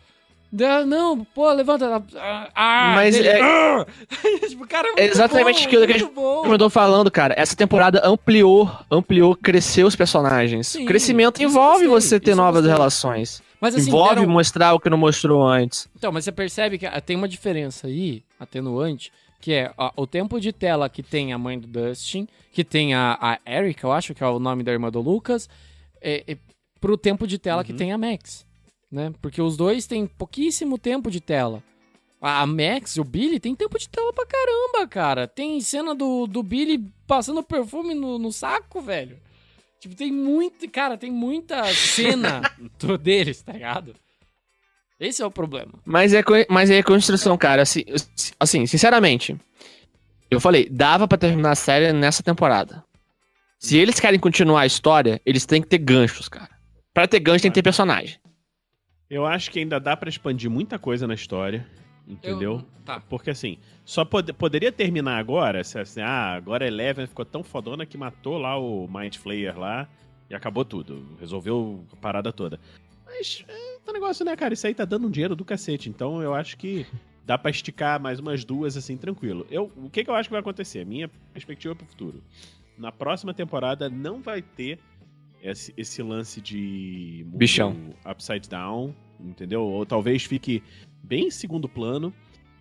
Não, 0.86 1.24
pô, 1.24 1.50
levanta. 1.52 2.00
Ah, 2.16 2.48
ah, 2.54 2.92
Mas 2.94 3.16
dele, 3.16 3.26
é- 3.26 3.40
"Ah!" 3.42 3.84
tipo, 4.48 4.64
cara, 4.68 4.88
é 4.96 5.04
exatamente 5.06 5.66
aquilo 5.66 5.84
que 5.84 5.94
a 5.94 5.98
eu 5.98 6.58
tô 6.58 6.70
falando, 6.70 7.10
cara, 7.10 7.34
essa 7.36 7.56
temporada 7.56 8.00
ampliou, 8.06 8.70
ampliou, 8.88 9.34
cresceu 9.34 9.84
os 9.88 9.96
personagens. 9.96 10.68
Sim, 10.68 10.84
Crescimento 10.86 11.42
envolve 11.42 11.88
você 11.88 12.20
ter 12.20 12.36
novas 12.36 12.62
gostei. 12.62 12.72
relações. 12.72 13.42
Mas 13.60 13.74
assim, 13.74 13.88
envolve 13.88 14.20
deram- 14.20 14.30
mostrar 14.30 14.74
o 14.74 14.78
que 14.78 14.88
não 14.88 14.98
mostrou 14.98 15.44
antes. 15.44 15.88
Então, 15.96 16.12
mas 16.12 16.24
você 16.24 16.30
percebe 16.30 16.78
que 16.78 16.86
ah, 16.86 17.00
tem 17.00 17.16
uma 17.16 17.26
diferença 17.26 17.88
aí, 17.88 18.22
atenuante, 18.38 19.10
que 19.40 19.52
é 19.54 19.72
ó, 19.76 19.90
o 19.96 20.06
tempo 20.06 20.40
de 20.40 20.52
tela 20.52 20.88
que 20.88 21.02
tem 21.02 21.32
a 21.32 21.38
mãe 21.38 21.58
do 21.58 21.66
Dustin, 21.66 22.28
que 22.52 22.62
tem 22.62 22.94
a, 22.94 23.18
a 23.20 23.38
Erika, 23.50 23.88
eu 23.88 23.92
acho 23.92 24.14
que 24.14 24.22
é 24.22 24.26
o 24.28 24.38
nome 24.38 24.62
da 24.62 24.70
irmã 24.70 24.88
do 24.88 25.00
Lucas, 25.00 25.48
é, 26.00 26.22
é 26.28 26.36
pro 26.84 26.98
tempo 26.98 27.26
de 27.26 27.38
tela 27.38 27.64
que 27.64 27.72
Uhum. 27.72 27.78
tem 27.78 27.92
a 27.92 27.96
Max, 27.96 28.44
né? 28.92 29.10
Porque 29.22 29.40
os 29.40 29.56
dois 29.56 29.86
têm 29.86 30.06
pouquíssimo 30.06 30.76
tempo 30.76 31.10
de 31.10 31.18
tela. 31.18 31.62
A 32.20 32.44
Max 32.46 32.96
e 32.96 33.00
o 33.00 33.04
Billy 33.04 33.40
tem 33.40 33.54
tempo 33.54 33.78
de 33.78 33.88
tela 33.88 34.12
pra 34.12 34.26
caramba, 34.26 34.86
cara. 34.86 35.26
Tem 35.26 35.58
cena 35.62 35.94
do, 35.94 36.26
do 36.26 36.42
Billy 36.42 36.78
passando 37.06 37.42
perfume 37.42 37.94
no, 37.94 38.18
no 38.18 38.30
saco, 38.30 38.82
velho. 38.82 39.18
Tipo, 39.80 39.94
tem 39.94 40.12
muito. 40.12 40.68
Cara, 40.70 40.98
tem 40.98 41.10
muita 41.10 41.64
cena 41.72 42.42
deles, 43.00 43.40
tá 43.40 43.54
ligado? 43.54 43.94
Esse 45.00 45.22
é 45.22 45.26
o 45.26 45.30
problema. 45.30 45.72
Mas 45.86 46.12
é, 46.12 46.22
mas 46.50 46.70
é 46.70 46.82
construção, 46.82 47.36
cara. 47.38 47.62
Assim, 47.62 47.84
assim, 48.38 48.66
sinceramente, 48.66 49.34
eu 50.30 50.38
falei, 50.38 50.68
dava 50.68 51.08
pra 51.08 51.16
terminar 51.16 51.52
a 51.52 51.56
série 51.56 51.94
nessa 51.94 52.22
temporada. 52.22 52.84
Se 53.58 53.78
eles 53.78 53.98
querem 53.98 54.20
continuar 54.20 54.60
a 54.62 54.66
história, 54.66 55.18
eles 55.24 55.46
têm 55.46 55.62
que 55.62 55.68
ter 55.68 55.78
ganchos, 55.78 56.28
cara. 56.28 56.53
Pra 56.94 57.06
ter 57.08 57.18
gancho, 57.20 57.42
tem 57.42 57.50
que 57.50 57.56
ter 57.56 57.62
personagem. 57.62 58.16
Eu 59.10 59.26
acho 59.26 59.50
que 59.50 59.58
ainda 59.58 59.78
dá 59.78 59.96
pra 59.96 60.08
expandir 60.08 60.48
muita 60.50 60.78
coisa 60.78 61.06
na 61.06 61.14
história. 61.14 61.66
Entendeu? 62.06 62.52
Eu- 62.52 62.66
tá. 62.84 63.00
Porque 63.00 63.30
assim, 63.30 63.56
só 63.84 64.04
pod- 64.04 64.32
poderia 64.34 64.70
terminar 64.70 65.18
agora, 65.18 65.64
se 65.64 65.78
assim, 65.78 66.00
ah, 66.02 66.34
agora 66.34 66.64
a 66.64 66.68
Eleven 66.68 67.06
ficou 67.06 67.24
tão 67.24 67.42
fodona 67.42 67.86
que 67.86 67.96
matou 67.96 68.36
lá 68.38 68.58
o 68.58 68.86
Mind 68.86 69.16
Flayer 69.16 69.58
lá 69.58 69.88
e 70.28 70.34
acabou 70.34 70.64
tudo. 70.66 71.16
Resolveu 71.18 71.82
a 71.92 71.96
parada 71.96 72.30
toda. 72.32 72.60
Mas 73.06 73.42
é 73.48 73.78
tá 73.84 73.92
negócio, 73.92 74.24
né, 74.24 74.36
cara? 74.36 74.52
Isso 74.54 74.66
aí 74.66 74.74
tá 74.74 74.84
dando 74.84 75.06
um 75.06 75.10
dinheiro 75.10 75.34
do 75.34 75.44
cacete. 75.46 75.88
Então 75.88 76.22
eu 76.22 76.34
acho 76.34 76.56
que 76.58 76.86
dá 77.24 77.38
pra 77.38 77.50
esticar 77.50 77.98
mais 77.98 78.20
umas 78.20 78.44
duas, 78.44 78.76
assim, 78.76 78.96
tranquilo. 78.98 79.46
Eu, 79.50 79.70
o 79.76 79.88
que, 79.88 80.04
que 80.04 80.10
eu 80.10 80.14
acho 80.14 80.28
que 80.28 80.32
vai 80.32 80.40
acontecer? 80.40 80.84
Minha 80.84 81.08
perspectiva 81.32 81.74
pro 81.74 81.86
futuro. 81.86 82.22
Na 82.76 82.92
próxima 82.92 83.32
temporada 83.32 83.88
não 83.88 84.20
vai 84.20 84.42
ter 84.42 84.78
esse, 85.50 85.72
esse 85.76 86.02
lance 86.02 86.40
de 86.40 87.24
Bichão. 87.28 87.76
upside 88.04 88.48
down, 88.48 88.94
entendeu? 89.20 89.62
Ou 89.62 89.84
talvez 89.86 90.24
fique 90.24 90.62
bem 91.02 91.26
em 91.26 91.30
segundo 91.30 91.68
plano 91.68 92.12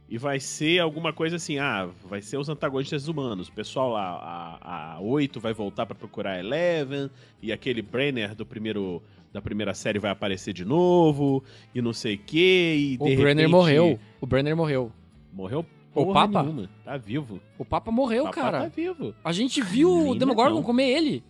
e 0.09 0.17
vai 0.17 0.39
ser 0.39 0.79
alguma 0.79 1.11
coisa 1.13 1.37
assim, 1.37 1.57
ah, 1.57 1.89
vai 2.05 2.21
ser 2.21 2.37
os 2.37 2.49
antagonistas 2.49 3.07
humanos. 3.07 3.47
O 3.47 3.51
pessoal 3.53 3.91
lá, 3.91 4.59
a, 4.61 4.93
a 4.95 4.99
8 4.99 5.39
vai 5.39 5.53
voltar 5.53 5.85
pra 5.85 5.95
procurar 5.95 6.33
a 6.33 6.39
Eleven 6.39 7.09
e 7.41 7.51
aquele 7.51 7.81
Brenner 7.81 8.35
do 8.35 8.45
primeiro 8.45 9.01
da 9.31 9.41
primeira 9.41 9.73
série 9.73 9.97
vai 9.97 10.11
aparecer 10.11 10.53
de 10.53 10.63
novo 10.63 11.43
e 11.73 11.81
não 11.81 11.91
sei 11.91 12.13
o 12.15 12.19
que 12.19 12.97
O 12.99 13.05
Brenner 13.05 13.25
repente- 13.37 13.47
morreu. 13.47 13.99
O 14.21 14.27
Brenner 14.27 14.55
morreu. 14.55 14.91
Morreu 15.33 15.65
O 15.95 16.13
Papa? 16.13 16.43
nenhuma. 16.43 16.69
Tá 16.85 16.97
vivo. 16.97 17.39
O 17.57 17.65
Papa 17.65 17.89
morreu, 17.91 18.23
o 18.23 18.25
Papa 18.25 18.41
cara. 18.41 18.61
tá 18.61 18.67
vivo. 18.67 19.15
A 19.23 19.31
gente 19.31 19.59
viu 19.59 20.09
o 20.09 20.13
Demogorgon 20.15 20.57
não. 20.57 20.61
comer 20.63 20.87
ele. 20.87 21.23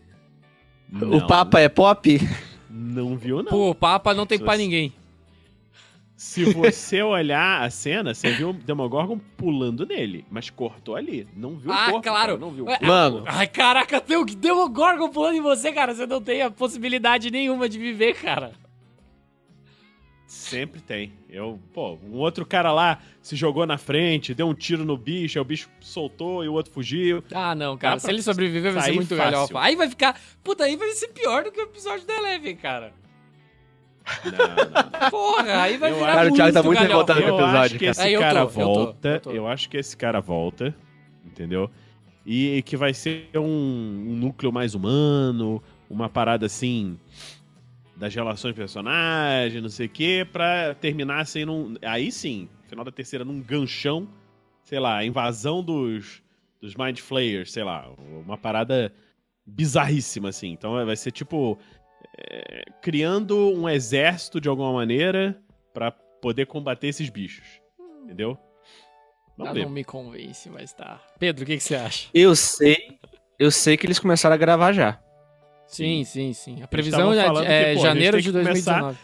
O 1.02 1.26
Papa 1.28 1.60
é 1.60 1.68
pop? 1.70 2.20
Não 2.70 3.18
viu, 3.18 3.38
não. 3.44 3.52
Pô, 3.52 3.70
o 3.72 3.76
Papa 3.76 4.14
não 4.14 4.26
tem 4.26 4.38
Se 4.38 4.44
pra 4.44 4.54
você- 4.54 4.62
ninguém. 4.62 4.94
Se 6.16 6.46
você 6.54 7.02
olhar 7.04 7.64
a 7.64 7.70
cena, 7.70 8.14
você 8.14 8.32
viu 8.32 8.52
o 8.52 8.54
Demogorgon 8.54 9.20
pulando 9.36 9.86
nele, 9.86 10.24
mas 10.30 10.50
cortou 10.50 10.96
ali. 10.96 11.28
Não 11.36 11.56
viu 11.56 11.72
Ah, 11.72 11.88
o 11.88 11.92
corpo, 11.92 12.02
claro. 12.08 12.28
cara, 12.34 12.38
não 12.38 12.52
viu 12.52 12.64
o 12.64 12.68
corpo. 12.68 12.86
Mano, 12.86 13.24
Ai, 13.26 13.48
caraca, 13.48 14.00
tem 14.00 14.18
o 14.18 14.24
Demogorgon 14.26 15.10
pulando 15.10 15.36
em 15.36 15.42
você, 15.42 15.72
cara. 15.72 15.94
Você 15.94 16.06
não 16.06 16.22
tem 16.22 16.42
a 16.42 16.52
possibilidade 16.52 17.30
nenhuma 17.32 17.68
de 17.68 17.78
viver, 17.80 18.14
cara. 18.16 18.52
Sempre 20.34 20.82
tem. 20.82 21.14
Eu, 21.30 21.60
pô, 21.74 21.98
um 22.04 22.18
outro 22.18 22.44
cara 22.46 22.72
lá 22.72 23.00
se 23.22 23.36
jogou 23.36 23.66
na 23.68 23.78
frente, 23.78 24.34
deu 24.34 24.48
um 24.48 24.54
tiro 24.54 24.84
no 24.84 24.98
bicho, 24.98 25.38
aí 25.38 25.42
o 25.42 25.46
bicho 25.46 25.70
soltou 25.80 26.44
e 26.44 26.48
o 26.48 26.54
outto 26.54 26.72
fugiu. 26.72 27.24
Ah, 27.32 27.54
não, 27.54 27.78
cara. 27.78 27.96
Dá 27.96 28.00
Se 28.00 28.06
pra 28.08 28.14
ele 28.14 28.22
sobreviver, 28.24 28.74
vai 28.74 28.84
ser 28.84 28.92
muito 28.94 29.16
fácil. 29.16 29.32
galhofa. 29.32 29.60
Aí 29.62 29.76
vai 29.76 29.88
ficar. 29.90 30.20
Puta, 30.44 30.64
aí 30.64 30.76
vai 30.76 30.90
ser 30.92 31.10
pior 31.10 31.44
do 31.44 31.52
que 31.52 31.60
o 31.60 31.64
episódio 31.64 32.06
da 32.08 32.16
Eleven, 32.16 32.56
cara. 32.56 32.94
Não, 34.26 34.32
não. 35.02 35.10
Porra, 35.12 35.62
aí 35.62 35.78
vai 35.78 35.92
Eu 35.92 35.96
virar 35.96 36.08
acho- 36.08 36.16
Cara, 36.18 36.30
o 36.32 36.34
Thiago 36.36 36.54
tá 36.54 36.64
muito 36.64 36.78
galhofa. 36.80 37.14
revoltado 37.14 37.22
com 37.22 37.26
o 37.26 37.30
Eu 37.30 37.36
episódio, 37.36 37.60
acho 37.62 37.74
que 37.76 37.80
cara. 37.80 37.92
esse 37.92 38.02
É, 38.02 38.10
eu 38.12 38.20
tô, 38.20 38.26
cara 38.26 38.40
eu 38.40 38.46
tô, 38.48 38.52
volta. 38.54 39.10
eu 39.10 39.20
tô. 39.20 39.32
Eu 39.32 39.48
acho 39.48 39.70
que 39.70 39.78
esse 39.78 39.96
cara 39.98 40.20
volta, 40.20 40.76
entendeu? 41.26 41.70
E 42.26 42.62
que 42.66 42.76
vai 42.76 42.94
ser 42.94 43.30
um, 43.36 43.42
um 43.42 44.16
núcleo 44.16 44.52
mais 44.52 44.74
humano, 44.76 45.62
uma 45.90 46.10
parada 46.10 46.46
assim 46.48 46.98
das 47.96 48.14
relações 48.14 48.54
de 48.54 48.60
personagem, 48.60 49.62
não 49.62 49.70
sei 49.70 49.86
o 49.86 49.90
quê, 49.90 50.28
pra 50.32 50.74
terminar 50.76 51.22
assim 51.22 51.46
num. 51.46 51.76
Aí 51.82 52.12
sim, 52.12 52.50
final 52.68 52.84
da 52.84 52.92
terceira, 52.92 53.24
num 53.24 53.40
ganchão, 53.40 54.08
sei 54.64 54.80
lá, 54.80 55.04
invasão 55.04 55.64
dos, 55.64 56.24
dos 56.60 56.76
Mind 56.76 57.00
Flayers, 57.00 57.52
sei 57.52 57.64
lá, 57.64 57.90
uma 58.26 58.38
parada 58.38 58.94
bizarríssima, 59.46 60.30
assim. 60.30 60.52
Então 60.52 60.86
vai 60.86 60.96
ser 60.96 61.12
tipo. 61.12 61.58
é, 62.18 62.66
criando 62.82 63.38
um 63.54 63.70
exército 63.70 64.42
de 64.42 64.50
alguma 64.50 64.74
maneira 64.74 65.40
pra 65.74 65.92
poder 65.92 66.46
combater 66.46 66.88
esses 66.88 67.10
bichos. 67.10 67.62
Entendeu? 68.04 68.38
Vamos 69.38 69.54
ver. 69.54 69.64
não 69.64 69.72
me 69.72 69.84
convence, 69.84 70.50
mas 70.50 70.74
tá. 70.74 71.02
Pedro, 71.18 71.44
o 71.44 71.48
que, 71.48 71.58
que 71.58 71.64
você 71.64 71.76
acha? 71.76 72.10
Eu 72.14 72.36
sei. 72.36 73.00
Eu 73.40 73.50
sei 73.50 73.76
que 73.76 73.86
eles 73.86 74.00
começaram 74.00 74.36
a 74.36 74.38
gravar 74.38 74.74
já. 74.74 75.03
Sim, 75.76 76.04
sim, 76.04 76.34
sim. 76.34 76.62
A 76.64 76.68
previsão 76.68 77.12
é, 77.14 77.18
é 77.18 77.24
que, 77.24 77.30
pô, 77.30 77.40
a 77.40 77.74
gente 77.74 77.82
janeiro 77.82 78.22
de 78.22 78.32
que 78.32 78.38
começar- 78.38 78.80
2019. 78.82 78.98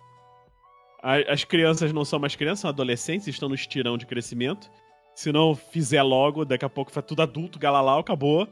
A- 1.01 1.33
As 1.33 1.43
crianças 1.43 1.93
não 1.93 2.03
são 2.03 2.19
mais 2.19 2.35
crianças, 2.35 2.59
são 2.59 2.69
adolescentes, 2.69 3.27
estão 3.27 3.47
no 3.49 3.55
estirão 3.55 3.97
de 3.97 4.05
crescimento. 4.05 4.69
Se 5.15 5.31
não 5.31 5.55
fizer 5.55 6.01
logo, 6.03 6.45
daqui 6.45 6.65
a 6.65 6.69
pouco 6.69 6.91
vai 6.91 7.01
tudo 7.03 7.21
adulto, 7.21 7.57
galalau, 7.59 7.99
acabou. 7.99 8.47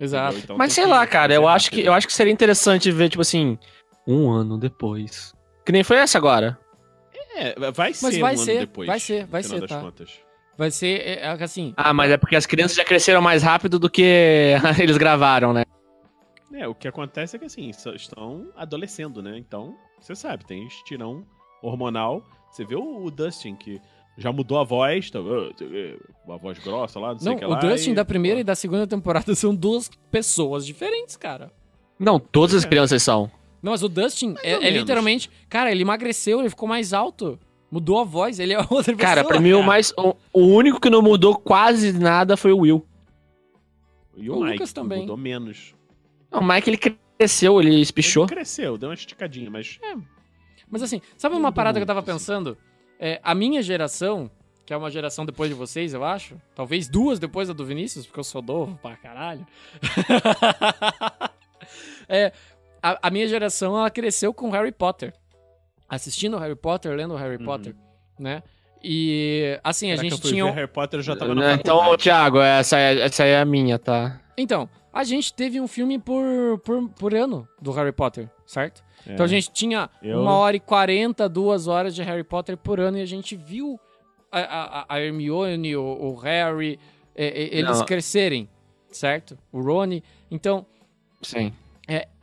Exato. 0.00 0.38
Então 0.38 0.56
Mas 0.56 0.72
sei 0.72 0.84
que 0.84 0.90
lá, 0.90 1.06
cara, 1.06 1.32
eu 1.32 1.46
acho 1.46 1.70
que 1.70 1.80
eu 1.80 1.92
acho 1.92 2.06
que 2.06 2.12
seria 2.12 2.32
interessante 2.32 2.90
ver 2.90 3.08
tipo 3.08 3.22
assim, 3.22 3.58
um 4.06 4.30
ano 4.30 4.58
depois. 4.58 5.32
Que 5.64 5.72
nem 5.72 5.84
foi 5.84 5.98
essa 5.98 6.18
agora. 6.18 6.58
É, 7.36 7.54
vai 7.70 7.94
ser 7.94 8.04
Mas 8.06 8.18
vai 8.18 8.32
um 8.34 8.36
ano 8.36 8.44
ser, 8.44 8.58
depois. 8.60 8.86
vai 8.86 9.00
ser, 9.00 9.26
vai 9.26 9.40
no 9.42 9.48
final 9.48 9.60
ser, 9.60 9.74
tá. 9.74 9.80
contas. 9.80 10.10
Vai 10.58 10.70
ser 10.70 11.00
é, 11.00 11.20
é, 11.20 11.28
assim. 11.42 11.72
Ah, 11.76 11.94
mas 11.94 12.10
é 12.10 12.16
porque 12.18 12.36
as 12.36 12.44
crianças 12.44 12.76
já 12.76 12.84
cresceram 12.84 13.22
mais 13.22 13.42
rápido 13.42 13.78
do 13.78 13.88
que 13.88 14.54
eles 14.78 14.98
gravaram, 14.98 15.52
né? 15.52 15.64
É, 16.54 16.66
o 16.68 16.74
que 16.74 16.86
acontece 16.88 17.36
é 17.36 17.38
que 17.38 17.44
assim, 17.46 17.70
estão 17.94 18.48
adolescendo, 18.56 19.22
né? 19.22 19.38
Então, 19.38 19.74
você 20.00 20.14
sabe, 20.14 20.44
tem 20.44 20.66
estirão 20.66 21.24
hormonal. 21.62 22.22
Você 22.50 22.64
vê 22.64 22.74
o, 22.74 23.04
o 23.04 23.10
Dustin, 23.10 23.54
que 23.54 23.80
já 24.18 24.30
mudou 24.32 24.58
a 24.58 24.64
voz, 24.64 25.10
tá, 25.10 25.20
uh, 25.20 25.54
uma 26.26 26.36
voz 26.36 26.58
grossa 26.58 27.00
lá, 27.00 27.12
não 27.12 27.18
sei 27.18 27.32
o 27.32 27.38
que 27.38 27.44
o 27.44 27.48
lá. 27.48 27.58
Dustin 27.58 27.92
e- 27.92 27.94
da 27.94 28.04
primeira 28.04 28.40
e 28.40 28.44
da 28.44 28.54
segunda 28.54 28.86
temporada 28.86 29.34
são 29.36 29.54
duas 29.54 29.90
pessoas 30.10 30.66
diferentes, 30.66 31.16
cara. 31.16 31.50
Não, 31.98 32.18
todas 32.18 32.54
as 32.56 32.64
É. 32.64 32.68
crianças 32.68 33.02
são. 33.02 33.30
Não, 33.62 33.70
mas 33.72 33.82
o 33.82 33.88
Dustin 33.88 34.34
é, 34.42 34.52
é 34.66 34.70
literalmente. 34.70 35.30
Cara, 35.48 35.70
ele 35.70 35.82
emagreceu, 35.82 36.40
ele 36.40 36.50
ficou 36.50 36.68
mais 36.68 36.92
alto. 36.92 37.38
Mudou 37.70 37.98
a 38.00 38.04
voz, 38.04 38.38
ele 38.40 38.52
é 38.52 38.58
outra 38.68 38.82
pessoa. 38.82 38.96
Cara, 38.98 39.24
pra 39.24 39.40
mim 39.40 39.52
o 39.52 39.58
cara. 39.58 39.66
mais 39.66 39.94
o, 39.96 40.14
o 40.32 40.40
único 40.48 40.78
que 40.80 40.90
não 40.90 41.00
mudou 41.00 41.36
quase 41.38 41.92
nada 41.92 42.36
foi 42.36 42.52
o 42.52 42.58
Will. 42.58 42.84
E 44.16 44.28
o, 44.28 44.34
O 44.36 44.40
Mike, 44.40 44.52
Lucas 44.54 44.72
também. 44.72 45.00
mudou 45.02 45.16
menos. 45.16 45.74
Não, 46.32 46.40
o 46.40 46.44
Mike 46.44 46.70
ele 46.70 46.78
cresceu, 47.18 47.60
ele 47.60 47.80
espichou. 47.80 48.24
Ele 48.24 48.34
cresceu, 48.34 48.78
deu 48.78 48.88
uma 48.88 48.94
esticadinha, 48.94 49.50
mas 49.50 49.78
Mas 50.70 50.82
assim, 50.82 51.00
sabe 51.16 51.36
uma 51.36 51.52
parada 51.52 51.78
que 51.78 51.82
eu 51.82 51.86
tava 51.86 52.00
assim. 52.00 52.12
pensando? 52.12 52.56
É, 52.98 53.20
a 53.22 53.34
minha 53.34 53.60
geração, 53.62 54.30
que 54.64 54.72
é 54.72 54.76
uma 54.76 54.90
geração 54.90 55.26
depois 55.26 55.50
de 55.50 55.54
vocês, 55.54 55.92
eu 55.92 56.02
acho. 56.04 56.40
Talvez 56.54 56.88
duas 56.88 57.18
depois 57.18 57.48
da 57.48 57.54
do 57.54 57.64
Vinícius, 57.64 58.06
porque 58.06 58.20
eu 58.20 58.24
sou 58.24 58.40
novo 58.42 58.78
pra 58.82 58.96
caralho. 58.96 59.46
É, 62.08 62.32
a, 62.82 63.06
a 63.08 63.10
minha 63.10 63.26
geração, 63.26 63.76
ela 63.78 63.88
cresceu 63.90 64.34
com 64.34 64.50
Harry 64.50 64.72
Potter. 64.72 65.14
Assistindo 65.88 66.36
Harry 66.38 66.56
Potter, 66.56 66.92
lendo 66.94 67.14
Harry 67.16 67.36
Uhum. 67.36 67.44
Potter, 67.44 67.74
né? 68.18 68.42
E, 68.82 69.58
assim, 69.62 69.92
a 69.92 69.96
Será 69.96 70.02
que 70.02 70.10
gente 70.10 70.18
eu 70.18 70.22
fui 70.22 70.30
tinha... 70.32 70.44
ver 70.46 70.52
Harry 70.52 70.66
Potter 70.68 70.98
eu 70.98 71.02
já 71.04 71.14
tava 71.16 71.34
na 71.34 71.54
Então, 71.54 71.76
faculdade. 71.78 72.02
Thiago, 72.02 72.40
essa, 72.40 72.78
é- 72.78 73.00
essa 73.00 73.22
aí 73.22 73.30
é 73.30 73.40
a 73.40 73.44
minha, 73.44 73.78
tá? 73.78 74.20
Então, 74.36 74.68
a 74.92 75.04
gente 75.04 75.32
teve 75.32 75.60
um 75.60 75.66
filme 75.66 75.98
por, 75.98 76.58
por, 76.64 76.88
por 76.90 77.14
ano 77.14 77.48
do 77.60 77.70
Harry 77.72 77.92
Potter, 77.92 78.28
certo? 78.46 78.84
Então 79.06 79.24
a 79.24 79.28
gente 79.28 79.50
tinha 79.50 79.88
É. 80.02 80.12
Eu- 80.12 80.20
uma 80.20 80.32
hora 80.36 80.56
e 80.56 80.60
quarenta, 80.60 81.28
duas 81.28 81.66
horas 81.66 81.94
de 81.94 82.02
Harry 82.02 82.22
Potter 82.24 82.56
por 82.56 82.78
ano 82.78 82.98
e 82.98 83.00
a 83.02 83.06
gente 83.06 83.34
viu 83.36 83.78
a, 84.30 84.40
a, 84.40 84.86
a 84.94 85.00
Hermione, 85.00 85.74
o, 85.76 85.82
o 85.82 86.14
Harry, 86.16 86.78
é, 87.14 87.26
é, 87.26 87.58
eles 87.58 87.78
Não. 87.78 87.86
crescerem, 87.86 88.48
certo? 88.90 89.36
O 89.50 89.60
Rony. 89.60 90.02
Então, 90.30 90.64
Sim. 91.20 91.52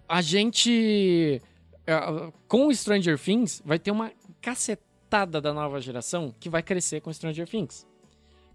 a 0.07 0.21
gente. 0.21 1.41
é, 1.85 2.31
Com 2.47 2.67
o 2.67 2.73
Stranger 2.75 3.19
Things, 3.19 3.61
vai 3.65 3.77
ter 3.77 3.91
uma 3.91 4.11
cacetada 4.41 5.39
da 5.41 5.53
nova 5.53 5.79
geração 5.81 6.33
que 6.39 6.49
vai 6.49 6.63
crescer 6.63 7.01
com 7.01 7.11
Stranger 7.13 7.47
Things. 7.47 7.85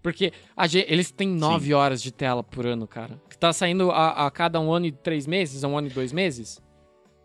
Porque 0.05 0.31
a 0.55 0.67
gen- 0.67 0.85
eles 0.87 1.09
têm 1.09 1.27
nove 1.27 1.73
horas 1.73 1.99
de 1.99 2.11
tela 2.11 2.43
por 2.43 2.63
ano, 2.67 2.85
cara. 2.87 3.19
Que 3.27 3.35
tá 3.35 3.51
saindo 3.51 3.89
a, 3.89 4.27
a 4.27 4.29
cada 4.29 4.59
um 4.59 4.71
ano 4.71 4.85
e 4.85 4.91
três 4.91 5.25
meses, 5.25 5.63
um 5.63 5.75
ano 5.75 5.87
e 5.87 5.89
dois 5.89 6.13
meses. 6.13 6.61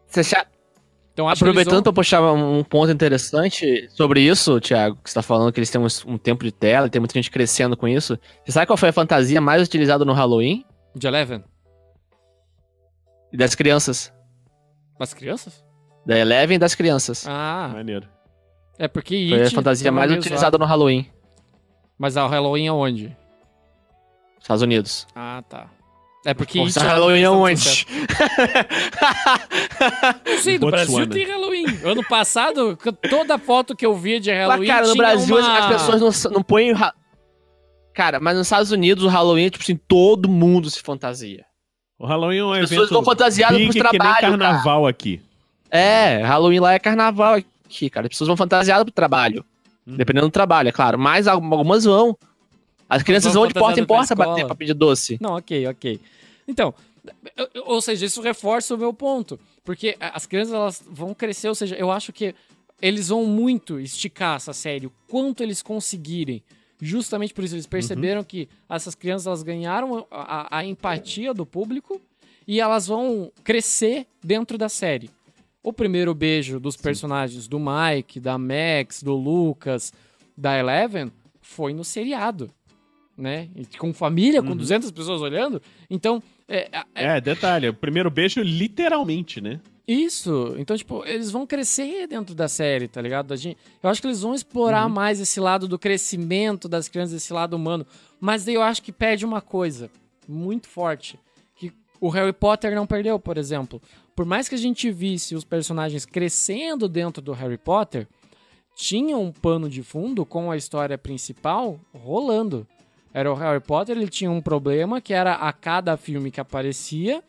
Você 0.07 0.25
cha- 0.25 0.47
Então 1.13 1.29
Aproveitando 1.29 1.75
vão- 1.75 1.83
pra 1.83 1.93
puxar 1.93 2.23
um 2.33 2.65
ponto 2.65 2.91
interessante 2.91 3.87
sobre 3.91 4.23
isso, 4.23 4.59
Thiago, 4.63 4.97
que 5.05 5.11
você 5.11 5.15
tá 5.15 5.21
falando 5.21 5.53
que 5.53 5.61
eles 5.61 5.69
têm 5.69 5.79
um, 5.79 5.87
um 6.07 6.17
tempo 6.17 6.43
de 6.43 6.51
tela 6.51 6.87
e 6.87 6.91
tem 6.91 6.99
muita 7.01 7.13
gente 7.13 7.31
crescendo 7.31 7.77
com 7.77 7.87
isso. 7.87 8.19
Você 8.47 8.53
sabe 8.53 8.67
qual 8.67 8.79
foi 8.79 8.89
a 8.89 8.93
fantasia 8.95 9.43
mais 9.43 9.63
utilizada 9.63 10.03
no 10.03 10.15
Halloween? 10.15 10.65
De 10.97 11.07
Eleven? 11.07 11.45
E 13.31 13.37
das 13.37 13.55
crianças. 13.55 14.11
Das 14.99 15.13
crianças? 15.13 15.63
Da 16.07 16.19
Eleven 16.19 16.57
e 16.57 16.59
das 16.59 16.75
crianças. 16.75 17.27
Ah, 17.29 17.73
Maneiro. 17.75 18.09
é 18.79 18.89
porque 18.89 19.27
foi 19.29 19.43
a 19.43 19.51
fantasia 19.51 19.93
mais 19.93 20.11
utilizada 20.11 20.57
no 20.57 20.65
Halloween. 20.65 21.07
Mas 22.01 22.17
a 22.17 22.27
Halloween 22.27 22.67
aonde? 22.69 23.15
Estados 24.41 24.63
Unidos. 24.63 25.07
Ah, 25.15 25.45
tá. 25.47 25.67
É 26.25 26.33
porque 26.35 26.59
Pô, 26.59 26.67
é 26.67 26.71
uma 26.71 26.89
Halloween 26.89 27.21
questão 27.21 27.35
de 27.35 27.39
aonde? 27.43 27.61
sucesso. 27.61 27.87
Não 30.27 30.39
sei, 30.41 30.59
do 30.59 30.67
Botsuana. 30.71 31.07
Brasil 31.07 31.07
tem 31.09 31.27
Halloween. 31.27 31.65
Ano 31.85 32.03
passado, 32.09 32.79
toda 33.11 33.39
foto 33.39 33.77
que 33.77 33.85
eu 33.85 33.95
via 33.95 34.19
de 34.19 34.31
Mas, 34.31 34.39
Halloween 34.41 34.67
cara, 34.67 34.87
no 34.87 34.95
Brasil 34.97 35.37
uma... 35.39 35.59
as 35.59 35.67
pessoas 35.67 36.25
não, 36.25 36.33
não 36.33 36.43
põem. 36.43 36.73
o 36.73 36.75
ra- 36.75 36.95
Cara, 37.95 38.19
mas 38.21 38.37
nos 38.37 38.47
Estados 38.47 38.71
Unidos 38.71 39.05
o 39.05 39.09
Halloween 39.09 39.47
é 39.47 39.51
tipo 39.51 39.63
assim, 39.63 39.77
todo 39.77 40.29
mundo 40.29 40.71
se 40.71 40.81
fantasia. 40.81 41.45
O 41.99 42.07
Halloween 42.07 42.39
é 42.39 42.45
um 42.45 42.51
As 42.53 42.57
evento 42.59 42.69
pessoas 42.71 42.91
vão 42.91 43.05
fantasiadas 43.05 43.59
big 43.59 43.79
pros 43.79 43.91
que 43.91 43.99
nem 43.99 44.15
carnaval 44.15 44.87
aqui. 44.87 45.21
É, 45.71 46.23
Halloween 46.23 46.61
lá 46.61 46.73
é 46.73 46.79
carnaval 46.79 47.35
aqui, 47.35 47.91
cara. 47.91 48.07
As 48.07 48.11
pessoas 48.11 48.29
vão 48.29 48.37
fantasiadas 48.39 48.85
pro 48.85 48.93
trabalho. 48.93 49.45
Uhum. 49.87 49.97
Dependendo 49.97 50.29
do 50.29 50.33
trabalho, 50.33 50.69
é 50.69 50.73
claro. 50.73 50.99
Mas 50.99 51.27
algumas 51.27 51.85
vão. 51.85 52.17
As 52.89 53.03
crianças 53.03 53.35
vão 53.35 53.47
de 53.47 53.55
porta 53.55 53.81
em 53.81 53.85
porta 53.85 54.15
bater 54.15 54.47
pra 54.47 54.55
pedir 54.55 54.75
doce. 54.75 55.17
Não, 55.21 55.37
ok, 55.37 55.67
ok. 55.69 56.01
Então, 56.47 56.75
ou 57.65 57.81
seja, 57.81 58.07
isso 58.07 58.21
reforça 58.21 58.75
o 58.75 58.79
meu 58.79 58.93
ponto. 58.93 59.39
Porque 59.65 59.97
as 60.01 60.27
crianças 60.27 60.55
elas 60.55 60.85
vão 60.91 61.15
crescer, 61.15 61.49
ou 61.49 61.55
seja, 61.55 61.77
eu 61.77 61.91
acho 61.91 62.13
que 62.13 62.35
eles 62.81 63.09
vão 63.09 63.25
muito 63.27 63.79
esticar 63.79 64.37
essa 64.37 64.53
série, 64.53 64.87
o 64.87 64.93
quanto 65.07 65.43
eles 65.43 65.63
conseguirem. 65.63 66.43
Justamente 66.81 67.35
por 67.35 67.45
isso, 67.45 67.55
eles 67.55 67.67
perceberam 67.67 68.21
uhum. 68.21 68.25
que 68.25 68.49
essas 68.69 68.95
crianças 68.95 69.27
elas 69.27 69.43
ganharam 69.43 70.07
a, 70.11 70.59
a, 70.59 70.65
empatia 70.65 71.35
do 71.35 71.45
público 71.45 72.01
e 72.49 72.59
elas 72.59 72.87
vão 72.87 73.31
crescer 73.45 74.07
dentro 74.25 74.57
da 74.57 74.69
série. 74.69 75.11
O 75.63 75.73
primeiro 75.73 76.15
beijo 76.15 76.59
dos 76.59 76.75
Sim. 76.75 76.83
personagens 76.83 77.47
do 77.47 77.59
Mike, 77.59 78.19
da 78.19 78.39
Max, 78.39 79.03
do 79.03 79.15
Lucas, 79.15 79.93
da 80.37 80.59
Eleven 80.59 81.13
foi 81.41 81.75
no 81.75 81.85
seriado, 81.85 82.51
né? 83.17 83.49
Com 83.79 83.93
família, 83.93 84.43
com 84.43 84.51
uhum. 84.51 84.57
200 84.57 84.91
pessoas 84.91 85.21
olhando. 85.21 85.61
Então, 85.91 86.23
é, 86.49 86.69
é, 86.95 87.17
é, 87.17 87.21
detalhe, 87.21 87.69
o 87.69 87.75
primeiro 87.75 88.11
beijo 88.11 88.41
literalmente, 88.41 89.41
né? 89.41 89.61
Isso. 89.87 90.55
Então, 90.57 90.77
tipo, 90.77 91.05
eles 91.05 91.31
vão 91.31 91.47
crescer 91.47 92.07
dentro 92.07 92.35
da 92.35 92.49
série, 92.49 92.87
tá 92.87 93.03
ligado? 93.03 93.35
Eu 93.83 93.91
acho 93.91 94.01
que 94.01 94.07
eles 94.07 94.23
vão 94.23 94.35
explorar 94.35 94.87
uhum. 94.87 94.93
mais 94.93 95.21
esse 95.21 95.41
lado 95.41 95.67
do 95.67 95.79
crescimento 95.79 96.69
das 96.69 96.89
crianças, 96.89 97.17
esse 97.17 97.33
lado 97.33 97.55
humano. 97.55 97.85
Mas 98.21 98.45
daí 98.45 98.55
eu 98.55 98.63
acho 98.63 98.83
que 98.83 98.93
perde 98.93 99.25
uma 99.25 99.41
coisa 99.41 99.91
muito 100.29 100.69
forte. 100.69 101.19
O 102.01 102.09
Harry 102.09 102.33
Potter 102.33 102.75
não 102.75 102.87
perdeu, 102.87 103.19
por 103.19 103.37
exemplo. 103.37 103.81
Por 104.17 104.25
mais 104.25 104.49
que 104.49 104.55
a 104.55 104.59
gente 104.59 104.91
visse 104.91 105.35
os 105.35 105.45
personagens 105.45 106.07
crescendo 106.07 106.89
dentro 106.89 107.23
do 107.23 107.33
Harry 107.33 107.59
Potter, 107.59 108.09
tinha 108.75 109.17
um 109.17 109.31
pano 109.31 109.69
de 109.69 109.83
fundo 109.83 110.25
com 110.25 110.51
a 110.51 110.57
história 110.57 110.97
principal 110.97 111.79
rolando. 111.95 112.67
Era 113.13 113.31
o 113.31 113.35
Harry 113.35 113.61
Potter, 113.61 113.97
ele 113.97 114.09
tinha 114.09 114.31
um 114.31 114.41
problema 114.41 115.01
que 115.01 115.13
era 115.13 115.35
a 115.35 115.53
cada 115.53 115.97
filme 115.97 116.31
que 116.31 116.41
aparecia 116.41 117.23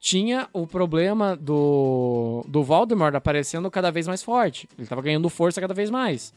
tinha 0.00 0.48
o 0.52 0.66
problema 0.66 1.36
do, 1.36 2.42
do 2.48 2.64
Voldemort 2.64 3.14
aparecendo 3.14 3.70
cada 3.70 3.90
vez 3.90 4.08
mais 4.08 4.22
forte. 4.22 4.66
Ele 4.78 4.88
tava 4.88 5.02
ganhando 5.02 5.28
força 5.28 5.60
cada 5.60 5.74
vez 5.74 5.90
mais. 5.90 6.32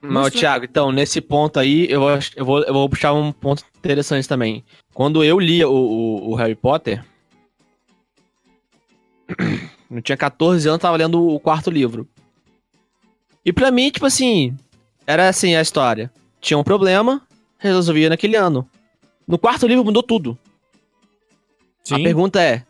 Não, 0.00 0.30
Thiago, 0.30 0.64
então, 0.64 0.92
nesse 0.92 1.20
ponto 1.20 1.58
aí, 1.58 1.90
eu, 1.90 2.02
eu, 2.36 2.44
vou, 2.44 2.62
eu 2.62 2.72
vou 2.72 2.88
puxar 2.88 3.12
um 3.12 3.32
ponto 3.32 3.64
interessante 3.76 4.28
também. 4.28 4.64
Quando 4.94 5.24
eu 5.24 5.40
lia 5.40 5.68
o, 5.68 5.74
o, 5.74 6.30
o 6.30 6.34
Harry 6.36 6.54
Potter, 6.54 7.04
eu 9.90 10.02
tinha 10.02 10.16
14 10.16 10.68
anos, 10.68 10.80
tava 10.80 10.96
lendo 10.96 11.26
o 11.26 11.40
quarto 11.40 11.70
livro. 11.70 12.08
E 13.44 13.52
pra 13.52 13.70
mim, 13.70 13.90
tipo 13.90 14.06
assim, 14.06 14.56
era 15.06 15.28
assim 15.28 15.54
a 15.54 15.62
história. 15.62 16.12
Tinha 16.40 16.58
um 16.58 16.64
problema, 16.64 17.22
resolvia 17.58 18.08
naquele 18.08 18.36
ano. 18.36 18.68
No 19.26 19.38
quarto 19.38 19.66
livro 19.66 19.84
mudou 19.84 20.02
tudo. 20.02 20.38
Sim. 21.82 21.94
A 21.94 21.98
pergunta 21.98 22.42
é, 22.42 22.64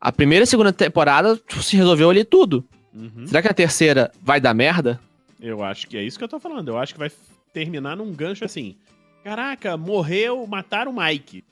a 0.00 0.10
primeira 0.10 0.44
e 0.44 0.46
segunda 0.46 0.72
temporada 0.72 1.36
tipo, 1.36 1.62
se 1.62 1.76
resolveu 1.76 2.10
ali 2.10 2.24
tudo. 2.24 2.64
Uhum. 2.92 3.26
Será 3.26 3.40
que 3.40 3.48
a 3.48 3.54
terceira 3.54 4.10
vai 4.20 4.40
dar 4.40 4.52
merda? 4.52 5.00
Eu 5.40 5.62
acho 5.62 5.86
que 5.86 5.96
é 5.96 6.02
isso 6.02 6.18
que 6.18 6.24
eu 6.24 6.28
tô 6.28 6.40
falando. 6.40 6.68
Eu 6.68 6.78
acho 6.78 6.92
que 6.92 6.98
vai 6.98 7.10
terminar 7.52 7.96
num 7.96 8.12
gancho 8.12 8.44
assim. 8.44 8.76
Caraca, 9.22 9.76
morreu, 9.76 10.44
mataram 10.46 10.90
o 10.90 11.00
Mike. 11.00 11.44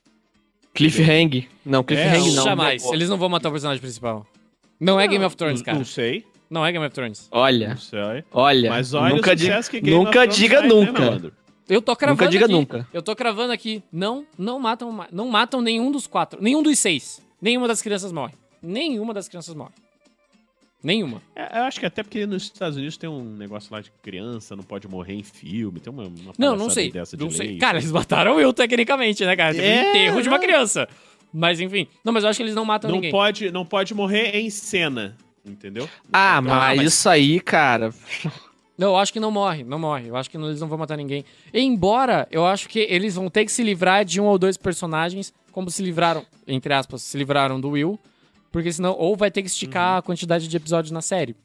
Cliffhanger. 0.75 1.49
Não, 1.65 1.83
Cliffhanger 1.83 2.33
é, 2.33 2.37
não. 2.37 2.45
Jamais. 2.45 2.85
Eles 2.93 3.09
não 3.09 3.17
vão 3.17 3.29
matar 3.29 3.49
o 3.49 3.53
personagem 3.53 3.81
principal. 3.81 4.27
Não, 4.79 4.95
não 4.95 5.01
é 5.01 5.07
Game 5.07 5.25
of 5.25 5.37
Thrones, 5.37 5.63
cara. 5.63 5.77
Não 5.79 5.85
sei. 5.85 6.25
Não 6.49 6.65
é 6.65 6.73
Game 6.73 6.85
of 6.85 6.95
Thrones. 6.95 7.29
Olha. 7.31 7.71
Não 7.71 7.77
sei. 7.77 8.25
Olha. 8.33 8.71
Mas 8.71 8.95
olha 8.95 9.15
nunca, 9.15 9.37
di 9.37 9.49
nunca 9.83 10.27
diga 10.27 10.63
nunca. 10.63 11.11
Né, 11.19 11.31
eu 11.69 11.81
tô 11.81 11.95
cravando 11.95 12.23
nunca 12.23 12.31
diga 12.31 12.45
aqui. 12.47 12.53
nunca. 12.53 12.89
Eu 12.93 13.03
tô 13.03 13.15
cravando 13.15 13.53
aqui. 13.53 13.83
Não, 13.93 14.25
não 14.37 14.59
matam, 14.59 15.07
não 15.13 15.29
matam 15.29 15.61
nenhum 15.61 15.93
dos 15.93 16.07
quatro. 16.07 16.43
Nenhum 16.43 16.63
dos 16.63 16.79
seis. 16.79 17.21
Nenhuma 17.41 17.69
das 17.69 17.81
crianças 17.81 18.11
morre 18.11 18.35
nenhuma 18.63 19.15
das 19.15 19.29
crianças 19.29 19.55
morre. 19.55 19.73
Nenhuma. 20.82 21.20
É, 21.36 21.59
eu 21.59 21.62
acho 21.65 21.78
que 21.78 21.85
até 21.85 22.02
porque 22.02 22.24
nos 22.24 22.44
Estados 22.44 22.77
Unidos 22.77 22.97
tem 22.97 23.09
um 23.09 23.23
negócio 23.36 23.73
lá 23.73 23.81
de 23.81 23.93
criança 24.02 24.57
não 24.57 24.65
pode 24.65 24.89
morrer 24.89 25.15
em 25.15 25.23
filme, 25.23 25.78
tem 25.78 25.93
uma, 25.93 26.05
uma 26.05 26.32
Não, 26.39 26.57
não 26.57 26.70
sei. 26.70 26.90
Dessa 26.90 27.16
não 27.16 27.28
de 27.28 27.35
sei. 27.35 27.47
Lei. 27.48 27.59
Cara, 27.59 27.78
eles 27.78 27.93
mataram 27.93 28.40
eu 28.40 28.52
tecnicamente, 28.52 29.24
né, 29.24 29.36
cara? 29.36 29.55
Teve 29.55 29.66
é, 29.66 29.82
um 29.82 29.90
enterro 29.90 30.15
não. 30.15 30.23
de 30.23 30.28
uma 30.28 30.39
criança. 30.39 30.89
Mas 31.32 31.61
enfim. 31.61 31.86
Não, 32.02 32.12
mas 32.12 32.24
eu 32.24 32.31
acho 32.31 32.39
que 32.39 32.43
eles 32.43 32.55
não 32.55 32.65
matam 32.65 32.89
não 32.89 32.97
ninguém. 32.97 33.11
Pode, 33.11 33.51
não 33.51 33.65
pode 33.65 33.93
morrer 33.94 34.35
em 34.35 34.48
cena, 34.48 35.16
entendeu? 35.44 35.89
Ah, 36.12 36.40
mas, 36.40 36.52
ah, 36.52 36.74
mas 36.77 36.82
isso 36.82 37.09
aí, 37.09 37.40
cara. 37.40 37.93
Não, 38.78 38.93
eu 38.93 38.97
acho 38.97 39.12
que 39.12 39.20
não 39.20 39.31
morre, 39.31 39.62
não 39.62 39.78
morre. 39.78 40.09
Eu 40.09 40.16
acho 40.16 40.31
que 40.31 40.39
eles 40.39 40.59
não 40.59 40.66
vão 40.66 40.78
matar 40.78 40.97
ninguém. 40.97 41.23
Embora 41.52 42.27
eu 42.31 42.47
acho 42.47 42.66
que 42.66 42.78
eles 42.78 43.15
vão 43.15 43.28
ter 43.28 43.44
que 43.44 43.52
se 43.52 43.62
livrar 43.62 44.07
de 44.07 44.19
um 44.23 44.24
ou 44.24 44.39
dois 44.39 44.57
personagens, 44.57 45.35
como 45.52 45.70
se 45.70 45.82
livraram, 45.82 46.24
entre 46.48 46.73
aspas, 46.73 47.02
se 47.02 47.19
livraram 47.19 47.61
do 47.61 47.69
Will 47.69 48.01
porque 48.51 48.72
senão, 48.72 48.93
ou 48.98 49.16
vai 49.16 49.31
ter 49.31 49.43
que 49.43 49.48
esticar 49.48 49.93
uhum. 49.93 49.98
a 49.98 50.02
quantidade 50.02 50.48
de 50.48 50.56
episódios 50.56 50.90
na 50.90 51.01
série. 51.01 51.36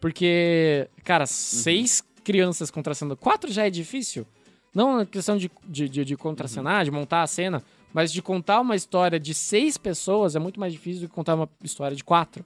Porque, 0.00 0.88
cara, 1.04 1.22
uhum. 1.22 1.26
seis 1.26 2.02
crianças 2.24 2.70
contracenando. 2.70 3.16
Quatro 3.16 3.50
já 3.50 3.66
é 3.66 3.70
difícil. 3.70 4.26
Não 4.74 4.98
na 4.98 5.06
questão 5.06 5.36
de, 5.36 5.50
de, 5.66 5.88
de, 5.88 6.04
de 6.04 6.16
contracenar, 6.16 6.78
uhum. 6.78 6.84
de 6.84 6.90
montar 6.90 7.22
a 7.22 7.26
cena, 7.26 7.62
mas 7.92 8.12
de 8.12 8.22
contar 8.22 8.60
uma 8.60 8.76
história 8.76 9.18
de 9.18 9.34
seis 9.34 9.76
pessoas 9.76 10.34
é 10.34 10.38
muito 10.38 10.58
mais 10.58 10.72
difícil 10.72 11.02
do 11.02 11.08
que 11.08 11.14
contar 11.14 11.34
uma 11.34 11.48
história 11.62 11.96
de 11.96 12.04
quatro. 12.04 12.44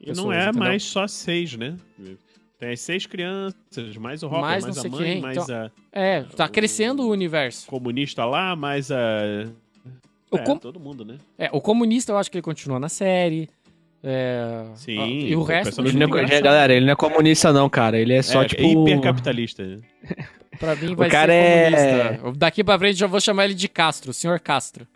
E 0.00 0.06
pessoas, 0.06 0.24
não 0.24 0.32
é 0.32 0.44
entendeu? 0.44 0.60
mais 0.60 0.82
só 0.82 1.06
seis, 1.08 1.56
né? 1.56 1.76
Tem 2.58 2.70
as 2.72 2.80
seis 2.80 3.06
crianças, 3.06 3.96
mais 3.98 4.22
o 4.22 4.26
Hopper, 4.26 4.40
mais, 4.40 4.64
mais 4.64 4.78
a 4.78 4.88
mãe, 4.88 5.20
mais 5.20 5.36
então, 5.36 5.56
a. 5.56 5.70
É, 5.90 6.22
tá 6.22 6.48
crescendo 6.48 7.02
o, 7.02 7.06
o 7.06 7.10
universo. 7.10 7.66
Comunista 7.66 8.24
lá, 8.24 8.54
mais 8.54 8.90
a 8.90 9.48
o 10.34 10.38
é, 10.38 10.44
com... 10.44 10.58
todo 10.58 10.80
mundo, 10.80 11.04
né? 11.04 11.18
É, 11.38 11.48
o 11.52 11.60
comunista 11.60 12.12
eu 12.12 12.18
acho 12.18 12.30
que 12.30 12.38
ele 12.38 12.42
continua 12.42 12.78
na 12.78 12.88
série. 12.88 13.48
É... 14.02 14.66
Sim. 14.74 15.20
e 15.20 15.34
o 15.34 15.42
resto. 15.42 15.80
Ele 15.80 16.06
não 16.06 16.18
é, 16.18 16.40
galera, 16.40 16.74
ele 16.74 16.84
não 16.84 16.92
é 16.92 16.96
comunista, 16.96 17.52
não, 17.52 17.70
cara. 17.70 17.98
Ele 17.98 18.12
é 18.12 18.22
só 18.22 18.42
é, 18.42 18.46
tipo. 18.46 18.62
É 18.62 18.66
hipercapitalista. 18.66 19.62
pra 20.58 20.76
mim 20.76 20.94
vai 20.94 21.08
o 21.08 21.10
cara 21.10 21.32
ser 21.32 21.64
comunista. 21.64 22.28
É... 22.28 22.32
Daqui 22.36 22.62
pra 22.62 22.78
frente 22.78 23.02
eu 23.02 23.08
vou 23.08 23.20
chamar 23.20 23.46
ele 23.46 23.54
de 23.54 23.68
Castro, 23.68 24.12
senhor 24.12 24.38
Castro. 24.40 24.86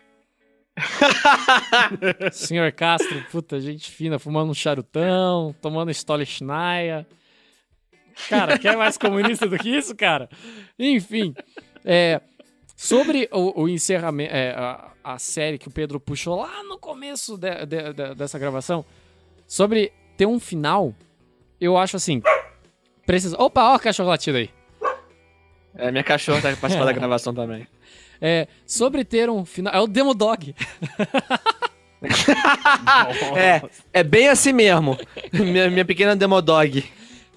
senhor 2.31 2.71
Castro, 2.71 3.25
puta, 3.31 3.59
gente 3.59 3.89
fina, 3.89 4.19
fumando 4.19 4.51
um 4.51 4.53
charutão, 4.53 5.55
tomando 5.61 5.91
Stolichnaya. 5.91 7.05
Cara, 8.29 8.59
quer 8.59 8.77
mais 8.77 8.97
comunista 8.97 9.47
do 9.47 9.57
que 9.57 9.69
isso, 9.69 9.95
cara? 9.95 10.29
Enfim, 10.77 11.33
é, 11.83 12.21
sobre 12.79 13.27
o, 13.33 13.63
o 13.63 13.67
encerramento, 13.67 14.33
é, 14.33 14.51
a, 14.51 14.91
a 15.03 15.19
série 15.19 15.57
que 15.57 15.67
o 15.67 15.71
Pedro 15.71 15.99
puxou 15.99 16.37
lá 16.39 16.63
no 16.63 16.79
começo 16.79 17.37
de, 17.37 17.65
de, 17.65 17.91
de, 17.91 18.15
dessa 18.15 18.39
gravação, 18.39 18.85
sobre 19.45 19.91
ter 20.15 20.25
um 20.25 20.39
final, 20.39 20.95
eu 21.59 21.77
acho 21.77 21.97
assim. 21.97 22.21
Precisa. 23.05 23.35
Opa, 23.37 23.63
ó 23.65 23.75
a 23.75 23.79
cachorro 23.79 24.07
latido 24.07 24.37
aí. 24.37 24.49
É, 25.75 25.91
minha 25.91 26.05
cachorra 26.05 26.41
tá 26.41 26.55
participando 26.55 26.85
da 26.85 26.93
gravação 26.93 27.33
também. 27.33 27.67
É, 28.21 28.49
sobre 28.67 29.05
ter 29.05 29.29
um 29.29 29.45
final. 29.45 29.73
É 29.73 29.79
o 29.79 29.87
Demo 29.87 30.13
Dog. 30.13 30.53
é, 33.33 33.61
é 33.93 34.03
bem 34.03 34.27
assim 34.27 34.51
mesmo. 34.51 34.97
minha, 35.31 35.69
minha 35.69 35.85
pequena 35.85 36.17
Demo 36.17 36.41
Dog. 36.41 36.83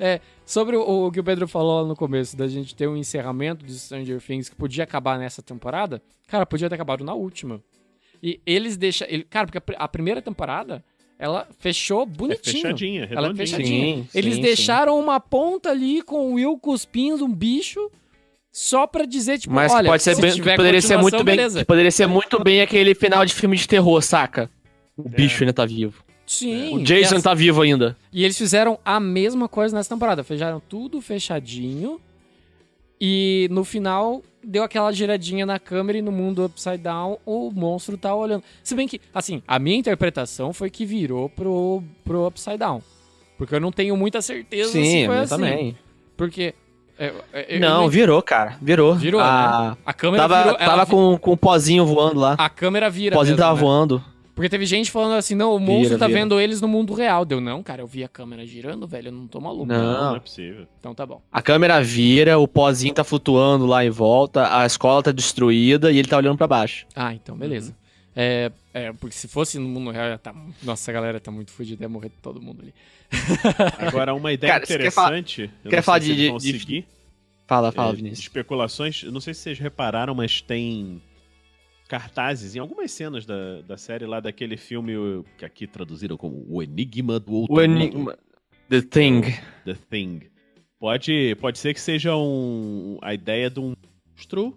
É, 0.01 0.21
Sobre 0.53 0.77
o, 0.77 1.07
o, 1.07 1.11
que 1.11 1.19
o 1.19 1.25
Pedro 1.25 1.49
falou 1.49 1.87
no 1.87 1.97
começo, 1.97 2.37
da 2.37 2.47
gente 2.47 2.75
ter 2.75 2.87
um 2.87 2.95
encerramento 2.95 3.65
de 3.65 3.73
Stranger 3.73 4.21
Things 4.21 4.51
que 4.51 4.55
podia 4.55 4.85
acabar 4.85 5.19
nessa 5.19 5.41
temporada, 5.41 6.03
cara, 6.27 6.45
podia 6.45 6.69
ter 6.69 6.75
acabado 6.75 7.03
na 7.03 7.15
última. 7.15 7.59
E 8.23 8.39
eles 8.45 8.77
deixam. 8.77 9.09
Ele, 9.09 9.25
cara, 9.25 9.47
porque 9.47 9.73
a, 9.75 9.85
a 9.85 9.89
primeira 9.89 10.21
temporada 10.21 10.85
ela 11.19 11.49
fechou 11.59 12.05
bonitinho. 12.05 12.59
É 12.59 12.63
fechadinha, 12.65 13.09
ela 13.11 13.31
é 13.31 13.35
fechadinha. 13.35 13.97
Sim, 13.97 14.09
Eles 14.15 14.35
sim, 14.35 14.43
deixaram 14.43 14.95
sim. 14.95 15.03
uma 15.03 15.19
ponta 15.19 15.71
ali 15.71 16.03
com 16.03 16.33
o 16.33 16.35
Will 16.35 16.59
cuspindo 16.59 17.25
um 17.25 17.33
bicho 17.33 17.91
só 18.53 18.87
pra 18.87 19.07
dizer, 19.07 19.39
tipo, 19.39 19.55
Mas 19.55 19.73
olha, 19.73 19.89
pode 19.89 20.03
ser 20.03 20.21
bem, 20.21 20.37
poderia 20.55 20.83
ser 20.83 20.99
muito 20.99 21.25
bem, 21.25 21.65
poderia 21.67 21.91
ser 21.91 22.07
muito 22.07 22.45
bem 22.45 22.61
aquele 22.61 22.95
final 22.95 23.25
de 23.25 23.33
filme 23.33 23.57
de 23.57 23.67
terror, 23.67 24.03
saca? 24.03 24.51
O 24.99 25.09
é. 25.09 25.13
bicho 25.13 25.43
ainda 25.43 25.55
tá 25.55 25.65
vivo. 25.65 26.05
Sim. 26.33 26.75
O 26.75 26.83
Jason 26.83 27.21
tá 27.21 27.35
vivo 27.35 27.61
ainda. 27.61 27.95
E 28.11 28.25
eles 28.25 28.39
fizeram 28.39 28.79
a 28.83 28.99
mesma 28.99 29.49
coisa 29.49 29.77
nessa 29.77 29.95
temporada. 29.95 30.25
Fecharam 30.25 30.61
tudo 30.67 31.03
fechadinho. 31.03 32.01
E 32.99 33.49
no 33.51 33.65
final 33.65 34.23
deu 34.43 34.63
aquela 34.63 34.91
giradinha 34.93 35.45
na 35.45 35.59
câmera 35.59 35.99
e 35.99 36.03
no 36.03 36.11
mundo 36.11 36.45
upside 36.45 36.79
down 36.79 37.19
o 37.27 37.51
monstro 37.51 37.99
tá 37.99 38.15
olhando. 38.15 38.43
Se 38.63 38.75
bem 38.75 38.89
que, 38.89 38.99
assim, 39.13 39.43
a 39.47 39.59
minha 39.59 39.77
interpretação 39.77 40.55
foi 40.55 40.71
que 40.71 40.87
virou 40.87 41.29
pro, 41.29 41.83
pro 42.03 42.27
upside 42.27 42.57
down. 42.57 42.81
Porque 43.37 43.55
eu 43.55 43.61
não 43.61 43.71
tenho 43.71 43.95
muita 43.95 44.23
certeza 44.23 44.73
Sim, 44.73 44.85
se 44.85 45.07
foi 45.07 45.19
assim. 45.19 45.37
também. 45.37 45.79
Porque. 46.17 46.55
É, 46.99 47.13
é, 47.33 47.59
não, 47.59 47.89
virou, 47.89 48.23
cara. 48.23 48.57
Virou. 48.63 48.95
Virou, 48.95 49.21
a, 49.21 49.71
né? 49.71 49.77
A 49.85 49.93
câmera 49.93 50.23
tava, 50.23 50.43
virou. 50.43 50.59
Tava 50.59 50.87
com, 50.87 51.19
com 51.19 51.33
um 51.33 51.37
pozinho 51.37 51.85
voando 51.85 52.21
lá. 52.21 52.37
A 52.39 52.49
câmera 52.49 52.89
vira. 52.89 53.15
O 53.15 53.19
pozinho 53.19 53.37
mesmo, 53.37 53.45
tava 53.45 53.57
né? 53.57 53.61
voando. 53.61 54.12
Porque 54.35 54.49
teve 54.49 54.65
gente 54.65 54.91
falando 54.91 55.13
assim, 55.15 55.35
não, 55.35 55.55
o 55.55 55.59
monstro 55.61 55.89
Vira, 55.91 55.99
tá 55.99 56.07
vira. 56.07 56.21
vendo 56.21 56.41
eles 56.41 56.61
no 56.61 56.67
mundo 56.67 56.95
real. 56.95 57.25
Deu, 57.25 57.41
não, 57.41 57.63
cara, 57.63 57.83
eu 57.83 57.87
vi 57.87 58.03
a 58.03 58.09
câmera 58.09 58.47
girando, 58.47 58.87
velho, 58.87 59.09
eu 59.09 59.13
não 59.13 59.27
tô 59.27 59.41
maluco. 59.41 59.67
Não. 59.67 59.83
Não, 59.83 60.05
não 60.11 60.17
é 60.17 60.21
possível. 60.21 60.67
Então 60.81 60.95
tá 60.95 61.05
bom. 61.05 61.21
A 61.31 61.43
câmera 61.43 61.83
vira, 61.83 62.39
o 62.39 62.49
pozinho 62.49 62.95
tá 62.95 63.05
flutuando 63.05 63.67
lá 63.67 63.85
em 63.85 63.91
volta, 63.91 64.57
a 64.59 64.65
escola 64.65 65.03
tá 65.03 65.13
destruída 65.13 65.93
e 65.93 65.99
ele 65.99 66.09
tá 66.09 66.17
olhando 66.17 66.39
pra 66.39 66.47
baixo. 66.47 66.87
Ah, 66.97 67.13
então 67.15 67.37
beleza. 67.37 67.71
Uhum. 67.73 67.77
É, 68.17 68.53
é, 68.75 68.93
porque 68.95 69.15
se 69.15 69.29
fosse 69.29 69.59
no 69.59 69.69
mundo 69.69 69.91
real, 69.91 70.09
ia 70.09 70.19
tá, 70.19 70.35
nossa, 70.63 70.91
a 70.91 70.95
galera 70.95 71.21
tá 71.21 71.31
muito 71.31 71.51
fodida, 71.51 71.85
ia 71.85 71.89
morrer 71.89 72.11
todo 72.23 72.41
mundo 72.41 72.63
ali. 72.63 72.75
Agora, 73.79 74.15
uma 74.15 74.33
ideia 74.33 74.53
Cara, 74.55 74.67
você 74.67 74.79
quer 74.79 74.91
falar- 74.91 75.19
interessante. 75.19 75.51
eu 75.65 75.71
quer 75.71 75.77
não 75.77 75.83
falar 75.83 75.99
de- 75.99 76.31
de- 76.39 76.59
seguir, 76.59 76.87
Fala, 77.47 77.71
fala, 77.73 77.93
é, 77.93 77.97
Vinícius. 77.97 78.21
especulações. 78.21 79.03
Eu 79.03 79.13
não 79.13 79.21
sei 79.21 79.35
se 79.35 79.41
vocês 79.41 79.59
repararam, 79.59 80.15
mas 80.15 80.41
tem 80.41 81.03
cartazes 81.93 82.57
em 82.57 82.59
algumas 82.59 82.91
cenas 82.91 83.27
da, 83.27 83.61
da 83.61 83.77
série 83.77 84.07
lá 84.07 84.19
daquele 84.19 84.57
filme 84.57 84.95
que 85.37 85.45
aqui 85.45 85.67
traduziram 85.67 86.17
como 86.17 86.43
O 86.49 86.63
Enigma 86.63 87.21
do 87.21 87.35
Outro 87.35 87.55
O 87.55 87.61
Enigma. 87.61 88.17
The 88.71 88.81
Thing. 88.81 89.21
The 89.67 89.75
Thing. 89.91 90.23
Pode, 90.81 91.37
pode 91.39 91.59
ser 91.59 91.75
que 91.75 91.81
seja 91.81 92.17
um, 92.17 92.97
a 93.03 93.13
ideia 93.13 93.51
de 93.51 93.61
um 93.61 93.75
monstro 94.09 94.57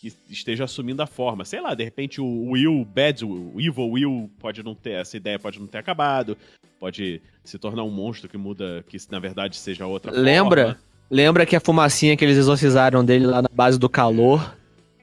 que 0.00 0.10
esteja 0.30 0.64
assumindo 0.64 1.02
a 1.02 1.06
forma. 1.06 1.44
Sei 1.44 1.60
lá, 1.60 1.74
de 1.74 1.84
repente 1.84 2.22
o 2.22 2.50
Will 2.52 2.86
Bad, 2.86 3.26
o 3.26 3.60
Evil 3.60 3.90
Will 3.90 4.30
pode 4.38 4.62
não 4.62 4.74
ter, 4.74 4.92
essa 4.92 5.14
ideia 5.14 5.38
pode 5.38 5.60
não 5.60 5.66
ter 5.66 5.76
acabado. 5.76 6.38
Pode 6.80 7.20
se 7.44 7.58
tornar 7.58 7.82
um 7.82 7.90
monstro 7.90 8.30
que 8.30 8.38
muda, 8.38 8.82
que 8.88 8.96
na 9.10 9.18
verdade 9.18 9.56
seja 9.58 9.84
outra 9.84 10.10
Lembra? 10.10 10.62
forma. 10.62 10.80
Lembra 11.10 11.44
que 11.44 11.54
a 11.54 11.60
fumacinha 11.60 12.16
que 12.16 12.24
eles 12.24 12.38
exorcizaram 12.38 13.04
dele 13.04 13.26
lá 13.26 13.42
na 13.42 13.50
base 13.52 13.78
do 13.78 13.90
calor 13.90 14.56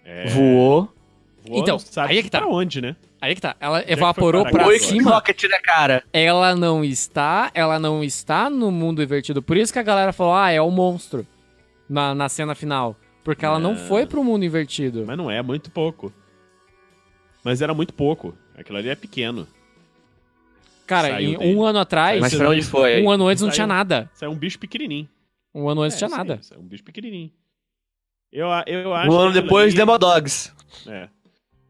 É, 0.03 0.27
voou? 0.29 0.91
Voou, 1.47 1.59
Então, 1.61 1.73
não 1.75 1.79
sabe 1.79 2.13
aí 2.13 2.19
é 2.19 2.23
que 2.23 2.29
tá. 2.29 2.39
pra 2.39 2.47
onde, 2.47 2.81
né? 2.81 2.95
Aí 3.21 3.35
que 3.35 3.41
tá, 3.41 3.55
ela 3.59 3.81
foi 3.81 3.91
evaporou 3.91 4.43
pra? 4.45 4.67
Oi, 4.67 4.79
cima. 4.79 5.11
Rocket 5.11 5.43
na 5.43 5.59
cara. 5.61 6.03
Ela 6.11 6.55
não 6.55 6.83
está, 6.83 7.49
ela 7.53 7.79
não 7.79 8.03
está 8.03 8.49
no 8.49 8.69
mundo 8.71 9.01
invertido. 9.01 9.41
Por 9.41 9.55
isso 9.55 9.71
que 9.71 9.79
a 9.79 9.83
galera 9.83 10.11
falou, 10.11 10.33
ah, 10.33 10.49
é 10.51 10.61
o 10.61 10.69
monstro. 10.69 11.25
Na, 11.89 12.13
na 12.15 12.27
cena 12.29 12.55
final. 12.55 12.95
Porque 13.23 13.45
ela 13.45 13.59
não 13.59 13.73
É. 13.73 13.75
foi 13.77 14.05
pro 14.05 14.23
mundo 14.23 14.43
invertido. 14.43 15.03
Mas 15.07 15.17
não 15.17 15.29
é, 15.31 15.41
muito 15.41 15.69
pouco. 15.71 16.11
Mas 17.43 17.61
era 17.61 17.73
muito 17.73 17.93
pouco. 17.93 18.35
Aquilo 18.57 18.77
ali 18.77 18.89
é 18.89 18.95
pequeno. 18.95 19.47
Cara, 20.85 21.17
um 21.41 21.63
ano 21.63 21.79
atrás, 21.79 22.19
Mas 22.19 22.33
pra 22.35 22.49
onde 22.49 22.61
foi? 22.63 23.01
um 23.01 23.09
ano 23.09 23.27
antes 23.27 23.41
não 23.41 23.49
Saiu. 23.49 23.55
tinha 23.55 23.67
nada. 23.67 24.09
Isso 24.13 24.25
é 24.25 24.29
um 24.29 24.35
bicho 24.35 24.59
pequenininho. 24.59 25.07
Um 25.55 25.69
ano 25.69 25.81
antes 25.81 25.95
é, 25.95 25.99
tinha 25.99 26.09
sim, 26.09 26.15
nada. 26.17 26.39
isso 26.41 26.53
é 26.53 26.57
um 26.57 26.63
bicho 26.63 26.83
pequenininho. 26.83 27.31
Eu, 28.31 28.47
eu 28.67 28.93
acho 28.93 29.09
Um 29.11 29.17
ano 29.17 29.31
depois, 29.31 29.67
ali- 29.67 29.75
Demodogs. 29.77 30.53
É. 30.87 31.07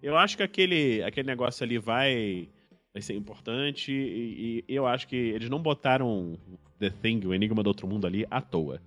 Eu 0.03 0.17
acho 0.17 0.35
que 0.35 0.43
aquele, 0.43 1.01
aquele 1.01 1.25
negócio 1.25 1.63
ali 1.63 1.77
vai, 1.77 2.49
vai 2.93 3.01
ser 3.01 3.15
importante 3.15 3.91
e, 3.91 4.65
e 4.67 4.75
eu 4.75 4.85
acho 4.85 5.07
que 5.07 5.15
eles 5.15 5.49
não 5.49 5.61
botaram 5.61 6.37
The 6.77 6.89
Thing, 6.89 7.25
o 7.25 7.33
Enigma 7.33 7.63
do 7.63 7.67
Outro 7.67 7.87
Mundo 7.87 8.05
ali, 8.05 8.27
à 8.29 8.41
toa. 8.41 8.81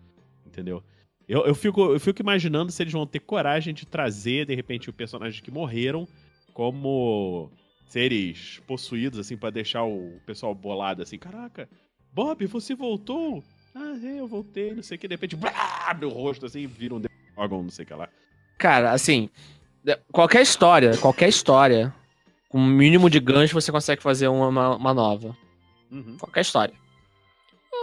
Entendeu? 0.47 0.82
Eu, 1.26 1.47
eu, 1.47 1.55
fico, 1.55 1.93
eu 1.93 1.98
fico 1.98 2.20
imaginando 2.20 2.70
se 2.70 2.82
eles 2.82 2.93
vão 2.93 3.06
ter 3.06 3.20
coragem 3.20 3.72
de 3.72 3.86
trazer, 3.86 4.47
de 4.47 4.55
repente, 4.55 4.90
os 4.90 4.94
personagens 4.94 5.40
que 5.40 5.51
morreram 5.51 6.06
como 6.52 7.51
seres 7.86 8.60
possuídos, 8.66 9.18
assim, 9.18 9.38
pra 9.38 9.51
deixar 9.51 9.84
o 9.84 10.20
pessoal 10.26 10.55
bolado, 10.55 11.02
assim, 11.02 11.18
caraca, 11.18 11.68
Bob, 12.12 12.47
você 12.47 12.74
voltou? 12.74 13.43
Ah, 13.74 13.98
é, 14.02 14.20
eu 14.20 14.26
voltei, 14.26 14.74
não 14.74 14.82
sei 14.82 14.97
o 14.97 15.01
que, 15.01 15.09
de 15.09 15.14
repente, 15.14 15.36
abre 15.86 16.06
o 16.06 16.10
rosto, 16.10 16.47
assim, 16.47 16.66
vira 16.66 16.94
um 16.94 17.02
órgão, 17.36 17.62
não 17.62 17.70
sei 17.70 17.84
o 17.84 17.88
que 17.88 17.94
lá. 17.94 18.09
Cara, 18.59 18.93
assim, 18.93 19.28
qualquer 20.12 20.42
história, 20.42 20.96
qualquer 20.98 21.28
história, 21.28 21.94
com 22.48 22.58
um 22.58 22.66
mínimo 22.66 23.08
de 23.10 23.20
gancho, 23.20 23.54
você 23.54 23.70
consegue 23.70 24.02
fazer 24.02 24.28
uma, 24.28 24.76
uma, 24.76 24.94
nova. 24.94 25.36
Uhum. 25.90 26.16
Qualquer 26.18 26.40
história. 26.40 26.74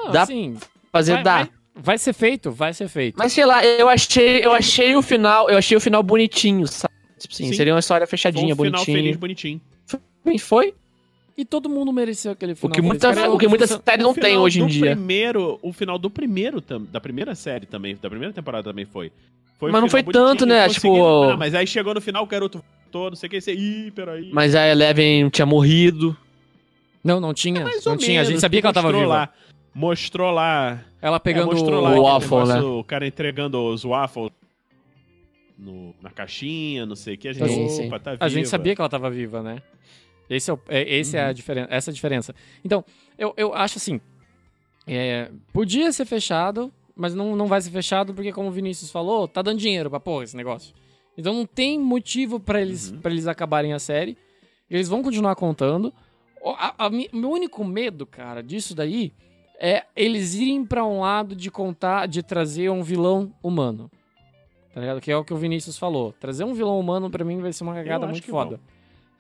Ah, 0.05 0.09
Dá- 0.11 0.25
sim, 0.25 0.57
Fazer 0.91 1.13
vai, 1.15 1.23
dá. 1.23 1.37
vai, 1.37 1.49
vai 1.75 1.97
ser 1.97 2.13
feito, 2.13 2.51
vai 2.51 2.73
ser 2.73 2.87
feito. 2.87 3.15
Mas 3.17 3.33
sei 3.33 3.45
lá, 3.45 3.63
eu 3.65 3.87
achei, 3.89 4.45
eu 4.45 4.51
achei 4.51 4.95
o 4.95 5.01
final, 5.01 5.49
eu 5.49 5.57
achei 5.57 5.77
o 5.77 5.81
final 5.81 6.03
bonitinho, 6.03 6.67
sabe? 6.67 6.93
Tipo 7.19 7.33
assim, 7.33 7.47
Sim. 7.47 7.53
seria 7.53 7.73
uma 7.73 7.79
história 7.79 8.05
fechadinha, 8.05 8.53
Foi 8.55 8.67
um 8.67 8.71
final 8.71 8.85
feliz, 8.85 9.15
bonitinha. 9.15 9.61
bonitinho. 9.87 10.01
Bem, 10.25 10.37
foi. 10.37 10.73
E 11.35 11.43
todo 11.43 11.67
mundo 11.67 11.91
mereceu 11.91 12.31
aquele 12.31 12.53
final. 12.53 12.71
que 12.71 12.75
feliz. 12.75 12.87
muita- 12.87 13.13
Cara, 13.13 13.31
o 13.31 13.37
que 13.39 13.47
muita 13.47 13.63
eu- 13.63 13.67
série 13.83 14.03
não 14.03 14.11
O 14.11 14.15
tem 14.15 14.37
hoje 14.37 14.61
em 14.61 14.67
dia. 14.67 14.91
Primeiro, 14.95 15.57
o 15.63 15.73
final 15.73 15.97
do 15.97 16.09
primeiro, 16.09 16.61
da 16.61 17.01
primeira 17.01 17.33
série 17.33 17.65
também, 17.65 17.97
da 17.99 18.09
primeira 18.09 18.33
temporada 18.33 18.69
também 18.69 18.85
foi. 18.85 19.11
Foi 19.57 19.69
um 19.69 19.71
Mas 19.71 19.81
não 19.81 19.89
foi 19.89 20.03
tanto, 20.03 20.45
né? 20.45 20.67
Tipo, 20.69 21.29
Não, 21.29 21.37
mas 21.37 21.55
aí 21.55 21.65
chegou 21.65 21.93
no 21.93 22.01
final, 22.01 22.23
o 22.23 22.27
garoto 22.27 22.63
voltou, 22.83 23.09
não 23.09 23.15
sei 23.15 23.27
o 23.27 23.29
que, 23.31 23.41
você, 23.41 23.53
ih, 23.53 23.91
peraí. 23.91 24.29
Mas 24.31 24.53
a 24.53 24.67
Eleven 24.67 25.29
tinha 25.29 25.45
morrido. 25.45 26.15
Não, 27.03 27.19
não 27.19 27.33
tinha. 27.33 27.63
Mais 27.63 27.83
não 27.83 27.97
tinha. 27.97 28.19
A 28.21 28.23
gente 28.23 28.31
menos, 28.33 28.41
sabia 28.41 28.61
que 28.61 28.67
ela 28.67 28.73
tava 28.73 28.87
mostrou 28.89 29.01
viva. 29.03 29.13
Lá, 29.15 29.29
mostrou 29.73 30.31
lá. 30.31 30.79
Ela 31.01 31.19
pegando 31.19 31.51
é, 31.51 31.53
mostrou 31.55 31.81
lá 31.81 31.89
o 31.99 32.03
waffle, 32.03 32.29
negócio, 32.37 32.79
O 32.79 32.83
cara 32.83 33.07
entregando 33.07 33.59
os 33.59 33.83
waffles 33.83 34.29
no- 35.57 35.93
na 36.01 36.09
caixinha, 36.09 36.85
não 36.85 36.95
sei 36.95 37.15
o 37.15 37.17
que. 37.17 37.27
A 37.29 37.33
gente, 37.33 37.49
Sim, 37.49 37.69
sim. 37.69 37.87
opa, 37.87 37.99
tá 37.99 38.17
A 38.19 38.29
gente 38.29 38.47
sabia 38.47 38.75
que 38.75 38.81
ela 38.81 38.89
tava 38.89 39.09
viva, 39.09 39.41
né? 39.41 39.61
Esse 40.29 40.49
é, 40.49 40.53
o- 40.53 40.59
é- 40.67 40.95
esse 40.97 41.17
é 41.17 41.23
a 41.23 41.27
Uhum. 41.27 41.33
diferença, 41.33 41.67
essa 41.71 41.89
é 41.89 41.91
a 41.91 41.93
diferença. 41.93 42.35
Então, 42.63 42.83
eu, 43.17 43.33
eu 43.37 43.53
acho 43.53 43.77
assim, 43.77 43.99
é, 44.87 45.29
podia 45.51 45.91
ser 45.91 46.05
fechado, 46.05 46.71
mas 46.95 47.13
não, 47.13 47.35
não 47.35 47.47
vai 47.47 47.61
ser 47.61 47.71
fechado 47.71 48.13
porque, 48.13 48.31
como 48.31 48.49
o 48.49 48.51
Vinícius 48.51 48.91
falou, 48.91 49.27
tá 49.27 49.41
dando 49.41 49.59
dinheiro 49.59 49.89
pra 49.89 49.99
porra 49.99 50.23
esse 50.23 50.35
negócio. 50.35 50.73
Então 51.17 51.33
não 51.33 51.45
tem 51.45 51.79
motivo 51.79 52.39
pra 52.39 52.61
eles, 52.61 52.91
Uhum. 52.91 52.99
pra 52.99 53.11
eles 53.11 53.27
acabarem 53.27 53.73
a 53.73 53.79
série. 53.79 54.17
Eles 54.69 54.87
vão 54.89 55.03
continuar 55.03 55.35
contando. 55.35 55.93
O 56.41 56.49
a- 56.51 56.73
a 56.77 56.89
meu 56.89 57.29
único 57.31 57.63
medo, 57.63 58.05
cara, 58.05 58.41
disso 58.41 58.73
daí 58.75 59.13
é 59.59 59.83
eles 59.95 60.33
irem 60.33 60.65
pra 60.65 60.83
um 60.85 61.01
lado 61.01 61.35
de 61.35 61.49
contar, 61.51 62.07
de 62.07 62.23
trazer 62.23 62.69
um 62.69 62.81
vilão 62.83 63.31
humano. 63.43 63.89
Tá 64.73 64.81
ligado? 64.81 64.99
Que 64.99 65.11
é 65.11 65.15
o 65.15 65.23
que 65.23 65.33
o 65.33 65.37
Vinícius 65.37 65.77
falou. 65.77 66.11
Trazer 66.19 66.43
um 66.43 66.53
vilão 66.53 66.79
humano 66.79 67.09
pra 67.09 67.23
mim 67.23 67.39
vai 67.39 67.53
ser 67.53 67.63
uma 67.63 67.75
cagada 67.75 68.07
muito 68.07 68.25
foda. 68.25 68.59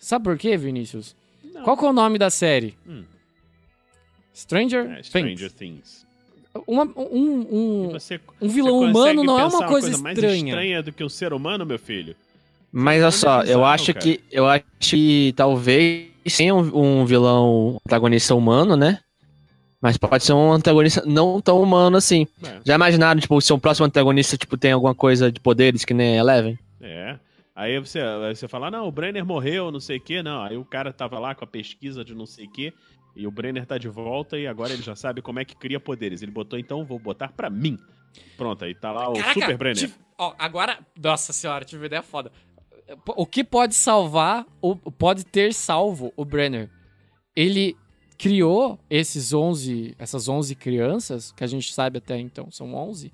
Sabe 0.03 0.25
por 0.25 0.37
quê, 0.37 0.57
Vinícius? 0.57 1.15
Não. 1.53 1.63
Qual 1.63 1.77
que 1.77 1.85
é 1.85 1.87
o 1.87 1.93
nome 1.93 2.17
da 2.17 2.29
série? 2.29 2.77
Hum. 2.85 3.03
Stranger, 4.35 4.89
É, 4.99 5.03
Stranger 5.03 5.49
Things. 5.51 5.53
Things. 5.53 6.63
Uma- 6.67 6.83
um, 6.97 7.47
um, 7.51 7.89
você, 7.91 8.19
um 8.41 8.49
vilão 8.49 8.79
você 8.79 8.85
humano 8.85 9.23
não 9.23 9.39
é 9.39 9.45
uma 9.45 9.65
coisa, 9.65 9.97
mais 9.97 10.17
estranha. 10.17 10.49
estranha 10.49 10.83
do 10.83 10.91
que 10.91 11.03
um 11.03 11.09
ser 11.09 11.31
humano, 11.31 11.65
meu 11.65 11.79
filho? 11.79 12.15
Mas 12.71 12.99
olha 13.01 13.07
é 13.07 13.11
só, 13.11 13.43
eu 13.43 13.63
acho 13.63 13.93
cara. 13.93 13.99
que. 14.03 14.19
Eu 14.29 14.45
acho 14.47 14.63
que 14.81 15.33
talvez 15.37 16.09
tenha 16.35 16.53
um, 16.53 16.99
um 17.01 17.05
vilão 17.05 17.77
antagonista 17.87 18.35
humano, 18.35 18.75
né? 18.75 18.99
Mas 19.81 19.97
pode 19.97 20.23
ser 20.23 20.33
um 20.33 20.51
antagonista 20.51 21.03
não 21.05 21.39
tão 21.41 21.61
humano 21.61 21.95
assim. 21.97 22.27
É. 22.43 22.59
Já 22.65 22.75
imaginaram, 22.75 23.21
tipo, 23.21 23.39
se 23.41 23.53
o 23.53 23.57
próximo 23.57 23.85
antagonista, 23.85 24.37
tipo, 24.37 24.57
tem 24.57 24.71
alguma 24.73 24.93
coisa 24.95 25.31
de 25.31 25.39
poderes 25.39 25.85
que 25.85 25.93
nem 25.93 26.17
Eleven? 26.17 26.57
É. 26.81 27.17
Aí 27.55 27.77
você, 27.79 27.99
você 28.33 28.47
fala, 28.47 28.71
não, 28.71 28.87
o 28.87 28.91
Brenner 28.91 29.23
morreu, 29.25 29.71
não 29.71 29.79
sei 29.79 29.97
o 29.97 30.01
quê. 30.01 30.23
Não, 30.23 30.41
aí 30.41 30.57
o 30.57 30.65
cara 30.65 30.91
tava 30.91 31.19
lá 31.19 31.35
com 31.35 31.43
a 31.43 31.47
pesquisa 31.47 32.03
de 32.03 32.15
não 32.15 32.25
sei 32.25 32.45
o 32.47 32.51
quê. 32.51 32.73
E 33.15 33.27
o 33.27 33.31
Brenner 33.31 33.65
tá 33.65 33.77
de 33.77 33.87
volta 33.87 34.39
e 34.39 34.47
agora 34.47 34.73
ele 34.73 34.81
já 34.81 34.95
sabe 34.95 35.21
como 35.21 35.39
é 35.39 35.45
que 35.45 35.55
cria 35.55 35.79
poderes. 35.79 36.23
Ele 36.23 36.31
botou, 36.31 36.57
então, 36.57 36.83
vou 36.83 36.97
botar 36.97 37.27
pra 37.31 37.49
mim. 37.49 37.77
Pronto, 38.35 38.65
aí 38.65 38.73
tá 38.73 38.91
lá 38.91 39.09
o 39.09 39.13
Caraca, 39.13 39.33
Super 39.39 39.57
Brenner. 39.57 39.79
tive- 39.79 39.93
ó, 40.17 40.33
agora, 40.39 40.79
nossa 40.99 41.31
senhora, 41.31 41.63
tive 41.63 41.81
uma 41.81 41.85
ideia 41.85 42.01
foda. 42.01 42.31
O 43.15 43.25
que 43.25 43.43
pode 43.43 43.75
salvar, 43.75 44.45
ou 44.59 44.75
pode 44.75 45.23
ter 45.23 45.53
salvo 45.53 46.11
o 46.17 46.25
Brenner? 46.25 46.69
Ele 47.35 47.77
criou 48.17 48.79
esses 48.89 49.31
11, 49.31 49.95
essas 49.99 50.27
11 50.27 50.55
crianças, 50.55 51.31
que 51.31 51.43
a 51.43 51.47
gente 51.47 51.71
sabe 51.73 51.99
até 51.99 52.17
então 52.19 52.49
são 52.51 52.73
11, 52.73 53.11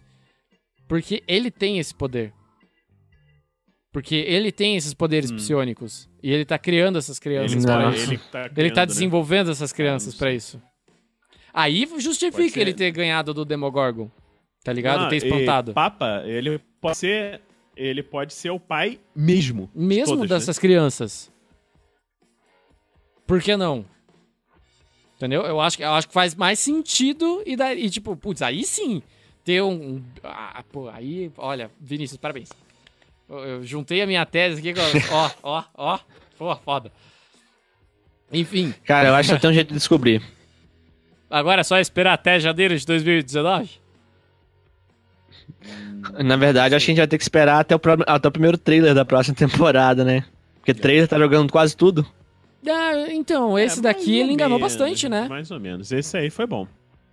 porque 0.88 1.24
ele 1.28 1.52
tem 1.52 1.78
esse 1.78 1.94
poder. 1.94 2.34
Porque 3.91 4.16
ele 4.16 4.52
tem 4.52 4.76
esses 4.76 4.94
poderes 4.94 5.32
Hum. 5.32 5.36
psiônicos. 5.38 6.07
E 6.22 6.32
ele 6.32 6.45
tá 6.45 6.57
criando 6.60 6.98
essas 6.99 7.18
crianças 7.18 7.64
Não. 7.66 7.74
pra 7.76 7.86
Nossa. 7.88 7.98
isso. 7.98 8.11
ele, 8.11 8.18
tá 8.32 8.40
Ele 8.41 8.49
criando, 8.53 8.74
tá 8.76 8.82
né? 8.82 8.86
desenvolvendo 8.86 9.49
essas 9.52 9.74
crianças 9.74 10.14
não 10.14 10.20
pra 10.20 10.28
sei. 10.30 10.36
isso. 10.38 10.61
Aí 11.53 11.88
justifica 11.98 12.60
ele 12.61 12.74
ter 12.74 12.91
ganhado 12.91 13.34
do 13.34 13.44
Demogorgon. 13.44 14.10
Tá 14.64 14.72
ligado? 14.74 15.06
Ah, 15.06 15.10
ter 15.10 15.16
espantado. 15.18 15.74
Papa, 15.74 16.22
ele 16.26 16.60
pode 16.80 16.98
ser. 16.98 17.41
Ele 17.76 18.03
pode 18.03 18.34
ser 18.34 18.49
o 18.52 18.60
pai 18.60 18.99
mesmo. 19.16 19.70
de 19.74 19.82
Mesmo 19.82 20.16
todas, 20.18 20.30
né? 20.30 20.36
dessas 20.36 20.60
crianças. 20.60 21.32
Por 23.26 23.41
que 23.41 23.56
não? 23.56 23.86
Entendeu? 25.16 25.44
Eu 25.44 25.60
acho, 25.60 25.78
que- 25.78 25.84
eu 25.84 25.91
acho 25.94 26.07
que 26.07 26.14
faz 26.14 26.36
mais 26.36 26.60
sentido 26.60 27.41
e, 27.45 27.56
daí, 27.56 27.86
e 27.86 27.90
tipo, 27.90 28.16
putz, 28.16 28.41
aí 28.41 28.64
sim, 28.64 29.02
ter 29.44 29.61
um... 29.61 29.95
um- 29.95 30.03
ah, 30.24 30.64
pô, 30.72 30.90
aí, 30.90 31.32
olha, 31.38 31.70
Vinícius, 31.80 32.18
parabéns. 32.18 32.49
Eu, 33.30 33.64
juntei 33.64 34.01
a 34.01 34.07
minha 34.07 34.26
tese 34.26 34.60
aqui, 34.60 34.73
ó, 35.11 35.30
ó, 35.43 35.64
ó, 35.76 35.99
pô, 36.38 36.56
foda. 36.57 36.91
Enfim, 38.31 38.73
Cara, 38.85 39.10
eu 39.10 39.15
acho 39.15 39.34
que 39.34 39.39
tem 39.41 39.49
um 39.49 39.53
jeito 39.53 39.69
de 39.69 39.73
descobrir. 39.76 40.22
agora 41.30 41.61
é 41.61 41.64
só 41.64 41.80
esperar 41.80 42.14
até 42.14 42.39
janeiro 42.39 42.77
de 42.77 42.85
2019? 42.85 43.69
Na 46.23 46.35
verdade, 46.35 46.76
acho 46.76 46.85
que 46.85 46.91
a 46.91 46.93
gente 46.93 47.01
vai 47.01 47.07
ter 47.07 47.18
que 47.18 47.23
esperar 47.23 47.60
até 47.60 47.76
o, 47.76 47.80
pro- 47.80 48.03
até 48.07 48.27
o 48.27 48.31
primeiro 48.31 48.57
trailer 48.57 48.93
da 48.93 49.03
próxima 49.06 49.35
temporada, 49.35 50.03
né? 50.03 50.23
Porque 50.56 50.73
trailer 50.73 51.07
tá 51.07 51.18
jogando 51.18 51.51
quase 51.51 51.76
tudo. 51.76 52.06
Ah, 52.68 53.07
então, 53.10 53.57
É, 53.57 53.64
esse 53.65 53.81
daqui 53.81 53.99
mais 53.99 54.07
ele 54.10 54.23
ou 54.30 54.31
enganou 54.34 54.57
menos, 54.60 54.73
bastante, 54.73 55.10
né? 55.10 55.27
Mais 55.27 55.49
ou 55.49 55.60
menos. 55.60 55.91
Esse 55.91 56.18
aí 56.18 56.30
foi 56.30 56.45
bom. 56.45 56.68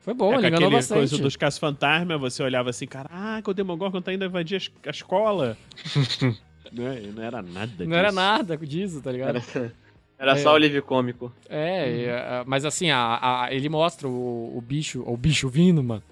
Foi 0.07 0.15
bom, 0.15 0.33
é, 0.33 0.37
ele 0.37 0.47
enganou 0.47 0.69
aquele 0.69 0.77
bastante. 0.77 0.99
coisa 0.99 1.19
dos 1.19 1.35
caça-fantasma, 1.37 2.17
você 2.17 2.41
olhava 2.41 2.71
assim, 2.71 2.87
caraca, 2.87 3.51
o 3.51 3.53
Demogorgon 3.53 4.01
tá 4.01 4.15
indo 4.15 4.25
invadir 4.25 4.55
a 4.55 4.59
es- 4.59 4.71
a 4.87 4.91
escola. 4.91 5.59
né? 6.73 7.03
E 7.03 7.07
não 7.09 7.23
era 7.25 7.43
nada 7.43 7.67
disso. 7.67 7.91
Não 7.91 7.97
era 7.97 8.13
nada 8.13 8.57
disso, 8.57 9.03
tá 9.03 9.11
ligado? 9.11 9.37
Era, 9.37 9.73
era 10.19 10.33
É. 10.33 10.37
só 10.37 10.55
o 10.55 10.57
livro 10.59 10.81
cômico. 10.83 11.33
É, 11.49 11.91
e, 11.91 12.09
ah, 12.09 12.45
mas 12.47 12.65
assim, 12.65 12.89
a, 12.89 13.19
a- 13.47 13.53
ele 13.53 13.69
mostra 13.69 14.07
o, 14.07 14.57
o 14.57 14.61
bicho, 14.61 15.03
o 15.05 15.17
bicho 15.17 15.49
vindo, 15.49 15.83
mano, 15.83 16.03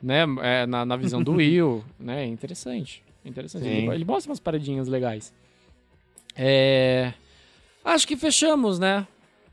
né? 0.00 0.20
é, 0.42 0.64
na, 0.66 0.86
na 0.86 0.94
visão 0.96 1.20
do 1.20 1.32
Will, 1.42 1.84
né? 1.98 2.24
Interessante. 2.26 3.02
Interessante. 3.24 3.64
Sim. 3.64 3.68
Ele, 3.88 3.94
ele 3.96 4.04
mostra 4.04 4.30
umas 4.30 4.38
paradinhas 4.40 4.86
legais. 4.86 5.34
É, 6.36 7.12
acho 7.84 8.06
que 8.06 8.16
fechamos, 8.16 8.78
né? 8.78 9.06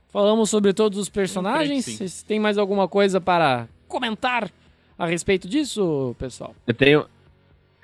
Falamos 0.10 0.50
sobre 0.52 0.72
todos 0.72 1.00
os 1.00 1.10
personagens. 1.10 1.84
Vocês 1.86 2.22
têm 2.24 2.40
mais 2.40 2.58
alguma 2.60 2.88
coisa 2.88 3.20
para 3.20 3.68
comentar 3.88 4.50
a 4.98 5.06
respeito 5.06 5.48
disso, 5.48 6.16
pessoal? 6.20 6.56
Eu 6.66 6.74
tenho. 6.74 7.06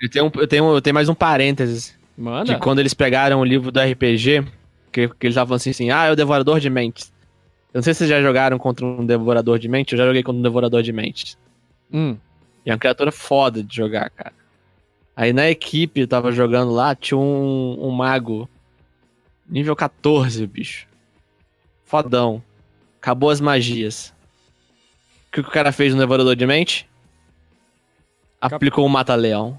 Eu 0.00 0.10
tenho, 0.10 0.32
eu 0.34 0.46
tenho, 0.48 0.74
eu 0.74 0.80
tenho 0.82 0.94
mais 0.94 1.08
um 1.08 1.14
parênteses. 1.14 1.96
Manda. 2.16 2.54
Que 2.54 2.60
quando 2.60 2.78
eles 2.78 2.94
pegaram 2.94 3.40
o 3.40 3.44
livro 3.44 3.72
do 3.72 3.80
RPG, 3.80 4.44
que, 4.92 5.08
que 5.08 5.26
eles 5.26 5.34
estavam 5.34 5.56
assim, 5.56 5.70
assim, 5.70 5.90
ah, 5.90 6.04
é 6.04 6.12
o 6.12 6.16
Devorador 6.16 6.60
de 6.60 6.70
Mentes. 6.70 7.12
Eu 7.72 7.78
não 7.78 7.82
sei 7.82 7.92
se 7.92 7.98
vocês 7.98 8.10
já 8.10 8.22
jogaram 8.22 8.56
contra 8.58 8.86
um 8.86 9.04
Devorador 9.04 9.58
de 9.58 9.68
Mentes, 9.68 9.92
eu 9.92 9.98
já 9.98 10.06
joguei 10.06 10.22
contra 10.22 10.38
um 10.38 10.42
Devorador 10.42 10.82
de 10.82 10.92
Mentes. 10.92 11.36
Hum, 11.92 12.16
E 12.64 12.70
é 12.70 12.72
uma 12.72 12.78
criatura 12.78 13.10
foda 13.10 13.62
de 13.62 13.74
jogar, 13.74 14.10
cara. 14.10 14.32
Aí 15.16 15.32
na 15.32 15.50
equipe 15.50 16.00
eu 16.00 16.08
tava 16.08 16.30
jogando 16.30 16.72
lá, 16.72 16.94
tinha 16.94 17.18
um, 17.18 17.76
um 17.80 17.90
mago. 17.90 18.48
Nível 19.48 19.74
14, 19.74 20.46
bicho. 20.46 20.86
Fodão. 21.84 22.42
Acabou 23.00 23.30
as 23.30 23.40
magias. 23.40 24.13
O 25.34 25.34
que, 25.34 25.40
o 25.40 25.50
cara 25.50 25.72
fez 25.72 25.92
no 25.92 25.98
Devorador 25.98 26.36
de 26.36 26.46
Mente? 26.46 26.88
Aplicou 28.40 28.86
um 28.86 28.88
mata-leão. 28.88 29.58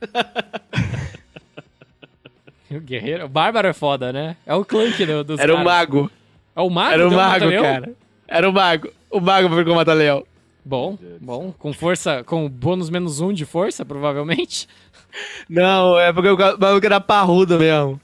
o 2.70 2.80
guerreiro. 2.80 3.26
O 3.26 3.28
Bárbaro 3.28 3.68
é 3.68 3.74
foda, 3.74 4.10
né? 4.10 4.38
É 4.46 4.54
o 4.54 4.64
Clank 4.64 5.04
do, 5.04 5.22
dos 5.22 5.38
Era 5.38 5.54
o 5.54 5.62
mago. 5.62 6.10
É 6.56 6.62
o 6.62 6.70
mago? 6.70 6.94
Era 6.94 7.06
o 7.06 7.12
um 7.12 7.14
mago, 7.14 7.32
mata-leão? 7.32 7.62
cara. 7.62 7.92
Era 8.26 8.48
o 8.48 8.52
mago. 8.54 8.90
O 9.10 9.20
mago 9.20 9.48
aplicou 9.48 9.74
o 9.74 9.76
mata-leão. 9.76 10.24
Bom, 10.64 10.98
bom. 11.20 11.52
Com 11.58 11.74
força, 11.74 12.24
com 12.24 12.48
bônus 12.48 12.88
menos 12.88 13.20
um 13.20 13.34
de 13.34 13.44
força, 13.44 13.84
provavelmente. 13.84 14.66
Não, 15.46 15.98
é 15.98 16.10
porque 16.10 16.30
o 16.30 16.38
maluco 16.58 16.86
era 16.86 17.02
parrudo 17.02 17.58
mesmo. 17.58 18.00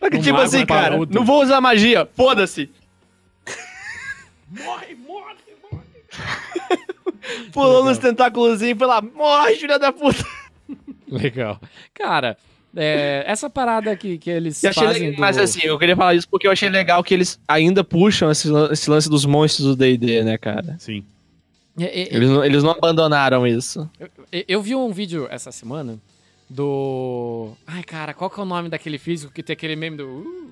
Só 0.00 0.10
que, 0.10 0.16
O 0.16 0.20
tipo 0.20 0.32
mago 0.32 0.48
assim, 0.48 0.62
é 0.62 0.66
cara, 0.66 0.96
não 1.08 1.24
vou 1.24 1.40
usar 1.40 1.60
magia, 1.60 2.08
foda-se. 2.16 2.68
Morre. 4.50 4.99
Pulou 7.52 7.84
nos 7.84 7.98
tentáculos 7.98 8.62
e 8.62 8.74
foi 8.74 8.86
lá, 8.86 9.00
morre, 9.00 9.56
filha 9.56 9.78
da 9.78 9.92
puta. 9.92 10.24
Legal. 11.08 11.60
Cara, 11.94 12.36
é, 12.76 13.24
essa 13.26 13.50
parada 13.50 13.96
que, 13.96 14.16
que 14.18 14.30
eles 14.30 14.62
E 14.62 14.68
achei 14.68 14.84
fazem 14.84 15.02
legal, 15.02 15.16
do... 15.16 15.20
Mas 15.20 15.38
assim, 15.38 15.60
eu 15.64 15.78
queria 15.78 15.96
falar 15.96 16.14
isso 16.14 16.28
porque 16.28 16.46
eu 16.46 16.52
achei 16.52 16.68
legal 16.68 17.02
que 17.02 17.12
eles 17.12 17.40
ainda 17.48 17.82
puxam 17.82 18.30
esse, 18.30 18.48
esse 18.70 18.88
lance 18.88 19.08
dos 19.08 19.24
monstros 19.24 19.66
do 19.68 19.76
D&D, 19.76 20.22
né, 20.22 20.38
cara? 20.38 20.76
Sim. 20.78 21.04
É, 21.78 22.02
é, 22.02 22.14
Eles 22.14 22.28
não, 22.28 22.44
eles 22.44 22.62
não 22.62 22.72
abandonaram 22.72 23.46
isso. 23.46 23.88
eu, 23.98 24.08
eu 24.46 24.62
vi 24.62 24.74
um 24.74 24.92
vídeo 24.92 25.26
essa 25.30 25.50
semana 25.50 25.98
do... 26.48 27.52
Ai, 27.66 27.82
cara, 27.82 28.12
qual 28.12 28.28
que 28.28 28.38
é 28.38 28.42
o 28.42 28.46
nome 28.46 28.68
daquele 28.68 28.98
físico 28.98 29.32
que 29.32 29.42
tem 29.42 29.54
aquele 29.54 29.76
meme 29.76 29.96
do... 29.96 30.06
Uh, 30.06 30.50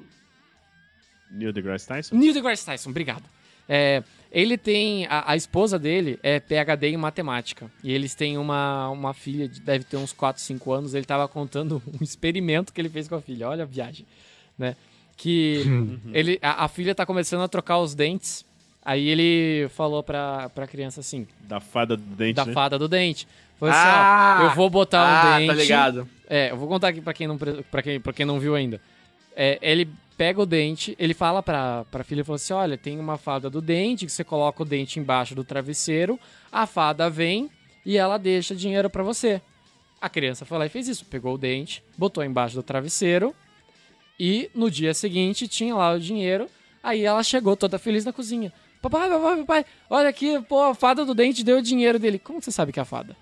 Neil 1.31 1.53
deGrasse 1.53 1.87
Tyson? 1.87 2.17
Neil 2.17 2.33
deGrasse 2.33 2.65
Tyson, 2.65 2.91
obrigado. 2.91 3.25
É, 3.69 4.03
ele 4.31 4.57
tem... 4.57 5.07
A, 5.07 5.33
a 5.33 5.37
esposa 5.37 5.79
dele 5.79 6.19
é 6.23 6.41
PhD 6.41 6.89
em 6.89 6.97
matemática. 6.97 7.71
E 7.83 7.93
eles 7.93 8.15
têm 8.15 8.39
uma, 8.39 8.89
uma 8.91 9.15
filha, 9.15 9.49
de, 9.49 9.61
deve 9.61 9.85
ter 9.85 9.97
uns 9.97 10.13
4, 10.13 10.41
5 10.43 10.73
anos. 10.73 10.95
Ele 10.95 11.05
tava 11.05 11.27
contando 11.29 11.83
um 12.01 12.03
experimento 12.03 12.73
que 12.73 12.81
ele 12.81 12.89
fez 12.89 13.09
com 13.09 13.15
a 13.17 13.21
filha. 13.21 13.49
Olha 13.49 13.65
a 13.65 13.67
viagem, 13.67 14.07
né? 14.59 14.77
Que 15.17 15.63
ele, 16.13 16.39
a, 16.41 16.65
a 16.65 16.69
filha 16.69 16.95
tá 16.95 17.05
começando 17.05 17.43
a 17.43 17.49
trocar 17.49 17.79
os 17.79 17.95
dentes. 17.95 18.45
Aí 18.85 19.09
ele 19.09 19.69
falou 19.71 20.03
pra, 20.03 20.49
pra 20.51 20.67
criança 20.67 21.01
assim, 21.01 21.27
Da 21.41 21.61
fada 21.61 21.97
do 21.97 22.03
dente, 22.03 22.35
da 22.35 22.47
né? 22.47 22.53
fada 22.53 22.79
do 22.79 22.89
dente. 22.89 23.27
Falou 23.59 23.75
assim, 23.75 23.85
Ah! 23.85 24.39
ó, 24.41 24.45
eu 24.45 24.55
vou 24.55 24.71
botar 24.71 25.03
um 25.03 25.07
ah, 25.07 25.39
dente... 25.39 25.49
tá 25.49 25.55
ligado. 25.55 26.09
É, 26.31 26.51
eu 26.53 26.57
vou 26.57 26.69
contar 26.69 26.89
aqui 26.89 27.01
pra 27.01 27.13
quem 27.13 27.27
não, 27.27 27.37
pra 27.37 27.83
quem, 27.83 28.01
pra 28.01 28.13
quem 28.13 28.25
não 28.25 28.39
viu 28.39 28.55
ainda. 28.55 28.81
É, 29.37 29.59
ele 29.61 29.89
pega 30.19 30.43
o 30.43 30.47
dente, 30.47 30.97
ele 30.99 31.15
fala 31.15 31.41
pra, 31.41 31.85
pra 31.85 32.03
filha, 32.03 32.25
fala 32.25 32.35
assim, 32.35 32.53
olha, 32.53 32.77
tem 32.77 32.99
uma 32.99 33.17
fada 33.17 33.49
do 33.49 33.63
dente, 33.63 34.05
que 34.05 34.11
você 34.11 34.25
coloca 34.25 34.65
o 34.65 34.67
dente 34.67 34.99
embaixo 34.99 35.33
do 35.33 35.45
travesseiro, 35.45 36.19
a 36.51 36.67
fada 36.67 37.09
vem 37.09 37.49
e 37.87 37.97
ela 37.97 38.19
deixa 38.19 38.53
dinheiro 38.53 38.91
pra 38.91 39.05
você. 39.05 39.41
A 40.01 40.09
criança 40.09 40.45
foi 40.45 40.59
lá 40.59 40.67
e 40.67 40.69
fez 40.69 40.89
isso, 40.89 41.05
pegou 41.05 41.35
o 41.35 41.39
dente, 41.39 41.85
botou 41.97 42.25
embaixo 42.25 42.57
do 42.57 42.65
travesseiro 42.65 43.33
e 44.19 44.51
no 44.53 44.69
dia 44.69 44.93
seguinte 44.93 45.47
tinha 45.47 45.77
lá 45.77 45.93
o 45.95 46.01
dinheiro, 46.01 46.49
aí 46.83 47.05
ela 47.05 47.23
chegou 47.23 47.57
toda 47.57 47.79
feliz 47.79 48.05
na 48.05 48.13
cozinha. 48.13 48.53
Papai, 48.83 49.09
papai, 49.09 49.37
papai, 49.39 49.65
olha 49.89 50.09
aqui, 50.09 50.41
pô, 50.43 50.63
a 50.65 50.75
fada 50.75 51.05
do 51.05 51.15
dente 51.15 51.45
deu 51.45 51.59
o 51.59 51.63
dinheiro 51.63 51.97
dele. 51.97 52.19
Como 52.19 52.43
você 52.43 52.51
sabe 52.51 52.73
que 52.73 52.81
é 52.81 52.83
a 52.83 52.85
fada? 52.85 53.17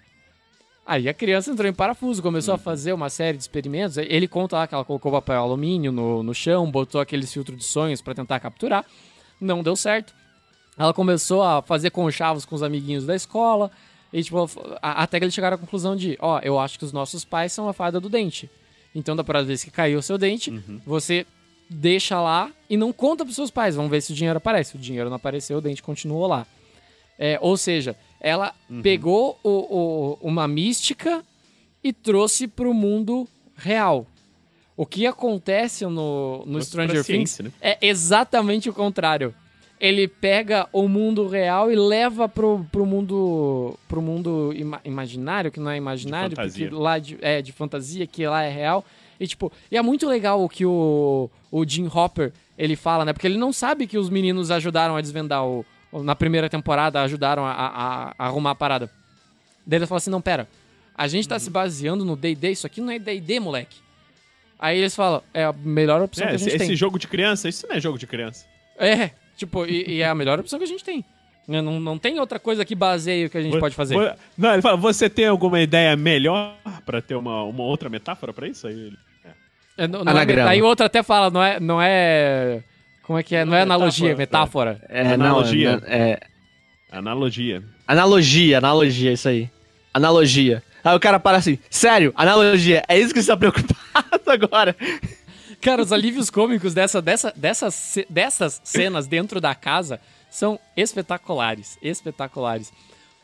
Aí 0.86 1.08
a 1.08 1.14
criança 1.14 1.50
entrou 1.50 1.68
em 1.68 1.72
parafuso, 1.72 2.22
começou 2.22 2.54
a 2.54 2.58
fazer 2.58 2.92
uma 2.92 3.10
série 3.10 3.36
de 3.36 3.42
experimentos. 3.42 3.96
Ele 3.96 4.28
conta 4.28 4.56
lá 4.56 4.66
que 4.68 4.74
ela 4.74 4.84
colocou 4.84 5.10
papel 5.10 5.40
alumínio 5.40 5.90
no, 5.90 6.22
no 6.22 6.32
chão, 6.32 6.70
botou 6.70 7.00
aqueles 7.00 7.32
filtros 7.32 7.58
de 7.58 7.64
sonhos 7.64 8.00
pra 8.00 8.14
tentar 8.14 8.38
capturar. 8.38 8.84
Não 9.40 9.64
deu 9.64 9.74
certo. 9.74 10.14
Ela 10.78 10.94
começou 10.94 11.42
a 11.42 11.60
fazer 11.60 11.90
conchavos 11.90 12.44
com 12.44 12.54
os 12.54 12.62
amiguinhos 12.62 13.04
da 13.04 13.16
escola. 13.16 13.70
E, 14.12 14.22
tipo, 14.22 14.48
até 14.80 15.18
que 15.18 15.24
eles 15.24 15.34
chegaram 15.34 15.56
à 15.56 15.58
conclusão 15.58 15.96
de: 15.96 16.16
Ó, 16.20 16.38
eu 16.40 16.56
acho 16.58 16.78
que 16.78 16.84
os 16.84 16.92
nossos 16.92 17.24
pais 17.24 17.52
são 17.52 17.68
a 17.68 17.72
fada 17.72 17.98
do 17.98 18.08
dente. 18.08 18.48
Então, 18.94 19.16
da 19.16 19.24
próxima 19.24 19.48
vez 19.48 19.64
que 19.64 19.70
caiu 19.72 19.98
o 19.98 20.02
seu 20.02 20.16
dente, 20.16 20.50
você 20.86 21.26
deixa 21.68 22.20
lá 22.20 22.50
e 22.70 22.76
não 22.76 22.92
conta 22.92 23.24
pros 23.24 23.34
seus 23.34 23.50
pais. 23.50 23.74
Vamos 23.74 23.90
ver 23.90 24.00
se 24.00 24.12
o 24.12 24.14
dinheiro 24.14 24.36
aparece. 24.36 24.76
O 24.76 24.78
dinheiro 24.78 25.08
não 25.08 25.16
apareceu, 25.16 25.58
o 25.58 25.60
dente 25.60 25.82
continuou 25.82 26.28
lá. 26.28 26.46
É, 27.18 27.38
ou 27.42 27.56
seja, 27.56 27.96
ela 28.20 28.52
pegou 28.82 29.38
o- 29.43 29.48
o- 29.48 30.18
uma 30.20 30.47
mística 30.48 31.22
e 31.82 31.93
trouxe 31.93 32.47
pro 32.48 32.72
mundo 32.74 33.26
real. 33.56 34.06
O 34.76 34.84
que 34.84 35.06
acontece 35.06 35.84
no, 35.86 36.44
no 36.47 36.59
Stranger 36.62 36.97
Things 37.05 37.38
né? 37.40 37.51
é 37.60 37.78
exatamente 37.80 38.68
o 38.68 38.74
contrário. 38.74 39.34
Ele 39.78 40.09
pega 40.09 40.66
o 40.72 40.88
mundo 40.88 41.26
real 41.28 41.70
e 41.70 41.76
leva 41.76 42.28
pro, 42.28 42.66
pro 42.72 42.86
mundo 42.86 43.78
pro 43.88 44.01
mundo 44.01 44.52
ima- 44.55 44.80
imaginário, 44.84 45.51
que 45.52 45.60
não 45.60 45.70
é 45.70 45.76
imaginário, 45.76 46.30
De 46.68 46.74
lá 46.74 46.98
de, 46.98 47.18
é 47.20 47.43
de 47.43 47.52
fantasia, 47.52 48.06
que 48.06 48.26
lá 48.26 48.43
é 48.43 48.51
real. 48.51 48.84
E 49.20 49.26
tipo, 49.26 49.51
e 49.70 49.76
é 49.76 49.82
muito 49.82 50.06
legal 50.09 50.43
o 50.43 50.48
que 50.48 50.64
o, 50.66 51.30
o 51.51 51.64
Jim 51.66 51.88
Hopper 51.93 52.32
ele 52.59 52.74
fala, 52.76 53.05
né? 53.05 53.12
Porque 53.12 53.26
ele 53.26 53.36
não 53.38 53.52
sabe 53.52 53.86
que 53.86 53.97
os 53.98 54.09
meninos 54.10 54.51
ajudaram 54.51 54.97
a 54.97 55.01
desvendar 55.01 55.44
o, 55.44 55.60
o- 55.60 55.64
na 56.02 56.14
primeira 56.14 56.48
temporada, 56.48 57.01
ajudaram 57.02 57.44
a, 57.44 57.52
a- 57.52 58.14
a 58.18 58.27
arrumar 58.27 58.51
a 58.52 58.55
parada. 58.55 58.90
Daí 59.66 59.78
ele 59.78 59.86
fala 59.86 59.98
assim: 59.98 60.10
"Não, 60.10 60.20
pera. 60.20 60.48
A 60.94 61.06
gente 61.09 61.28
tá 61.28 61.39
se 61.39 61.51
baseando 61.51 62.05
no 62.05 62.16
D&D, 62.16 62.51
isso 62.52 62.66
aqui 62.66 62.81
não 62.81 62.90
é 62.90 62.98
D&D, 62.98 63.39
moleque". 63.40 63.77
Aí 64.59 64.78
eles 64.78 64.94
falam: 64.97 65.23
"É 65.35 65.44
a 65.44 65.52
melhor 65.52 66.01
opção 66.02 66.24
É, 66.24 66.28
que 66.28 66.32
a 66.32 66.36
esse, 66.36 66.44
gente 66.44 66.59
tem". 66.59 66.66
esse 66.68 66.77
jogo 66.77 66.98
de 66.98 67.06
criança, 67.09 67.48
isso 67.48 67.66
não 67.68 67.77
é 67.77 67.81
jogo 67.81 67.98
de 67.98 68.06
criança. 68.06 68.47
É, 68.78 69.10
tipo, 69.36 69.64
e, 69.66 69.85
e 69.97 70.02
é 70.02 70.09
a 70.09 70.14
melhor 70.14 70.39
opção 70.40 70.59
que 70.59 70.64
a 70.64 70.68
gente 70.68 70.85
tem. 70.85 71.05
Não, 71.48 71.78
não 71.78 71.97
tem 71.97 72.18
outra 72.18 72.40
coisa 72.40 72.64
que 72.64 72.74
baseie 72.74 73.27
o 73.27 73.31
que 73.31 73.39
a 73.39 73.43
gente 73.43 73.52
Vo- 73.52 73.60
pode 73.60 73.74
fazer. 73.74 73.94
vo- 73.94 74.16
Não, 74.36 74.52
ele 74.52 74.62
fala, 74.62 74.77
você 74.77 75.09
tem 75.09 75.27
alguma 75.27 75.60
ideia 75.60 75.94
melhor 75.97 76.56
pra 76.85 77.01
ter 77.01 77.14
uma, 77.14 77.44
uma 77.44 77.62
outra 77.62 77.89
metáfora 77.89 78.32
pra 78.32 78.48
isso? 78.48 78.66
Aí 78.66 78.74
ele... 78.74 78.98
É, 79.78 79.86
não, 79.86 80.02
não 80.02 80.18
é, 80.18 80.43
aí 80.43 80.60
outra 80.62 80.86
até 80.86 81.02
fala, 81.05 81.31
não 81.31 81.40
é, 81.43 81.60
não 81.60 81.81
é. 81.81 82.64
Como 83.07 83.19
é 83.19 83.23
que 83.23 83.37
é? 83.37 83.45
Não 83.45 83.55
é 83.55 83.62
analogia, 83.62 84.11
é 84.11 84.15
metáfora. 84.16 84.83
É, 84.89 85.12
Analogia. 85.12 85.77
Não, 85.77 85.87
é, 85.87 86.19
Analogia. 86.91 87.62
analogia, 87.87 88.59
analogia, 88.59 89.12
isso 89.12 89.28
aí. 89.28 89.49
Analogia. 89.95 90.62
Aí 90.83 90.95
o 90.97 91.01
cara 91.01 91.19
para 91.20 91.39
assim, 91.39 91.59
sério, 91.70 92.12
analogia, 92.16 92.83
é 92.89 92.99
isso 92.99 93.12
que 93.15 93.23
você 93.23 93.28
tá 93.28 93.37
preocupado 93.37 94.20
agora? 94.31 94.77
Cara, 95.61 95.83
os 95.83 95.93
alívios 95.93 96.31
cômicos 96.31 96.74
dessa, 96.74 97.01
dessa, 97.03 97.33
dessas, 97.37 97.99
dessas 98.11 98.61
cenas 98.65 99.07
dentro 99.07 99.41
da 99.41 99.55
casa 99.55 100.01
são 100.31 100.59
espetaculares. 100.77 101.78
Espetaculares. 101.83 102.73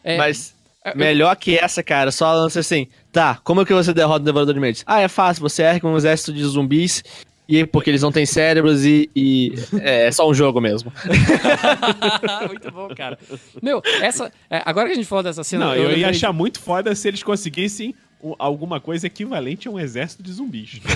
É, 0.02 0.16
Mas 0.16 0.54
eu- 0.84 0.96
melhor 0.96 1.34
que 1.36 1.56
essa, 1.58 1.82
cara, 1.82 2.10
só 2.10 2.32
lança 2.32 2.60
assim, 2.60 2.88
tá, 3.12 3.38
como 3.44 3.60
é 3.62 3.64
que 3.64 3.74
você 3.74 3.92
derrota 3.92 4.20
o 4.22 4.24
Devorador 4.24 4.54
de 4.54 4.60
Mentes? 4.60 4.82
Ah, 4.86 5.00
é 5.00 5.08
fácil, 5.08 5.42
você 5.42 5.62
erra 5.62 5.78
com 5.80 5.92
um 5.92 5.96
exército 5.96 6.32
de 6.32 6.42
zumbis, 6.44 7.04
e 7.48 7.66
porque 7.66 7.90
eles 7.90 8.02
não 8.02 8.12
têm 8.12 8.24
cérebros 8.24 8.84
e, 8.84 9.10
e 9.14 9.52
é, 9.80 10.06
é 10.06 10.12
só 10.12 10.28
um 10.28 10.34
jogo 10.34 10.60
mesmo. 10.60 10.92
Muito 12.48 12.70
bom, 12.70 12.88
cara. 12.94 13.18
Meu, 13.62 13.82
essa. 14.00 14.32
é, 14.48 14.62
agora 14.64 14.86
que 14.86 14.92
a 14.92 14.96
gente 14.96 15.08
falou 15.08 15.22
dessa 15.22 15.44
cena. 15.44 15.66
Não, 15.66 15.74
eu, 15.74 15.82
ia 15.82 15.88
lembrei- 15.88 16.04
achar 16.04 16.32
muito 16.32 16.60
foda 16.60 16.94
se 16.94 17.08
eles 17.08 17.22
conseguissem 17.22 17.94
alguma 18.38 18.80
coisa 18.80 19.06
equivalente 19.06 19.68
a 19.68 19.70
um 19.70 19.78
exército 19.80 20.22
de 20.22 20.32
zumbis. 20.32 20.80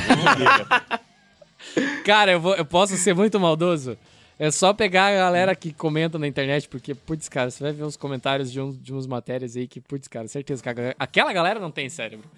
Cara, 2.04 2.32
eu, 2.32 2.40
vou, 2.40 2.54
eu 2.54 2.64
posso 2.64 2.96
ser 2.96 3.14
muito 3.14 3.38
maldoso. 3.40 3.98
É 4.38 4.50
só 4.50 4.72
pegar 4.72 5.06
a 5.06 5.14
galera 5.16 5.54
que 5.54 5.72
comenta 5.72 6.18
na 6.18 6.26
internet, 6.28 6.68
porque, 6.68 6.94
putz, 6.94 7.28
cara, 7.28 7.50
você 7.50 7.64
vai 7.64 7.72
ver 7.72 7.84
os 7.84 7.96
comentários 7.96 8.52
de, 8.52 8.60
uns, 8.60 8.78
de 8.80 8.92
uns 8.94 9.06
matérias 9.06 9.56
aí 9.56 9.66
que, 9.66 9.80
putz, 9.80 10.06
cara, 10.08 10.28
certeza 10.28 10.62
que 10.62 10.68
a, 10.68 10.74
aquela 10.98 11.32
galera 11.32 11.58
não 11.58 11.70
tem 11.70 11.88
cérebro. 11.88 12.28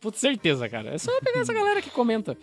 Putz, 0.00 0.20
certeza, 0.20 0.68
cara. 0.68 0.90
É 0.94 0.98
só 0.98 1.10
pegar 1.20 1.40
essa 1.40 1.54
galera 1.54 1.80
que 1.80 1.90
comenta. 1.90 2.36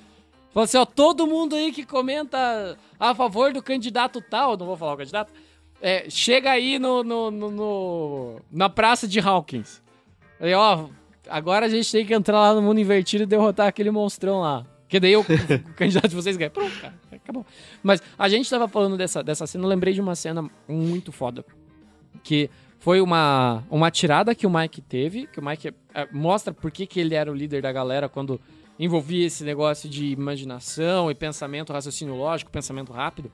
Fala 0.54 0.66
assim, 0.66 0.78
ó, 0.78 0.86
todo 0.86 1.26
mundo 1.26 1.56
aí 1.56 1.72
que 1.72 1.84
comenta 1.84 2.78
a 3.00 3.16
favor 3.16 3.52
do 3.52 3.62
candidato 3.62 4.22
tal, 4.22 4.56
não 4.56 4.68
vou 4.68 4.78
falar 4.78 4.94
o 4.94 4.98
candidato, 4.98 5.34
é, 5.82 6.08
chega 6.10 6.52
aí 6.52 6.78
no, 6.78 7.04
no, 7.04 7.32
no, 7.32 7.52
no, 7.52 8.42
na 8.52 8.70
praça 8.70 9.08
de 9.08 9.20
Hawkins. 9.20 9.82
Aí, 10.40 10.54
ó, 10.54 10.86
agora 11.28 11.66
a 11.66 11.70
gente 11.70 11.92
tem 11.92 12.06
que 12.06 12.14
entrar 12.14 12.40
lá 12.40 12.54
no 12.54 12.62
mundo 12.62 12.80
invertido 12.80 13.24
e 13.24 13.26
derrotar 13.26 13.68
aquele 13.68 13.90
monstrão 13.90 14.42
lá. 14.42 14.64
Que 14.88 15.00
daí 15.00 15.16
o, 15.16 15.22
o 15.26 15.74
candidato 15.76 16.10
de 16.10 16.16
vocês 16.16 16.38
ganha. 16.38 16.52
Pronto, 16.52 16.80
cara, 16.80 16.94
acabou. 17.12 17.44
Mas 17.82 18.02
a 18.18 18.30
gente 18.30 18.48
tava 18.48 18.68
falando 18.68 18.96
dessa, 18.96 19.24
dessa 19.24 19.48
cena, 19.48 19.64
eu 19.64 19.68
lembrei 19.68 19.94
de 19.94 20.02
uma 20.02 20.16
cena 20.16 20.48
muito 20.68 21.12
foda. 21.12 21.44
Que 22.24 22.48
foi 22.80 23.02
uma, 23.02 23.64
uma 23.72 23.90
tirada 23.90 24.36
que 24.36 24.46
o 24.46 24.50
Mike 24.50 24.82
teve, 24.82 25.26
que 25.26 25.40
o 25.40 25.46
Mike 25.46 25.74
é, 25.96 26.08
mostra 26.12 26.54
por 26.54 26.70
que, 26.70 26.86
que 26.86 27.00
ele 27.00 27.16
era 27.16 27.32
o 27.32 27.34
líder 27.34 27.62
da 27.64 27.72
galera 27.72 28.08
quando 28.08 28.40
envolvia 28.80 29.26
esse 29.26 29.44
negócio 29.44 29.90
de 29.90 30.08
imaginação 30.08 31.10
e 31.10 31.16
pensamento, 31.16 31.74
raciocínio 31.74 32.16
lógico, 32.16 32.52
pensamento 32.52 32.92
rápido. 32.92 33.32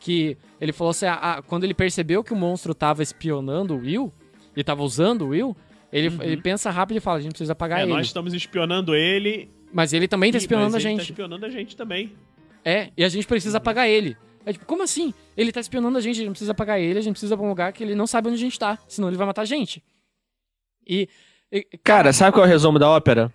Que 0.00 0.36
ele 0.60 0.72
falou 0.72 0.90
assim: 0.90 1.06
ah, 1.06 1.42
quando 1.46 1.64
ele 1.64 1.74
percebeu 1.74 2.22
que 2.22 2.32
o 2.32 2.36
monstro 2.36 2.74
tava 2.74 3.02
espionando 3.02 3.74
o 3.74 3.78
Will, 3.78 4.12
e 4.56 4.62
tava 4.62 4.82
usando 4.82 5.22
o 5.22 5.28
Will, 5.28 5.56
ele, 5.92 6.08
uhum. 6.08 6.22
ele 6.22 6.42
pensa 6.42 6.70
rápido 6.70 6.98
e 6.98 7.00
fala: 7.00 7.18
a 7.18 7.20
gente 7.20 7.32
precisa 7.32 7.52
apagar 7.52 7.80
é, 7.80 7.82
ele. 7.82 7.92
Nós 7.92 8.06
estamos 8.06 8.32
espionando 8.32 8.94
ele 8.94 9.50
mas 9.72 9.92
ele 9.92 10.08
também 10.08 10.32
tá 10.32 10.38
espionando 10.38 10.76
a 10.76 10.80
gente. 10.80 10.98
Ele 11.00 11.06
tá 11.06 11.12
espionando 11.12 11.46
a 11.46 11.50
gente 11.50 11.76
também. 11.76 12.12
É, 12.64 12.90
e 12.96 13.04
a 13.04 13.08
gente 13.08 13.26
precisa 13.26 13.58
apagar 13.58 13.88
ele. 13.88 14.16
É 14.44 14.52
tipo, 14.52 14.64
como 14.64 14.82
assim? 14.82 15.12
Ele 15.36 15.52
tá 15.52 15.60
espionando 15.60 15.98
a 15.98 16.00
gente, 16.00 16.16
a 16.16 16.20
gente 16.20 16.30
precisa 16.30 16.52
apagar 16.52 16.80
ele, 16.80 16.98
a 16.98 17.02
gente 17.02 17.12
precisa 17.12 17.36
pra 17.36 17.44
um 17.44 17.48
lugar 17.48 17.72
que 17.72 17.82
ele 17.82 17.94
não 17.94 18.06
sabe 18.06 18.28
onde 18.28 18.36
a 18.36 18.40
gente 18.40 18.58
tá, 18.58 18.78
senão 18.88 19.08
ele 19.08 19.16
vai 19.16 19.26
matar 19.26 19.42
a 19.42 19.46
gente. 19.46 19.82
E. 20.86 21.08
e 21.52 21.62
cara, 21.62 21.80
cara, 21.84 22.12
sabe 22.12 22.32
qual 22.32 22.44
é 22.44 22.48
o 22.48 22.50
resumo 22.50 22.78
da 22.78 22.88
ópera? 22.88 23.32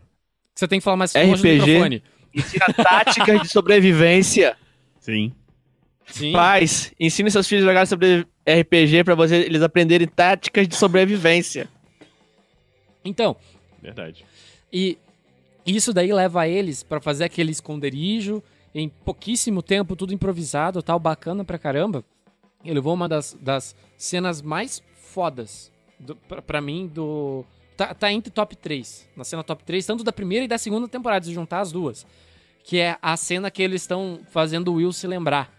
Você 0.56 0.68
tem 0.68 0.80
que 0.80 0.84
falar 0.84 0.98
mais 0.98 1.12
RPG, 1.12 1.28
longe 1.28 1.42
do 1.42 1.48
microfone. 1.48 2.04
Ensina 2.34 2.66
táticas 2.74 3.42
de 3.42 3.48
sobrevivência. 3.50 4.58
Sim. 5.00 5.32
Sim. 6.08 6.32
Pais, 6.32 6.92
ensine 7.00 7.32
seus 7.32 7.48
filhos 7.48 7.64
a 7.64 7.68
jogar 7.70 7.88
sobre 7.88 8.26
RPG 8.48 9.04
pra 9.04 9.16
você, 9.16 9.38
eles 9.38 9.62
aprenderem 9.62 10.08
táticas 10.08 10.68
de 10.68 10.76
sobrevivência. 10.76 11.70
Então. 13.06 13.36
Verdade. 13.82 14.26
E 14.72 14.98
isso 15.66 15.94
daí 15.94 16.12
leva 16.12 16.48
eles 16.48 16.84
para 16.84 17.00
fazer 17.00 17.24
aquele 17.24 17.52
esconderijo 17.52 18.44
em 18.74 18.90
pouquíssimo 18.90 19.62
tempo, 19.62 19.96
tudo 19.96 20.14
improvisado, 20.14 20.82
tal, 20.82 21.00
bacana 21.00 21.46
pra 21.46 21.60
caramba. 21.60 22.04
Ele 22.64 22.76
levou 22.76 22.94
uma 22.94 23.08
das, 23.08 23.38
das 23.40 23.76
cenas 23.98 24.42
mais 24.42 24.82
fodas 24.96 25.72
do, 26.00 26.16
pra, 26.16 26.42
pra 26.42 26.62
mim 26.62 26.88
do. 26.88 27.46
Tá, 27.76 27.94
tá 27.94 28.12
entre 28.12 28.32
top 28.32 28.56
3. 28.56 29.10
Na 29.16 29.24
cena 29.24 29.44
top 29.44 29.64
3, 29.64 29.86
tanto 29.86 30.04
da 30.04 30.14
primeira 30.14 30.46
e 30.46 30.48
da 30.48 30.58
segunda 30.58 30.88
temporada, 30.88 31.26
se 31.26 31.34
juntar 31.34 31.60
as 31.60 31.72
duas. 31.72 32.06
Que 32.64 32.80
é 32.80 32.98
a 33.02 33.18
cena 33.18 33.52
que 33.52 33.62
eles 33.62 33.82
estão 33.82 34.22
fazendo 34.32 34.70
o 34.70 34.76
Will 34.76 34.94
se 34.94 35.08
lembrar. 35.08 35.52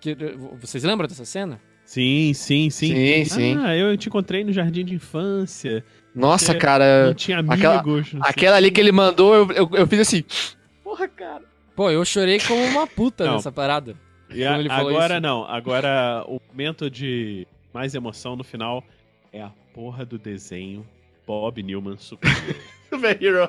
Que, 0.00 0.16
vocês 0.60 0.82
lembram 0.82 1.06
dessa 1.06 1.24
cena? 1.24 1.60
Sim, 1.84 2.32
sim, 2.34 2.70
sim. 2.70 2.94
Sim, 2.94 3.24
sim. 3.24 3.58
Ah, 3.58 3.76
eu 3.76 3.96
te 3.96 4.08
encontrei 4.08 4.44
no 4.44 4.52
jardim 4.52 4.84
de 4.84 4.94
infância. 4.94 5.84
Nossa, 6.14 6.54
cara. 6.54 7.06
Não 7.06 7.14
tinha 7.14 7.38
amigos. 7.38 8.08
Aquela, 8.08 8.28
aquela 8.28 8.56
ali 8.56 8.70
que 8.70 8.80
ele 8.80 8.92
mandou, 8.92 9.34
eu, 9.34 9.52
eu, 9.52 9.70
eu, 9.72 9.86
fiz 9.86 10.00
assim. 10.00 10.24
Porra, 10.84 11.08
cara. 11.08 11.42
Pô, 11.74 11.90
eu 11.90 12.04
chorei 12.04 12.38
como 12.40 12.62
uma 12.64 12.86
puta 12.86 13.24
não. 13.24 13.34
nessa 13.34 13.50
parada. 13.50 13.96
E 14.32 14.44
a, 14.44 14.54
agora 14.54 15.14
isso. 15.14 15.22
não. 15.22 15.44
Agora 15.44 16.24
o 16.28 16.40
momento 16.48 16.90
de 16.90 17.46
mais 17.72 17.94
emoção 17.94 18.36
no 18.36 18.44
final 18.44 18.84
é 19.32 19.42
a 19.42 19.50
porra 19.74 20.04
do 20.04 20.18
desenho 20.18 20.86
Bob 21.26 21.62
Newman 21.62 21.96
Super 21.98 22.30
Hero. 23.22 23.48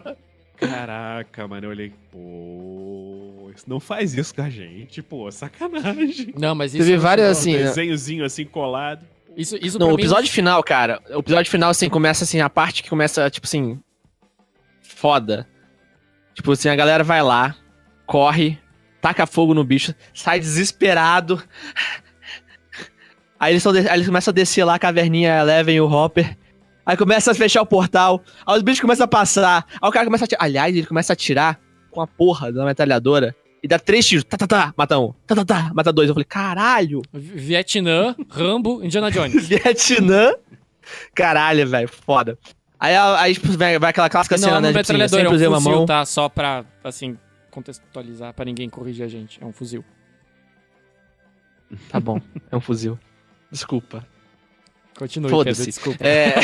Caraca, 0.57 1.47
mano, 1.47 1.65
eu 1.65 1.69
olhei, 1.71 1.91
pô, 2.11 3.51
não 3.65 3.79
faz 3.79 4.13
isso 4.13 4.35
com 4.35 4.43
a 4.43 4.49
gente, 4.49 5.01
pô, 5.01 5.31
sacanagem. 5.31 6.33
Não, 6.37 6.53
mas 6.53 6.75
isso 6.75 6.85
Teve 6.85 6.97
várias 6.97 7.37
assim, 7.37 7.55
um 7.55 7.59
né? 7.59 7.63
desenhozinho 7.63 8.23
assim 8.23 8.45
colado. 8.45 9.05
Isso, 9.35 9.57
isso 9.61 9.79
Não, 9.79 9.91
o 9.91 9.93
episódio 9.93 10.23
mim... 10.23 10.29
final, 10.29 10.61
cara. 10.63 11.01
O 11.09 11.19
episódio 11.19 11.49
final, 11.49 11.69
assim, 11.69 11.89
começa 11.89 12.23
assim, 12.23 12.39
a 12.41 12.49
parte 12.49 12.83
que 12.83 12.89
começa, 12.89 13.29
tipo 13.29 13.47
assim. 13.47 13.79
Foda. 14.81 15.47
Tipo 16.33 16.51
assim, 16.51 16.69
a 16.69 16.75
galera 16.75 17.03
vai 17.03 17.23
lá, 17.23 17.55
corre, 18.05 18.59
taca 19.01 19.25
fogo 19.25 19.53
no 19.53 19.63
bicho, 19.63 19.95
sai 20.13 20.39
desesperado. 20.39 21.41
Aí 23.41 23.53
eles, 23.53 23.63
de... 23.63 23.89
aí 23.89 23.97
eles 23.97 24.05
começam 24.05 24.31
a 24.31 24.35
descer 24.35 24.63
lá 24.63 24.75
a 24.75 24.79
caverninha 24.79 25.39
Eleven 25.39 25.75
e 25.75 25.81
o 25.81 25.91
Hopper. 25.91 26.37
Aí 26.85 26.95
começa 26.95 27.31
a 27.31 27.33
fechar 27.33 27.63
o 27.63 27.65
portal. 27.65 28.21
Aí 28.45 28.55
os 28.55 28.61
bichos 28.61 28.79
começam 28.79 29.03
a 29.03 29.07
passar. 29.07 29.65
Aí 29.81 29.89
o 29.89 29.91
cara 29.91 30.05
começa 30.05 30.23
a 30.23 30.27
atirar. 30.27 30.43
Aliás, 30.43 30.75
ele 30.75 30.85
começa 30.85 31.11
a 31.11 31.15
atirar 31.15 31.59
com 31.89 32.01
a 32.01 32.05
porra 32.05 32.51
da 32.51 32.63
metralhadora 32.63 33.35
e 33.63 33.67
dá 33.67 33.79
três 33.79 34.05
tiros. 34.05 34.23
Tá, 34.23 34.37
tá, 34.37 34.45
tá, 34.45 34.73
mata 34.77 34.99
um. 34.99 35.11
Tá, 35.25 35.33
tá, 35.33 35.43
tá, 35.43 35.71
mata 35.73 35.91
dois. 35.91 36.07
Eu 36.07 36.13
falei, 36.13 36.25
caralho. 36.25 37.01
Vietnã, 37.11 38.15
Rambo, 38.29 38.83
Indiana 38.83 39.09
Jones. 39.09 39.33
Vietnã. 39.49 40.35
Caralho, 41.15 41.67
velho, 41.67 41.87
foda. 41.87 42.37
Aí, 42.79 42.95
aí 42.95 43.33
tipo, 43.33 43.57
vai, 43.57 43.79
vai 43.79 43.89
aquela 43.89 44.09
clássica 44.09 44.37
não, 44.37 44.43
cena, 44.43 44.61
né? 44.61 44.71
Não, 44.71 44.83
sempre 44.83 45.01
é 45.01 45.27
um 45.27 45.31
fuzil, 45.31 45.49
uma 45.49 45.59
mão. 45.59 45.85
tá? 45.87 46.05
Só 46.05 46.29
pra, 46.29 46.63
assim, 46.83 47.17
contextualizar, 47.49 48.35
pra 48.35 48.45
ninguém 48.45 48.69
corrigir 48.69 49.03
a 49.03 49.07
gente. 49.07 49.41
É 49.41 49.45
um 49.45 49.51
fuzil. 49.51 49.83
Tá 51.89 51.99
bom, 51.99 52.21
é 52.51 52.55
um 52.55 52.61
fuzil. 52.61 52.99
Desculpa. 53.51 54.05
Continue, 54.97 55.31
Pedro, 55.43 55.65
desculpa. 55.65 56.03
É... 56.05 56.35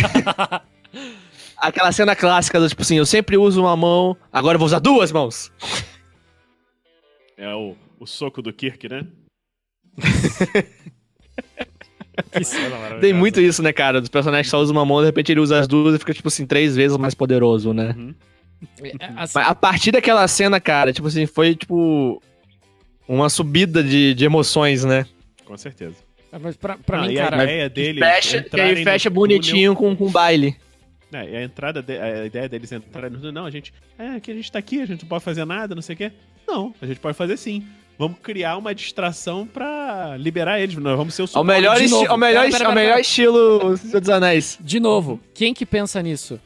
Aquela 1.58 1.92
cena 1.92 2.16
clássica 2.16 2.60
do 2.60 2.70
tipo 2.70 2.82
assim, 2.82 2.98
eu 2.98 3.06
sempre 3.06 3.38
uso 3.38 3.62
uma 3.62 3.76
mão, 3.76 4.16
agora 4.32 4.56
eu 4.56 4.60
vou 4.60 4.66
usar 4.66 4.80
duas 4.80 5.12
mãos. 5.12 5.52
É 7.38 7.54
o, 7.54 7.76
o 8.00 8.06
soco 8.06 8.42
do 8.42 8.54
Kirk, 8.54 8.88
né? 8.90 9.06
Tem 13.02 13.14
muito 13.14 13.40
isso, 13.40 13.62
né, 13.62 13.72
cara? 13.72 14.00
Dos 14.00 14.10
personagens 14.10 14.48
que 14.48 14.52
só 14.52 14.60
usam 14.60 14.76
uma 14.76 14.86
mão, 14.86 15.00
de 15.00 15.06
repente 15.06 15.32
ele 15.32 15.40
usa 15.40 15.60
as 15.60 15.68
duas 15.68 15.96
e 15.96 16.00
fica, 16.00 16.14
tipo 16.14 16.28
assim, 16.28 16.46
três 16.46 16.76
vezes 16.76 16.98
mais 16.98 17.14
poderoso, 17.14 17.74
né? 17.74 17.96
Uhum. 17.98 18.16
É, 19.00 19.12
assim... 19.16 19.40
A 19.40 19.54
partir 19.54 19.92
daquela 19.92 20.28
cena, 20.28 20.60
cara, 20.60 20.92
tipo 20.92 21.08
assim, 21.08 21.28
foi, 21.28 21.56
tipo, 21.56 22.22
uma 23.08 23.30
subida 23.30 23.84
de, 23.84 24.14
de 24.16 24.26
emoções, 24.26 24.84
né? 24.84 25.06
Com 25.46 25.56
certeza. 25.58 26.07
É, 26.32 26.40
mas 26.40 26.56
pra, 26.58 26.78
pra 26.78 27.02
mim, 27.02 27.16
cara... 27.16 27.40
A 27.40 27.44
ideia 27.44 27.70
dele... 27.70 28.00
Fecha, 28.00 28.42
que 28.42 28.60
aí 28.60 28.84
fecha 28.84 29.10
bonitinho 29.10 29.76
com, 29.76 29.96
com 29.96 30.10
baile. 30.10 30.56
É, 31.14 31.30
e 31.30 31.36
a 31.38 31.44
entrada, 31.44 31.82
de, 31.82 31.98
a 31.98 32.26
ideia 32.26 32.50
deles 32.50 32.72
entrarem 32.72 33.12
no... 33.12 33.32
Não, 33.32 33.46
a 33.46 33.52
gente... 33.52 33.74
É, 33.98 34.20
que 34.20 34.32
a 34.32 34.36
gente 34.36 34.52
tá 34.52 34.60
aqui, 34.60 34.82
a 34.82 34.86
gente 34.86 35.02
não 35.02 35.10
pode 35.10 35.24
fazer 35.24 35.46
nada, 35.46 35.74
não 35.74 35.82
sei 35.82 35.96
o 35.96 35.98
quê. 35.98 36.12
Não, 36.48 36.74
a 36.82 36.86
gente 36.86 37.00
pode 37.00 37.18
fazer 37.18 37.38
sim. 37.38 37.66
Vamos 37.98 38.20
criar 38.22 38.58
uma 38.58 38.76
distração 38.76 39.48
pra 39.48 40.16
liberar 40.18 40.60
eles. 40.60 40.76
Nós 40.76 40.96
vamos 40.96 41.14
ser 41.16 41.24
o 41.24 41.30
Ao 41.34 41.44
melhor, 41.44 41.82
esti 41.82 42.06
ao 42.06 42.18
melhor, 42.18 42.42
pera, 42.42 42.52
pera, 42.52 42.58
pera, 42.58 42.70
ao 42.70 42.76
melhor 42.76 43.00
estilo 43.00 43.76
Senhor 43.78 44.00
dos 44.00 44.10
Anéis. 44.10 44.58
De 44.62 44.80
novo, 44.80 45.20
quem 45.34 45.54
que 45.54 45.66
pensa 45.66 46.02
nisso? 46.02 46.40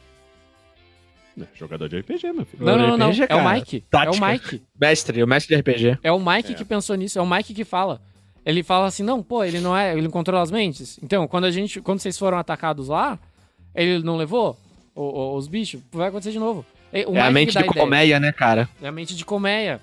Jogador 1.54 1.88
de 1.88 1.98
RPG, 1.98 2.32
meu 2.32 2.44
filho. 2.44 2.64
Não, 2.64 2.76
não, 2.76 2.96
não, 2.96 3.10
RPG, 3.10 3.26
não. 3.28 3.38
é 3.38 3.42
o 3.42 3.52
Mike. 3.52 3.84
Tática. 3.90 4.16
É 4.16 4.28
o 4.28 4.32
Mike. 4.32 4.62
Mestre, 4.80 5.22
o 5.22 5.26
mestre 5.26 5.54
de 5.54 5.60
RPG. 5.60 5.98
É 6.02 6.12
o 6.12 6.18
Mike 6.18 6.52
é. 6.52 6.54
que 6.54 6.64
pensou 6.64 6.96
nisso, 6.96 7.18
é 7.18 7.22
o 7.22 7.28
Mike 7.28 7.54
que 7.54 7.64
fala. 7.64 8.00
Ele 8.44 8.62
fala 8.62 8.86
assim: 8.86 9.02
"Não, 9.02 9.22
pô, 9.22 9.44
ele 9.44 9.60
não 9.60 9.76
é, 9.76 9.92
ele 9.92 10.02
não 10.02 10.10
controla 10.10 10.42
as 10.42 10.50
mentes". 10.50 10.98
Então, 11.02 11.26
quando 11.28 11.44
a 11.44 11.50
gente, 11.50 11.80
quando 11.80 12.00
vocês 12.00 12.18
foram 12.18 12.38
atacados 12.38 12.88
lá, 12.88 13.18
ele 13.74 14.02
não 14.02 14.16
levou 14.16 14.58
os 14.94 15.48
bichos, 15.48 15.80
vai 15.92 16.08
acontecer 16.08 16.32
de 16.32 16.38
novo. 16.38 16.64
O 17.06 17.16
é 17.16 17.20
a 17.20 17.30
mente 17.30 17.56
de 17.56 17.64
colmeia, 17.64 18.20
né, 18.20 18.32
cara? 18.32 18.68
É 18.82 18.88
a 18.88 18.92
mente 18.92 19.16
de 19.16 19.24
colmeia. 19.24 19.80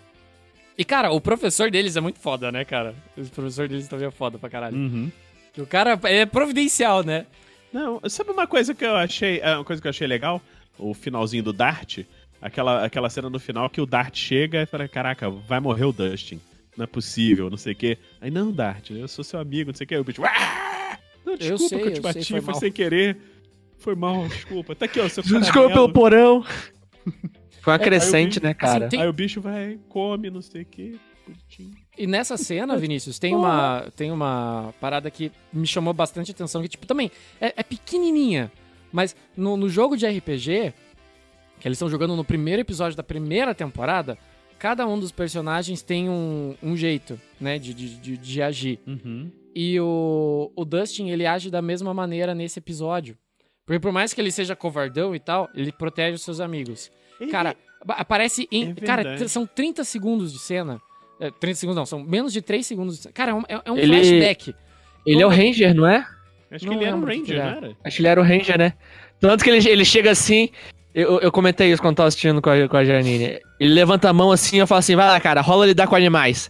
E, 0.77 0.85
cara, 0.85 1.11
o 1.11 1.19
professor 1.19 1.69
deles 1.69 1.97
é 1.97 2.01
muito 2.01 2.19
foda, 2.19 2.51
né, 2.51 2.63
cara? 2.63 2.95
O 3.17 3.25
professor 3.25 3.67
deles 3.67 3.87
também 3.87 4.07
é 4.07 4.11
foda 4.11 4.37
pra 4.37 4.49
caralho. 4.49 4.77
Uhum. 4.77 5.11
O 5.57 5.65
cara 5.65 5.99
é 6.03 6.25
providencial, 6.25 7.03
né? 7.03 7.25
Não, 7.73 7.99
sabe 8.07 8.31
uma 8.31 8.47
coisa 8.47 8.73
que 8.73 8.85
eu 8.85 8.95
achei. 8.95 9.39
É, 9.41 9.55
uma 9.55 9.65
coisa 9.65 9.81
que 9.81 9.87
eu 9.87 9.89
achei 9.89 10.07
legal? 10.07 10.41
O 10.77 10.93
finalzinho 10.93 11.43
do 11.43 11.51
Dart. 11.51 11.99
Aquela, 12.41 12.85
aquela 12.85 13.09
cena 13.09 13.29
no 13.29 13.39
final 13.39 13.69
que 13.69 13.81
o 13.81 13.85
Dart 13.85 14.15
chega 14.15 14.61
e 14.61 14.65
fala: 14.65 14.87
Caraca, 14.87 15.29
vai 15.29 15.59
morrer 15.59 15.83
o 15.83 15.91
Dustin. 15.91 16.39
Não 16.79 16.85
é 16.85 16.87
possível, 16.87 17.49
não 17.49 17.57
sei 17.57 17.73
o 17.73 17.75
quê. 17.75 17.97
Aí, 18.21 18.31
não, 18.31 18.53
Dart, 18.53 18.91
eu 18.91 19.05
sou 19.09 19.21
seu 19.21 19.37
amigo, 19.37 19.69
não 19.69 19.75
sei 19.75 19.83
o 19.83 19.87
quê. 19.89 19.95
Aí 19.95 20.01
o 20.01 20.03
bicho. 20.05 20.21
Não, 21.25 21.35
desculpa 21.35 21.67
sei, 21.67 21.79
que 21.79 21.87
eu 21.89 21.93
te 21.93 21.99
bati, 21.99 22.23
sei, 22.23 22.39
foi, 22.39 22.41
foi 22.41 22.53
sem 22.53 22.71
querer. 22.71 23.17
Foi 23.77 23.95
mal, 23.95 24.25
desculpa. 24.29 24.73
Tá 24.73 24.85
aqui, 24.85 24.97
ó, 25.01 25.09
seu 25.09 25.21
Desculpa 25.21 25.73
pelo 25.73 25.91
porão. 25.91 26.41
Foi 27.61 27.73
uma 27.73 27.75
é, 27.75 27.79
crescente, 27.79 28.41
né, 28.41 28.53
cara? 28.53 28.85
Assim, 28.85 28.91
tem... 28.91 29.01
Aí 29.01 29.09
o 29.09 29.11
bicho 29.11 29.41
vai, 29.41 29.77
come, 29.89 30.29
não 30.29 30.41
sei 30.41 30.61
o 30.61 30.65
quê. 30.65 30.95
E 31.97 32.07
nessa 32.07 32.37
cena, 32.37 32.77
Vinícius, 32.77 33.19
tem 33.19 33.35
uma, 33.35 33.85
tem 33.93 34.09
uma 34.09 34.73
parada 34.79 35.11
que 35.11 35.29
me 35.51 35.67
chamou 35.67 35.93
bastante 35.93 36.31
atenção, 36.31 36.61
que, 36.61 36.69
tipo, 36.69 36.87
também 36.87 37.11
é, 37.41 37.53
é 37.57 37.61
pequenininha, 37.61 38.49
mas 38.89 39.13
no, 39.35 39.57
no, 39.57 39.67
jogo 39.67 39.97
de 39.97 40.07
RPG, 40.07 40.73
que 41.59 41.67
eles 41.67 41.75
estão 41.75 41.89
jogando 41.89 42.15
no 42.15 42.23
primeiro 42.23 42.61
episódio 42.61 42.95
da 42.95 43.03
primeira 43.03 43.53
temporada, 43.53 44.17
cada 44.59 44.85
um 44.87 44.99
dos 44.99 45.11
personagens 45.11 45.81
tem 45.81 46.09
um, 46.09 46.55
um 46.61 46.75
jeito, 46.75 47.19
né, 47.39 47.57
de, 47.57 47.73
de, 47.73 47.95
de, 47.95 48.17
de 48.17 48.41
agir. 48.41 48.79
Uhum. 48.85 49.31
E 49.55 49.79
o, 49.79 50.51
o 50.55 50.63
Dustin, 50.65 51.09
ele 51.09 51.25
age 51.25 51.49
da 51.49 51.61
mesma 51.61 51.93
maneira 51.93 52.35
nesse 52.35 52.59
episódio. 52.59 53.17
Porque 53.65 53.79
por 53.79 53.91
mais 53.91 54.13
que 54.13 54.21
ele 54.21 54.31
seja 54.31 54.55
covardão 54.55 55.15
e 55.15 55.19
tal, 55.19 55.49
ele 55.55 55.71
protege 55.71 56.15
os 56.15 56.21
seus 56.23 56.39
amigos. 56.39 56.91
Cara, 57.31 57.55
ba- 57.85 57.95
aparece 57.95 58.47
em. 58.51 58.71
É 58.71 58.73
cara, 58.85 59.27
são 59.27 59.45
30 59.45 59.83
segundos 59.83 60.31
de 60.33 60.39
cena. 60.39 60.79
É, 61.19 61.29
30 61.31 61.55
segundos 61.55 61.75
não, 61.77 61.85
são 61.85 62.01
menos 62.03 62.31
de 62.33 62.41
3 62.41 62.65
segundos. 62.65 62.95
De 62.97 63.03
cena. 63.03 63.13
Cara, 63.13 63.31
é 63.31 63.33
um, 63.35 63.41
é- 63.47 63.61
é 63.65 63.71
um 63.71 63.77
Ele- 63.77 63.87
flashback. 63.93 64.55
Ele 65.05 65.21
é 65.21 65.25
o 65.25 65.29
Ranger, 65.29 65.73
não 65.75 65.87
é? 65.87 66.05
Acho 66.51 66.65
Não 66.65 66.73
que 66.73 66.79
ele 66.79 66.85
era 66.85 66.95
um 66.95 67.03
o 67.03 67.05
que 67.07 67.15
Ranger, 67.15 67.29
ele 67.35 67.43
não 67.43 67.49
era? 67.57 67.77
Acho 67.83 67.95
que 67.95 68.01
ele 68.01 68.07
era 68.07 68.21
o 68.21 68.23
Ranger, 68.23 68.57
né? 68.57 68.73
Tanto 69.19 69.43
que 69.43 69.49
ele, 69.49 69.69
ele 69.69 69.85
chega 69.85 70.11
assim. 70.11 70.49
Eu, 70.95 71.19
eu 71.19 71.31
comentei 71.31 71.71
isso 71.71 71.81
quando 71.81 71.95
tava 71.97 72.07
assistindo 72.07 72.41
com 72.41 72.49
a, 72.49 72.67
com 72.67 72.77
a 72.77 72.83
Janine. 72.83 73.39
Ele 73.59 73.73
levanta 73.73 74.09
a 74.09 74.13
mão 74.13 74.31
assim 74.31 74.57
e 74.57 74.59
eu 74.59 74.67
falo 74.67 74.79
assim: 74.79 74.95
vai 74.95 75.07
lá, 75.07 75.19
cara, 75.19 75.41
rola 75.41 75.65
lidar 75.65 75.87
com 75.87 75.95
animais. 75.95 76.49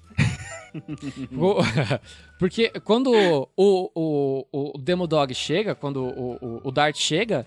Porque 2.38 2.70
quando 2.84 3.12
o, 3.12 3.50
o, 3.58 4.46
o, 4.52 4.72
o 4.76 4.78
Demo 4.78 5.08
Dog 5.08 5.34
chega, 5.34 5.76
quando 5.76 6.04
o, 6.04 6.38
o, 6.42 6.62
o 6.66 6.72
Dart 6.72 6.96
chega, 6.98 7.46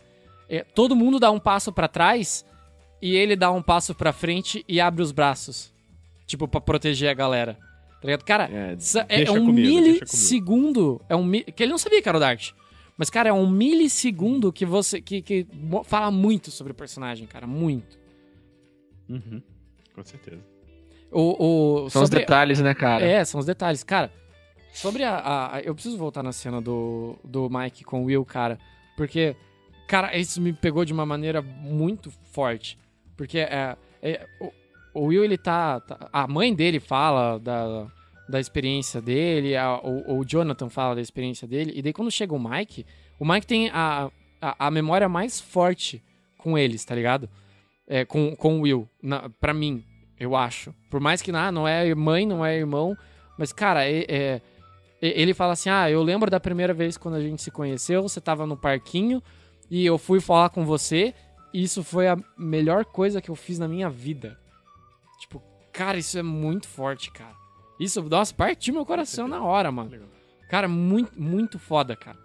é, 0.49 0.63
todo 0.63 0.97
mundo 0.97 1.19
dá 1.19 1.31
um 1.31 1.39
passo 1.39 1.73
pra 1.73 1.89
trás 1.89 2.45
e 3.01 3.17
ele 3.17 3.35
dá 3.35 3.51
um 3.51 3.63
passo 3.63 3.95
pra 3.95 4.13
frente 4.13 4.65
e 4.69 4.81
abre 4.81 5.03
os 5.03 5.13
braços. 5.13 5.73
Tipo, 6.27 6.47
pra 6.47 6.61
proteger 6.61 7.11
a 7.11 7.15
galera. 7.15 7.55
Tá 8.01 8.07
ligado? 8.07 8.25
Cara, 8.25 8.49
É, 8.51 8.77
é, 9.09 9.25
é 9.25 9.31
um 9.31 9.47
comigo, 9.47 9.69
milissegundo. 9.69 11.01
É 11.09 11.17
um 11.17 11.31
que 11.31 11.63
ele 11.63 11.71
não 11.71 11.79
sabia 11.79 12.03
que 12.03 12.09
era 12.09 12.19
o 12.19 12.21
Dart. 12.21 12.51
Mas, 12.99 13.09
cara, 13.09 13.31
é 13.31 13.33
um 13.33 13.49
milissegundo 13.49 14.53
que 14.53 14.67
você. 14.67 15.01
que, 15.01 15.23
que 15.23 15.47
fala 15.85 16.11
muito 16.11 16.51
sobre 16.51 16.73
o 16.73 16.75
personagem, 16.75 17.27
cara. 17.27 17.47
Muito. 17.47 17.99
Uhum. 19.09 19.43
Com 19.95 20.03
certeza. 20.05 20.43
O, 21.11 21.85
o, 21.85 21.91
São 21.91 22.03
os 22.03 22.09
sobre- 22.09 22.21
detalhes, 22.21 22.61
né, 22.61 22.75
cara? 22.75 23.05
É, 23.05 23.25
são 23.25 23.39
os 23.39 23.47
detalhes. 23.47 23.83
Cara, 23.85 24.11
sobre 24.73 25.05
a, 25.05 25.17
a- 25.17 25.57
a- 25.57 25.61
Eu 25.61 25.75
preciso 25.75 25.99
voltar 25.99 26.23
na 26.23 26.33
cena 26.33 26.61
do, 26.61 27.19
do 27.23 27.49
Mike 27.51 27.85
com 27.85 28.03
o 28.03 28.05
Will, 28.07 28.25
cara. 28.25 28.59
Porque, 28.97 29.37
cara, 29.87 30.17
isso 30.17 30.41
me 30.41 30.53
pegou 30.53 30.85
de 30.85 30.93
uma 30.93 31.05
maneira 31.05 31.43
muito 31.43 32.11
forte. 32.31 32.79
Porque 33.17 33.39
é, 33.39 33.77
é, 34.03 34.27
o, 34.41 34.53
o 34.95 35.05
Will, 35.07 35.23
ele 35.25 35.37
tá, 35.37 35.81
tá- 35.81 36.09
A 36.13 36.27
mãe 36.27 36.55
dele 36.55 36.81
fala 36.81 37.39
da, 37.39 37.87
da 38.29 38.41
experiência 38.41 39.01
dele, 39.03 39.55
a- 39.55 39.79
o, 39.83 40.19
o 40.21 40.25
Jonathan 40.25 40.71
fala 40.71 40.95
da 40.95 41.01
experiência 41.03 41.47
dele. 41.47 41.73
E 41.75 41.83
daí 41.83 41.93
quando 41.93 42.11
chega 42.11 42.35
o 42.35 42.39
Mike, 42.43 42.87
o 43.19 43.25
Mike 43.31 43.47
tem 43.47 43.69
a, 43.71 44.11
a, 44.41 44.67
a 44.67 44.71
memória 44.71 45.09
mais 45.11 45.39
forte 45.39 46.03
com 46.39 46.57
eles, 46.57 46.83
tá 46.87 46.95
ligado? 46.95 47.29
É, 47.87 48.05
com, 48.05 48.35
com 48.37 48.59
o 48.59 48.63
Will, 48.63 48.89
na, 49.03 49.29
pra 49.29 49.53
mim, 49.53 49.85
eu 50.19 50.37
acho. 50.37 50.75
Por 50.91 51.01
mais 51.01 51.21
que 51.21 51.31
ah, 51.33 51.51
não 51.53 51.67
é 51.67 51.95
mãe, 51.95 52.25
não 52.25 52.45
é 52.45 52.57
irmão, 52.57 52.97
mas, 53.37 53.53
cara, 53.53 53.85
é, 53.89 54.05
é- 54.09 54.41
ele 55.01 55.35
fala 55.35 55.53
assim: 55.55 55.69
Ah, 55.69 55.91
eu 55.91 56.03
lembro 56.03 56.31
da 56.31 56.39
primeira 56.39 56.73
vez 56.73 56.97
quando 56.97 57.17
a 57.17 57.21
gente 57.21 57.43
se 57.43 57.51
conheceu, 57.51 58.03
você 58.03 58.21
tava 58.21 58.47
no 58.47 58.57
parquinho 58.57 59.21
e 59.71 59.85
eu 59.85 59.99
fui 59.99 60.21
falar 60.21 60.51
com 60.51 60.65
você, 60.65 61.13
e 61.53 61.63
isso 61.63 61.83
foi 61.83 62.07
a 62.07 62.17
melhor 62.39 62.85
coisa 62.85 63.21
que 63.21 63.31
eu 63.31 63.35
fiz 63.35 63.59
na 63.59 63.67
minha 63.67 63.91
vida. 63.91 64.39
Tipo, 65.19 65.43
cara, 65.73 65.99
isso 65.99 66.17
é 66.19 66.23
muito 66.23 66.69
forte, 66.69 67.11
cara. 67.11 67.35
Isso, 67.81 68.01
nossa, 68.03 68.33
partiu 68.33 68.75
meu 68.75 68.87
coração 68.87 69.27
na 69.27 69.43
hora, 69.43 69.73
mano. 69.73 69.91
Legal. 69.91 70.09
Cara, 70.49 70.69
muito, 70.69 71.21
muito 71.21 71.59
foda, 71.59 71.97
cara. 71.97 72.19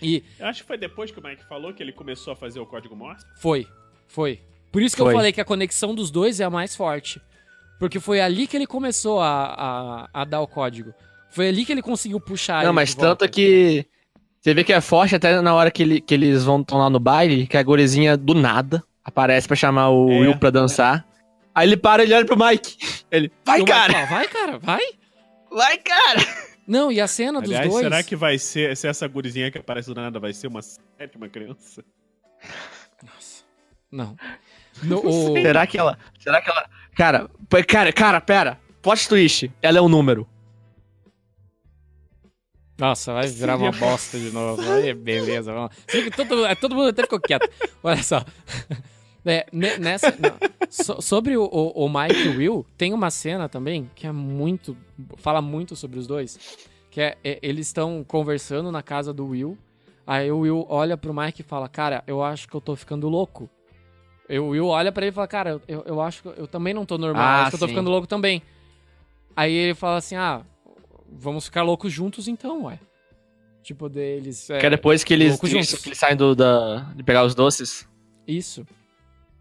E 0.00 0.22
Eu 0.38 0.46
acho 0.46 0.60
que 0.62 0.66
foi 0.68 0.76
depois 0.76 1.10
que 1.10 1.18
o 1.18 1.22
Mike 1.22 1.44
falou 1.48 1.72
que 1.72 1.82
ele 1.82 1.92
começou 1.92 2.32
a 2.34 2.36
fazer 2.36 2.60
o 2.60 2.66
código 2.66 2.94
Morse. 2.94 3.24
foi, 3.40 3.66
foi. 4.06 4.40
Por 4.76 4.82
isso 4.82 4.94
que 4.94 5.00
Foi. 5.00 5.10
eu 5.10 5.16
falei 5.16 5.32
que 5.32 5.40
a 5.40 5.44
conexão 5.44 5.94
dos 5.94 6.10
dois 6.10 6.38
é 6.38 6.44
a 6.44 6.50
mais 6.50 6.76
forte. 6.76 7.18
Porque 7.78 7.98
foi 7.98 8.20
ali 8.20 8.46
que 8.46 8.54
ele 8.54 8.66
começou 8.66 9.22
a, 9.22 9.54
a, 10.12 10.20
a 10.20 10.24
dar 10.26 10.42
o 10.42 10.46
código. 10.46 10.92
Foi 11.30 11.48
ali 11.48 11.64
que 11.64 11.72
ele 11.72 11.80
conseguiu 11.80 12.20
puxar 12.20 12.56
Não, 12.58 12.64
ele 12.64 12.72
mas 12.72 12.92
volta. 12.92 13.16
tanto 13.16 13.32
que. 13.32 13.86
Você 14.38 14.52
vê 14.52 14.62
que 14.62 14.74
é 14.74 14.80
forte 14.82 15.16
até 15.16 15.40
na 15.40 15.54
hora 15.54 15.70
que, 15.70 15.82
ele- 15.82 16.00
que 16.02 16.12
eles 16.12 16.44
vão 16.44 16.62
tão 16.62 16.76
lá 16.76 16.90
no 16.90 17.00
baile, 17.00 17.46
que 17.46 17.56
a 17.56 17.62
gorezinha 17.62 18.18
do 18.18 18.34
nada 18.34 18.82
aparece 19.02 19.46
pra 19.46 19.56
chamar 19.56 19.88
o 19.88 20.10
É. 20.10 20.20
Will 20.20 20.36
pra 20.38 20.50
dançar. 20.50 21.06
Aí 21.54 21.66
ele 21.66 21.78
para 21.78 22.02
e 22.02 22.06
ele 22.06 22.14
olha 22.14 22.26
pro 22.26 22.36
Mike. 22.38 22.76
Ele, 23.10 23.32
vai, 23.46 23.60
Mike 23.60 23.70
cara! 23.70 23.92
fala, 23.94 24.06
vai, 24.06 24.28
cara, 24.28 24.58
vai. 24.58 24.82
Vai, 25.50 25.78
cara! 25.78 26.20
Não, 26.68 26.92
e 26.92 27.00
a 27.00 27.06
cena 27.06 27.40
dos 27.40 27.48
Aliás, 27.50 27.66
dois. 27.70 27.82
será 27.82 28.02
que 28.02 28.14
vai 28.14 28.36
ser, 28.38 28.76
se 28.76 28.86
essa 28.86 29.08
gurizinha 29.08 29.50
que 29.50 29.56
aparece 29.56 29.88
do 29.88 29.94
nada 29.98 30.20
vai 30.20 30.34
ser 30.34 30.48
uma 30.48 30.60
sétima 30.60 31.30
criança? 31.30 31.82
Nossa. 33.02 33.44
Não. 33.90 34.16
No, 34.82 35.00
o... 35.06 35.32
Será 35.34 35.66
que 35.66 35.78
ela. 35.78 35.98
Será 36.18 36.40
que 36.42 36.50
ela. 36.50 36.68
Cara, 36.96 37.30
cara, 37.66 37.92
cara, 37.92 38.20
pera. 38.20 38.60
Plot 38.82 39.08
twist. 39.08 39.50
Ela 39.60 39.78
é 39.78 39.80
um 39.80 39.88
número. 39.88 40.26
Nossa, 42.78 43.14
vai 43.14 43.26
virar 43.26 43.56
uma 43.56 43.72
bosta 43.72 44.18
de 44.18 44.30
novo. 44.30 44.60
Aí, 44.70 44.92
beleza, 44.92 45.52
vamos. 45.52 45.74
Todo, 46.14 46.44
é, 46.46 46.54
todo 46.54 46.74
mundo 46.74 46.88
até 46.88 47.02
ficou 47.02 47.18
quieto. 47.20 47.48
Olha 47.82 48.02
só. 48.02 48.22
É, 49.28 49.44
ne- 49.50 49.76
nessa. 49.78 50.14
So- 50.70 51.02
sobre 51.02 51.36
o, 51.36 51.42
o, 51.42 51.84
o 51.84 51.88
Mike 51.88 52.14
e 52.14 52.28
o 52.28 52.36
Will, 52.38 52.66
tem 52.78 52.94
uma 52.94 53.10
cena 53.10 53.48
também 53.48 53.90
que 53.92 54.06
é 54.06 54.12
muito. 54.12 54.76
Fala 55.16 55.42
muito 55.42 55.74
sobre 55.74 55.98
os 55.98 56.06
dois. 56.06 56.38
Que 56.92 57.00
é, 57.00 57.18
é, 57.24 57.40
eles 57.42 57.66
estão 57.66 58.04
conversando 58.06 58.70
na 58.70 58.84
casa 58.84 59.12
do 59.12 59.26
Will. 59.26 59.58
Aí 60.06 60.30
o 60.30 60.38
Will 60.38 60.64
olha 60.68 60.96
pro 60.96 61.12
Mike 61.12 61.40
e 61.40 61.44
fala: 61.44 61.68
Cara, 61.68 62.04
eu 62.06 62.22
acho 62.22 62.46
que 62.46 62.54
eu 62.54 62.60
tô 62.60 62.76
ficando 62.76 63.08
louco. 63.08 63.50
E 64.28 64.38
o 64.38 64.48
Will 64.48 64.66
olha 64.66 64.90
pra 64.90 65.04
ele 65.04 65.10
e 65.10 65.14
fala: 65.14 65.28
Cara, 65.28 65.60
eu, 65.68 65.82
eu 65.86 66.00
acho 66.00 66.22
que 66.22 66.28
eu 66.28 66.46
também 66.46 66.74
não 66.74 66.84
tô 66.84 66.98
normal. 66.98 67.22
Ah, 67.22 67.40
acho 67.42 67.50
que 67.50 67.56
eu 67.56 67.60
tô 67.60 67.66
sim. 67.66 67.72
ficando 67.72 67.90
louco 67.90 68.06
também. 68.06 68.42
Aí 69.36 69.52
ele 69.52 69.74
fala 69.74 69.98
assim: 69.98 70.16
Ah, 70.16 70.42
vamos 71.10 71.46
ficar 71.46 71.62
loucos 71.62 71.92
juntos 71.92 72.26
então, 72.28 72.64
ué. 72.64 72.78
Tipo, 73.62 73.88
deles. 73.88 74.48
É, 74.50 74.58
que 74.58 74.66
é 74.66 74.70
depois 74.70 75.02
que 75.02 75.12
eles, 75.12 75.38
que 75.40 75.46
eles 75.88 75.98
saem 75.98 76.16
do, 76.16 76.34
da, 76.34 76.92
de 76.94 77.02
pegar 77.02 77.24
os 77.24 77.34
doces. 77.34 77.88
Isso. 78.26 78.66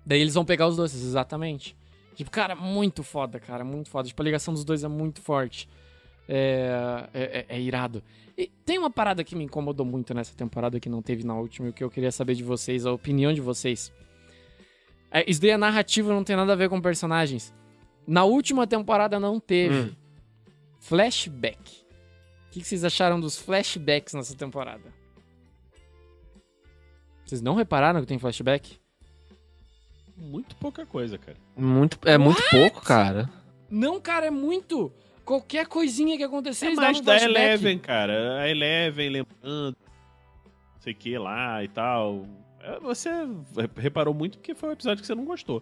Daí 0.06 0.20
eles 0.22 0.34
vão 0.34 0.46
pegar 0.46 0.68
os 0.68 0.76
doces, 0.76 1.04
exatamente. 1.04 1.76
Tipo, 2.16 2.32
cara, 2.32 2.56
muito 2.56 3.04
foda, 3.04 3.40
cara, 3.40 3.64
muito 3.64 3.90
foda. 3.90 4.08
Tipo, 4.08 4.22
a 4.22 4.26
ligação 4.26 4.54
dos 4.54 4.64
dois 4.64 4.84
é 4.84 4.88
muito 4.88 5.22
forte. 5.22 5.68
É, 6.28 7.08
é, 7.14 7.46
é- 7.50 7.56
é 7.56 7.62
irado. 7.62 8.02
E 8.38 8.48
tem 8.66 8.78
uma 8.78 8.90
parada 8.90 9.24
que 9.24 9.36
me 9.36 9.44
incomodou 9.44 9.86
muito 9.86 10.14
nessa 10.14 10.36
temporada 10.36 10.80
que 10.80 10.90
não 10.90 11.02
teve 11.02 11.24
na 11.24 11.36
última 11.36 11.68
e 11.68 11.70
o 11.70 11.74
que 11.74 11.84
eu 11.84 11.90
queria 11.90 12.12
saber 12.12 12.36
de 12.36 12.44
vocês, 12.44 12.86
a 12.86 12.92
opinião 12.92 13.32
de 13.32 13.42
vocês. 13.42 13.92
É, 15.18 15.24
isso 15.32 15.40
daí 15.40 15.52
é 15.52 15.58
narrativa, 15.58 16.14
não 16.14 16.26
tem 16.26 16.36
nada 16.36 16.52
a 16.52 16.56
ver 16.58 16.68
com 16.68 16.82
personagens. 16.82 17.54
Na 18.06 18.26
última 18.26 18.68
temporada 18.68 19.18
não 19.18 19.40
teve 19.40 19.74
Hum. 19.92 19.96
flashback. 20.78 21.86
O 22.48 22.52
que 22.52 22.60
que 22.60 22.68
vocês 22.68 22.84
acharam 22.84 23.18
dos 23.18 23.38
flashbacks 23.38 24.14
nessa 24.14 24.36
temporada? 24.36 24.94
Vocês 27.26 27.42
não 27.42 27.56
repararam 27.56 28.02
que 28.02 28.08
tem 28.08 28.20
flashback? 28.20 28.78
Muito 30.18 30.54
pouca 30.58 30.86
coisa, 30.86 31.18
cara. 31.18 31.38
Muito, 31.56 31.98
é 32.06 32.18
muito 32.18 32.42
pouco, 32.50 32.82
cara. 32.82 33.30
Não, 33.70 34.00
cara, 34.02 34.26
é 34.28 34.32
muito. 34.32 34.92
Qualquer 35.24 35.66
coisinha 35.68 36.18
que 36.18 36.24
acontecer, 36.24 36.66
É 36.66 36.68
eles 36.70 36.80
mais 36.80 37.00
davam 37.02 37.20
da. 37.22 37.26
Eleven, 37.26 37.80
cara. 37.80 38.42
A 38.42 38.50
Eleven 38.50 39.10
lembrando, 39.10 39.76
não 39.78 40.82
sei 40.82 40.92
o 40.92 40.96
que 40.96 41.18
lá 41.18 41.64
e 41.64 41.68
tal. 41.70 42.28
É, 42.66 42.80
Você 42.82 43.10
reparou 43.78 44.14
muito 44.14 44.38
porque 44.38 44.56
foi 44.56 44.70
um 44.70 44.72
episódio 44.74 45.02
que 45.02 45.08
você 45.08 45.16
não 45.16 45.26
gostou. 45.26 45.62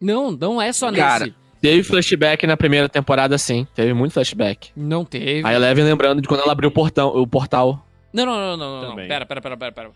Não, 0.00 0.30
não 0.30 0.62
é 0.62 0.72
só 0.72 0.92
Cara, 0.92 1.26
nesse. 1.26 1.36
Teve 1.60 1.82
flashback 1.82 2.46
na 2.46 2.56
primeira 2.56 2.88
temporada, 2.88 3.36
sim. 3.36 3.66
Teve 3.74 3.92
muito 3.92 4.12
flashback. 4.12 4.70
Não 4.76 5.04
teve. 5.04 5.46
A 5.46 5.52
Eleven 5.52 5.84
lembrando 5.84 6.22
de 6.22 6.28
quando 6.28 6.40
ela 6.42 6.52
abriu 6.52 6.68
o, 6.68 6.72
portão, 6.72 7.08
o 7.08 7.26
portal. 7.26 7.84
Não, 8.12 8.24
não, 8.24 8.36
não, 8.36 8.56
não, 8.56 8.80
não, 8.82 8.88
não. 8.90 8.96
Pera, 8.96 9.26
pera, 9.26 9.40
pera, 9.40 9.56
pera, 9.56 9.72
pera. 9.72 9.90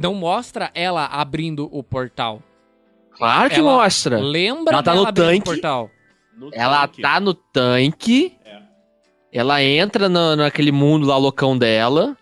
Não 0.00 0.14
mostra 0.14 0.70
ela 0.74 1.04
abrindo 1.04 1.68
o 1.70 1.82
portal. 1.82 2.42
Claro 3.10 3.50
que 3.50 3.60
Ela 3.60 3.72
mostra. 3.72 4.18
Lembra 4.18 4.72
Ela 4.72 4.82
tá 4.82 4.94
no 4.94 5.06
abrindo 5.06 5.26
tanque. 5.26 5.40
o 5.40 5.44
portal. 5.44 5.90
No 6.34 6.50
Ela 6.54 6.88
tanque. 6.88 7.02
tá 7.02 7.20
no 7.20 7.34
tanque. 7.34 8.32
É. 8.42 8.58
Ela 9.30 9.62
entra 9.62 10.08
na, 10.08 10.34
naquele 10.34 10.72
mundo 10.72 11.06
lá 11.06 11.18
loucão 11.18 11.58
dela. 11.58 12.16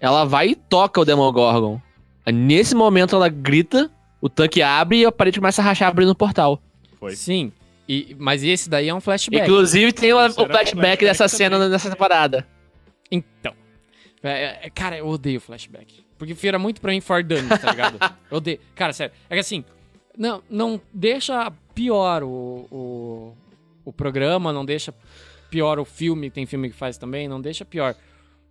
Ela 0.00 0.24
vai 0.24 0.48
e 0.48 0.54
toca 0.54 0.98
o 1.00 1.04
Demogorgon. 1.04 1.78
Nesse 2.26 2.74
momento 2.74 3.16
ela 3.16 3.28
grita, 3.28 3.90
o 4.20 4.28
tanque 4.28 4.62
abre 4.62 5.00
e 5.00 5.04
a 5.04 5.12
parede 5.12 5.40
começa 5.40 5.60
a 5.60 5.64
rachar 5.64 5.88
abrindo 5.88 6.10
o 6.10 6.14
portal. 6.14 6.62
Foi. 6.98 7.16
Sim. 7.16 7.52
E, 7.88 8.14
mas 8.18 8.44
esse 8.44 8.70
daí 8.70 8.88
é 8.88 8.94
um 8.94 9.00
flashback. 9.00 9.42
Inclusive 9.42 9.92
tem 9.92 10.12
o, 10.12 10.16
flashback 10.16 10.52
flashback 10.52 11.04
dessa 11.04 11.26
também. 11.26 11.36
cena 11.36 11.68
nessa 11.68 11.90
temporada. 11.90 12.46
Então. 13.10 13.54
É, 14.22 14.66
é, 14.66 14.70
cara, 14.70 14.96
eu 14.96 15.08
odeio 15.08 15.40
flashback. 15.40 16.04
Porque 16.16 16.34
vira 16.34 16.58
muito 16.58 16.80
pra 16.80 16.92
mim 16.92 17.00
for 17.00 17.24
dummies, 17.24 17.60
tá 17.60 17.70
ligado? 17.70 17.98
eu 18.30 18.36
odeio. 18.36 18.60
Cara, 18.76 18.92
sério. 18.92 19.12
É 19.28 19.34
que 19.34 19.40
assim, 19.40 19.64
não, 20.16 20.42
não 20.48 20.80
deixa 20.94 21.52
pior 21.74 22.22
o, 22.22 22.68
o, 22.70 23.36
o 23.84 23.92
programa, 23.92 24.52
não 24.52 24.64
deixa 24.64 24.94
pior 25.50 25.78
o 25.80 25.84
filme, 25.84 26.30
tem 26.30 26.46
filme 26.46 26.70
que 26.70 26.76
faz 26.76 26.96
também, 26.96 27.26
não 27.26 27.40
deixa 27.40 27.64
pior. 27.64 27.96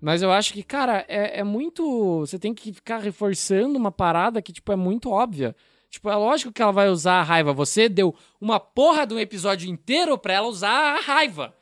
Mas 0.02 0.23
eu 0.23 0.32
acho 0.32 0.52
que, 0.53 0.64
cara, 0.64 1.06
é, 1.07 1.40
é 1.40 1.44
muito. 1.44 2.22
Você 2.22 2.40
tem 2.40 2.56
que 2.56 2.73
ficar 2.73 2.98
reforçando 2.98 3.78
uma 3.78 3.91
parada 3.91 4.41
que, 4.41 4.52
tipo, 4.52 4.72
é 4.72 4.76
muito 4.76 5.11
óbvia. 5.11 5.56
Tipo, 5.91 6.10
é 6.10 6.15
lógico 6.15 6.52
que 6.52 6.61
ela 6.61 6.72
vai 6.72 6.90
usar 6.90 7.19
a 7.19 7.23
raiva. 7.23 7.53
Você 7.53 7.88
deu 7.88 8.15
uma 8.40 8.60
porra 8.60 9.06
de 9.06 9.14
um 9.14 9.19
episódio 9.19 9.69
inteiro 9.69 10.18
pra 10.18 10.34
ela 10.34 10.48
usar 10.48 10.98
a 10.98 11.02
raiva. 11.02 11.53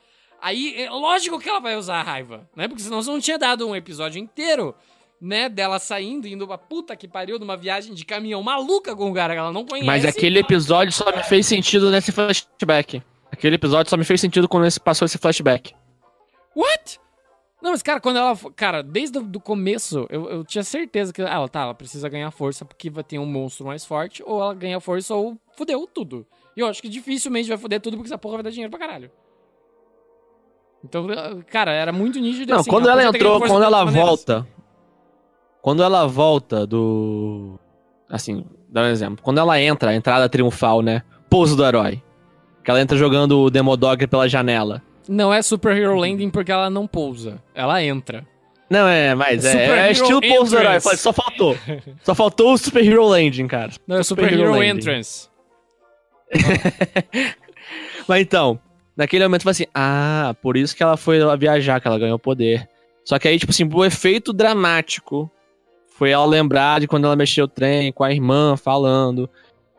Aí, 0.41 0.81
é 0.81 0.89
lógico 0.89 1.37
que 1.37 1.49
ela 1.49 1.59
vai 1.59 1.75
usar 1.75 1.99
a 1.99 2.03
raiva, 2.03 2.47
né? 2.55 2.67
Porque 2.67 2.81
senão 2.81 3.01
você 3.01 3.09
não 3.09 3.19
tinha 3.19 3.37
dado 3.37 3.67
um 3.67 3.75
episódio 3.75 4.21
inteiro, 4.21 4.73
né? 5.19 5.49
Dela 5.49 5.77
saindo, 5.77 6.25
indo 6.25 6.47
pra 6.47 6.57
puta 6.57 6.95
que 6.95 7.09
pariu, 7.09 7.37
numa 7.37 7.57
viagem 7.57 7.93
de 7.93 8.05
caminhão 8.05 8.41
maluca 8.41 8.95
com 8.95 9.09
um 9.09 9.13
cara 9.13 9.33
que 9.33 9.39
ela 9.39 9.51
não 9.51 9.65
conhece. 9.65 9.87
Mas 9.87 10.05
aquele 10.05 10.39
episódio 10.39 10.93
só 10.93 11.13
me 11.13 11.23
fez 11.23 11.45
sentido 11.45 11.91
nesse 11.91 12.13
flashback. 12.13 13.03
Aquele 13.29 13.55
episódio 13.55 13.89
só 13.89 13.97
me 13.97 14.05
fez 14.05 14.21
sentido 14.21 14.47
quando 14.47 14.65
esse 14.65 14.79
passou 14.79 15.05
esse 15.05 15.17
flashback. 15.17 15.73
What? 16.55 16.99
Não, 17.61 17.71
mas, 17.71 17.83
cara, 17.83 17.99
quando 17.99 18.17
ela. 18.17 18.37
Cara, 18.55 18.81
desde 18.81 19.17
o 19.19 19.39
começo, 19.39 20.07
eu, 20.09 20.29
eu 20.29 20.43
tinha 20.45 20.63
certeza 20.63 21.11
que. 21.11 21.21
Ah, 21.21 21.33
ela 21.33 21.49
tá, 21.49 21.61
ela 21.61 21.73
precisa 21.73 22.07
ganhar 22.07 22.31
força 22.31 22.63
porque 22.63 22.89
vai 22.89 23.03
ter 23.03 23.19
um 23.19 23.25
monstro 23.25 23.65
mais 23.65 23.85
forte, 23.85 24.23
ou 24.25 24.41
ela 24.41 24.53
ganha 24.53 24.79
força 24.79 25.13
ou 25.13 25.37
fudeu 25.57 25.85
tudo. 25.85 26.25
E 26.55 26.61
eu 26.61 26.67
acho 26.67 26.81
que 26.81 26.87
dificilmente 26.87 27.49
vai 27.49 27.57
fuder 27.57 27.81
tudo 27.81 27.97
porque 27.97 28.07
essa 28.07 28.17
porra 28.17 28.35
vai 28.35 28.43
dar 28.43 28.49
dinheiro 28.49 28.71
pra 28.71 28.79
caralho. 28.79 29.11
Então, 30.83 31.07
cara, 31.47 31.71
era 31.71 31.91
muito 31.91 32.19
nítido 32.19 32.53
Não, 32.53 32.61
assim, 32.61 32.69
quando 32.69 32.87
ela 32.89 33.03
entrou, 33.03 33.39
quando 33.41 33.63
ela 33.63 33.79
outras 33.79 33.93
maneiras. 33.93 34.07
volta. 34.25 34.47
Quando 35.61 35.83
ela 35.83 36.07
volta 36.07 36.65
do. 36.65 37.59
Assim, 38.09 38.45
dá 38.69 38.83
um 38.83 38.85
exemplo. 38.87 39.21
Quando 39.21 39.39
ela 39.39 39.59
entra, 39.61 39.91
a 39.91 39.95
entrada 39.95 40.29
triunfal, 40.29 40.81
né? 40.81 41.03
Pouso 41.29 41.55
do 41.57 41.65
herói. 41.65 42.01
Que 42.63 42.71
ela 42.71 42.81
entra 42.81 42.97
jogando 42.97 43.39
o 43.41 43.49
Demodog 43.49 44.07
pela 44.07 44.29
janela. 44.29 44.81
Não 45.09 45.33
é 45.33 45.41
Superhero 45.41 45.95
Landing 45.95 46.29
porque 46.29 46.51
ela 46.51 46.69
não 46.69 46.85
pousa. 46.85 47.41
Ela 47.55 47.83
entra. 47.83 48.27
Não, 48.69 48.87
é, 48.87 49.15
mas 49.15 49.43
é, 49.43 49.51
Super 49.51 49.77
é 49.77 49.79
Hero 49.79 49.91
estilo 49.91 50.21
pouso 50.21 50.55
herói. 50.55 50.79
Só 50.79 51.11
faltou. 51.11 51.57
Só 52.03 52.13
faltou 52.13 52.53
o 52.53 52.57
Super 52.59 52.85
Hero 52.85 53.07
Landing, 53.07 53.47
cara. 53.47 53.71
Não, 53.87 53.97
é 53.97 54.03
Super 54.03 54.25
Superhero 54.25 54.49
Hero 54.49 54.59
Landing. 54.59 54.79
Entrance. 54.79 55.27
Mas 58.07 58.21
então, 58.21 58.59
naquele 58.95 59.23
momento 59.23 59.41
eu 59.41 59.43
falei 59.45 59.53
assim: 59.53 59.65
ah, 59.73 60.35
por 60.43 60.55
isso 60.55 60.75
que 60.75 60.83
ela 60.83 60.95
foi 60.95 61.17
viajar, 61.37 61.81
que 61.81 61.87
ela 61.87 61.97
ganhou 61.97 62.19
poder. 62.19 62.69
Só 63.03 63.17
que 63.17 63.27
aí, 63.27 63.39
tipo 63.39 63.51
assim, 63.51 63.67
o 63.67 63.83
efeito 63.83 64.31
dramático 64.31 65.31
foi 65.97 66.11
ela 66.11 66.25
lembrar 66.25 66.79
de 66.79 66.87
quando 66.87 67.05
ela 67.05 67.15
mexeu 67.15 67.45
o 67.45 67.47
trem 67.47 67.91
com 67.91 68.03
a 68.03 68.11
irmã 68.11 68.55
falando. 68.55 69.27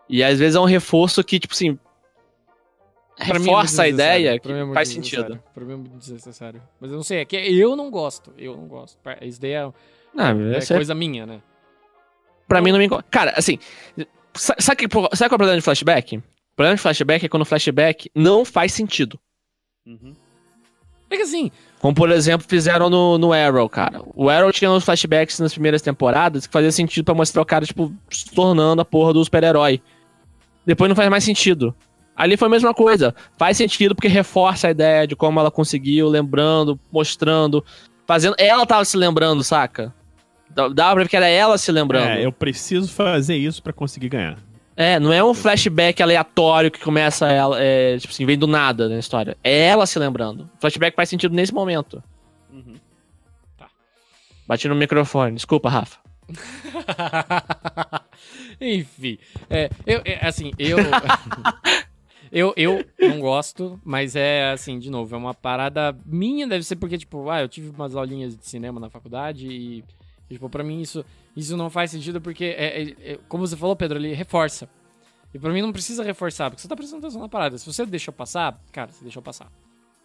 E 0.08 0.24
às 0.24 0.40
vezes 0.40 0.56
é 0.56 0.60
um 0.60 0.64
reforço 0.64 1.22
que, 1.22 1.38
tipo 1.38 1.54
assim. 1.54 1.78
É 3.20 3.24
reforça 3.32 3.82
a 3.82 3.84
muito 3.84 3.94
ideia 3.94 4.38
que 4.40 4.50
é 4.52 4.74
faz 4.74 4.88
sentido. 4.88 5.38
Pra 5.54 5.64
mim 5.64 5.72
é 5.72 5.76
muito 5.76 5.96
desnecessário. 5.98 6.62
Mas 6.80 6.90
eu 6.90 6.96
não 6.96 7.04
sei, 7.04 7.18
é 7.18 7.24
que 7.24 7.36
eu 7.36 7.76
não 7.76 7.90
gosto. 7.90 8.32
Eu 8.38 8.56
não 8.56 8.66
gosto. 8.66 8.98
Isso 9.22 9.40
daí 9.40 9.52
é, 9.52 9.70
Não, 10.14 10.52
é 10.52 10.56
essa 10.56 10.74
é, 10.74 10.76
coisa 10.76 10.94
minha, 10.94 11.26
né? 11.26 11.40
pra 12.48 12.60
mim 12.60 12.72
não 12.72 12.78
me 12.78 12.86
incomoda. 12.86 13.06
Cara, 13.10 13.32
assim. 13.36 13.58
sa- 14.34 14.56
Sabe, 14.58 14.86
que, 14.86 14.88
sabe 14.92 14.98
qual 14.98 15.22
é 15.22 15.26
o 15.26 15.28
problema 15.38 15.56
de 15.56 15.62
flashback? 15.62 16.16
O 16.16 16.22
problema 16.56 16.76
de 16.76 16.82
flashback 16.82 17.24
é 17.24 17.28
quando 17.28 17.42
o 17.42 17.46
flashback 17.46 18.10
não 18.14 18.44
faz 18.44 18.72
sentido. 18.72 19.18
Uhum. 19.86 20.14
É 21.08 21.16
que 21.16 21.22
assim, 21.22 21.50
Como, 21.80 21.94
por 21.94 22.10
exemplo, 22.10 22.46
fizeram 22.48 22.88
no, 22.90 23.18
no 23.18 23.32
Arrow, 23.32 23.68
cara. 23.68 24.00
O 24.14 24.28
Arrow 24.28 24.52
tinha 24.52 24.70
uns 24.70 24.84
flashbacks 24.84 25.38
nas 25.40 25.52
primeiras 25.52 25.82
temporadas 25.82 26.46
que 26.46 26.52
fazia 26.52 26.70
sentido 26.70 27.04
pra 27.04 27.14
mostrar 27.14 27.42
o 27.42 27.46
cara, 27.46 27.64
tipo, 27.66 27.92
se 28.10 28.30
tornando 28.32 28.80
a 28.82 28.84
porra 28.84 29.12
do 29.12 29.24
super-herói. 29.24 29.80
Depois 30.64 30.88
não 30.88 30.94
faz 30.94 31.08
mais 31.08 31.24
sentido. 31.24 31.74
Ali 32.20 32.36
foi 32.36 32.48
a 32.48 32.50
mesma 32.50 32.74
coisa. 32.74 33.14
Faz 33.38 33.56
sentido 33.56 33.94
porque 33.94 34.08
reforça 34.08 34.68
a 34.68 34.70
ideia 34.70 35.06
de 35.06 35.16
como 35.16 35.40
ela 35.40 35.50
conseguiu, 35.50 36.06
lembrando, 36.08 36.78
mostrando, 36.92 37.64
fazendo. 38.06 38.34
Ela 38.38 38.66
tava 38.66 38.84
se 38.84 38.96
lembrando, 38.96 39.42
saca? 39.42 39.92
Dá- 40.50 40.68
Dava 40.68 40.94
pra 40.94 41.02
ver 41.04 41.08
que 41.08 41.16
era 41.16 41.26
ela 41.28 41.56
se 41.56 41.72
lembrando. 41.72 42.08
É, 42.08 42.24
eu 42.24 42.30
preciso 42.30 42.92
fazer 42.92 43.36
isso 43.36 43.62
pra 43.62 43.72
conseguir 43.72 44.10
ganhar. 44.10 44.36
É, 44.76 44.98
não 45.00 45.12
é 45.12 45.22
um 45.24 45.32
flashback 45.34 46.02
aleatório 46.02 46.70
que 46.70 46.80
começa 46.80 47.26
ela, 47.30 47.56
é, 47.60 47.96
tipo 47.98 48.12
assim, 48.12 48.24
vem 48.26 48.38
do 48.38 48.46
nada 48.46 48.88
na 48.88 48.98
história. 48.98 49.36
É 49.42 49.66
ela 49.68 49.86
se 49.86 49.98
lembrando. 49.98 50.44
O 50.56 50.60
flashback 50.60 50.94
faz 50.96 51.08
sentido 51.08 51.34
nesse 51.34 51.52
momento. 51.54 52.02
Uhum. 52.52 52.74
Bati 54.46 54.68
no 54.68 54.74
microfone. 54.74 55.34
Desculpa, 55.36 55.68
Rafa. 55.70 55.98
Enfim, 58.60 59.18
é, 59.48 59.70
eu, 59.86 60.02
é, 60.04 60.26
assim, 60.26 60.52
eu, 60.58 60.76
eu, 62.32 62.52
eu 62.56 62.84
não 63.00 63.20
gosto, 63.20 63.80
mas 63.84 64.14
é 64.16 64.50
assim, 64.52 64.78
de 64.78 64.90
novo, 64.90 65.14
é 65.14 65.18
uma 65.18 65.34
parada 65.34 65.96
minha, 66.06 66.46
deve 66.46 66.64
ser 66.64 66.76
porque, 66.76 66.96
tipo, 66.98 67.28
ah, 67.30 67.40
eu 67.42 67.48
tive 67.48 67.70
umas 67.70 67.94
aulinhas 67.96 68.36
de 68.36 68.46
cinema 68.46 68.78
na 68.80 68.88
faculdade 68.88 69.46
e, 69.48 69.84
tipo, 70.28 70.48
pra 70.48 70.62
mim 70.62 70.80
isso, 70.80 71.04
isso 71.36 71.56
não 71.56 71.68
faz 71.70 71.90
sentido 71.90 72.20
porque, 72.20 72.44
é, 72.44 72.82
é- 72.82 73.12
é- 73.12 73.18
como 73.28 73.46
você 73.46 73.56
falou, 73.56 73.74
Pedro, 73.74 73.98
ele 73.98 74.14
reforça. 74.14 74.68
E 75.32 75.38
pra 75.38 75.52
mim 75.52 75.62
não 75.62 75.72
precisa 75.72 76.02
reforçar, 76.02 76.50
porque 76.50 76.60
você 76.62 76.68
tá 76.68 76.74
prestando 76.76 77.04
atenção 77.04 77.20
na 77.22 77.28
parada. 77.28 77.56
Se 77.56 77.64
você 77.66 77.86
deixou 77.86 78.12
passar, 78.12 78.60
cara, 78.72 78.90
você 78.90 79.02
deixou 79.04 79.22
passar. 79.22 79.50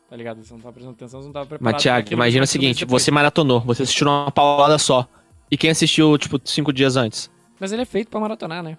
Tá 0.08 0.16
ligado? 0.16 0.44
Você 0.44 0.54
não 0.54 0.62
tá 0.62 0.72
prestando 0.72 0.94
atenção, 0.96 1.20
você 1.20 1.26
não 1.26 1.34
tava 1.34 1.48
preparado. 1.48 1.74
Mas, 1.74 1.82
Thiago, 1.82 2.14
imagina 2.14 2.44
o 2.44 2.48
seguinte: 2.48 2.82
depois. 2.86 3.02
você 3.02 3.10
maratonou, 3.10 3.60
você 3.62 3.82
assistiu 3.82 4.08
uma 4.08 4.30
paulada 4.32 4.78
só. 4.78 5.08
E 5.50 5.58
quem 5.58 5.72
assistiu, 5.72 6.16
tipo, 6.20 6.40
cinco 6.46 6.72
dias 6.72 6.96
antes? 6.96 7.32
Mas 7.60 7.72
ele 7.72 7.82
é 7.82 7.86
feito 7.86 8.10
pra 8.12 8.20
maratonar, 8.20 8.62
né? 8.62 8.78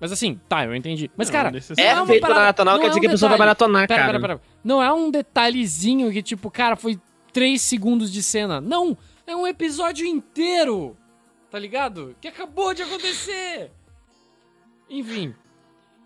Mas 0.00 0.12
assim, 0.12 0.40
tá, 0.48 0.64
eu 0.64 0.74
entendi. 0.74 1.10
Mas, 1.16 1.28
Não, 1.28 1.32
cara. 1.32 1.48
É, 1.76 1.94
uma 1.94 2.06
feito 2.06 2.20
pra 2.20 2.28
parada- 2.28 2.40
maratonar, 2.40 2.74
não 2.74 2.80
quer 2.80 2.86
é 2.86 2.88
dizer 2.90 2.98
um 2.98 3.00
que 3.00 3.06
a 3.06 3.10
pessoa 3.10 3.28
vai 3.30 3.38
maratonar, 3.38 3.88
Pera, 3.88 4.00
cara. 4.02 4.20
pera, 4.20 4.38
pera. 4.38 4.48
Não 4.62 4.82
é 4.82 4.92
um 4.92 5.10
detalhezinho 5.10 6.10
que, 6.12 6.22
tipo, 6.22 6.50
cara, 6.50 6.76
foi 6.76 7.00
3 7.32 7.60
segundos 7.60 8.12
de 8.12 8.22
cena. 8.22 8.60
Não, 8.60 8.96
é 9.26 9.34
um 9.34 9.46
episódio 9.46 10.06
inteiro. 10.06 10.96
Tá 11.50 11.58
ligado? 11.58 12.14
Que 12.20 12.28
acabou 12.28 12.74
de 12.74 12.82
acontecer. 12.82 13.70
Enfim. 14.88 15.34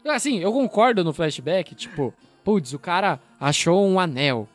Assim, 0.04 0.38
eu 0.40 0.52
concordo 0.52 1.04
no 1.04 1.12
flashback, 1.12 1.74
tipo, 1.74 2.12
putz, 2.42 2.72
o 2.72 2.78
cara 2.78 3.20
achou 3.38 3.86
um 3.86 4.00
anel. 4.00 4.48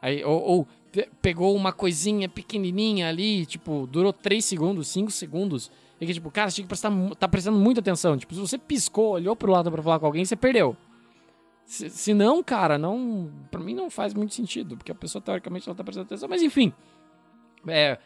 Aí, 0.00 0.24
ou, 0.24 0.40
ou 0.42 0.68
pe- 0.92 1.08
pegou 1.20 1.54
uma 1.54 1.72
coisinha 1.72 2.28
pequenininha 2.28 3.08
ali, 3.08 3.44
tipo, 3.44 3.86
durou 3.86 4.12
3 4.12 4.44
segundos, 4.44 4.88
5 4.88 5.10
segundos. 5.10 5.70
E 6.00 6.06
que, 6.06 6.14
tipo, 6.14 6.30
cara, 6.30 6.50
você 6.50 6.56
tinha 6.56 6.64
que 6.64 6.68
prestar, 6.68 6.90
tá 7.18 7.28
prestando 7.28 7.58
muita 7.58 7.80
atenção. 7.80 8.16
Tipo, 8.16 8.34
se 8.34 8.40
você 8.40 8.58
piscou, 8.58 9.12
olhou 9.12 9.36
pro 9.36 9.52
lado 9.52 9.70
pra 9.70 9.82
falar 9.82 9.98
com 9.98 10.06
alguém, 10.06 10.24
você 10.24 10.36
perdeu. 10.36 10.76
Se, 11.64 11.88
se 11.88 12.12
não, 12.12 12.42
cara, 12.42 12.76
não. 12.76 13.32
Pra 13.50 13.60
mim 13.60 13.74
não 13.74 13.88
faz 13.88 14.12
muito 14.12 14.34
sentido, 14.34 14.76
porque 14.76 14.92
a 14.92 14.94
pessoa 14.94 15.22
teoricamente 15.22 15.66
não 15.66 15.74
tá 15.74 15.84
prestando 15.84 16.06
atenção. 16.06 16.28
Mas 16.28 16.42
enfim. 16.42 16.72
É. 17.66 17.98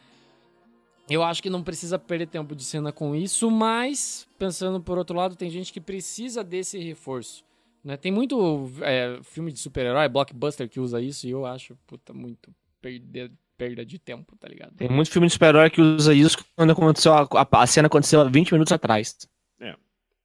Eu 1.09 1.23
acho 1.23 1.41
que 1.41 1.49
não 1.49 1.63
precisa 1.63 1.97
perder 1.97 2.27
tempo 2.27 2.55
de 2.55 2.63
cena 2.63 2.91
com 2.91 3.15
isso, 3.15 3.49
mas, 3.49 4.27
pensando 4.37 4.79
por 4.79 4.97
outro 4.97 5.17
lado, 5.17 5.35
tem 5.35 5.49
gente 5.49 5.73
que 5.73 5.81
precisa 5.81 6.43
desse 6.43 6.77
reforço. 6.77 7.43
Né? 7.83 7.97
Tem 7.97 8.11
muito 8.11 8.69
é, 8.81 9.19
filme 9.23 9.51
de 9.51 9.57
super-herói, 9.57 10.07
blockbuster, 10.07 10.69
que 10.69 10.79
usa 10.79 11.01
isso, 11.01 11.25
e 11.25 11.31
eu 11.31 11.47
acho, 11.47 11.75
puta, 11.87 12.13
muito 12.13 12.53
perda, 12.79 13.31
perda 13.59 13.85
de 13.85 13.99
tempo, 13.99 14.35
tá 14.39 14.47
ligado? 14.47 14.71
Tem 14.77 14.87
muito 14.89 15.11
filme 15.11 15.27
de 15.27 15.33
super-herói 15.33 15.69
que 15.69 15.81
usa 15.81 16.13
isso 16.13 16.37
quando 16.55 16.71
aconteceu 16.71 17.13
a, 17.13 17.21
a- 17.23 17.47
a 17.63 17.67
cena 17.67 17.87
aconteceu 17.87 18.21
há 18.21 18.23
20 18.23 18.53
minutos 18.53 18.71
atrás. 18.71 19.15
É. 19.59 19.75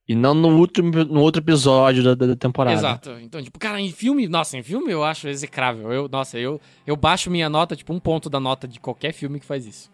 E 0.07 0.15
não 0.15 0.33
no 0.33 0.57
outro, 0.57 0.83
no 0.83 1.19
outro 1.19 1.41
episódio 1.41 2.03
da, 2.03 2.13
da 2.27 2.35
temporada. 2.35 2.77
Exato. 2.77 3.11
Então, 3.19 3.41
tipo, 3.41 3.59
cara, 3.59 3.81
em 3.81 3.91
filme, 3.91 4.27
nossa, 4.27 4.55
em 4.57 4.63
filme 4.63 4.89
eu 4.91 5.03
acho 5.03 5.27
execrável. 5.27 5.91
Eu, 5.91 6.07
nossa, 6.07 6.37
eu, 6.39 6.61
eu 6.87 6.95
baixo 6.95 7.29
minha 7.29 7.49
nota, 7.49 7.75
tipo, 7.75 7.91
um 7.91 7.99
ponto 7.99 8.29
da 8.29 8.39
nota 8.39 8.67
de 8.67 8.79
qualquer 8.79 9.11
filme 9.13 9.39
que 9.39 9.45
faz 9.45 9.65
isso. 9.65 9.91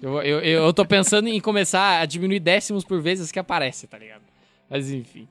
eu, 0.00 0.12
eu, 0.22 0.40
eu, 0.40 0.62
eu 0.64 0.72
tô 0.72 0.86
pensando 0.86 1.28
em 1.28 1.40
começar 1.40 2.00
a 2.00 2.06
diminuir 2.06 2.40
décimos 2.40 2.84
por 2.84 3.00
vezes 3.02 3.30
que 3.30 3.38
aparece, 3.38 3.86
tá 3.86 3.98
ligado? 3.98 4.22
Mas 4.70 4.90
enfim. 4.90 5.28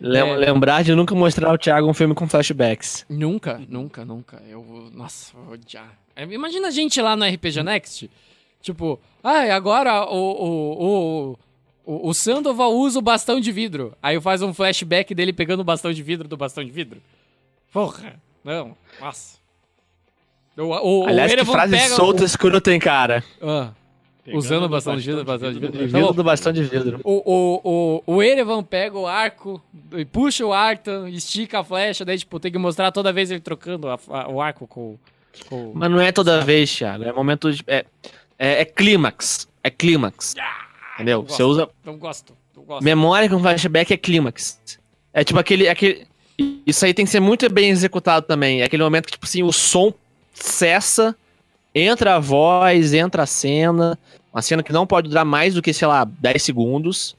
Lem- 0.00 0.30
É. 0.30 0.36
Lembrar 0.36 0.82
de 0.82 0.94
nunca 0.94 1.14
mostrar 1.14 1.50
ao 1.50 1.58
Thiago 1.58 1.88
um 1.88 1.94
filme 1.94 2.14
com 2.14 2.26
flashbacks. 2.26 3.04
Nunca, 3.08 3.60
nunca, 3.68 4.04
nunca. 4.04 4.42
Eu. 4.48 4.90
Nossa, 4.92 5.32
vou 5.36 5.52
odiar. 5.54 5.96
É, 6.14 6.24
Imagina 6.24 6.68
a 6.68 6.70
gente 6.70 7.00
lá 7.00 7.16
no 7.16 7.24
RPG 7.24 7.62
Next. 7.62 8.10
Tipo, 8.60 9.00
ai, 9.22 9.50
agora 9.50 10.04
o. 10.06 10.14
O, 10.16 10.84
o, 11.34 11.38
o, 11.84 12.08
o 12.10 12.14
Sandoval 12.14 12.72
usa 12.74 12.98
o 12.98 13.02
bastão 13.02 13.40
de 13.40 13.50
vidro. 13.50 13.92
Aí 14.02 14.20
faz 14.20 14.40
um 14.42 14.54
flashback 14.54 15.14
dele 15.14 15.32
pegando 15.32 15.60
o 15.60 15.64
bastão 15.64 15.92
de 15.92 16.02
vidro 16.02 16.28
do 16.28 16.36
bastão 16.36 16.62
de 16.64 16.70
vidro. 16.70 17.02
Porra, 17.72 18.14
não, 18.44 18.76
nossa. 19.00 19.38
O, 20.56 20.62
o, 20.64 21.06
Aliás, 21.08 21.30
o 21.32 21.34
que 21.34 21.40
Erevan 21.40 21.52
frase 21.52 21.76
pega 21.76 21.94
solta 21.94 22.24
escrota, 22.24 22.72
hein, 22.72 22.78
cara? 22.78 23.24
o- 23.40 23.48
ah, 23.50 23.72
Usando 24.34 24.62
no 24.62 24.68
bastão 24.68 24.94
de 24.96 25.02
vidro, 25.02 25.24
bastão 25.24 25.52
de 25.52 25.58
vidro. 25.58 25.86
Vidro 25.88 26.12
do 26.12 26.22
bastão 26.22 26.52
de 26.52 26.62
vidro. 26.62 27.00
o, 27.02 27.22
o, 27.64 28.02
o, 28.06 28.14
o 28.16 28.22
Erevan 28.22 28.62
pega 28.62 28.96
o 28.96 29.06
arco 29.06 29.60
e 29.92 30.04
puxa 30.04 30.46
o 30.46 30.52
Arthur, 30.52 31.08
estica 31.08 31.58
a 31.60 31.64
flecha, 31.64 32.04
daí, 32.04 32.16
tipo, 32.18 32.38
tem 32.38 32.52
que 32.52 32.58
mostrar 32.58 32.92
toda 32.92 33.12
vez 33.12 33.30
ele 33.32 33.40
trocando 33.40 33.88
a- 33.88 33.98
a- 34.10 34.28
o 34.28 34.40
arco 34.40 34.66
com, 34.68 34.96
com... 35.48 35.72
Mas 35.74 35.90
não 35.90 36.00
é 36.00 36.12
toda 36.12 36.40
vez, 36.40 36.74
Thiago. 36.74 37.04
É 37.04 37.12
momento 37.12 37.52
de. 37.52 37.62
É, 37.66 37.84
é, 38.38 38.62
é 38.62 38.64
clímax. 38.64 39.48
É 39.62 39.70
clímax. 39.70 40.34
Entendeu? 40.94 41.18
não 41.18 41.28
Você 41.28 41.42
gosto. 41.42 41.50
usa. 41.50 41.68
Não 41.84 41.96
gosto, 41.96 42.36
não 42.56 42.64
gosto. 42.64 42.84
Memória 42.84 43.28
com 43.28 43.38
flashback 43.40 43.92
é 43.92 43.96
clímax. 43.96 44.60
É 45.12 45.24
tipo 45.24 45.38
aquele, 45.38 45.68
aquele. 45.68 46.06
Isso 46.66 46.84
aí 46.84 46.94
tem 46.94 47.04
que 47.04 47.10
ser 47.10 47.20
muito 47.20 47.48
bem 47.52 47.70
executado 47.70 48.26
também. 48.26 48.62
É 48.62 48.64
aquele 48.64 48.82
momento 48.82 49.06
que, 49.06 49.12
tipo 49.12 49.26
assim, 49.26 49.42
o 49.42 49.52
som 49.52 49.92
cessa, 50.32 51.14
entra 51.74 52.16
a 52.16 52.18
voz, 52.18 52.94
entra 52.94 53.22
a 53.22 53.26
cena. 53.26 53.98
Uma 54.32 54.42
cena 54.42 54.62
que 54.62 54.72
não 54.72 54.86
pode 54.86 55.08
durar 55.08 55.24
mais 55.24 55.54
do 55.54 55.62
que, 55.62 55.72
sei 55.72 55.86
lá, 55.86 56.04
10 56.04 56.42
segundos. 56.42 57.16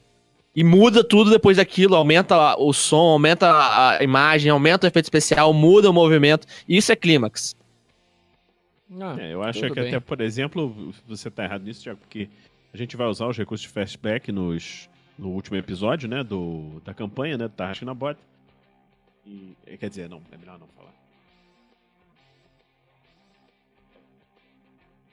E 0.56 0.62
muda 0.62 1.02
tudo 1.02 1.30
depois 1.30 1.56
daquilo, 1.56 1.96
aumenta 1.96 2.56
o 2.58 2.72
som, 2.72 3.10
aumenta 3.10 3.50
a 3.50 4.04
imagem, 4.04 4.50
aumenta 4.50 4.86
o 4.86 4.88
efeito 4.88 5.06
especial, 5.06 5.52
muda 5.52 5.90
o 5.90 5.92
movimento. 5.92 6.46
Isso 6.68 6.92
é 6.92 6.96
clímax. 6.96 7.56
Ah, 9.00 9.16
é, 9.18 9.32
eu 9.32 9.42
acho 9.42 9.60
que 9.60 9.74
bem. 9.74 9.88
até, 9.88 10.00
por 10.00 10.20
exemplo, 10.20 10.92
você 11.06 11.30
tá 11.30 11.44
errado 11.44 11.64
nisso, 11.64 11.82
Tiago, 11.82 12.00
porque 12.00 12.28
a 12.72 12.76
gente 12.76 12.96
vai 12.96 13.06
usar 13.06 13.26
os 13.26 13.36
recursos 13.36 13.66
de 13.66 13.72
fastback 13.72 14.30
nos, 14.30 14.88
no 15.18 15.30
último 15.30 15.56
episódio, 15.56 16.08
né, 16.08 16.22
do, 16.22 16.80
da 16.84 16.92
campanha, 16.92 17.38
né, 17.38 17.48
do 17.48 17.54
Tarrasque 17.54 17.84
na 17.84 17.94
Bota. 17.94 18.20
E, 19.26 19.56
quer 19.78 19.88
dizer, 19.88 20.08
não, 20.08 20.22
é 20.30 20.36
melhor 20.36 20.58
não 20.58 20.66
falar. 20.68 20.92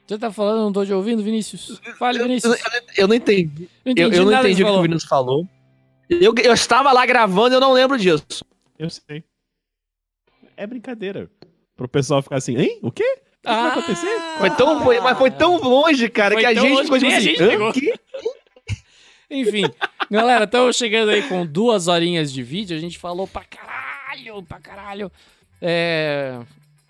Você 0.06 0.18
tá 0.18 0.30
falando, 0.30 0.60
não 0.60 0.72
tô 0.72 0.84
te 0.84 0.92
ouvindo, 0.92 1.22
Vinícius? 1.22 1.80
Fale, 1.98 2.18
Vinícius. 2.18 2.54
Eu, 2.54 2.72
eu, 2.72 2.82
eu 2.98 3.08
não 3.08 3.14
entendi. 3.14 3.68
Eu, 3.84 3.92
entendi 3.92 4.16
eu, 4.16 4.22
eu 4.22 4.30
não 4.30 4.38
entendi 4.38 4.62
o 4.62 4.66
que 4.66 4.72
o 4.72 4.82
Vinícius 4.82 5.08
falou. 5.08 5.48
Eu, 6.10 6.34
eu 6.44 6.52
estava 6.52 6.92
lá 6.92 7.06
gravando 7.06 7.54
e 7.54 7.56
eu 7.56 7.60
não 7.60 7.72
lembro 7.72 7.96
disso. 7.96 8.44
Eu 8.78 8.90
sei. 8.90 9.24
É 10.56 10.66
brincadeira. 10.66 11.30
Pro 11.74 11.88
pessoal 11.88 12.20
ficar 12.20 12.36
assim, 12.36 12.56
hein? 12.56 12.78
O 12.82 12.92
quê? 12.92 13.22
O 13.42 13.48
que 13.48 13.48
ah, 13.48 13.62
vai 13.62 13.70
acontecer? 13.70 14.20
Foi 14.38 14.50
tão, 14.50 14.84
foi, 14.84 15.00
mas 15.00 15.18
foi 15.18 15.30
tão 15.32 15.56
longe, 15.56 16.08
cara, 16.08 16.36
que 16.36 16.46
a 16.46 16.54
gente 16.54 16.82
ficou 16.82 16.98
tipo 16.98 17.06
assim. 17.06 17.20
Gente 17.20 18.00
Enfim, 19.28 19.64
galera, 20.08 20.44
estamos 20.44 20.76
chegando 20.76 21.10
aí 21.10 21.22
com 21.22 21.44
duas 21.44 21.88
horinhas 21.88 22.32
de 22.32 22.40
vídeo. 22.40 22.76
A 22.76 22.80
gente 22.80 22.98
falou 22.98 23.26
pra 23.26 23.42
caralho, 23.42 24.44
pra 24.44 24.60
caralho. 24.60 25.10
É, 25.60 26.38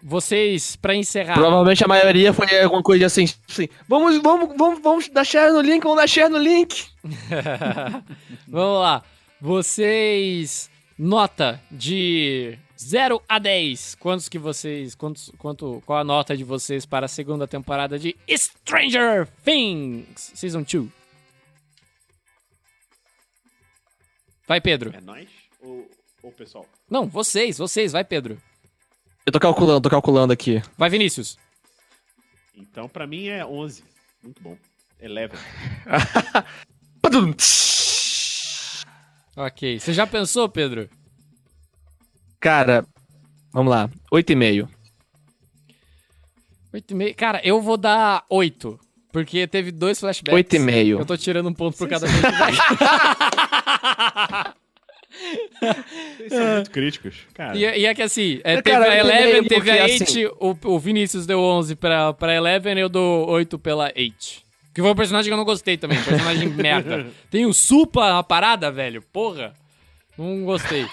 vocês, 0.03 0.77
pra 0.77 0.95
encerrar. 0.95 1.35
Provavelmente 1.35 1.85
a 1.85 1.89
maioria 1.89 2.35
foi 2.35 2.61
alguma 2.61 2.83
coisa 2.83 3.07
assim, 3.07 3.24
assim 3.49 3.69
vamos, 3.89 4.20
vamos, 4.20 4.55
vamos, 4.55 4.83
vamos 4.83 5.09
dar 5.09 5.24
share 5.24 5.53
no 5.53 5.61
link, 5.62 5.83
vamos 5.83 5.99
dar 5.99 6.07
share 6.07 6.31
no 6.31 6.39
link. 6.39 6.85
vamos 8.47 8.81
lá. 8.81 9.03
Vocês, 9.41 10.69
nota 10.99 11.59
de 11.70 12.59
0 12.82 13.22
a 13.28 13.38
10. 13.38 13.96
Quantos 13.96 14.28
que 14.28 14.38
vocês, 14.38 14.94
quantos, 14.94 15.30
quanto, 15.38 15.82
qual 15.86 15.98
a 15.98 16.04
nota 16.04 16.36
de 16.36 16.44
vocês 16.44 16.84
para 16.84 17.06
a 17.06 17.09
segunda 17.09 17.46
temporada 17.46 17.98
de 17.98 18.16
Stranger 18.28 19.28
Things 19.44 20.32
Season 20.34 20.62
2? 20.62 20.88
Vai, 24.46 24.60
Pedro. 24.60 24.92
É 24.94 25.00
nós 25.00 25.28
ou 25.60 25.88
o 26.22 26.32
pessoal? 26.32 26.66
Não, 26.90 27.06
vocês, 27.06 27.59
vocês, 27.59 27.92
vai, 27.92 28.04
Pedro. 28.04 28.40
Eu 29.24 29.32
tô 29.32 29.38
calculando, 29.38 29.80
tô 29.80 29.88
calculando 29.88 30.32
aqui. 30.32 30.60
Vai, 30.76 30.90
Vinícius. 30.90 31.38
Então, 32.54 32.88
pra 32.88 33.06
mim 33.06 33.28
é 33.28 33.46
11. 33.46 33.84
Muito 34.22 34.42
bom. 34.42 34.59
Eleven. 35.00 35.38
ok. 39.36 39.80
Você 39.80 39.92
já 39.92 40.06
pensou, 40.06 40.48
Pedro? 40.48 40.88
Cara, 42.43 42.85
vamos 43.52 43.70
lá. 43.70 43.89
8,5. 44.12 44.69
8,5. 46.74 47.14
Cara, 47.14 47.40
eu 47.44 47.62
vou 47.62 47.77
dar 47.77 48.24
8. 48.28 48.81
Porque 49.12 49.47
teve 49.47 49.70
dois 49.70 50.01
flashbacks. 50.01 50.59
8,5. 50.59 50.98
Eu 50.98 51.06
tô 51.06 51.16
tirando 51.16 51.48
um 51.48 51.55
ponto 51.55 51.78
por 51.78 51.89
cada 51.89 52.09
flashback. 52.09 52.56
Vocês 56.16 56.32
são 56.32 56.55
muito 56.55 56.70
críticos, 56.73 57.14
cara. 57.32 57.56
E, 57.56 57.60
e 57.60 57.86
é 57.86 57.94
que 57.94 58.02
assim, 58.02 58.40
é, 58.43 58.60
teve 58.60 58.77
cara, 58.77 58.90
a 58.90 58.97
Eleven, 58.97 59.44
teve 59.44 59.70
a 59.70 59.85
8, 59.85 60.02
assim... 60.02 60.24
o, 60.40 60.56
o 60.64 60.78
Vinícius 60.81 61.27
deu 61.27 61.39
11 61.39 61.77
pra, 61.77 62.12
pra 62.12 62.35
Eleven, 62.35 62.77
eu 62.77 62.89
dou 62.89 63.28
8 63.31 63.56
pela 63.56 63.93
8. 63.97 64.43
Que 64.74 64.81
foi 64.81 64.90
um 64.90 64.97
personagem 64.97 65.31
que 65.31 65.32
eu 65.32 65.39
não 65.39 65.44
gostei 65.44 65.77
também, 65.77 65.97
um 65.97 66.02
personagem 66.02 66.48
merda. 66.48 67.06
Tem 67.31 67.47
o 67.47 67.52
Supla 67.52 68.14
na 68.14 68.23
parada, 68.24 68.73
velho, 68.73 69.01
porra. 69.01 69.52
Não 70.19 70.44
gostei. 70.44 70.89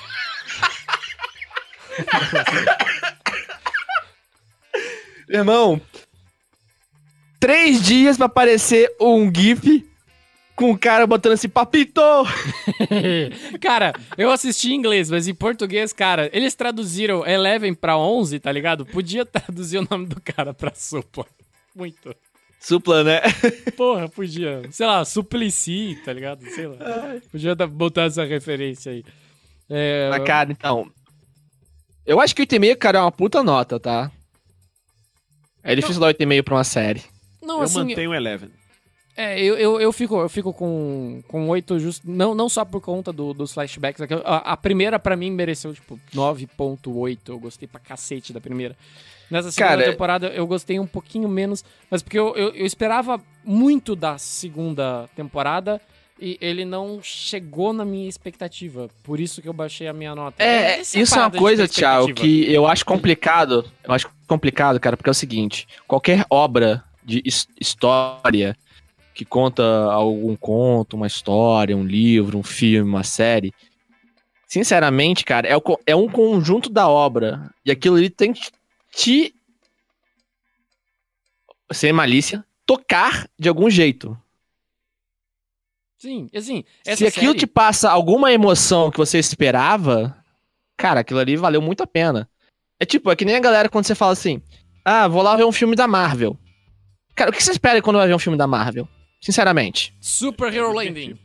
Irmão, 5.29 5.79
três 7.39 7.81
dias 7.81 8.17
pra 8.17 8.25
aparecer 8.25 8.93
um 8.99 9.33
GIF 9.33 9.87
com 10.55 10.71
o 10.71 10.77
cara 10.77 11.07
botando 11.07 11.33
assim, 11.33 11.47
papito! 11.47 12.01
cara, 13.61 13.93
eu 14.17 14.29
assisti 14.29 14.71
em 14.71 14.75
inglês, 14.75 15.09
mas 15.09 15.27
em 15.27 15.33
português, 15.33 15.93
cara, 15.93 16.29
eles 16.33 16.53
traduziram 16.53 17.25
Eleven 17.25 17.73
pra 17.73 17.97
11, 17.97 18.39
tá 18.39 18.51
ligado? 18.51 18.85
Podia 18.85 19.25
traduzir 19.25 19.77
o 19.77 19.87
nome 19.89 20.07
do 20.07 20.19
cara 20.19 20.53
pra 20.53 20.73
Supla. 20.75 21.25
Muito. 21.73 22.13
Supla, 22.59 23.05
né? 23.05 23.21
Porra, 23.77 24.09
podia. 24.09 24.63
Sei 24.69 24.85
lá, 24.85 25.05
Suplicy, 25.05 25.97
tá 26.03 26.11
ligado? 26.11 26.43
Sei 26.49 26.67
lá. 26.67 26.75
Podia 27.31 27.55
botar 27.55 28.03
essa 28.03 28.25
referência 28.25 28.91
aí. 28.91 29.05
É... 29.69 30.09
Mas, 30.09 30.23
cara, 30.25 30.51
então. 30.51 30.91
Eu 32.09 32.19
acho 32.19 32.35
que 32.35 32.41
8,5, 32.41 32.75
cara, 32.75 32.97
é 32.97 33.01
uma 33.01 33.11
puta 33.11 33.43
nota, 33.43 33.79
tá? 33.79 34.11
É 35.63 35.75
difícil 35.75 36.01
não. 36.01 36.07
dar 36.07 36.15
8,5 36.15 36.43
pra 36.43 36.55
uma 36.55 36.63
série. 36.63 37.03
Não, 37.39 37.57
eu 37.57 37.61
assim, 37.61 37.83
mantenho 37.83 38.15
Eleven. 38.15 38.49
É, 39.15 39.39
eu, 39.39 39.55
eu, 39.55 39.79
eu, 39.79 39.93
fico, 39.93 40.19
eu 40.19 40.27
fico 40.27 40.51
com, 40.51 41.21
com 41.27 41.47
8 41.49 41.77
justo. 41.77 42.09
Não, 42.09 42.33
não 42.33 42.49
só 42.49 42.65
por 42.65 42.81
conta 42.81 43.13
do, 43.13 43.31
dos 43.31 43.53
flashbacks. 43.53 44.01
A, 44.25 44.53
a 44.53 44.57
primeira, 44.57 44.97
para 44.97 45.15
mim, 45.15 45.29
mereceu, 45.29 45.71
tipo, 45.71 45.99
9.8. 46.15 47.19
Eu 47.27 47.37
gostei 47.37 47.67
pra 47.67 47.79
cacete 47.79 48.33
da 48.33 48.41
primeira. 48.41 48.75
Nessa 49.29 49.51
segunda 49.51 49.69
Cara, 49.69 49.91
temporada 49.91 50.27
eu 50.29 50.47
gostei 50.47 50.79
um 50.79 50.87
pouquinho 50.87 51.29
menos, 51.29 51.63
mas 51.91 52.01
porque 52.01 52.17
eu, 52.17 52.35
eu, 52.35 52.55
eu, 52.55 52.65
esperava 52.65 53.21
muito 53.45 53.95
da 53.95 54.17
segunda 54.17 55.07
temporada 55.15 55.79
e 56.21 56.37
ele 56.41 56.65
não 56.65 56.99
chegou 57.01 57.71
na 57.71 57.85
minha 57.85 58.07
expectativa. 58.07 58.89
Por 59.03 59.19
isso 59.19 59.41
que 59.41 59.47
eu 59.47 59.53
baixei 59.53 59.87
a 59.87 59.93
minha 59.93 60.13
nota. 60.13 60.41
É, 60.43 60.77
é 60.77 60.81
isso 60.81 61.15
é 61.15 61.19
uma 61.19 61.31
coisa, 61.31 61.67
Thiago, 61.67 62.13
que 62.13 62.51
eu 62.51 62.67
acho 62.67 62.85
complicado. 62.85 63.69
Eu 63.83 63.93
acho 63.93 64.09
complicado, 64.27 64.79
cara, 64.79 64.97
porque 64.97 65.09
é 65.09 65.11
o 65.11 65.15
seguinte: 65.15 65.67
qualquer 65.87 66.25
obra 66.29 66.83
de 67.03 67.23
história 67.59 68.55
que 69.13 69.25
conta 69.25 69.63
algum 69.63 70.35
conto, 70.35 70.95
uma 70.95 71.07
história, 71.07 71.75
um 71.75 71.83
livro, 71.83 72.37
um 72.37 72.43
filme, 72.43 72.89
uma 72.89 73.03
série. 73.03 73.53
Sinceramente, 74.47 75.25
cara, 75.25 75.47
é, 75.47 75.55
o, 75.55 75.61
é 75.85 75.95
um 75.95 76.07
conjunto 76.07 76.69
da 76.69 76.87
obra. 76.87 77.49
E 77.65 77.71
aquilo 77.71 77.97
ali 77.97 78.09
tem 78.09 78.33
que 78.33 78.49
te. 78.91 79.33
Sem 81.71 81.93
malícia, 81.93 82.43
tocar 82.65 83.27
de 83.37 83.47
algum 83.47 83.69
jeito. 83.69 84.17
Sim, 85.99 86.29
assim. 86.33 86.63
Se 86.83 87.05
aquilo 87.05 87.33
série... 87.33 87.39
te 87.39 87.45
passa 87.45 87.91
alguma 87.91 88.31
emoção 88.31 88.89
que 88.89 88.97
você 88.97 89.19
esperava, 89.19 90.15
cara, 90.77 91.01
aquilo 91.01 91.19
ali 91.19 91.35
valeu 91.35 91.61
muito 91.61 91.83
a 91.83 91.87
pena. 91.87 92.29
É 92.79 92.85
tipo, 92.85 93.11
é 93.11 93.15
que 93.17 93.25
nem 93.25 93.35
a 93.35 93.41
galera 93.41 93.67
quando 93.67 93.85
você 93.85 93.93
fala 93.93 94.13
assim: 94.13 94.41
ah, 94.85 95.09
vou 95.09 95.21
lá 95.21 95.35
ver 95.35 95.43
um 95.43 95.51
filme 95.51 95.75
da 95.75 95.87
Marvel. 95.87 96.37
Cara, 97.13 97.29
o 97.29 97.33
que 97.33 97.43
você 97.43 97.51
espera 97.51 97.81
quando 97.81 97.97
vai 97.97 98.07
ver 98.07 98.15
um 98.15 98.19
filme 98.19 98.37
da 98.37 98.47
Marvel? 98.47 98.87
Sinceramente. 99.21 99.93
Super 99.99 100.53
Hero 100.53 100.71
Landing. 100.71 101.19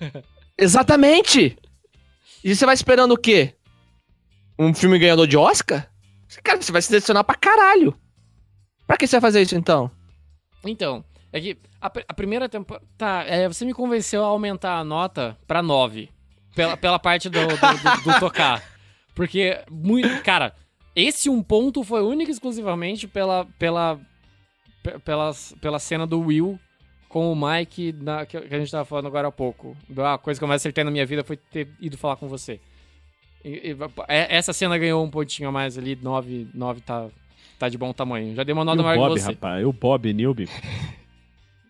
Exatamente! 0.58 1.56
E 2.42 2.56
você 2.56 2.66
vai 2.66 2.74
esperando 2.74 3.12
o 3.12 3.16
quê? 3.16 3.54
Um 4.58 4.74
filme 4.74 4.98
ganhador 4.98 5.28
de 5.28 5.36
Oscar? 5.36 5.88
Cara, 6.42 6.60
você 6.60 6.72
vai 6.72 6.82
se 6.82 6.90
decepcionar 6.90 7.22
pra 7.22 7.36
caralho. 7.36 7.96
Pra 8.84 8.96
que 8.96 9.06
você 9.06 9.16
vai 9.16 9.20
fazer 9.20 9.42
isso 9.42 9.54
então? 9.54 9.88
Então, 10.64 11.04
é 11.32 11.40
que 11.40 11.56
a, 11.80 11.86
a 11.86 12.14
primeira 12.14 12.48
temporada. 12.48 12.84
Tá, 12.96 13.24
é, 13.26 13.48
você 13.48 13.64
me 13.64 13.72
convenceu 13.72 14.22
a 14.22 14.28
aumentar 14.28 14.78
a 14.78 14.84
nota 14.84 15.36
pra 15.46 15.62
9. 15.62 16.10
Pela, 16.54 16.76
pela 16.76 16.98
parte 16.98 17.30
do, 17.30 17.40
do, 17.40 17.46
do, 17.48 18.12
do 18.12 18.20
tocar. 18.20 18.62
Porque, 19.14 19.58
muito. 19.70 20.22
Cara, 20.22 20.54
esse 20.94 21.30
um 21.30 21.42
ponto 21.42 21.82
foi 21.82 22.02
único 22.02 22.30
e 22.30 22.34
exclusivamente 22.34 23.08
pela, 23.08 23.46
pela, 23.58 23.98
pela, 25.02 25.32
pela 25.60 25.78
cena 25.78 26.06
do 26.06 26.20
Will 26.20 26.60
com 27.08 27.32
o 27.32 27.36
Mike 27.36 27.92
na, 27.92 28.24
que, 28.24 28.36
a 28.36 28.58
gente 28.58 28.70
tava 28.70 28.84
falando 28.84 29.06
agora 29.06 29.28
há 29.28 29.32
pouco. 29.32 29.76
A 29.98 30.18
coisa 30.18 30.38
que 30.38 30.44
eu 30.44 30.48
mais 30.48 30.60
acertei 30.62 30.84
na 30.84 30.90
minha 30.90 31.06
vida 31.06 31.24
foi 31.24 31.36
ter 31.36 31.68
ido 31.80 31.96
falar 31.96 32.16
com 32.16 32.28
você. 32.28 32.60
E, 33.44 33.70
e, 33.70 33.76
é, 34.08 34.36
essa 34.36 34.52
cena 34.52 34.78
ganhou 34.78 35.02
um 35.04 35.10
pontinho 35.10 35.48
a 35.48 35.52
mais 35.52 35.76
ali, 35.76 35.98
9, 36.00 36.48
9 36.54 36.80
tá, 36.82 37.08
tá 37.58 37.68
de 37.68 37.76
bom 37.76 37.92
tamanho. 37.92 38.34
Já 38.34 38.42
dei 38.42 38.52
uma 38.52 38.64
nota 38.64 38.82
maior 38.82 39.08
Bob, 39.08 39.14
que 39.14 39.20
você. 39.20 39.32
rapaz, 39.32 39.64
o 39.64 39.72
Bob 39.72 40.12
Newbie. 40.12 40.48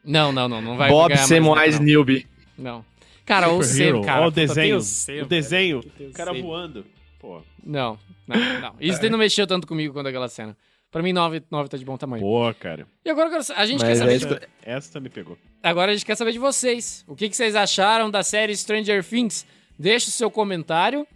Não, 0.04 0.32
não, 0.32 0.48
não, 0.48 0.60
não 0.60 0.76
vai 0.76 0.88
Bob 0.88 1.16
Samwise 1.16 1.80
Newbie. 1.80 2.26
Não. 2.58 2.84
Cara, 3.24 3.50
o 3.50 3.62
Sam, 3.62 4.02
cara. 4.02 4.20
Olha 4.20 4.28
o 4.28 4.30
desenho. 4.30 4.78
O, 4.78 5.22
o 5.22 5.26
desenho, 5.26 5.80
o 5.80 6.12
cara 6.12 6.32
voando. 6.32 6.84
Pô. 7.20 7.40
Não, 7.64 7.98
não, 8.26 8.60
não. 8.60 8.74
Isso 8.80 9.04
é. 9.04 9.08
não 9.08 9.18
mexeu 9.18 9.46
tanto 9.46 9.66
comigo 9.66 9.92
quando 9.94 10.08
aquela 10.08 10.28
cena. 10.28 10.56
Pra 10.90 11.02
mim, 11.02 11.12
9, 11.12 11.44
9 11.50 11.68
tá 11.70 11.76
de 11.78 11.84
bom 11.84 11.96
tamanho. 11.96 12.22
Pô, 12.22 12.52
cara. 12.52 12.86
E 13.04 13.08
agora 13.08 13.30
a 13.56 13.66
gente 13.66 13.80
Mas 13.80 13.88
quer 13.88 13.94
saber. 13.96 14.14
Essa, 14.14 14.34
de... 14.34 14.48
essa 14.62 15.00
me 15.00 15.08
pegou. 15.08 15.38
Agora 15.62 15.92
a 15.92 15.94
gente 15.94 16.04
quer 16.04 16.16
saber 16.16 16.32
de 16.32 16.38
vocês. 16.38 17.04
O 17.08 17.16
que, 17.16 17.28
que 17.28 17.36
vocês 17.36 17.54
acharam 17.54 18.10
da 18.10 18.22
série 18.22 18.54
Stranger 18.54 19.02
Things? 19.02 19.46
Deixe 19.78 20.08
o 20.08 20.12
seu 20.12 20.30
comentário, 20.30 21.06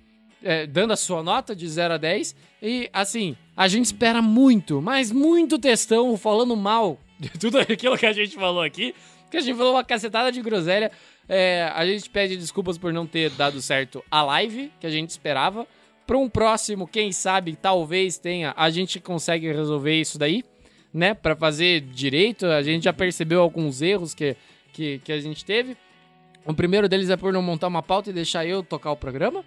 é, 0.42 0.66
dando 0.66 0.92
a 0.92 0.96
sua 0.96 1.22
nota 1.22 1.54
de 1.54 1.68
0 1.68 1.94
a 1.94 1.96
10. 1.98 2.34
E, 2.62 2.88
assim, 2.92 3.36
a 3.54 3.68
gente 3.68 3.86
espera 3.86 4.22
muito, 4.22 4.80
mas 4.80 5.12
muito 5.12 5.58
textão 5.58 6.16
falando 6.16 6.56
mal 6.56 6.98
de 7.18 7.30
tudo 7.30 7.58
aquilo 7.58 7.96
que 7.96 8.06
a 8.06 8.12
gente 8.12 8.34
falou 8.34 8.62
aqui. 8.62 8.94
que 9.30 9.36
a 9.36 9.40
gente 9.40 9.56
falou 9.56 9.74
uma 9.74 9.84
cacetada 9.84 10.30
de 10.30 10.40
groselha. 10.40 10.90
É, 11.28 11.70
a 11.74 11.84
gente 11.84 12.08
pede 12.08 12.36
desculpas 12.36 12.78
por 12.78 12.92
não 12.92 13.06
ter 13.06 13.30
dado 13.30 13.60
certo 13.60 14.04
a 14.10 14.22
live 14.22 14.72
que 14.80 14.86
a 14.86 14.90
gente 14.90 15.10
esperava. 15.10 15.66
Para 16.06 16.18
um 16.18 16.28
próximo, 16.28 16.86
quem 16.86 17.10
sabe, 17.10 17.56
talvez 17.56 18.16
tenha, 18.16 18.54
a 18.56 18.70
gente 18.70 19.00
consegue 19.00 19.52
resolver 19.52 20.00
isso 20.00 20.16
daí, 20.16 20.44
né? 20.94 21.14
Para 21.14 21.34
fazer 21.34 21.80
direito. 21.80 22.46
A 22.46 22.62
gente 22.62 22.84
já 22.84 22.92
percebeu 22.92 23.40
alguns 23.40 23.82
erros 23.82 24.14
que, 24.14 24.36
que, 24.72 25.00
que 25.00 25.12
a 25.12 25.18
gente 25.18 25.44
teve. 25.44 25.76
O 26.44 26.54
primeiro 26.54 26.88
deles 26.88 27.10
é 27.10 27.16
por 27.16 27.32
não 27.32 27.42
montar 27.42 27.66
uma 27.66 27.82
pauta 27.82 28.10
e 28.10 28.12
deixar 28.12 28.46
eu 28.46 28.62
tocar 28.62 28.92
o 28.92 28.96
programa. 28.96 29.44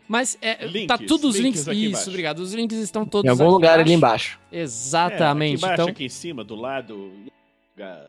Mas 0.06 0.36
é, 0.42 0.66
links, 0.66 0.88
tá 0.88 0.98
tudo 0.98 1.28
os 1.28 1.38
links. 1.38 1.66
links 1.66 2.00
isso, 2.00 2.10
obrigado. 2.10 2.40
Os 2.40 2.52
links 2.52 2.76
estão 2.76 3.06
todos 3.06 3.26
Em 3.26 3.30
algum 3.30 3.48
lugar 3.48 3.76
embaixo. 3.76 3.80
ali 3.80 3.92
embaixo. 3.94 4.38
Exatamente. 4.52 5.52
É, 5.52 5.54
aqui 5.54 5.64
embaixo, 5.64 5.82
então, 5.82 5.88
aqui 5.88 6.04
em 6.04 6.10
cima, 6.10 6.44
do 6.44 6.56
lado. 6.56 7.10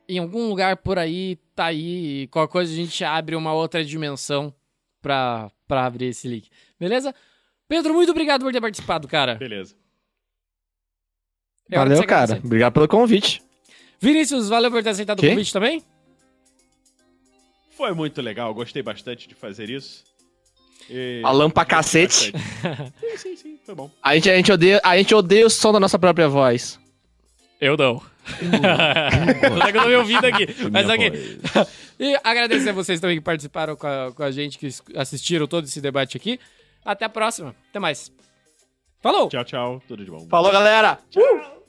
Em 0.07 0.19
algum 0.19 0.49
lugar 0.49 0.77
por 0.77 0.99
aí, 0.99 1.37
tá 1.55 1.65
aí. 1.65 2.27
Qualquer 2.27 2.51
coisa 2.51 2.71
a 2.71 2.75
gente 2.75 3.03
abre 3.03 3.35
uma 3.35 3.53
outra 3.53 3.83
dimensão 3.83 4.53
pra, 5.01 5.51
pra 5.67 5.85
abrir 5.85 6.07
esse 6.07 6.27
link. 6.27 6.49
Beleza? 6.79 7.13
Pedro, 7.67 7.93
muito 7.93 8.11
obrigado 8.11 8.41
por 8.43 8.51
ter 8.51 8.61
participado, 8.61 9.07
cara. 9.07 9.35
Beleza. 9.35 9.75
É 11.71 11.77
valeu, 11.77 12.05
cara. 12.05 12.39
Obrigado 12.43 12.73
pelo 12.73 12.87
convite. 12.87 13.41
Vinícius, 13.99 14.49
valeu 14.49 14.69
por 14.69 14.83
ter 14.83 14.89
aceitado 14.89 15.19
que? 15.19 15.27
o 15.27 15.29
convite 15.29 15.53
também. 15.53 15.83
Foi 17.71 17.93
muito 17.93 18.21
legal, 18.21 18.53
gostei 18.53 18.83
bastante 18.83 19.27
de 19.27 19.33
fazer 19.33 19.69
isso. 19.69 20.03
E... 20.89 21.21
Falando 21.21 21.53
pra 21.53 21.65
cacete. 21.65 22.33
sim, 22.99 23.17
sim, 23.17 23.35
sim, 23.35 23.59
foi 23.65 23.73
bom. 23.73 23.89
A 24.01 24.15
gente, 24.15 24.29
a, 24.29 24.35
gente 24.35 24.51
odeia, 24.51 24.81
a 24.83 24.97
gente 24.97 25.15
odeia 25.15 25.45
o 25.45 25.49
som 25.49 25.71
da 25.71 25.79
nossa 25.79 25.97
própria 25.97 26.27
voz. 26.27 26.79
Eu 27.63 27.77
não. 27.77 27.95
Tô 29.49 29.65
pegando 29.65 29.87
meu 29.87 29.99
ouvido 29.99 30.25
aqui. 30.25 30.47
Mas 30.69 30.89
aqui. 30.89 31.09
e 31.97 32.19
agradecer 32.21 32.71
a 32.71 32.73
vocês 32.73 32.99
também 32.99 33.15
que 33.15 33.23
participaram 33.23 33.77
com 33.77 33.87
a, 33.87 34.11
com 34.11 34.21
a 34.21 34.31
gente, 34.31 34.57
que 34.57 34.67
assistiram 34.97 35.47
todo 35.47 35.63
esse 35.63 35.79
debate 35.79 36.17
aqui. 36.17 36.37
Até 36.83 37.05
a 37.05 37.09
próxima. 37.09 37.55
Até 37.69 37.79
mais. 37.79 38.11
Falou! 38.99 39.29
Tchau, 39.29 39.45
tchau. 39.45 39.81
Tudo 39.87 40.03
de 40.03 40.11
bom. 40.11 40.27
Falou, 40.27 40.51
galera! 40.51 40.99
Tchau! 41.09 41.23
Uh! 41.23 41.62